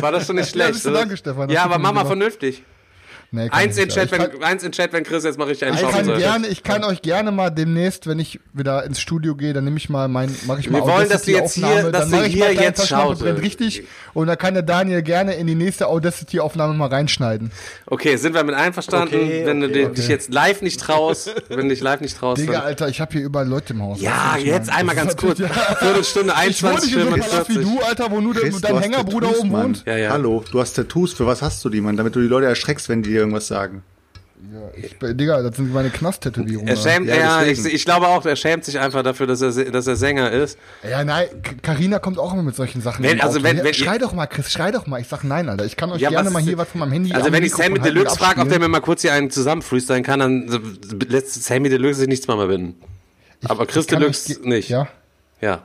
War 0.00 0.10
das 0.12 0.26
schon 0.26 0.36
nicht 0.36 0.54
Ja, 0.56 0.64
schlecht? 0.68 0.84
du 0.86 0.88
oder? 0.88 1.00
danke, 1.00 1.18
Stefan, 1.18 1.50
Ja, 1.50 1.64
aber 1.64 1.78
mach 1.78 1.92
mal 1.92 2.06
vernünftig. 2.06 2.62
Nee, 3.30 3.48
Eins 3.50 3.76
ich 3.76 3.82
in. 3.82 3.88
Chat, 3.90 4.06
Ich 4.06 4.10
kann- 4.12 4.30
wenn, 4.32 4.42
eins 4.42 4.62
in 4.62 4.72
Chat, 4.72 4.90
wenn 4.94 5.04
Chris 5.04 5.22
jetzt 5.22 5.38
mal 5.38 5.44
richtig 5.44 5.68
einen 5.68 5.74
Ich 5.76 5.82
schaffen 5.82 5.96
kann, 5.96 6.04
soll. 6.06 6.16
gerne, 6.16 6.46
ich 6.46 6.62
kann 6.62 6.82
euch 6.82 7.02
gerne 7.02 7.30
mal 7.30 7.50
demnächst, 7.50 8.06
wenn 8.06 8.18
ich 8.18 8.40
wieder 8.54 8.84
ins 8.84 9.00
Studio 9.00 9.34
gehe, 9.36 9.52
dann 9.52 9.64
nehme 9.64 9.76
ich 9.76 9.90
mal 9.90 10.08
mein, 10.08 10.34
mache 10.46 10.60
ich 10.60 10.70
mal 10.70 10.78
Wir 10.80 10.86
wollen, 10.86 11.08
dass 11.10 11.22
du 11.24 11.32
jetzt 11.32 11.52
hier- 11.54 11.90
dass 11.90 11.92
dann 11.92 12.10
du 12.10 12.16
mache 12.16 12.26
ich 12.28 12.32
hier 12.34 12.54
jetzt 12.54 12.88
schaust. 12.88 13.22
richtig 13.22 13.82
und 14.14 14.28
da 14.28 14.36
kann 14.36 14.54
der 14.54 14.62
Daniel 14.62 15.02
gerne 15.02 15.34
in 15.34 15.46
die 15.46 15.54
nächste 15.54 15.88
Audacity-Aufnahme 15.88 16.72
mal 16.72 16.88
reinschneiden. 16.88 17.50
Okay, 17.84 18.16
sind 18.16 18.32
wir 18.34 18.44
mit 18.44 18.54
einverstanden? 18.54 19.14
Okay, 19.16 19.42
wenn 19.44 19.60
du 19.60 19.66
okay, 19.66 19.88
dich 19.90 20.08
jetzt 20.08 20.32
live 20.32 20.62
nicht 20.62 20.80
traust, 20.80 21.30
wenn 21.50 21.60
du 21.60 21.68
dich 21.68 21.82
live 21.82 22.00
nicht 22.00 22.16
traust. 22.16 22.40
Digga, 22.40 22.60
Alter, 22.60 22.88
ich 22.88 22.98
habe 23.02 23.12
hier 23.12 23.22
überall 23.24 23.46
Leute 23.46 23.74
im 23.74 23.82
Haus. 23.82 24.00
ja, 24.00 24.36
ich 24.38 24.44
jetzt 24.46 24.70
einmal 24.70 24.94
ganz 24.96 25.14
kurz. 25.18 25.38
natürlich- 25.38 25.78
Viertelstunde, 25.80 26.32
Ich 26.48 26.62
wohne 26.62 26.74
nicht 26.76 26.84
in 26.94 27.02
so 27.02 27.06
einem 27.08 27.20
Palast 27.20 27.48
wie 27.50 27.58
21, 27.58 27.62
du, 27.78 27.84
Alter, 27.84 28.10
wo 28.10 28.20
nur 28.22 28.32
dein 28.32 28.78
Hängerbruder 28.80 29.38
oben 29.38 29.52
wohnt. 29.52 29.82
Ja, 29.84 29.98
ja. 29.98 30.10
Hallo, 30.12 30.42
du 30.50 30.60
hast 30.60 30.72
Tattoos, 30.72 31.12
für 31.12 31.26
was 31.26 31.42
hast 31.42 31.62
du 31.62 31.68
die, 31.68 31.82
Mann? 31.82 31.98
Damit 31.98 32.16
du 32.16 32.20
die 32.22 32.26
Leute 32.26 32.46
erschreckst, 32.46 32.88
wenn 32.88 33.02
die 33.02 33.17
dir 33.18 33.22
irgendwas 33.24 33.46
sagen. 33.48 33.82
Ich, 34.76 34.94
Digga, 35.00 35.42
das 35.42 35.56
sind 35.56 35.72
meine 35.74 35.90
Knast-Tätowierungen. 35.90 36.68
Er 36.68 36.76
schämt, 36.76 37.08
Ja, 37.08 37.16
ja, 37.16 37.42
ich, 37.42 37.64
ich 37.64 37.84
glaube 37.84 38.06
auch, 38.06 38.24
er 38.24 38.36
schämt 38.36 38.64
sich 38.64 38.78
einfach 38.78 39.02
dafür, 39.02 39.26
dass 39.26 39.40
er, 39.42 39.50
dass 39.72 39.88
er 39.88 39.96
Sänger 39.96 40.30
ist. 40.30 40.56
Ja, 40.88 41.02
nein, 41.02 41.26
K- 41.42 41.54
Carina 41.60 41.98
kommt 41.98 42.20
auch 42.20 42.32
immer 42.34 42.44
mit 42.44 42.54
solchen 42.54 42.80
Sachen. 42.80 43.02
Wenn- 43.04 43.20
also 43.20 43.42
wenn- 43.42 43.56
Ja, 43.56 43.64
wenn- 43.64 43.74
schrei 43.74 43.98
doch 43.98 44.12
mal, 44.12 44.28
Chris, 44.28 44.52
schrei 44.52 44.70
doch 44.70 44.86
mal. 44.86 45.00
Ich 45.00 45.08
sag 45.08 45.24
nein, 45.24 45.48
Alter. 45.48 45.64
Ich 45.64 45.76
kann 45.76 45.90
euch 45.90 46.00
Ja, 46.00 46.10
gerne 46.10 46.30
mal 46.30 46.40
hier 46.40 46.56
was 46.56 46.68
von 46.68 46.78
meinem 46.78 46.92
Handy 46.92 47.12
Also 47.12 47.32
wenn 47.32 47.42
ich 47.42 47.52
Sammy 47.52 47.80
Deluxe 47.80 48.16
frage, 48.16 48.40
ob 48.40 48.48
der 48.48 48.60
mir 48.60 48.68
mal 48.68 48.78
kurz 48.80 49.02
hier 49.02 49.12
einen 49.12 49.28
zusammen 49.30 49.60
freestylen 49.62 50.04
kann, 50.04 50.20
dann 50.20 50.78
lässt 51.08 51.42
Sammy 51.42 51.68
Deluxe 51.68 51.98
sich 51.98 52.08
nichts 52.08 52.28
mehr 52.28 52.36
binden. 52.46 52.76
Aber 53.48 53.66
Chris 53.66 53.86
Ich 53.86 53.90
Deluxe 53.90 54.32
euch 54.38 54.44
nicht. 54.44 54.68
Ja. 54.68 54.86
Ja. 55.40 55.62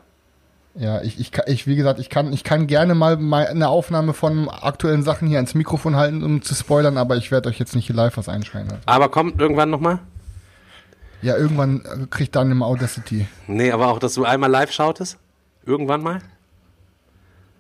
Ja, 0.76 1.02
ich, 1.02 1.20
ich, 1.20 1.32
kann- 1.32 1.46
ich, 1.48 1.68
wie 1.68 1.76
gesagt, 1.76 2.00
ich 2.00 2.10
kann, 2.10 2.34
ich 2.34 2.44
kann 2.44 2.66
gerne 2.66 2.96
mal 2.96 3.18
eine 3.46 3.70
Aufnahme 3.70 4.14
von 4.14 4.50
aktuellen 4.50 5.04
Sachen 5.04 5.28
hier 5.28 5.38
ans 5.38 5.54
Mikrofon 5.54 5.96
halten, 5.96 6.24
um 6.24 6.42
zu 6.42 6.56
spoilern, 6.56 6.98
aber 6.98 7.16
ich 7.16 7.30
werde 7.30 7.50
euch 7.50 7.60
jetzt 7.60 7.76
nicht 7.76 7.86
hier 7.86 7.96
live 7.96 8.18
was 8.18 8.28
einschreien. 8.28 8.68
Aber 8.88 9.10
kommt 9.10 9.40
irgendwann 9.40 9.70
nochmal? 9.70 10.00
Ja, 11.22 11.38
irgendwann 11.38 11.82
äh, 11.86 12.08
kriegt 12.10 12.36
dann 12.36 12.52
im 12.52 12.64
Audacity. 12.64 13.28
Nee, 13.48 13.72
aber 13.72 13.88
auch, 13.90 14.00
dass 14.00 14.16
du 14.16 14.26
einmal 14.26 14.50
live 14.50 14.72
schautest? 14.72 15.18
Irgendwann 15.66 16.02
mal? 16.02 16.20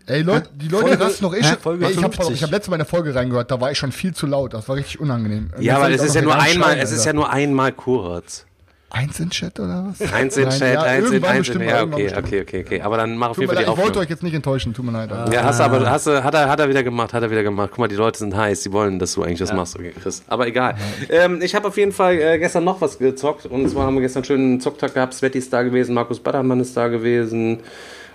Ey, 0.06 0.22
Leute, 0.22 0.50
die 0.56 0.68
Leute 0.68 0.88
Folge- 0.88 1.06
rasten 1.06 1.24
noch 1.24 1.34
eh 1.36 1.44
schon. 1.44 1.58
Folge 1.60 1.90
ich 1.90 2.04
habe 2.04 2.14
50. 2.14 2.44
hab 2.44 2.52
letztes 2.52 2.70
Mal 2.70 2.76
eine 2.76 2.86
Folge 2.86 3.16
reingehört, 3.16 3.52
da 3.52 3.62
war 3.62 3.72
ich 3.72 3.78
schon 3.78 3.94
viel 3.94 4.14
zu 4.14 4.26
laut. 4.28 4.54
Das 4.54 4.68
war 4.68 4.76
richtig 4.76 5.00
unangenehm. 5.00 5.52
Ja, 5.60 5.88
ich 5.88 5.96
es 5.96 6.04
ist 6.04 6.16
ja 6.16 6.22
nur 6.24 6.36
einmal, 6.38 6.78
es 6.78 6.92
ist 6.92 7.06
ja 7.06 7.14
nur 7.14 7.30
einmal 7.32 7.72
kurz. 7.72 8.46
Eins 8.96 9.20
in 9.20 9.32
Chat 9.32 9.60
oder 9.60 9.88
was? 9.88 10.14
Eins 10.14 10.38
in 10.38 10.44
Nein, 10.44 10.60
Chat, 10.60 10.74
ja, 10.76 10.82
eins 10.84 11.10
in, 11.10 11.26
eins 11.26 11.50
in, 11.50 11.62
ja, 11.64 11.84
okay, 11.84 12.14
okay, 12.16 12.42
okay, 12.42 12.64
okay. 12.64 12.82
Aber 12.82 12.98
dann 12.98 13.18
mach 13.18 13.32
auf 13.32 13.40
jeden 13.40 13.52
Fall 13.52 13.66
die 13.66 13.72
ich 13.72 13.78
wollte 13.78 13.98
euch 13.98 14.10
jetzt 14.10 14.22
nicht 14.22 14.36
enttäuschen, 14.36 14.72
tut 14.76 14.86
mir 14.86 14.92
leid. 14.92 15.12
Alter. 15.12 15.34
Ja, 15.34 15.44
hast 15.44 15.60
du 15.60 15.64
aber, 15.64 15.90
hast 15.90 16.06
du, 16.06 16.24
hat 16.24 16.36
er, 16.36 16.48
hat 16.48 16.60
er 16.60 16.70
wieder 16.70 16.84
gemacht, 16.84 17.12
hat 17.12 17.24
er 17.24 17.32
wieder 17.32 17.42
gemacht. 17.42 17.70
Guck 17.72 17.80
mal, 17.80 17.88
die 17.88 17.96
Leute 17.96 18.20
sind 18.20 18.36
heiß, 18.36 18.62
die 18.62 18.72
wollen, 18.72 19.00
dass 19.00 19.16
du 19.16 19.24
eigentlich 19.24 19.40
das 19.40 19.52
machst, 19.52 19.76
okay, 19.76 19.94
Chris. 20.00 20.22
Aber 20.28 20.46
egal. 20.46 20.76
Ähm, 21.10 21.42
ich 21.42 21.56
habe 21.56 21.68
auf 21.68 21.76
jeden 21.76 21.92
Fall 21.92 22.20
äh, 22.20 22.38
gestern 22.38 22.66
noch 22.66 22.82
was 22.82 23.00
gezockt 23.00 23.48
und 23.48 23.68
zwar 23.68 23.88
haben 23.88 23.96
wir 23.96 24.02
gestern 24.02 24.20
einen 24.20 24.26
schönen 24.26 24.62
Zocktag 24.62 24.94
gehabt. 24.94 25.16
Sveti 25.16 25.40
ist 25.40 25.52
da 25.52 25.64
gewesen, 25.64 25.96
Markus 25.96 26.20
Battermann 26.20 26.60
ist 26.60 26.78
da 26.78 26.88
gewesen 26.88 27.62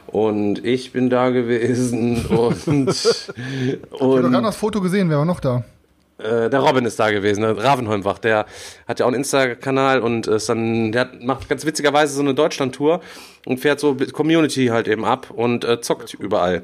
und 0.07 0.65
ich 0.65 0.93
bin 0.93 1.11
da 1.11 1.31
gewesen 1.31 2.25
und, 2.27 2.89
Ich 2.89 3.29
habe 4.01 4.21
gerade 4.21 4.37
und 4.37 4.43
das 4.45 4.57
Foto 4.57 4.81
gesehen, 4.81 5.11
wer 5.11 5.19
war 5.19 5.25
noch 5.25 5.41
da? 5.41 5.65
Äh, 6.19 6.51
der 6.51 6.61
Robin 6.61 6.85
ist 6.85 6.99
da 6.99 7.11
gewesen, 7.11 7.43
der 7.43 7.57
Ravenholmwach, 7.57 8.19
der 8.19 8.47
hat 8.87 9.01
ja 9.01 9.07
auch 9.07 9.09
einen 9.09 9.19
Insta-Kanal 9.19 10.01
und 10.01 10.27
ist 10.27 10.49
dann, 10.49 10.93
der 10.93 11.03
hat, 11.03 11.23
macht 11.23 11.49
ganz 11.49 11.65
witzigerweise 11.65 12.15
so 12.15 12.21
eine 12.23 12.35
Deutschland-Tour 12.35 13.01
und 13.47 13.59
fährt 13.61 13.81
so 13.81 13.97
Community 14.13 14.67
halt 14.67 14.89
eben 14.89 15.05
ab 15.05 15.29
und 15.31 15.65
äh, 15.65 15.81
zockt 15.81 16.15
überall. 16.15 16.63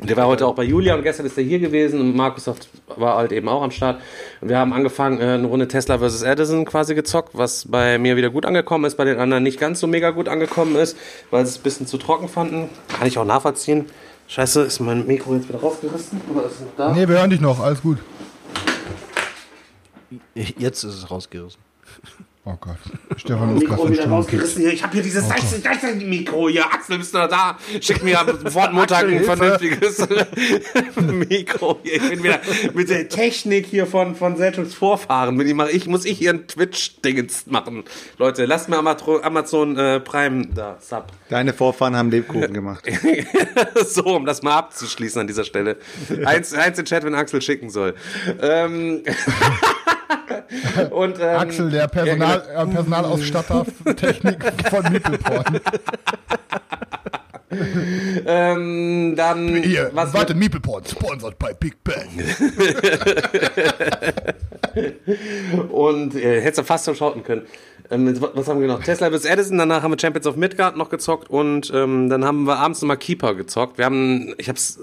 Der 0.00 0.16
war 0.16 0.28
heute 0.28 0.46
auch 0.46 0.54
bei 0.54 0.62
Julia 0.62 0.94
und 0.94 1.02
gestern 1.02 1.26
ist 1.26 1.36
er 1.36 1.42
hier 1.42 1.58
gewesen 1.58 2.00
und 2.00 2.20
hat- 2.20 2.68
war 2.96 3.16
halt 3.16 3.32
eben 3.32 3.48
auch 3.48 3.62
am 3.62 3.72
Start. 3.72 4.00
Wir 4.40 4.56
haben 4.56 4.72
angefangen, 4.72 5.20
äh, 5.20 5.24
eine 5.24 5.48
Runde 5.48 5.66
Tesla 5.66 5.98
vs. 5.98 6.22
Edison 6.22 6.64
quasi 6.64 6.94
gezockt, 6.94 7.30
was 7.32 7.66
bei 7.68 7.98
mir 7.98 8.16
wieder 8.16 8.30
gut 8.30 8.46
angekommen 8.46 8.84
ist, 8.84 8.96
bei 8.96 9.04
den 9.04 9.18
anderen 9.18 9.42
nicht 9.42 9.58
ganz 9.58 9.80
so 9.80 9.88
mega 9.88 10.10
gut 10.10 10.28
angekommen 10.28 10.76
ist, 10.76 10.96
weil 11.32 11.44
sie 11.44 11.50
es 11.50 11.58
ein 11.58 11.62
bisschen 11.64 11.86
zu 11.88 11.98
trocken 11.98 12.28
fanden. 12.28 12.68
Kann 12.96 13.08
ich 13.08 13.18
auch 13.18 13.24
nachvollziehen. 13.24 13.86
Scheiße, 14.28 14.62
ist 14.62 14.78
mein 14.78 15.04
Mikro 15.06 15.34
jetzt 15.34 15.48
wieder 15.48 15.58
rausgerissen? 15.58 16.20
Oder 16.32 16.44
ist 16.44 16.52
es 16.52 16.66
da? 16.76 16.92
Nee, 16.92 17.08
wir 17.08 17.16
hören 17.18 17.30
dich 17.30 17.40
noch, 17.40 17.58
alles 17.58 17.82
gut. 17.82 17.98
Jetzt 20.34 20.84
ist 20.84 20.94
es 20.94 21.10
rausgerissen. 21.10 21.60
Oh 22.50 22.56
Gott. 22.58 22.78
Stefan 23.18 23.56
ist 23.58 23.66
gerade 23.66 23.82
Mikro 23.82 23.90
wieder 23.90 24.08
rausgerissen 24.08 24.62
hier. 24.62 24.72
Ich 24.72 24.82
habe 24.82 24.94
hier 24.94 25.02
dieses 25.02 25.28
Dyson 25.28 25.62
Dyson 25.62 26.08
Mikro 26.08 26.48
hier. 26.48 26.64
Axel, 26.64 26.96
bist 26.96 27.12
du 27.12 27.18
noch 27.18 27.28
da? 27.28 27.58
Schick 27.78 28.02
mir 28.02 28.18
sofort 28.42 28.72
Montag 28.72 29.06
ein 29.06 29.22
vernünftiges 29.22 29.98
Mikro 30.96 31.78
hier. 31.82 31.96
Ich 31.96 32.08
bin 32.08 32.22
wieder 32.22 32.40
mit 32.72 32.88
der 32.88 33.10
Technik 33.10 33.66
hier 33.66 33.86
von, 33.86 34.14
von 34.14 34.38
Seltums 34.38 34.72
Vorfahren. 34.72 35.36
Mit 35.36 35.46
ihm 35.46 35.62
ich, 35.70 35.86
muss 35.88 36.06
ich 36.06 36.16
hier 36.16 36.30
ein 36.30 36.46
Twitch-Dingens 36.46 37.48
machen. 37.48 37.84
Leute, 38.16 38.46
lasst 38.46 38.70
mir 38.70 38.78
Amazon, 38.78 39.22
Amazon 39.22 39.76
äh, 39.76 40.00
Prime 40.00 40.46
da, 40.46 40.78
Sub. 40.80 41.08
Deine 41.28 41.52
Vorfahren 41.52 41.96
haben 41.96 42.10
Lebkuchen 42.10 42.54
gemacht. 42.54 42.86
so, 43.84 44.04
um 44.04 44.24
das 44.24 44.42
mal 44.42 44.56
abzuschließen 44.56 45.20
an 45.20 45.26
dieser 45.26 45.44
Stelle. 45.44 45.76
Eins, 46.24 46.54
eins 46.54 46.78
in 46.78 46.86
Chat, 46.86 47.04
wenn 47.04 47.14
Axel 47.14 47.42
schicken 47.42 47.68
soll. 47.68 47.94
Ähm, 48.40 49.02
und, 50.90 51.18
ähm, 51.20 51.38
Axel, 51.38 51.70
der 51.70 51.88
Personal, 51.88 52.42
ja, 52.52 52.62
äh, 52.62 52.66
Personalausstatter 52.66 53.66
Technik 53.96 54.44
von 54.70 54.92
Miepelporn. 54.92 55.60
ähm, 58.26 59.14
dann, 59.16 59.48
Hier, 59.62 59.90
was 59.94 60.14
warte, 60.14 60.34
Miepelporn, 60.34 60.84
sponsored 60.84 61.38
by 61.38 61.52
Big 61.58 61.76
Bang. 61.82 62.08
Und 65.70 66.14
äh, 66.14 66.40
hättest 66.40 66.58
du 66.58 66.64
fast 66.64 66.84
schon 66.86 66.96
schauten 66.96 67.22
können. 67.22 67.42
Ähm, 67.90 68.20
was 68.20 68.30
was 68.34 68.48
haben 68.48 68.60
wir 68.60 68.68
noch? 68.68 68.82
Tesla 68.82 69.08
bis 69.08 69.24
Edison, 69.24 69.58
danach 69.58 69.82
haben 69.82 69.92
wir 69.92 69.98
Champions 69.98 70.26
of 70.26 70.36
Midgard 70.36 70.76
noch 70.76 70.90
gezockt 70.90 71.30
und 71.30 71.72
ähm, 71.74 72.10
dann 72.10 72.24
haben 72.24 72.44
wir 72.44 72.58
abends 72.58 72.82
nochmal 72.82 72.98
Keeper 72.98 73.34
gezockt. 73.34 73.78
Wir 73.78 73.86
haben, 73.86 74.34
ich 74.36 74.48
hab's 74.48 74.78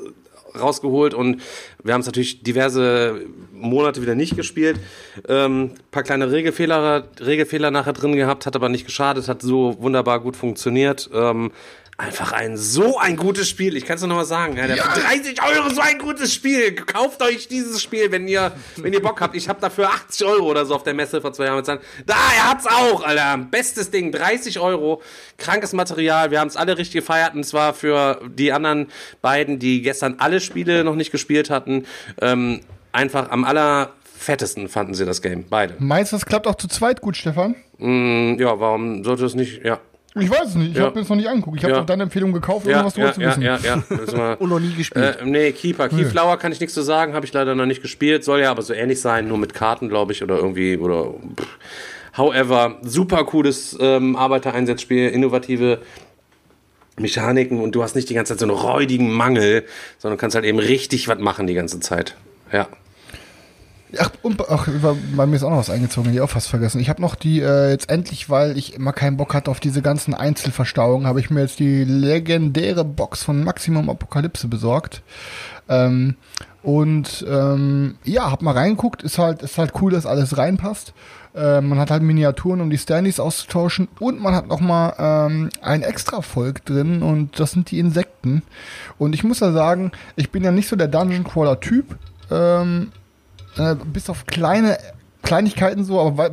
rausgeholt 0.59 1.13
und 1.13 1.41
wir 1.83 1.93
haben 1.93 2.01
es 2.01 2.07
natürlich 2.07 2.43
diverse 2.43 3.21
Monate 3.53 4.01
wieder 4.01 4.15
nicht 4.15 4.35
gespielt. 4.35 4.79
Ähm, 5.27 5.71
paar 5.91 6.03
kleine 6.03 6.31
Regelfehler, 6.31 7.07
Regelfehler 7.19 7.71
nachher 7.71 7.93
drin 7.93 8.15
gehabt, 8.15 8.45
hat 8.45 8.55
aber 8.55 8.69
nicht 8.69 8.85
geschadet, 8.85 9.27
hat 9.27 9.41
so 9.41 9.77
wunderbar 9.79 10.19
gut 10.19 10.35
funktioniert. 10.35 11.09
Ähm, 11.13 11.51
Einfach 11.97 12.33
ein 12.33 12.57
so 12.57 12.97
ein 12.97 13.15
gutes 13.15 13.47
Spiel. 13.47 13.77
Ich 13.77 13.85
kann 13.85 13.95
es 13.95 14.01
nur 14.01 14.09
noch 14.09 14.17
mal 14.17 14.25
sagen. 14.25 14.59
Alter. 14.59 14.75
Für 14.75 14.99
30 14.99 15.41
Euro 15.41 15.69
so 15.69 15.79
ein 15.79 15.97
gutes 15.97 16.33
Spiel. 16.33 16.75
Kauft 16.75 17.21
euch 17.21 17.47
dieses 17.47 17.81
Spiel, 17.81 18.11
wenn 18.11 18.27
ihr, 18.27 18.51
wenn 18.75 18.91
ihr 18.91 19.01
Bock 19.01 19.21
habt. 19.21 19.33
Ich 19.33 19.47
habe 19.47 19.61
dafür 19.61 19.87
80 19.87 20.27
Euro 20.27 20.51
oder 20.51 20.65
so 20.65 20.75
auf 20.75 20.83
der 20.83 20.93
Messe 20.93 21.21
vor 21.21 21.31
zwei 21.31 21.45
Jahren 21.45 21.59
bezahlt. 21.59 21.79
Da, 22.05 22.15
er 22.35 22.49
hat's 22.49 22.67
auch, 22.67 23.01
Alter. 23.01 23.37
Bestes 23.49 23.91
Ding. 23.91 24.11
30 24.11 24.59
Euro. 24.59 25.01
Krankes 25.37 25.71
Material. 25.71 26.31
Wir 26.31 26.41
haben 26.41 26.49
es 26.49 26.57
alle 26.57 26.77
richtig 26.77 26.95
gefeiert. 26.95 27.33
Und 27.33 27.45
zwar 27.45 27.73
für 27.73 28.19
die 28.27 28.51
anderen 28.51 28.87
beiden, 29.21 29.57
die 29.57 29.81
gestern 29.81 30.15
alle 30.17 30.41
Spiele 30.41 30.83
noch 30.83 30.95
nicht 30.95 31.11
gespielt 31.11 31.49
hatten. 31.49 31.85
Ähm, 32.21 32.59
einfach 32.91 33.29
am 33.31 33.45
allerfettesten 33.45 34.67
fanden 34.67 34.95
sie 34.95 35.05
das 35.05 35.21
Game. 35.21 35.45
Beide. 35.49 35.75
Meinst 35.79 36.11
du, 36.11 36.17
das 36.17 36.25
klappt 36.25 36.45
auch 36.45 36.55
zu 36.55 36.67
zweit 36.67 36.99
gut, 36.99 37.15
Stefan? 37.15 37.55
Mm, 37.77 38.35
ja, 38.37 38.59
warum 38.59 39.05
sollte 39.05 39.23
es 39.23 39.33
nicht? 39.33 39.63
Ja. 39.63 39.79
Ich 40.17 40.29
weiß 40.29 40.47
es 40.47 40.55
nicht, 40.55 40.71
ich 40.71 40.77
Ja. 40.77 40.83
habe 40.83 40.95
mir 40.95 41.01
das 41.01 41.09
noch 41.09 41.15
nicht 41.17 41.27
angeguckt. 41.27 41.57
Ich 41.57 41.63
habe 41.65 41.73
Ja. 41.75 41.81
deine 41.81 42.03
Empfehlung 42.03 42.31
gekauft, 42.31 42.65
ohne 42.65 42.75
Ja, 42.75 42.85
was 42.85 42.93
drüber 42.93 43.07
ja, 43.07 43.13
zu 43.13 43.21
ja, 43.21 43.29
wissen. 43.31 43.41
ja, 43.41 43.57
ja. 43.57 43.83
Wir- 43.89 44.37
Und 44.39 44.49
noch 44.49 44.59
nie 44.59 44.73
gespielt. 44.73 45.17
Äh, 45.21 45.25
nee, 45.25 45.51
Keeper. 45.51 45.89
Keyflower 45.89 46.37
kann 46.37 46.51
ich 46.53 46.59
nichts 46.61 46.73
zu 46.73 46.81
sagen, 46.83 47.13
habe 47.13 47.25
ich 47.25 47.33
leider 47.33 47.53
noch 47.53 47.65
nicht 47.65 47.81
gespielt. 47.81 48.23
Soll 48.23 48.39
ja 48.39 48.49
aber 48.51 48.61
so 48.61 48.73
ähnlich 48.73 49.01
sein, 49.01 49.27
nur 49.27 49.37
mit 49.37 49.53
Karten, 49.53 49.89
glaube 49.89 50.13
ich, 50.13 50.23
oder 50.23 50.37
irgendwie, 50.37 50.77
oder 50.77 51.13
pff, 51.37 51.47
However, 52.17 52.77
super 52.81 53.25
cooles 53.25 53.77
ähm, 53.81 54.15
Arbeitereinsatzspiel, 54.15 55.09
innovative 55.09 55.79
Mechaniken 56.97 57.59
und 57.59 57.73
du 57.75 57.83
hast 57.83 57.95
nicht 57.95 58.09
die 58.09 58.13
ganze 58.13 58.33
Zeit 58.33 58.39
so 58.39 58.45
einen 58.45 58.55
räudigen 58.57 59.11
Mangel, 59.11 59.65
sondern 59.97 60.17
kannst 60.17 60.35
halt 60.35 60.45
eben 60.45 60.59
richtig 60.59 61.09
was 61.09 61.19
machen 61.19 61.45
die 61.45 61.53
ganze 61.55 61.81
Zeit. 61.81 62.15
Ja. 62.53 62.69
Ach, 63.99 64.11
und, 64.23 64.41
ach, 64.49 64.67
bei 65.15 65.25
mir 65.25 65.35
ist 65.35 65.43
auch 65.43 65.51
noch 65.51 65.59
was 65.59 65.69
eingezogen, 65.69 66.11
die 66.11 66.19
auch 66.19 66.29
fast 66.29 66.49
vergessen. 66.49 66.79
Ich 66.79 66.89
habe 66.89 67.01
noch 67.01 67.15
die 67.15 67.41
äh, 67.41 67.69
jetzt 67.69 67.89
endlich, 67.89 68.29
weil 68.29 68.57
ich 68.57 68.73
immer 68.73 68.93
keinen 68.93 69.15
Bock 69.15 69.33
hatte 69.33 69.51
auf 69.51 69.59
diese 69.59 69.81
ganzen 69.81 70.13
Einzelverstauungen, 70.13 71.07
habe 71.07 71.19
ich 71.19 71.29
mir 71.29 71.41
jetzt 71.41 71.59
die 71.59 71.83
legendäre 71.83 72.83
Box 72.83 73.23
von 73.23 73.43
Maximum 73.43 73.89
Apokalypse 73.89 74.47
besorgt. 74.47 75.01
Ähm, 75.69 76.15
und 76.63 77.23
ähm, 77.29 77.95
ja, 78.03 78.31
hab 78.31 78.41
mal 78.41 78.53
reingeguckt, 78.53 79.03
ist 79.03 79.19
halt, 79.19 79.43
ist 79.43 79.59
halt 79.59 79.73
cool, 79.81 79.91
dass 79.91 80.07
alles 80.07 80.35
reinpasst. 80.37 80.93
Äh, 81.35 81.61
man 81.61 81.77
hat 81.77 81.91
halt 81.91 82.01
Miniaturen, 82.01 82.61
um 82.61 82.69
die 82.71 82.77
Standys 82.77 83.19
auszutauschen 83.19 83.87
und 83.99 84.19
man 84.19 84.33
hat 84.33 84.47
noch 84.47 84.61
mal 84.61 84.93
ähm, 84.97 85.49
ein 85.61 85.83
extra 85.83 86.21
Volk 86.21 86.65
drin 86.65 87.03
und 87.03 87.39
das 87.39 87.51
sind 87.51 87.69
die 87.69 87.79
Insekten. 87.79 88.41
Und 88.97 89.13
ich 89.13 89.23
muss 89.23 89.41
ja 89.41 89.51
sagen, 89.51 89.91
ich 90.15 90.31
bin 90.31 90.43
ja 90.43 90.51
nicht 90.51 90.67
so 90.67 90.75
der 90.75 90.87
Dungeon 90.87 91.23
Crawler 91.23 91.59
Typ. 91.59 91.97
Ähm, 92.31 92.91
äh, 93.57 93.75
bis 93.75 94.09
auf 94.09 94.25
kleine 94.25 94.77
Kleinigkeiten 95.21 95.83
so, 95.83 95.99
aber 95.99 96.29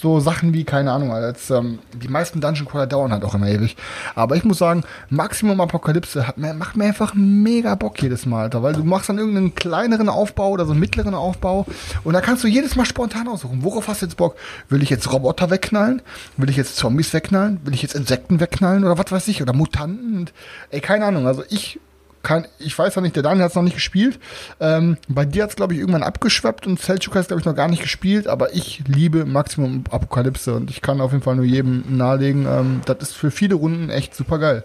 so 0.00 0.20
Sachen 0.20 0.52
wie, 0.52 0.64
keine 0.64 0.92
Ahnung, 0.92 1.12
als, 1.12 1.50
ähm, 1.50 1.78
die 1.94 2.08
meisten 2.08 2.40
Dungeon 2.40 2.66
Crawler 2.66 2.86
dauern 2.86 3.12
halt 3.12 3.24
auch 3.24 3.34
immer 3.34 3.48
ewig. 3.48 3.76
Aber 4.14 4.36
ich 4.36 4.44
muss 4.44 4.58
sagen, 4.58 4.84
Maximum 5.08 5.60
Apokalypse 5.60 6.26
hat, 6.26 6.38
macht 6.38 6.76
mir 6.76 6.84
einfach 6.84 7.14
mega 7.14 7.74
Bock 7.74 8.00
jedes 8.00 8.26
Mal, 8.26 8.44
Alter, 8.44 8.62
weil 8.62 8.74
du 8.74 8.84
machst 8.84 9.08
dann 9.08 9.18
irgendeinen 9.18 9.54
kleineren 9.54 10.08
Aufbau 10.08 10.50
oder 10.50 10.66
so 10.66 10.72
einen 10.72 10.80
mittleren 10.80 11.14
Aufbau 11.14 11.66
und 12.04 12.14
da 12.14 12.20
kannst 12.20 12.44
du 12.44 12.48
jedes 12.48 12.76
Mal 12.76 12.84
spontan 12.84 13.28
aussuchen. 13.28 13.62
Worauf 13.62 13.88
hast 13.88 14.02
du 14.02 14.06
jetzt 14.06 14.16
Bock? 14.16 14.36
Will 14.68 14.82
ich 14.82 14.90
jetzt 14.90 15.10
Roboter 15.12 15.50
wegknallen? 15.50 16.02
Will 16.36 16.50
ich 16.50 16.56
jetzt 16.56 16.76
Zombies 16.76 17.12
wegknallen? 17.12 17.60
Will 17.64 17.74
ich 17.74 17.82
jetzt 17.82 17.94
Insekten 17.94 18.40
wegknallen 18.40 18.84
oder 18.84 18.98
was 18.98 19.10
weiß 19.10 19.28
ich? 19.28 19.42
Oder 19.42 19.52
Mutanten? 19.52 20.18
Und, 20.18 20.32
ey, 20.70 20.80
keine 20.80 21.06
Ahnung. 21.06 21.26
Also 21.26 21.42
ich 21.48 21.80
kann, 22.26 22.48
ich 22.58 22.76
weiß 22.76 22.96
ja 22.96 23.02
nicht, 23.02 23.14
der 23.14 23.22
Daniel 23.22 23.44
hat 23.44 23.50
es 23.50 23.54
noch 23.54 23.62
nicht 23.62 23.76
gespielt. 23.76 24.18
Ähm, 24.58 24.96
bei 25.08 25.24
dir 25.24 25.44
hat 25.44 25.50
es, 25.50 25.56
glaube 25.56 25.74
ich, 25.74 25.80
irgendwann 25.80 26.02
abgeschwappt 26.02 26.66
und 26.66 26.80
Selchuk 26.80 27.14
hat 27.14 27.22
es, 27.22 27.28
glaube 27.28 27.40
ich, 27.40 27.46
noch 27.46 27.54
gar 27.54 27.68
nicht 27.68 27.82
gespielt, 27.82 28.26
aber 28.26 28.52
ich 28.52 28.82
liebe 28.88 29.24
Maximum 29.24 29.84
Apokalypse 29.90 30.54
und 30.54 30.68
ich 30.68 30.82
kann 30.82 31.00
auf 31.00 31.12
jeden 31.12 31.22
Fall 31.22 31.36
nur 31.36 31.44
jedem 31.44 31.84
nahelegen, 31.96 32.46
ähm, 32.46 32.80
das 32.84 32.98
ist 33.00 33.12
für 33.12 33.30
viele 33.30 33.54
Runden 33.54 33.90
echt 33.90 34.14
super 34.16 34.40
geil. 34.40 34.64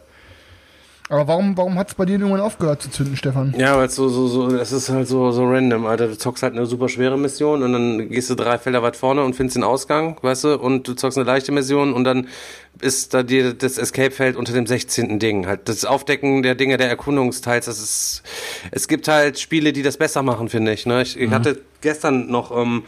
Aber 1.10 1.28
warum, 1.28 1.58
warum 1.58 1.78
hat 1.78 1.90
es 1.90 1.96
bei 1.96 2.06
dir 2.06 2.14
irgendwann 2.14 2.40
aufgehört 2.40 2.82
zu 2.82 2.90
zünden, 2.90 3.18
Stefan? 3.18 3.54
Ja, 3.58 3.78
weil 3.78 3.88
es 3.88 3.96
so, 3.96 4.08
so, 4.08 4.28
so, 4.28 4.56
es 4.56 4.72
ist 4.72 4.90
halt 4.90 5.08
so, 5.08 5.32
so 5.32 5.44
random, 5.44 5.86
Alter. 5.86 6.08
Du 6.08 6.18
zockst 6.18 6.42
halt 6.42 6.54
eine 6.56 6.66
super 6.66 6.88
schwere 6.88 7.18
Mission 7.18 7.64
und 7.64 7.74
dann 7.74 8.10
gehst 8.10 8.30
du 8.30 8.36
drei 8.36 8.58
Felder 8.58 8.82
weit 8.82 8.96
vorne 8.96 9.24
und 9.24 9.36
findest 9.36 9.58
den 9.58 9.64
Ausgang, 9.64 10.18
weißt 10.22 10.46
du, 10.46 10.58
und 10.58 10.88
du 10.88 10.94
zockst 10.94 11.18
eine 11.18 11.28
leichte 11.28 11.52
Mission 11.52 11.94
und 11.94 12.06
dann 12.06 12.28
ist 12.80 13.14
da 13.14 13.24
dir 13.24 13.54
das 13.54 13.78
Escape-Feld 13.78 14.38
unter 14.38 14.54
dem 14.54 14.66
16. 14.66 15.20
Ding. 15.20 15.48
Halt 15.48 15.68
das 15.68 15.84
Aufdecken 15.84 16.44
der 16.44 16.56
Dinge 16.56 16.78
der 16.78 16.88
Erkundungsteils, 16.88 17.66
das 17.66 17.80
ist, 17.80 18.24
es 18.72 18.88
gibt 18.88 19.08
halt 19.08 19.38
Spiele, 19.40 19.74
die 19.74 19.84
das 19.84 19.98
besser 19.98 20.24
machen, 20.24 20.48
finde 20.48 20.72
ich, 20.72 20.86
ne? 20.86 21.02
Ich, 21.02 21.20
ich 21.20 21.30
mhm. 21.30 21.34
hatte 21.34 21.62
gestern 21.82 22.32
noch, 22.32 22.56
ähm, 22.58 22.84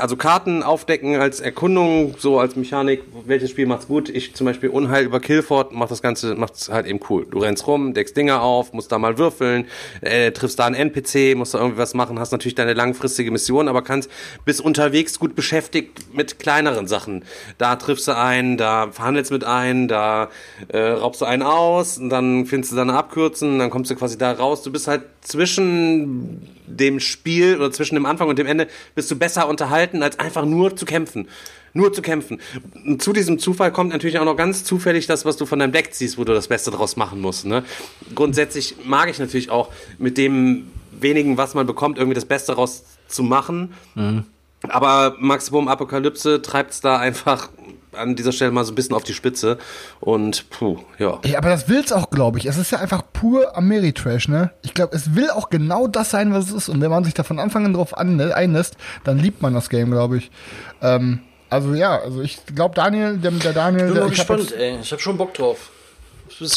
also 0.00 0.16
Karten 0.16 0.62
aufdecken 0.62 1.16
als 1.16 1.40
Erkundung, 1.40 2.14
so 2.18 2.38
als 2.38 2.56
Mechanik, 2.56 3.02
welches 3.26 3.50
Spiel 3.50 3.66
macht's 3.66 3.86
gut? 3.86 4.08
Ich 4.08 4.34
zum 4.34 4.44
Beispiel 4.44 4.68
Unheil 4.68 5.04
über 5.04 5.20
Killford 5.20 5.72
macht 5.72 5.90
das 5.90 6.02
Ganze, 6.02 6.34
macht's 6.34 6.68
halt 6.68 6.86
eben 6.86 7.00
cool. 7.08 7.26
Du 7.30 7.38
rennst 7.38 7.66
rum, 7.66 7.94
deckst 7.94 8.16
Dinger 8.16 8.42
auf, 8.42 8.72
musst 8.72 8.92
da 8.92 8.98
mal 8.98 9.18
würfeln, 9.18 9.66
äh, 10.00 10.32
triffst 10.32 10.58
da 10.58 10.66
einen 10.66 10.74
NPC, 10.74 11.36
musst 11.36 11.54
da 11.54 11.58
irgendwie 11.58 11.78
was 11.78 11.94
machen, 11.94 12.18
hast 12.18 12.32
natürlich 12.32 12.54
deine 12.54 12.74
langfristige 12.74 13.30
Mission, 13.30 13.68
aber 13.68 13.82
kannst 13.82 14.10
bis 14.44 14.60
unterwegs 14.60 15.18
gut 15.18 15.34
beschäftigt 15.34 16.14
mit 16.14 16.38
kleineren 16.38 16.86
Sachen. 16.86 17.24
Da 17.58 17.76
triffst 17.76 18.08
du 18.08 18.16
einen, 18.16 18.56
da 18.56 18.90
verhandelst 18.90 19.30
mit 19.30 19.44
einen, 19.44 19.88
da 19.88 20.28
äh, 20.68 20.78
raubst 20.78 21.20
du 21.20 21.24
einen 21.24 21.42
aus 21.42 21.98
und 21.98 22.10
dann 22.10 22.46
findest 22.46 22.72
du 22.72 22.76
da 22.76 22.82
eine 22.82 22.94
Abkürzung, 22.94 23.58
dann 23.58 23.70
kommst 23.70 23.90
du 23.90 23.96
quasi 23.96 24.18
da 24.18 24.32
raus. 24.32 24.62
Du 24.62 24.72
bist 24.72 24.88
halt 24.88 25.02
zwischen 25.20 26.57
dem 26.68 27.00
Spiel 27.00 27.56
oder 27.56 27.70
zwischen 27.70 27.94
dem 27.94 28.06
Anfang 28.06 28.28
und 28.28 28.38
dem 28.38 28.46
Ende 28.46 28.68
bist 28.94 29.10
du 29.10 29.16
besser 29.16 29.48
unterhalten, 29.48 30.02
als 30.02 30.18
einfach 30.18 30.44
nur 30.44 30.76
zu 30.76 30.84
kämpfen. 30.84 31.28
Nur 31.74 31.92
zu 31.92 32.02
kämpfen. 32.02 32.40
Und 32.86 33.02
zu 33.02 33.12
diesem 33.12 33.38
Zufall 33.38 33.72
kommt 33.72 33.92
natürlich 33.92 34.18
auch 34.18 34.24
noch 34.24 34.36
ganz 34.36 34.64
zufällig 34.64 35.06
das, 35.06 35.24
was 35.24 35.36
du 35.36 35.46
von 35.46 35.58
deinem 35.58 35.72
Deck 35.72 35.94
ziehst, 35.94 36.18
wo 36.18 36.24
du 36.24 36.32
das 36.32 36.48
Beste 36.48 36.70
draus 36.70 36.96
machen 36.96 37.20
musst. 37.20 37.44
Ne? 37.44 37.62
Grundsätzlich 38.14 38.76
mag 38.84 39.10
ich 39.10 39.18
natürlich 39.18 39.50
auch 39.50 39.70
mit 39.98 40.16
dem 40.18 40.68
wenigen, 40.90 41.36
was 41.36 41.54
man 41.54 41.66
bekommt, 41.66 41.98
irgendwie 41.98 42.14
das 42.14 42.24
Beste 42.24 42.52
draus 42.52 42.84
zu 43.06 43.22
machen. 43.22 43.74
Mhm. 43.94 44.24
Aber 44.62 45.14
Maximum 45.18 45.68
Apokalypse 45.68 46.42
treibt 46.42 46.72
es 46.72 46.80
da 46.80 46.98
einfach 46.98 47.50
an 47.98 48.16
dieser 48.16 48.32
Stelle 48.32 48.50
mal 48.50 48.64
so 48.64 48.72
ein 48.72 48.74
bisschen 48.74 48.94
auf 48.94 49.04
die 49.04 49.14
Spitze. 49.14 49.58
Und 50.00 50.48
puh, 50.50 50.78
ja. 50.98 51.18
ja 51.24 51.38
aber 51.38 51.50
das 51.50 51.68
will 51.68 51.80
es 51.84 51.92
auch, 51.92 52.10
glaube 52.10 52.38
ich. 52.38 52.46
Es 52.46 52.56
ist 52.56 52.70
ja 52.70 52.78
einfach 52.78 53.02
pur 53.12 53.56
Ameritrash, 53.56 54.28
ne? 54.28 54.52
Ich 54.62 54.74
glaube, 54.74 54.96
es 54.96 55.14
will 55.14 55.30
auch 55.30 55.50
genau 55.50 55.86
das 55.86 56.10
sein, 56.10 56.32
was 56.32 56.46
es 56.46 56.52
ist. 56.52 56.68
Und 56.68 56.80
wenn 56.80 56.90
man 56.90 57.04
sich 57.04 57.14
da 57.14 57.22
von 57.22 57.38
Anfang 57.38 57.64
an 57.66 57.74
drauf 57.74 57.96
einlässt, 57.96 58.76
dann 59.04 59.18
liebt 59.18 59.42
man 59.42 59.54
das 59.54 59.68
Game, 59.68 59.90
glaube 59.90 60.18
ich. 60.18 60.30
Ähm, 60.80 61.20
also 61.50 61.74
ja, 61.74 61.98
also 61.98 62.20
ich 62.20 62.44
glaube, 62.54 62.74
Daniel, 62.74 63.16
der, 63.18 63.30
der 63.30 63.52
Daniel. 63.52 63.88
Ich 63.88 63.92
bin 63.92 64.02
mal 64.02 64.10
gespannt, 64.10 64.52
ey. 64.52 64.78
Ich 64.82 64.92
habe 64.92 65.00
schon 65.00 65.16
Bock 65.16 65.34
drauf. 65.34 65.70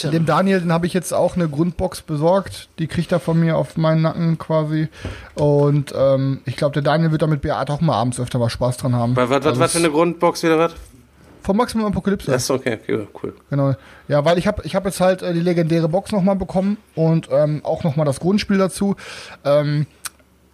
Dem 0.03 0.26
Daniel, 0.26 0.59
den 0.59 0.72
habe 0.72 0.85
ich 0.85 0.93
jetzt 0.93 1.13
auch 1.13 1.35
eine 1.35 1.47
Grundbox 1.49 2.01
besorgt. 2.01 2.69
Die 2.77 2.88
kriegt 2.88 3.11
er 3.11 3.19
von 3.19 3.39
mir 3.39 3.57
auf 3.57 3.77
meinen 3.77 4.01
Nacken 4.01 4.38
quasi. 4.38 4.89
Und 5.35 5.93
ähm, 5.95 6.41
ich 6.45 6.55
glaube, 6.55 6.73
der 6.73 6.81
Daniel 6.81 7.11
wird 7.11 7.22
damit 7.22 7.41
Beat 7.41 7.69
auch 7.69 7.81
mal 7.81 7.95
abends 7.95 8.19
öfter 8.19 8.38
mal 8.38 8.49
Spaß 8.49 8.77
dran 8.77 8.95
haben. 8.95 9.15
Was, 9.15 9.30
was, 9.30 9.45
also 9.45 9.59
was 9.59 9.72
für 9.72 9.80
eine 9.80 9.89
Grundbox 9.89 10.43
wieder 10.43 10.59
was? 10.59 10.73
Vom 11.41 11.57
Maximum 11.57 11.88
Apokalypse. 11.88 12.31
Das 12.31 12.43
ist 12.43 12.51
okay, 12.51 12.77
okay, 12.81 13.07
cool. 13.22 13.34
Genau. 13.49 13.73
Ja, 14.07 14.23
weil 14.26 14.38
ich 14.38 14.47
habe 14.47 14.61
ich 14.65 14.76
hab 14.76 14.85
jetzt 14.85 14.99
halt 14.99 15.22
äh, 15.22 15.34
die 15.34 15.39
legendäre 15.39 15.89
Box 15.89 16.11
nochmal 16.11 16.35
bekommen 16.35 16.77
und 16.95 17.30
ähm, 17.31 17.61
auch 17.63 17.84
nochmal 17.84 18.05
das 18.05 18.19
Grundspiel 18.19 18.57
dazu. 18.57 18.95
Ähm, 19.43 19.88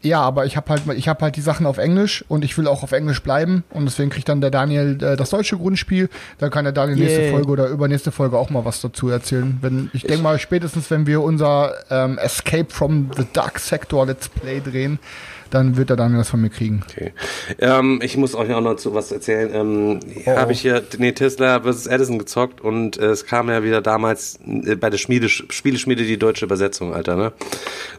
ja, 0.02 0.22
aber 0.22 0.46
ich 0.46 0.56
habe 0.56 0.70
halt, 0.70 0.84
ich 0.96 1.08
habe 1.08 1.22
halt 1.22 1.36
die 1.36 1.42
Sachen 1.42 1.66
auf 1.66 1.80
Englisch 1.80 2.24
und 2.28 2.46
ich 2.46 2.58
will 2.58 2.68
auch 2.68 2.84
auf 2.84 2.92
Englisch 2.92 3.22
bleiben 3.24 3.64
und 3.72 3.86
deswegen 3.86 4.10
kriegt 4.10 4.30
dann 4.30 4.42
der 4.42 4.52
Daniel 4.52 4.98
äh, 5.02 5.18
das 5.18 5.32
deutsche 5.32 5.58
Grundspiel. 5.58 6.10
Dann 6.38 6.52
kann 6.52 6.66
der 6.66 6.72
Daniel 6.72 6.98
yeah. 7.00 7.08
nächste 7.08 7.32
Folge 7.32 7.52
oder 7.52 7.68
übernächste 7.68 8.12
Folge 8.12 8.38
auch 8.38 8.50
mal 8.50 8.64
was 8.64 8.80
dazu 8.80 9.10
erzählen. 9.10 9.58
Wenn 9.62 9.90
ich 9.94 10.04
denke 10.04 10.22
mal 10.22 10.38
spätestens, 10.38 10.92
wenn 10.92 11.08
wir 11.08 11.22
unser 11.22 11.74
ähm, 11.90 12.20
Escape 12.20 12.68
from 12.70 13.10
the 13.18 13.26
Dark 13.34 13.60
Sector 13.60 14.06
Let's 14.06 14.30
Play 14.30 14.62
drehen, 14.62 15.00
dann 15.48 15.78
wird 15.78 15.90
er 15.90 15.96
dann 15.96 16.16
das 16.16 16.30
von 16.30 16.42
mir 16.42 16.50
kriegen. 16.50 16.84
Okay. 16.90 17.14
Ähm, 17.60 18.00
ich 18.04 18.18
muss 18.18 18.36
euch 18.36 18.54
auch 18.54 18.62
noch 18.62 18.76
zu 18.76 18.94
was 18.94 19.12
erzählen. 19.12 19.50
Ähm, 19.54 20.00
oh. 20.26 20.32
Habe 20.32 20.52
ich 20.52 20.62
hier 20.62 20.84
nee, 20.98 21.12
Tesla 21.12 21.62
vs. 21.62 21.88
Edison 21.88 22.20
gezockt 22.20 22.62
und 22.62 22.98
äh, 22.98 23.08
es 23.08 23.26
kam 23.26 23.50
ja 23.50 23.64
wieder 23.64 23.82
damals 23.82 24.40
äh, 24.46 24.76
bei 24.76 24.90
der 24.90 24.98
Schmiede, 24.98 25.30
Spieleschmiede 25.30 26.04
die 26.04 26.18
deutsche 26.18 26.46
Übersetzung, 26.46 26.94
Alter, 26.94 27.16
ne? 27.16 27.34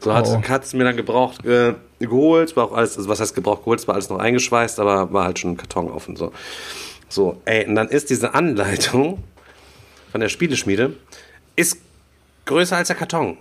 So 0.01 0.15
hat 0.15 0.27
oh. 0.27 0.41
es 0.63 0.75
mir 0.75 0.85
dann 0.85 0.97
gebraucht, 0.97 1.45
äh, 1.45 1.75
geholt, 1.99 2.57
war 2.57 2.65
auch 2.65 2.73
alles, 2.73 2.97
also 2.97 3.09
was 3.09 3.21
heißt 3.21 3.35
gebraucht 3.35 3.65
geholt, 3.65 3.81
es 3.81 3.89
war 3.89 3.95
alles 3.95 4.09
noch 4.09 4.19
eingeschweißt, 4.19 4.81
aber 4.81 5.13
war 5.13 5.25
halt 5.25 5.39
schon 5.39 5.53
ein 5.53 5.57
Karton 5.57 5.91
offen, 5.91 6.17
so. 6.17 6.33
So, 7.11 7.41
ey, 7.47 7.67
und 7.67 7.75
dann 7.75 7.89
ist 7.89 8.11
diese 8.11 8.35
Anleitung 8.35 9.23
von 10.13 10.21
der 10.21 10.29
Spieleschmiede 10.29 10.95
ist 11.57 11.79
größer 12.45 12.77
als 12.77 12.89
der 12.89 12.97
Karton. 12.97 13.37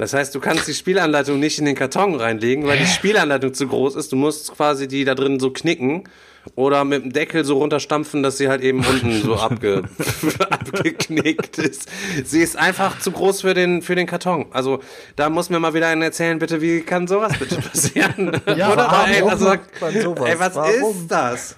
Das 0.00 0.14
heißt, 0.14 0.34
du 0.34 0.40
kannst 0.40 0.66
die 0.66 0.72
Spielanleitung 0.72 1.38
nicht 1.38 1.58
in 1.58 1.66
den 1.66 1.74
Karton 1.74 2.14
reinlegen, 2.14 2.66
weil 2.66 2.78
die 2.78 2.86
Spielanleitung 2.86 3.52
zu 3.52 3.66
groß 3.66 3.96
ist. 3.96 4.10
Du 4.10 4.16
musst 4.16 4.50
quasi 4.50 4.88
die 4.88 5.04
da 5.04 5.14
drin 5.14 5.38
so 5.38 5.50
knicken 5.50 6.04
oder 6.54 6.84
mit 6.84 7.04
dem 7.04 7.12
Deckel 7.12 7.44
so 7.44 7.58
runterstampfen, 7.58 8.22
dass 8.22 8.38
sie 8.38 8.48
halt 8.48 8.62
eben 8.62 8.84
unten 8.84 9.22
so 9.22 9.36
abge 9.38 9.82
abgeknickt 10.50 11.58
ist. 11.58 11.88
Sie 12.24 12.40
ist 12.40 12.56
einfach 12.56 12.98
zu 12.98 13.12
groß 13.12 13.42
für 13.42 13.54
den, 13.54 13.82
für 13.82 13.94
den 13.94 14.06
Karton. 14.06 14.46
Also 14.50 14.80
da 15.16 15.28
muss 15.30 15.50
mir 15.50 15.60
mal 15.60 15.74
wieder 15.74 15.88
einer 15.88 16.06
erzählen, 16.06 16.38
bitte, 16.38 16.60
wie 16.60 16.80
kann 16.80 17.06
sowas 17.06 17.38
bitte 17.38 17.56
passieren? 17.60 18.32
ja, 18.56 18.72
Oder 18.72 19.06
ey, 19.06 19.22
also, 19.22 19.52
ey, 19.52 20.38
was 20.38 20.54
warum? 20.54 20.72
ist 20.72 21.08
das? 21.08 21.56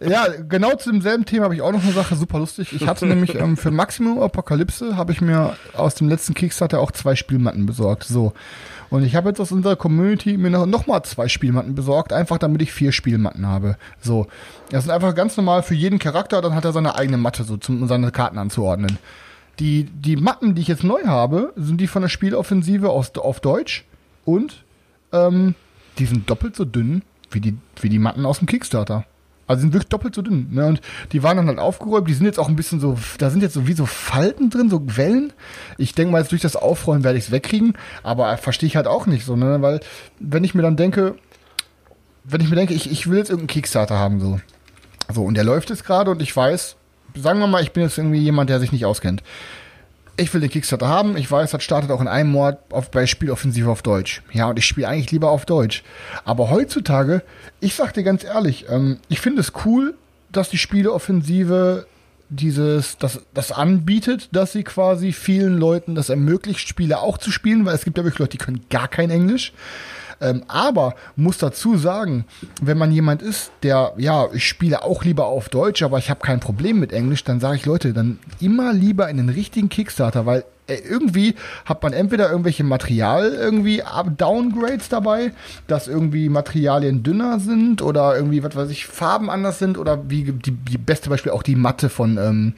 Ja, 0.00 0.26
genau 0.48 0.76
zu 0.76 0.90
demselben 0.90 1.24
Thema 1.24 1.44
habe 1.44 1.54
ich 1.54 1.62
auch 1.62 1.72
noch 1.72 1.82
eine 1.82 1.92
Sache 1.92 2.16
super 2.16 2.38
lustig. 2.38 2.72
Ich 2.72 2.86
hatte 2.86 3.06
nämlich 3.06 3.34
ähm, 3.34 3.56
für 3.56 3.70
Maximum 3.70 4.20
Apokalypse 4.20 4.96
habe 4.96 5.12
ich 5.12 5.20
mir 5.20 5.56
aus 5.74 5.94
dem 5.94 6.08
letzten 6.08 6.34
Kickstarter 6.34 6.80
auch 6.80 6.92
zwei 6.92 7.14
Spielmatten 7.14 7.66
besorgt. 7.66 8.04
So. 8.04 8.32
Und 8.92 9.04
ich 9.04 9.16
habe 9.16 9.30
jetzt 9.30 9.40
aus 9.40 9.52
unserer 9.52 9.74
Community 9.74 10.36
mir 10.36 10.50
noch, 10.50 10.66
noch 10.66 10.86
mal 10.86 11.02
zwei 11.02 11.26
Spielmatten 11.26 11.74
besorgt, 11.74 12.12
einfach 12.12 12.36
damit 12.36 12.60
ich 12.60 12.74
vier 12.74 12.92
Spielmatten 12.92 13.46
habe. 13.46 13.78
So. 14.02 14.26
Das 14.68 14.84
sind 14.84 14.92
einfach 14.92 15.14
ganz 15.14 15.34
normal 15.38 15.62
für 15.62 15.74
jeden 15.74 15.98
Charakter, 15.98 16.42
dann 16.42 16.54
hat 16.54 16.66
er 16.66 16.74
seine 16.74 16.94
eigene 16.94 17.16
Matte, 17.16 17.44
so 17.44 17.58
um 17.68 17.88
seine 17.88 18.10
Karten 18.10 18.36
anzuordnen. 18.36 18.98
Die, 19.60 19.84
die 19.84 20.16
Matten, 20.16 20.54
die 20.54 20.60
ich 20.60 20.68
jetzt 20.68 20.84
neu 20.84 21.04
habe, 21.06 21.54
sind 21.56 21.80
die 21.80 21.86
von 21.86 22.02
der 22.02 22.10
Spieloffensive 22.10 22.90
aus, 22.90 23.16
auf 23.16 23.40
Deutsch 23.40 23.86
und 24.26 24.62
ähm, 25.12 25.54
die 25.96 26.04
sind 26.04 26.28
doppelt 26.28 26.54
so 26.54 26.66
dünn 26.66 27.00
wie 27.30 27.40
die, 27.40 27.56
wie 27.80 27.88
die 27.88 27.98
Matten 27.98 28.26
aus 28.26 28.40
dem 28.40 28.46
Kickstarter. 28.46 29.06
Also 29.46 29.62
sind 29.62 29.72
wirklich 29.72 29.88
doppelt 29.88 30.14
so 30.14 30.22
dünn. 30.22 30.48
Ne? 30.50 30.66
Und 30.66 30.80
die 31.12 31.22
waren 31.22 31.36
dann 31.36 31.48
halt 31.48 31.58
aufgeräumt. 31.58 32.08
Die 32.08 32.14
sind 32.14 32.26
jetzt 32.26 32.38
auch 32.38 32.48
ein 32.48 32.56
bisschen 32.56 32.80
so, 32.80 32.96
da 33.18 33.30
sind 33.30 33.42
jetzt 33.42 33.54
so 33.54 33.66
wie 33.66 33.72
so 33.72 33.86
Falten 33.86 34.50
drin, 34.50 34.70
so 34.70 34.82
Wellen. 34.96 35.32
Ich 35.78 35.94
denke 35.94 36.12
mal, 36.12 36.20
jetzt 36.20 36.32
durch 36.32 36.42
das 36.42 36.56
Aufräumen 36.56 37.04
werde 37.04 37.18
ich 37.18 37.24
es 37.24 37.30
wegkriegen. 37.30 37.74
Aber 38.02 38.36
verstehe 38.36 38.66
ich 38.66 38.76
halt 38.76 38.86
auch 38.86 39.06
nicht 39.06 39.24
so, 39.24 39.36
ne? 39.36 39.60
Weil, 39.60 39.80
wenn 40.18 40.44
ich 40.44 40.54
mir 40.54 40.62
dann 40.62 40.76
denke, 40.76 41.16
wenn 42.24 42.40
ich 42.40 42.50
mir 42.50 42.56
denke, 42.56 42.74
ich, 42.74 42.90
ich 42.90 43.08
will 43.08 43.18
jetzt 43.18 43.30
irgendeinen 43.30 43.48
Kickstarter 43.48 43.98
haben, 43.98 44.20
so. 44.20 44.40
So, 45.12 45.24
und 45.24 45.34
der 45.34 45.44
läuft 45.44 45.70
jetzt 45.70 45.84
gerade 45.84 46.10
und 46.10 46.22
ich 46.22 46.34
weiß, 46.34 46.76
sagen 47.16 47.38
wir 47.40 47.46
mal, 47.46 47.62
ich 47.62 47.72
bin 47.72 47.82
jetzt 47.82 47.98
irgendwie 47.98 48.20
jemand, 48.20 48.48
der 48.48 48.60
sich 48.60 48.72
nicht 48.72 48.86
auskennt. 48.86 49.22
Ich 50.22 50.32
will 50.32 50.40
den 50.40 50.50
Kickstarter 50.50 50.86
haben. 50.86 51.16
Ich 51.16 51.28
weiß, 51.28 51.50
das 51.50 51.64
startet 51.64 51.90
auch 51.90 52.00
in 52.00 52.06
einem 52.06 52.30
Monat 52.30 52.60
auf, 52.70 52.92
bei 52.92 53.06
Spieloffensive 53.06 53.68
auf 53.68 53.82
Deutsch. 53.82 54.22
Ja, 54.32 54.48
und 54.48 54.56
ich 54.56 54.64
spiele 54.64 54.86
eigentlich 54.86 55.10
lieber 55.10 55.30
auf 55.30 55.46
Deutsch. 55.46 55.82
Aber 56.24 56.48
heutzutage, 56.48 57.22
ich 57.58 57.74
sag 57.74 57.92
dir 57.92 58.04
ganz 58.04 58.22
ehrlich, 58.22 58.66
ähm, 58.68 58.98
ich 59.08 59.20
finde 59.20 59.40
es 59.40 59.52
cool, 59.64 59.94
dass 60.30 60.48
die 60.48 60.58
Spieleoffensive 60.58 61.86
dieses, 62.28 62.98
das, 62.98 63.20
das 63.34 63.50
anbietet, 63.50 64.28
dass 64.30 64.52
sie 64.52 64.62
quasi 64.62 65.12
vielen 65.12 65.58
Leuten 65.58 65.96
das 65.96 66.08
ermöglicht, 66.08 66.60
Spiele 66.68 67.00
auch 67.00 67.18
zu 67.18 67.32
spielen, 67.32 67.64
weil 67.64 67.74
es 67.74 67.84
gibt 67.84 67.98
ja 67.98 68.04
wirklich 68.04 68.20
Leute, 68.20 68.38
die 68.38 68.44
können 68.44 68.64
gar 68.70 68.86
kein 68.86 69.10
Englisch. 69.10 69.52
Ähm, 70.22 70.44
aber 70.48 70.94
muss 71.16 71.38
dazu 71.38 71.76
sagen, 71.76 72.24
wenn 72.60 72.78
man 72.78 72.92
jemand 72.92 73.22
ist, 73.22 73.50
der, 73.62 73.92
ja, 73.96 74.28
ich 74.32 74.46
spiele 74.46 74.82
auch 74.84 75.04
lieber 75.04 75.26
auf 75.26 75.48
Deutsch, 75.48 75.82
aber 75.82 75.98
ich 75.98 76.10
habe 76.10 76.20
kein 76.20 76.40
Problem 76.40 76.80
mit 76.80 76.92
Englisch, 76.92 77.24
dann 77.24 77.40
sage 77.40 77.56
ich, 77.56 77.66
Leute, 77.66 77.92
dann 77.92 78.18
immer 78.40 78.72
lieber 78.72 79.08
in 79.08 79.16
den 79.16 79.28
richtigen 79.28 79.68
Kickstarter, 79.68 80.24
weil 80.26 80.44
äh, 80.68 80.76
irgendwie 80.88 81.34
hat 81.64 81.82
man 81.82 81.92
entweder 81.92 82.30
irgendwelche 82.30 82.64
Material 82.64 83.32
irgendwie 83.32 83.82
Downgrades 84.16 84.88
dabei, 84.88 85.32
dass 85.66 85.88
irgendwie 85.88 86.28
Materialien 86.28 87.02
dünner 87.02 87.40
sind 87.40 87.82
oder 87.82 88.16
irgendwie, 88.16 88.42
was 88.42 88.54
weiß 88.54 88.70
ich, 88.70 88.86
Farben 88.86 89.28
anders 89.28 89.58
sind 89.58 89.76
oder 89.76 90.08
wie 90.08 90.24
die, 90.24 90.52
die 90.52 90.78
beste 90.78 91.10
Beispiel 91.10 91.32
auch 91.32 91.42
die 91.42 91.56
Matte 91.56 91.88
von 91.88 92.16
ähm, 92.16 92.54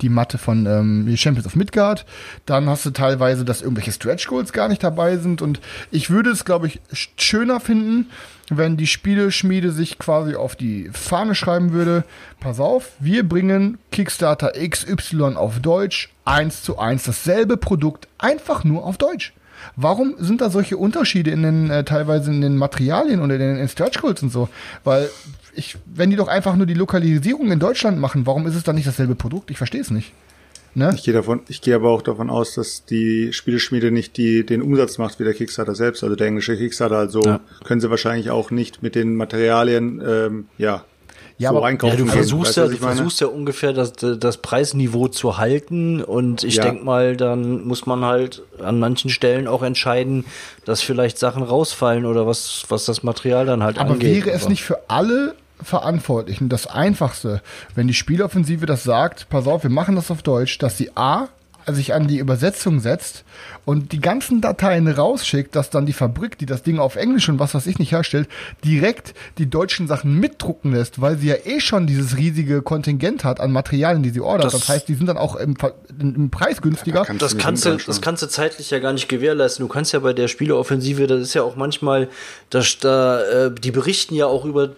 die 0.00 0.08
Matte 0.08 0.38
von 0.38 0.66
ähm, 0.66 1.16
Champions 1.16 1.46
of 1.46 1.56
Midgard. 1.56 2.04
Dann 2.46 2.68
hast 2.68 2.84
du 2.84 2.90
teilweise, 2.90 3.44
dass 3.44 3.62
irgendwelche 3.62 3.92
Stretch 3.92 4.26
Goals 4.26 4.52
gar 4.52 4.68
nicht 4.68 4.82
dabei 4.82 5.16
sind. 5.16 5.42
Und 5.42 5.60
ich 5.90 6.10
würde 6.10 6.30
es, 6.30 6.44
glaube 6.44 6.66
ich, 6.66 6.80
schöner 7.16 7.60
finden, 7.60 8.08
wenn 8.50 8.76
die 8.76 8.86
Spieleschmiede 8.86 9.72
sich 9.72 9.98
quasi 9.98 10.34
auf 10.34 10.56
die 10.56 10.90
Fahne 10.92 11.34
schreiben 11.34 11.72
würde, 11.72 12.04
pass 12.40 12.60
auf, 12.60 12.92
wir 12.98 13.26
bringen 13.26 13.78
Kickstarter 13.90 14.52
XY 14.52 15.36
auf 15.36 15.60
Deutsch, 15.60 16.10
eins 16.24 16.62
zu 16.62 16.78
eins 16.78 17.04
dasselbe 17.04 17.56
Produkt, 17.56 18.08
einfach 18.18 18.64
nur 18.64 18.84
auf 18.84 18.98
Deutsch. 18.98 19.32
Warum 19.76 20.14
sind 20.18 20.40
da 20.40 20.50
solche 20.50 20.76
Unterschiede 20.76 21.30
in 21.30 21.42
den 21.42 21.70
äh, 21.70 21.84
teilweise 21.84 22.30
in 22.30 22.42
den 22.42 22.56
Materialien 22.56 23.22
oder 23.22 23.34
in 23.36 23.56
den 23.56 23.68
Stretch 23.68 24.00
Goals 24.00 24.22
und 24.22 24.30
so? 24.30 24.48
Weil 24.82 25.08
ich, 25.56 25.76
wenn 25.86 26.10
die 26.10 26.16
doch 26.16 26.28
einfach 26.28 26.56
nur 26.56 26.66
die 26.66 26.74
Lokalisierung 26.74 27.50
in 27.50 27.58
Deutschland 27.58 27.98
machen, 27.98 28.26
warum 28.26 28.46
ist 28.46 28.54
es 28.54 28.62
dann 28.62 28.76
nicht 28.76 28.86
dasselbe 28.86 29.14
Produkt? 29.14 29.50
Ich 29.50 29.58
verstehe 29.58 29.80
es 29.80 29.90
nicht. 29.90 30.12
Ne? 30.76 30.92
Ich 30.94 31.04
gehe 31.04 31.14
davon, 31.14 31.40
ich 31.48 31.60
gehe 31.60 31.76
aber 31.76 31.90
auch 31.90 32.02
davon 32.02 32.30
aus, 32.30 32.54
dass 32.54 32.84
die 32.84 33.32
Spieleschmiede 33.32 33.92
nicht 33.92 34.16
die, 34.16 34.44
den 34.44 34.60
Umsatz 34.60 34.98
macht 34.98 35.20
wie 35.20 35.24
der 35.24 35.34
Kickstarter 35.34 35.74
selbst, 35.76 36.02
also 36.02 36.16
der 36.16 36.26
englische 36.26 36.56
Kickstarter. 36.56 36.96
Also 36.96 37.22
ja. 37.22 37.40
können 37.62 37.80
sie 37.80 37.90
wahrscheinlich 37.90 38.30
auch 38.30 38.50
nicht 38.50 38.82
mit 38.82 38.96
den 38.96 39.14
Materialien, 39.14 40.02
ähm, 40.04 40.46
ja, 40.58 40.84
ja, 41.36 41.50
so 41.50 41.56
aber 41.56 41.70
ja, 41.70 41.96
du 41.96 42.06
versuchst 42.06 42.56
ja, 42.56 42.68
du 42.68 42.76
versuchst 42.76 43.20
ja 43.20 43.26
ungefähr 43.26 43.72
das, 43.72 43.92
das 43.92 44.36
Preisniveau 44.36 45.08
zu 45.08 45.36
halten 45.36 46.02
und 46.02 46.44
ich 46.44 46.56
ja. 46.56 46.62
denk 46.62 46.84
mal, 46.84 47.16
dann 47.16 47.66
muss 47.66 47.86
man 47.86 48.04
halt 48.04 48.42
an 48.62 48.78
manchen 48.78 49.10
Stellen 49.10 49.48
auch 49.48 49.64
entscheiden, 49.64 50.24
dass 50.64 50.80
vielleicht 50.80 51.18
Sachen 51.18 51.42
rausfallen 51.42 52.06
oder 52.06 52.26
was, 52.26 52.64
was 52.68 52.84
das 52.84 53.02
Material 53.02 53.46
dann 53.46 53.64
halt 53.64 53.78
aber 53.78 53.92
angeht. 53.92 54.22
Aber 54.22 54.26
wäre 54.26 54.36
es 54.36 54.48
nicht 54.48 54.62
für 54.62 54.88
alle 54.88 55.34
Verantwortlichen. 55.64 56.48
Das 56.48 56.66
Einfachste, 56.66 57.42
wenn 57.74 57.88
die 57.88 57.94
Spieloffensive 57.94 58.66
das 58.66 58.84
sagt, 58.84 59.28
pass 59.28 59.46
auf, 59.46 59.62
wir 59.62 59.70
machen 59.70 59.96
das 59.96 60.10
auf 60.10 60.22
Deutsch, 60.22 60.58
dass 60.58 60.78
sie 60.78 60.96
A, 60.96 61.28
sich 61.66 61.94
an 61.94 62.06
die 62.06 62.18
Übersetzung 62.18 62.80
setzt 62.80 63.24
und 63.64 63.92
die 63.92 64.00
ganzen 64.00 64.40
Dateien 64.40 64.88
rausschickt, 64.88 65.56
dass 65.56 65.70
dann 65.70 65.86
die 65.86 65.92
Fabrik, 65.92 66.38
die 66.38 66.46
das 66.46 66.62
Ding 66.62 66.78
auf 66.78 66.96
Englisch 66.96 67.28
und 67.28 67.38
was 67.38 67.54
weiß 67.54 67.66
ich 67.66 67.78
nicht 67.78 67.92
herstellt, 67.92 68.28
direkt 68.64 69.14
die 69.38 69.48
deutschen 69.48 69.86
Sachen 69.86 70.18
mitdrucken 70.18 70.72
lässt, 70.72 71.00
weil 71.00 71.18
sie 71.18 71.28
ja 71.28 71.36
eh 71.44 71.60
schon 71.60 71.86
dieses 71.86 72.16
riesige 72.16 72.62
Kontingent 72.62 73.24
hat 73.24 73.40
an 73.40 73.52
Materialien, 73.52 74.02
die 74.02 74.10
sie 74.10 74.20
ordert. 74.20 74.46
Das, 74.46 74.52
das 74.52 74.68
heißt, 74.68 74.88
die 74.88 74.94
sind 74.94 75.06
dann 75.06 75.16
auch 75.16 75.36
im, 75.36 75.56
im 75.98 76.30
Preis 76.30 76.60
günstiger. 76.60 77.04
Ja, 77.06 77.14
das, 77.14 77.38
kannst 77.38 77.64
du, 77.64 77.76
das 77.76 78.00
kannst 78.00 78.22
du 78.22 78.26
zeitlich 78.28 78.70
ja 78.70 78.78
gar 78.78 78.92
nicht 78.92 79.08
gewährleisten. 79.08 79.66
Du 79.66 79.72
kannst 79.72 79.92
ja 79.92 79.98
bei 80.00 80.12
der 80.12 80.28
Spieleoffensive, 80.28 81.06
das 81.06 81.22
ist 81.22 81.34
ja 81.34 81.42
auch 81.42 81.56
manchmal, 81.56 82.08
dass 82.50 82.78
da, 82.78 83.22
äh, 83.22 83.50
die 83.52 83.70
berichten 83.70 84.14
ja 84.14 84.26
auch 84.26 84.44
über, 84.44 84.70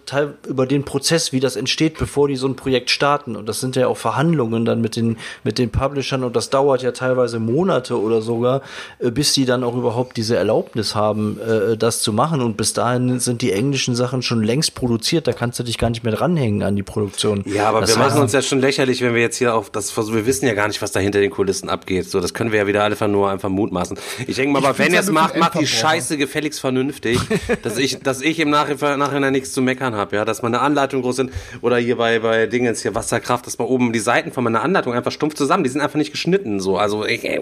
über 0.47 0.65
den 0.65 0.83
Prozess, 0.85 1.31
wie 1.31 1.39
das 1.39 1.55
entsteht, 1.55 1.97
bevor 1.97 2.27
die 2.27 2.35
so 2.35 2.47
ein 2.47 2.55
Projekt 2.55 2.89
starten. 2.89 3.35
Und 3.35 3.47
das 3.47 3.59
sind 3.59 3.75
ja 3.75 3.87
auch 3.87 3.97
Verhandlungen 3.97 4.65
dann 4.65 4.81
mit 4.81 4.95
den, 4.95 5.17
mit 5.43 5.57
den 5.57 5.69
Publishern 5.71 6.23
und 6.23 6.35
das 6.35 6.49
dauert 6.49 6.83
ja 6.83 6.91
teilweise 6.91 7.39
Monate 7.39 7.99
oder 7.99 8.21
sogar. 8.21 8.61
Äh, 8.99 9.11
bis 9.11 9.33
sie 9.33 9.45
dann 9.45 9.63
auch 9.63 9.75
überhaupt 9.75 10.17
diese 10.17 10.35
Erlaubnis 10.35 10.95
haben, 10.95 11.39
äh, 11.39 11.77
das 11.77 12.01
zu 12.01 12.13
machen. 12.13 12.41
Und 12.41 12.57
bis 12.57 12.73
dahin 12.73 13.19
sind 13.19 13.41
die 13.41 13.51
englischen 13.51 13.95
Sachen 13.95 14.21
schon 14.21 14.43
längst 14.43 14.75
produziert. 14.75 15.27
Da 15.27 15.33
kannst 15.33 15.59
du 15.59 15.63
dich 15.63 15.77
gar 15.77 15.89
nicht 15.89 16.03
mehr 16.03 16.13
dranhängen 16.13 16.63
an 16.63 16.75
die 16.75 16.83
Produktion. 16.83 17.43
Ja, 17.45 17.69
aber 17.69 17.81
das 17.81 17.95
wir 17.95 18.03
machen 18.03 18.21
uns 18.21 18.33
ja 18.33 18.41
schon 18.41 18.59
lächerlich, 18.59 19.01
wenn 19.01 19.13
wir 19.13 19.21
jetzt 19.21 19.37
hier 19.37 19.55
auf 19.55 19.69
das 19.69 19.91
versuchen. 19.91 20.17
Wir 20.17 20.25
wissen 20.25 20.45
ja 20.45 20.53
gar 20.53 20.67
nicht, 20.67 20.81
was 20.81 20.91
da 20.91 20.99
hinter 20.99 21.19
den 21.19 21.31
Kulissen 21.31 21.69
abgeht. 21.69 22.09
So, 22.09 22.19
das 22.19 22.33
können 22.33 22.51
wir 22.51 22.59
ja 22.59 22.67
wieder 22.67 22.83
einfach 22.83 23.07
nur 23.07 23.29
einfach 23.29 23.49
mutmaßen. 23.49 23.97
Ich 24.27 24.35
denke 24.35 24.51
mal, 24.51 24.65
aber 24.65 24.77
wenn 24.77 24.93
ihr 24.93 24.99
es 24.99 25.11
macht, 25.11 25.37
macht 25.37 25.59
die 25.59 25.67
Scheiße 25.67 26.17
gefälligst 26.17 26.59
vernünftig, 26.59 27.19
dass 27.63 27.77
ich, 27.77 27.99
dass 27.99 28.21
ich 28.21 28.39
im 28.39 28.49
Nachhinein, 28.49 28.99
Nachhinein 28.99 29.33
nichts 29.33 29.53
zu 29.53 29.61
meckern 29.61 29.95
habe, 29.95 30.15
ja, 30.15 30.25
dass 30.25 30.41
meine 30.41 30.59
Anleitung 30.59 31.01
groß 31.01 31.15
sind 31.15 31.31
oder 31.61 31.77
hier 31.77 31.97
bei 31.97 32.19
bei 32.19 32.47
Dingens 32.47 32.81
hier 32.81 32.95
Wasserkraft, 32.95 33.47
dass 33.47 33.57
man 33.57 33.67
oben 33.67 33.93
die 33.93 33.99
Seiten 33.99 34.31
von 34.31 34.43
meiner 34.43 34.61
Anleitung 34.61 34.93
einfach 34.93 35.11
stumpf 35.11 35.35
zusammen, 35.35 35.63
die 35.63 35.69
sind 35.69 35.81
einfach 35.81 35.97
nicht 35.97 36.11
geschnitten 36.11 36.59
so. 36.59 36.77
Also 36.77 37.05
ich, 37.05 37.23
äh, 37.23 37.39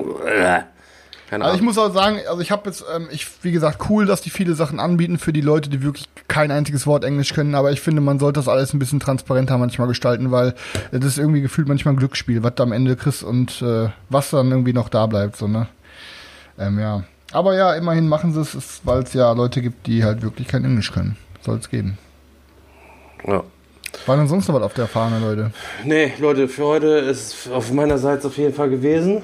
keine 1.30 1.44
also 1.44 1.58
ich 1.58 1.64
muss 1.64 1.78
auch 1.78 1.92
sagen, 1.94 2.20
also 2.30 2.42
ich 2.42 2.52
habe 2.52 2.70
jetzt, 2.70 2.84
ähm, 2.94 3.08
ich, 3.12 3.28
wie 3.42 3.52
gesagt, 3.52 3.90
cool, 3.90 4.06
dass 4.06 4.22
die 4.22 4.30
viele 4.30 4.54
Sachen 4.54 4.80
anbieten 4.80 5.18
für 5.18 5.34
die 5.34 5.42
Leute, 5.42 5.70
die 5.70 5.82
wirklich 5.82 6.08
kein 6.28 6.52
einziges 6.52 6.86
Wort 6.86 7.04
Englisch 7.04 7.34
können, 7.34 7.56
aber 7.56 7.72
ich 7.72 7.82
finde, 7.82 8.02
man 8.02 8.20
sollte 8.20 8.40
das 8.40 8.48
alles 8.48 8.74
ein 8.74 8.80
bisschen 8.80 9.00
transparenter 9.00 9.58
manchmal 9.58 9.88
gestalten, 9.88 10.32
weil 10.32 10.54
das 10.92 11.06
ist 11.06 11.18
irgendwie 11.18 11.42
gefühlt 11.42 11.68
manchmal 11.68 11.96
ein 11.96 11.98
Glücksspiel, 11.98 12.44
was 12.44 12.56
du 12.56 12.64
am 12.64 12.72
Ende 12.72 12.96
kriegst 12.96 13.24
und 13.24 13.62
äh, 13.62 13.90
was 14.10 14.30
dann 14.30 14.52
irgendwie 14.52 14.74
noch 14.74 14.90
da 14.90 15.08
bleibt, 15.08 15.38
so, 15.38 15.48
ne? 15.48 15.68
Ähm, 16.60 16.80
ja. 16.80 17.04
Aber 17.32 17.56
ja, 17.56 17.74
immerhin 17.74 18.08
machen 18.08 18.34
sie 18.34 18.42
es, 18.42 18.82
weil 18.84 19.04
es 19.04 19.14
ja 19.14 19.32
Leute 19.32 19.62
gibt, 19.62 19.88
die 19.88 20.04
halt 20.04 20.22
wirklich 20.22 20.48
kein 20.48 20.64
Englisch 20.64 20.92
können. 20.92 21.18
Soll 21.42 21.58
es 21.58 21.70
geben. 21.70 21.98
Ja. 23.26 23.44
War 24.06 24.18
denn 24.18 24.28
sonst 24.28 24.48
noch 24.48 24.56
was 24.56 24.64
auf 24.64 24.74
der 24.74 24.88
Fahne, 24.88 25.20
Leute? 25.20 25.52
Nee, 25.84 26.14
Leute, 26.20 26.48
für 26.48 26.66
heute 26.66 26.88
ist 26.88 27.50
auf 27.52 27.72
meiner 27.72 27.98
Seite 27.98 28.28
auf 28.28 28.38
jeden 28.38 28.54
Fall 28.54 28.70
gewesen. 28.70 29.24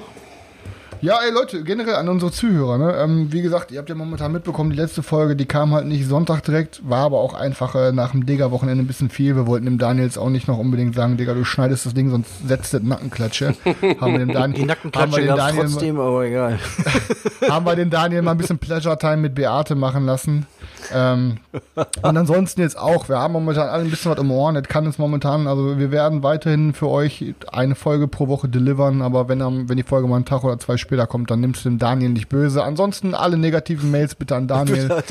Ja, 1.02 1.18
ey 1.26 1.32
Leute, 1.32 1.64
generell 1.64 1.96
an 1.96 2.08
unsere 2.08 2.30
Zuhörer. 2.30 2.78
Ne? 2.78 2.94
Ähm, 2.96 3.32
wie 3.32 3.42
gesagt, 3.42 3.72
ihr 3.72 3.80
habt 3.80 3.88
ja 3.88 3.96
momentan 3.96 4.30
mitbekommen, 4.30 4.70
die 4.70 4.76
letzte 4.76 5.02
Folge, 5.02 5.34
die 5.34 5.46
kam 5.46 5.74
halt 5.74 5.84
nicht 5.86 6.06
Sonntag 6.06 6.42
direkt, 6.42 6.80
war 6.88 7.00
aber 7.00 7.18
auch 7.18 7.34
einfach 7.34 7.74
äh, 7.74 7.90
nach 7.90 8.12
dem 8.12 8.24
Digger-Wochenende 8.24 8.84
ein 8.84 8.86
bisschen 8.86 9.10
viel. 9.10 9.34
Wir 9.34 9.48
wollten 9.48 9.64
dem 9.64 9.78
Daniel 9.78 10.04
jetzt 10.04 10.16
auch 10.16 10.28
nicht 10.28 10.46
noch 10.46 10.58
unbedingt 10.58 10.94
sagen, 10.94 11.16
Digga, 11.16 11.34
du 11.34 11.44
schneidest 11.44 11.86
das 11.86 11.94
Ding, 11.94 12.08
sonst 12.08 12.46
setzt 12.46 12.72
das 12.72 12.84
Nackenklatsche. 12.84 13.56
haben 14.00 14.12
wir 14.12 14.18
dem 14.20 14.32
Dan 14.32 14.52
die 14.52 14.64
Nackenklatsche 14.64 15.26
gab 15.26 15.52
trotzdem, 15.56 15.98
aber 15.98 16.24
egal. 16.24 16.60
haben 17.50 17.66
wir 17.66 17.74
den 17.74 17.90
Daniel 17.90 18.22
mal 18.22 18.30
ein 18.30 18.38
bisschen 18.38 18.58
Pleasure 18.58 18.96
Time 18.96 19.16
mit 19.16 19.34
Beate 19.34 19.74
machen 19.74 20.06
lassen. 20.06 20.46
Ähm, 20.92 21.38
und 22.02 22.16
ansonsten 22.16 22.60
jetzt 22.60 22.78
auch, 22.78 23.08
wir 23.08 23.18
haben 23.18 23.32
momentan 23.32 23.68
alle 23.68 23.84
ein 23.84 23.90
bisschen 23.90 24.10
was 24.10 24.18
im 24.18 24.30
Ohren. 24.30 24.54
Das 24.54 24.64
kann 24.64 24.86
es 24.86 24.98
momentan, 24.98 25.46
also 25.46 25.78
wir 25.78 25.90
werden 25.90 26.22
weiterhin 26.22 26.72
für 26.72 26.88
euch 26.88 27.34
eine 27.50 27.74
Folge 27.74 28.08
pro 28.08 28.28
Woche 28.28 28.48
delivern, 28.48 29.02
aber 29.02 29.28
wenn, 29.28 29.40
wenn 29.68 29.76
die 29.76 29.82
Folge 29.82 30.08
mal 30.08 30.16
einen 30.16 30.24
Tag 30.24 30.44
oder 30.44 30.58
zwei 30.58 30.76
später 30.76 31.06
kommt, 31.06 31.30
dann 31.30 31.40
nimmst 31.40 31.64
du 31.64 31.68
dem 31.68 31.78
Daniel 31.78 32.10
nicht 32.10 32.28
böse. 32.28 32.62
Ansonsten 32.64 33.14
alle 33.14 33.36
negativen 33.36 33.90
Mails 33.90 34.14
bitte 34.14 34.36
an 34.36 34.46
Daniel. 34.52 34.90
äh, 34.90 35.02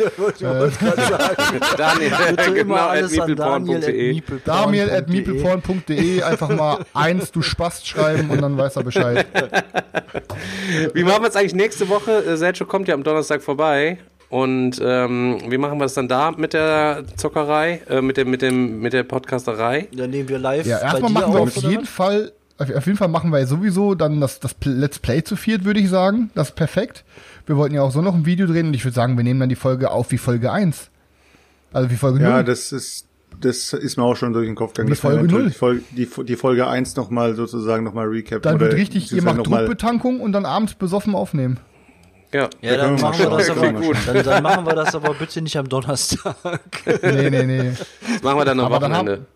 Daniel, 1.78 2.54
genau, 2.54 2.76
alles 2.76 3.20
an 3.20 3.36
Daniel 3.36 4.22
Daniel 4.46 4.90
at 4.90 5.10
meepleporn.de 5.10 6.24
einfach 6.24 6.50
mal 6.50 6.86
eins, 6.94 7.32
du 7.32 7.42
Spast 7.42 7.88
schreiben 7.88 8.30
und 8.30 8.42
dann 8.42 8.58
weiß 8.58 8.76
er 8.76 8.84
Bescheid. 8.84 9.26
Wie 10.94 11.04
machen 11.04 11.24
wir 11.24 11.30
es 11.30 11.36
eigentlich 11.36 11.56
nächste 11.56 11.90
Woche? 11.90 12.24
Äh, 12.24 12.38
Sergio 12.38 12.66
kommt 12.66 12.88
ja 12.88 12.94
am 12.94 13.04
Donnerstag 13.04 13.42
vorbei. 13.42 14.00
Und 14.32 14.80
ähm, 14.82 15.40
wie 15.50 15.58
machen 15.58 15.78
wir 15.78 15.84
es 15.84 15.94
dann 15.94 16.08
da 16.08 16.32
mit 16.32 16.54
der 16.54 17.04
Zockerei, 17.18 17.82
äh, 17.90 18.02
mit, 18.02 18.16
dem, 18.16 18.30
mit, 18.30 18.42
dem, 18.42 18.80
mit 18.80 18.94
der 18.94 19.04
Podcasterei? 19.04 19.90
Dann 19.94 20.10
nehmen 20.10 20.30
wir 20.30 20.40
live. 20.40 20.66
Ja, 20.66 20.80
erstmal 20.80 21.12
machen 21.12 21.34
wir 21.34 21.42
auf 21.42 21.56
jeden 21.58 21.86
Fall, 21.86 22.32
auf 22.58 22.86
jeden 22.86 22.98
Fall 22.98 23.10
machen 23.10 23.30
wir 23.34 23.46
sowieso 23.46 23.94
dann 23.94 24.22
das, 24.22 24.40
das 24.40 24.56
Let's 24.64 25.00
Play 25.00 25.22
zu 25.22 25.36
viert, 25.36 25.66
würde 25.66 25.82
ich 25.82 25.90
sagen. 25.90 26.32
Das 26.34 26.48
ist 26.48 26.56
perfekt. 26.56 27.04
Wir 27.46 27.58
wollten 27.58 27.76
ja 27.76 27.82
auch 27.82 27.92
so 27.92 28.02
noch 28.02 28.16
ein 28.16 28.26
Video 28.26 28.48
drehen 28.48 28.68
und 28.68 28.74
ich 28.74 28.86
würde 28.86 28.96
sagen, 28.96 29.18
wir 29.18 29.26
nehmen 29.26 29.42
dann 29.42 29.50
die 29.50 29.56
Folge 29.56 29.92
auf 29.92 30.14
wie 30.14 30.18
Folge 30.18 30.50
1. 30.50 30.90
Also 31.74 31.90
wie 31.90 31.98
Folge 31.98 32.20
0. 32.20 32.30
Ja, 32.30 32.42
das 32.42 32.72
ist, 32.72 33.08
das 33.42 33.74
ist 33.74 33.98
mir 33.98 34.04
auch 34.04 34.16
schon 34.16 34.32
durch 34.32 34.46
den 34.46 34.56
Kopf 34.56 34.72
gegangen. 34.72 34.92
Die 34.92 34.96
Folge 34.96 35.28
0. 35.28 35.50
Die 35.50 35.54
Folge, 35.54 35.84
die, 35.92 36.08
die 36.24 36.36
Folge 36.38 36.70
1 36.70 36.96
nochmal 36.96 37.36
sozusagen 37.36 37.84
nochmal 37.84 38.08
recap. 38.08 38.44
Dann 38.44 38.62
wird 38.62 38.76
richtig, 38.76 39.12
ihr 39.12 39.24
macht 39.24 39.46
Druckbetankung 39.46 40.22
und 40.22 40.32
dann 40.32 40.46
abends 40.46 40.74
besoffen 40.76 41.16
aufnehmen. 41.16 41.60
Ja, 42.34 42.50
ja 42.62 42.78
dann, 42.78 42.96
machen 42.96 43.20
wir 43.20 43.30
das 43.30 43.50
aber, 43.50 43.74
gut. 43.74 43.98
Dann, 44.06 44.24
dann, 44.24 44.44
machen 44.44 44.66
wir 44.66 44.74
das 44.74 44.96
aber 44.96 45.14
bitte 45.14 45.42
nicht 45.42 45.58
am 45.58 45.68
Donnerstag. 45.68 46.36
nee, 47.04 47.30
nee, 47.30 47.44
nee. 47.44 47.72
Das 47.72 48.24
machen 48.24 48.38
wir 48.38 48.46
dann 48.46 48.60
am 48.60 48.68
aber 48.68 48.82
Wochenende. 48.82 49.12
Dann 49.12 49.20
haben, 49.20 49.28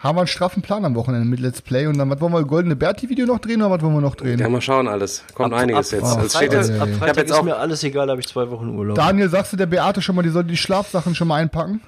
haben 0.00 0.16
wir 0.16 0.20
einen 0.20 0.26
straffen 0.28 0.62
Plan 0.62 0.84
am 0.86 0.94
Wochenende 0.94 1.28
mit 1.28 1.40
Let's 1.40 1.60
Play 1.60 1.86
und 1.86 1.98
dann, 1.98 2.08
was 2.08 2.18
wollen 2.20 2.32
wir, 2.32 2.42
Goldene 2.44 2.76
Berti-Video 2.76 3.26
noch 3.26 3.40
drehen 3.40 3.60
oder 3.60 3.70
was 3.72 3.82
wollen 3.82 3.94
wir 3.94 4.00
noch 4.00 4.14
drehen? 4.14 4.38
Ja, 4.38 4.48
mal 4.48 4.62
schauen 4.62 4.88
alles. 4.88 5.22
Kommt 5.34 5.52
ab, 5.52 5.60
einiges 5.60 5.92
ab, 5.92 6.00
jetzt. 6.00 6.12
Ab, 6.12 6.18
also 6.18 6.38
Freitag, 6.38 6.52
jetzt, 6.52 6.80
ab 6.80 6.88
Freitag 6.98 7.16
jetzt 7.18 7.30
ist 7.30 7.42
mir 7.42 7.56
alles 7.56 7.84
egal, 7.84 8.08
habe 8.08 8.20
ich 8.20 8.28
zwei 8.28 8.50
Wochen 8.50 8.70
Urlaub. 8.70 8.96
Daniel, 8.96 9.28
sagst 9.28 9.52
du 9.52 9.58
der 9.58 9.66
Beate 9.66 10.00
schon 10.00 10.16
mal, 10.16 10.22
die 10.22 10.30
soll 10.30 10.44
die 10.44 10.56
Schlafsachen 10.56 11.14
schon 11.14 11.28
mal 11.28 11.36
einpacken? 11.36 11.82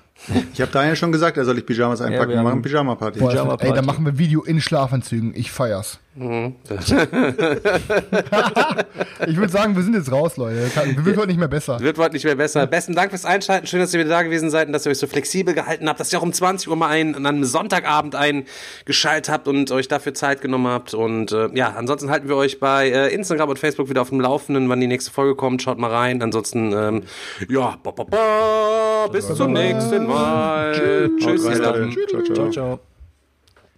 Ich 0.53 0.61
habe 0.61 0.71
Daniel 0.71 0.95
schon 0.97 1.11
gesagt, 1.11 1.37
er 1.37 1.45
soll 1.45 1.59
ich 1.59 1.67
Pyjamas 1.67 2.01
einpacken. 2.01 2.31
wir 2.31 2.37
wir 2.37 2.43
machen 2.43 2.63
Pyjama-Party. 2.63 3.19
Pyjama 3.19 3.55
ey, 3.55 3.69
da 3.69 3.75
Party. 3.75 3.87
machen 3.87 4.05
wir 4.05 4.19
Video 4.19 4.43
in 4.43 4.61
Schlafanzügen. 4.61 5.35
Ich 5.35 5.51
feier's. 5.51 5.99
Ich 9.27 9.37
würde 9.37 9.53
sagen, 9.53 9.77
wir 9.77 9.83
sind 9.83 9.95
jetzt 9.95 10.11
raus, 10.11 10.37
Leute. 10.37 10.69
Wir 10.75 11.05
wird 11.05 11.17
heute 11.17 11.29
nicht 11.29 11.39
mehr 11.39 11.49
besser. 11.49 11.79
Wird 11.81 11.99
heute 11.99 12.15
nicht 12.15 12.25
mehr 12.25 12.35
besser. 12.35 12.67
Besten 12.67 12.95
Dank 12.95 13.11
fürs 13.11 13.25
Einschalten. 13.25 13.67
Schön, 13.67 13.81
dass 13.81 13.95
ihr 13.95 14.01
wieder 14.01 14.11
da 14.11 14.23
gewesen 14.23 14.51
seid 14.51 14.67
und 14.67 14.73
dass 14.73 14.85
ihr 14.87 14.91
euch 14.91 14.99
so 14.99 15.07
flexibel 15.07 15.55
gehalten 15.55 15.89
habt, 15.89 16.01
dass 16.01 16.13
ihr 16.13 16.19
auch 16.19 16.23
um 16.23 16.33
20 16.33 16.69
Uhr 16.69 16.77
mal 16.77 16.89
ein, 16.89 17.15
an 17.15 17.27
einem 17.27 17.45
Sonntagabend 17.45 18.15
eingeschaltet 18.15 19.33
habt 19.33 19.49
und 19.49 19.71
euch 19.71 19.89
dafür 19.89 20.15
Zeit 20.15 20.41
genommen 20.41 20.67
habt. 20.67 20.95
Und 20.95 21.33
äh, 21.33 21.49
ja, 21.55 21.75
ansonsten 21.77 22.11
halten 22.11 22.29
wir 22.29 22.37
euch 22.37 22.59
bei 22.59 22.89
äh, 22.91 23.15
Instagram 23.15 23.51
und 23.51 23.59
Facebook 23.59 23.89
wieder 23.89 24.03
auf 24.03 24.09
dem 24.09 24.21
Laufenden, 24.21 24.69
wann 24.69 24.81
die 24.81 24.87
nächste 24.87 25.11
Folge 25.11 25.37
kommt. 25.37 25.63
Schaut 25.63 25.79
mal 25.79 25.91
rein. 25.91 26.23
Ansonsten, 26.23 26.73
ähm, 26.73 27.03
ja, 27.49 27.77
ba, 27.83 27.91
ba, 27.93 28.05
ba, 28.05 29.09
bis 29.13 29.33
zum 29.35 29.53
nächsten 29.53 30.02
Mal. 30.07 30.73
Tschüss. 31.19 31.43
Ciao, 31.43 31.55
ciao. 31.55 32.35
Ciao, 32.35 32.51
ciao. 32.51 32.92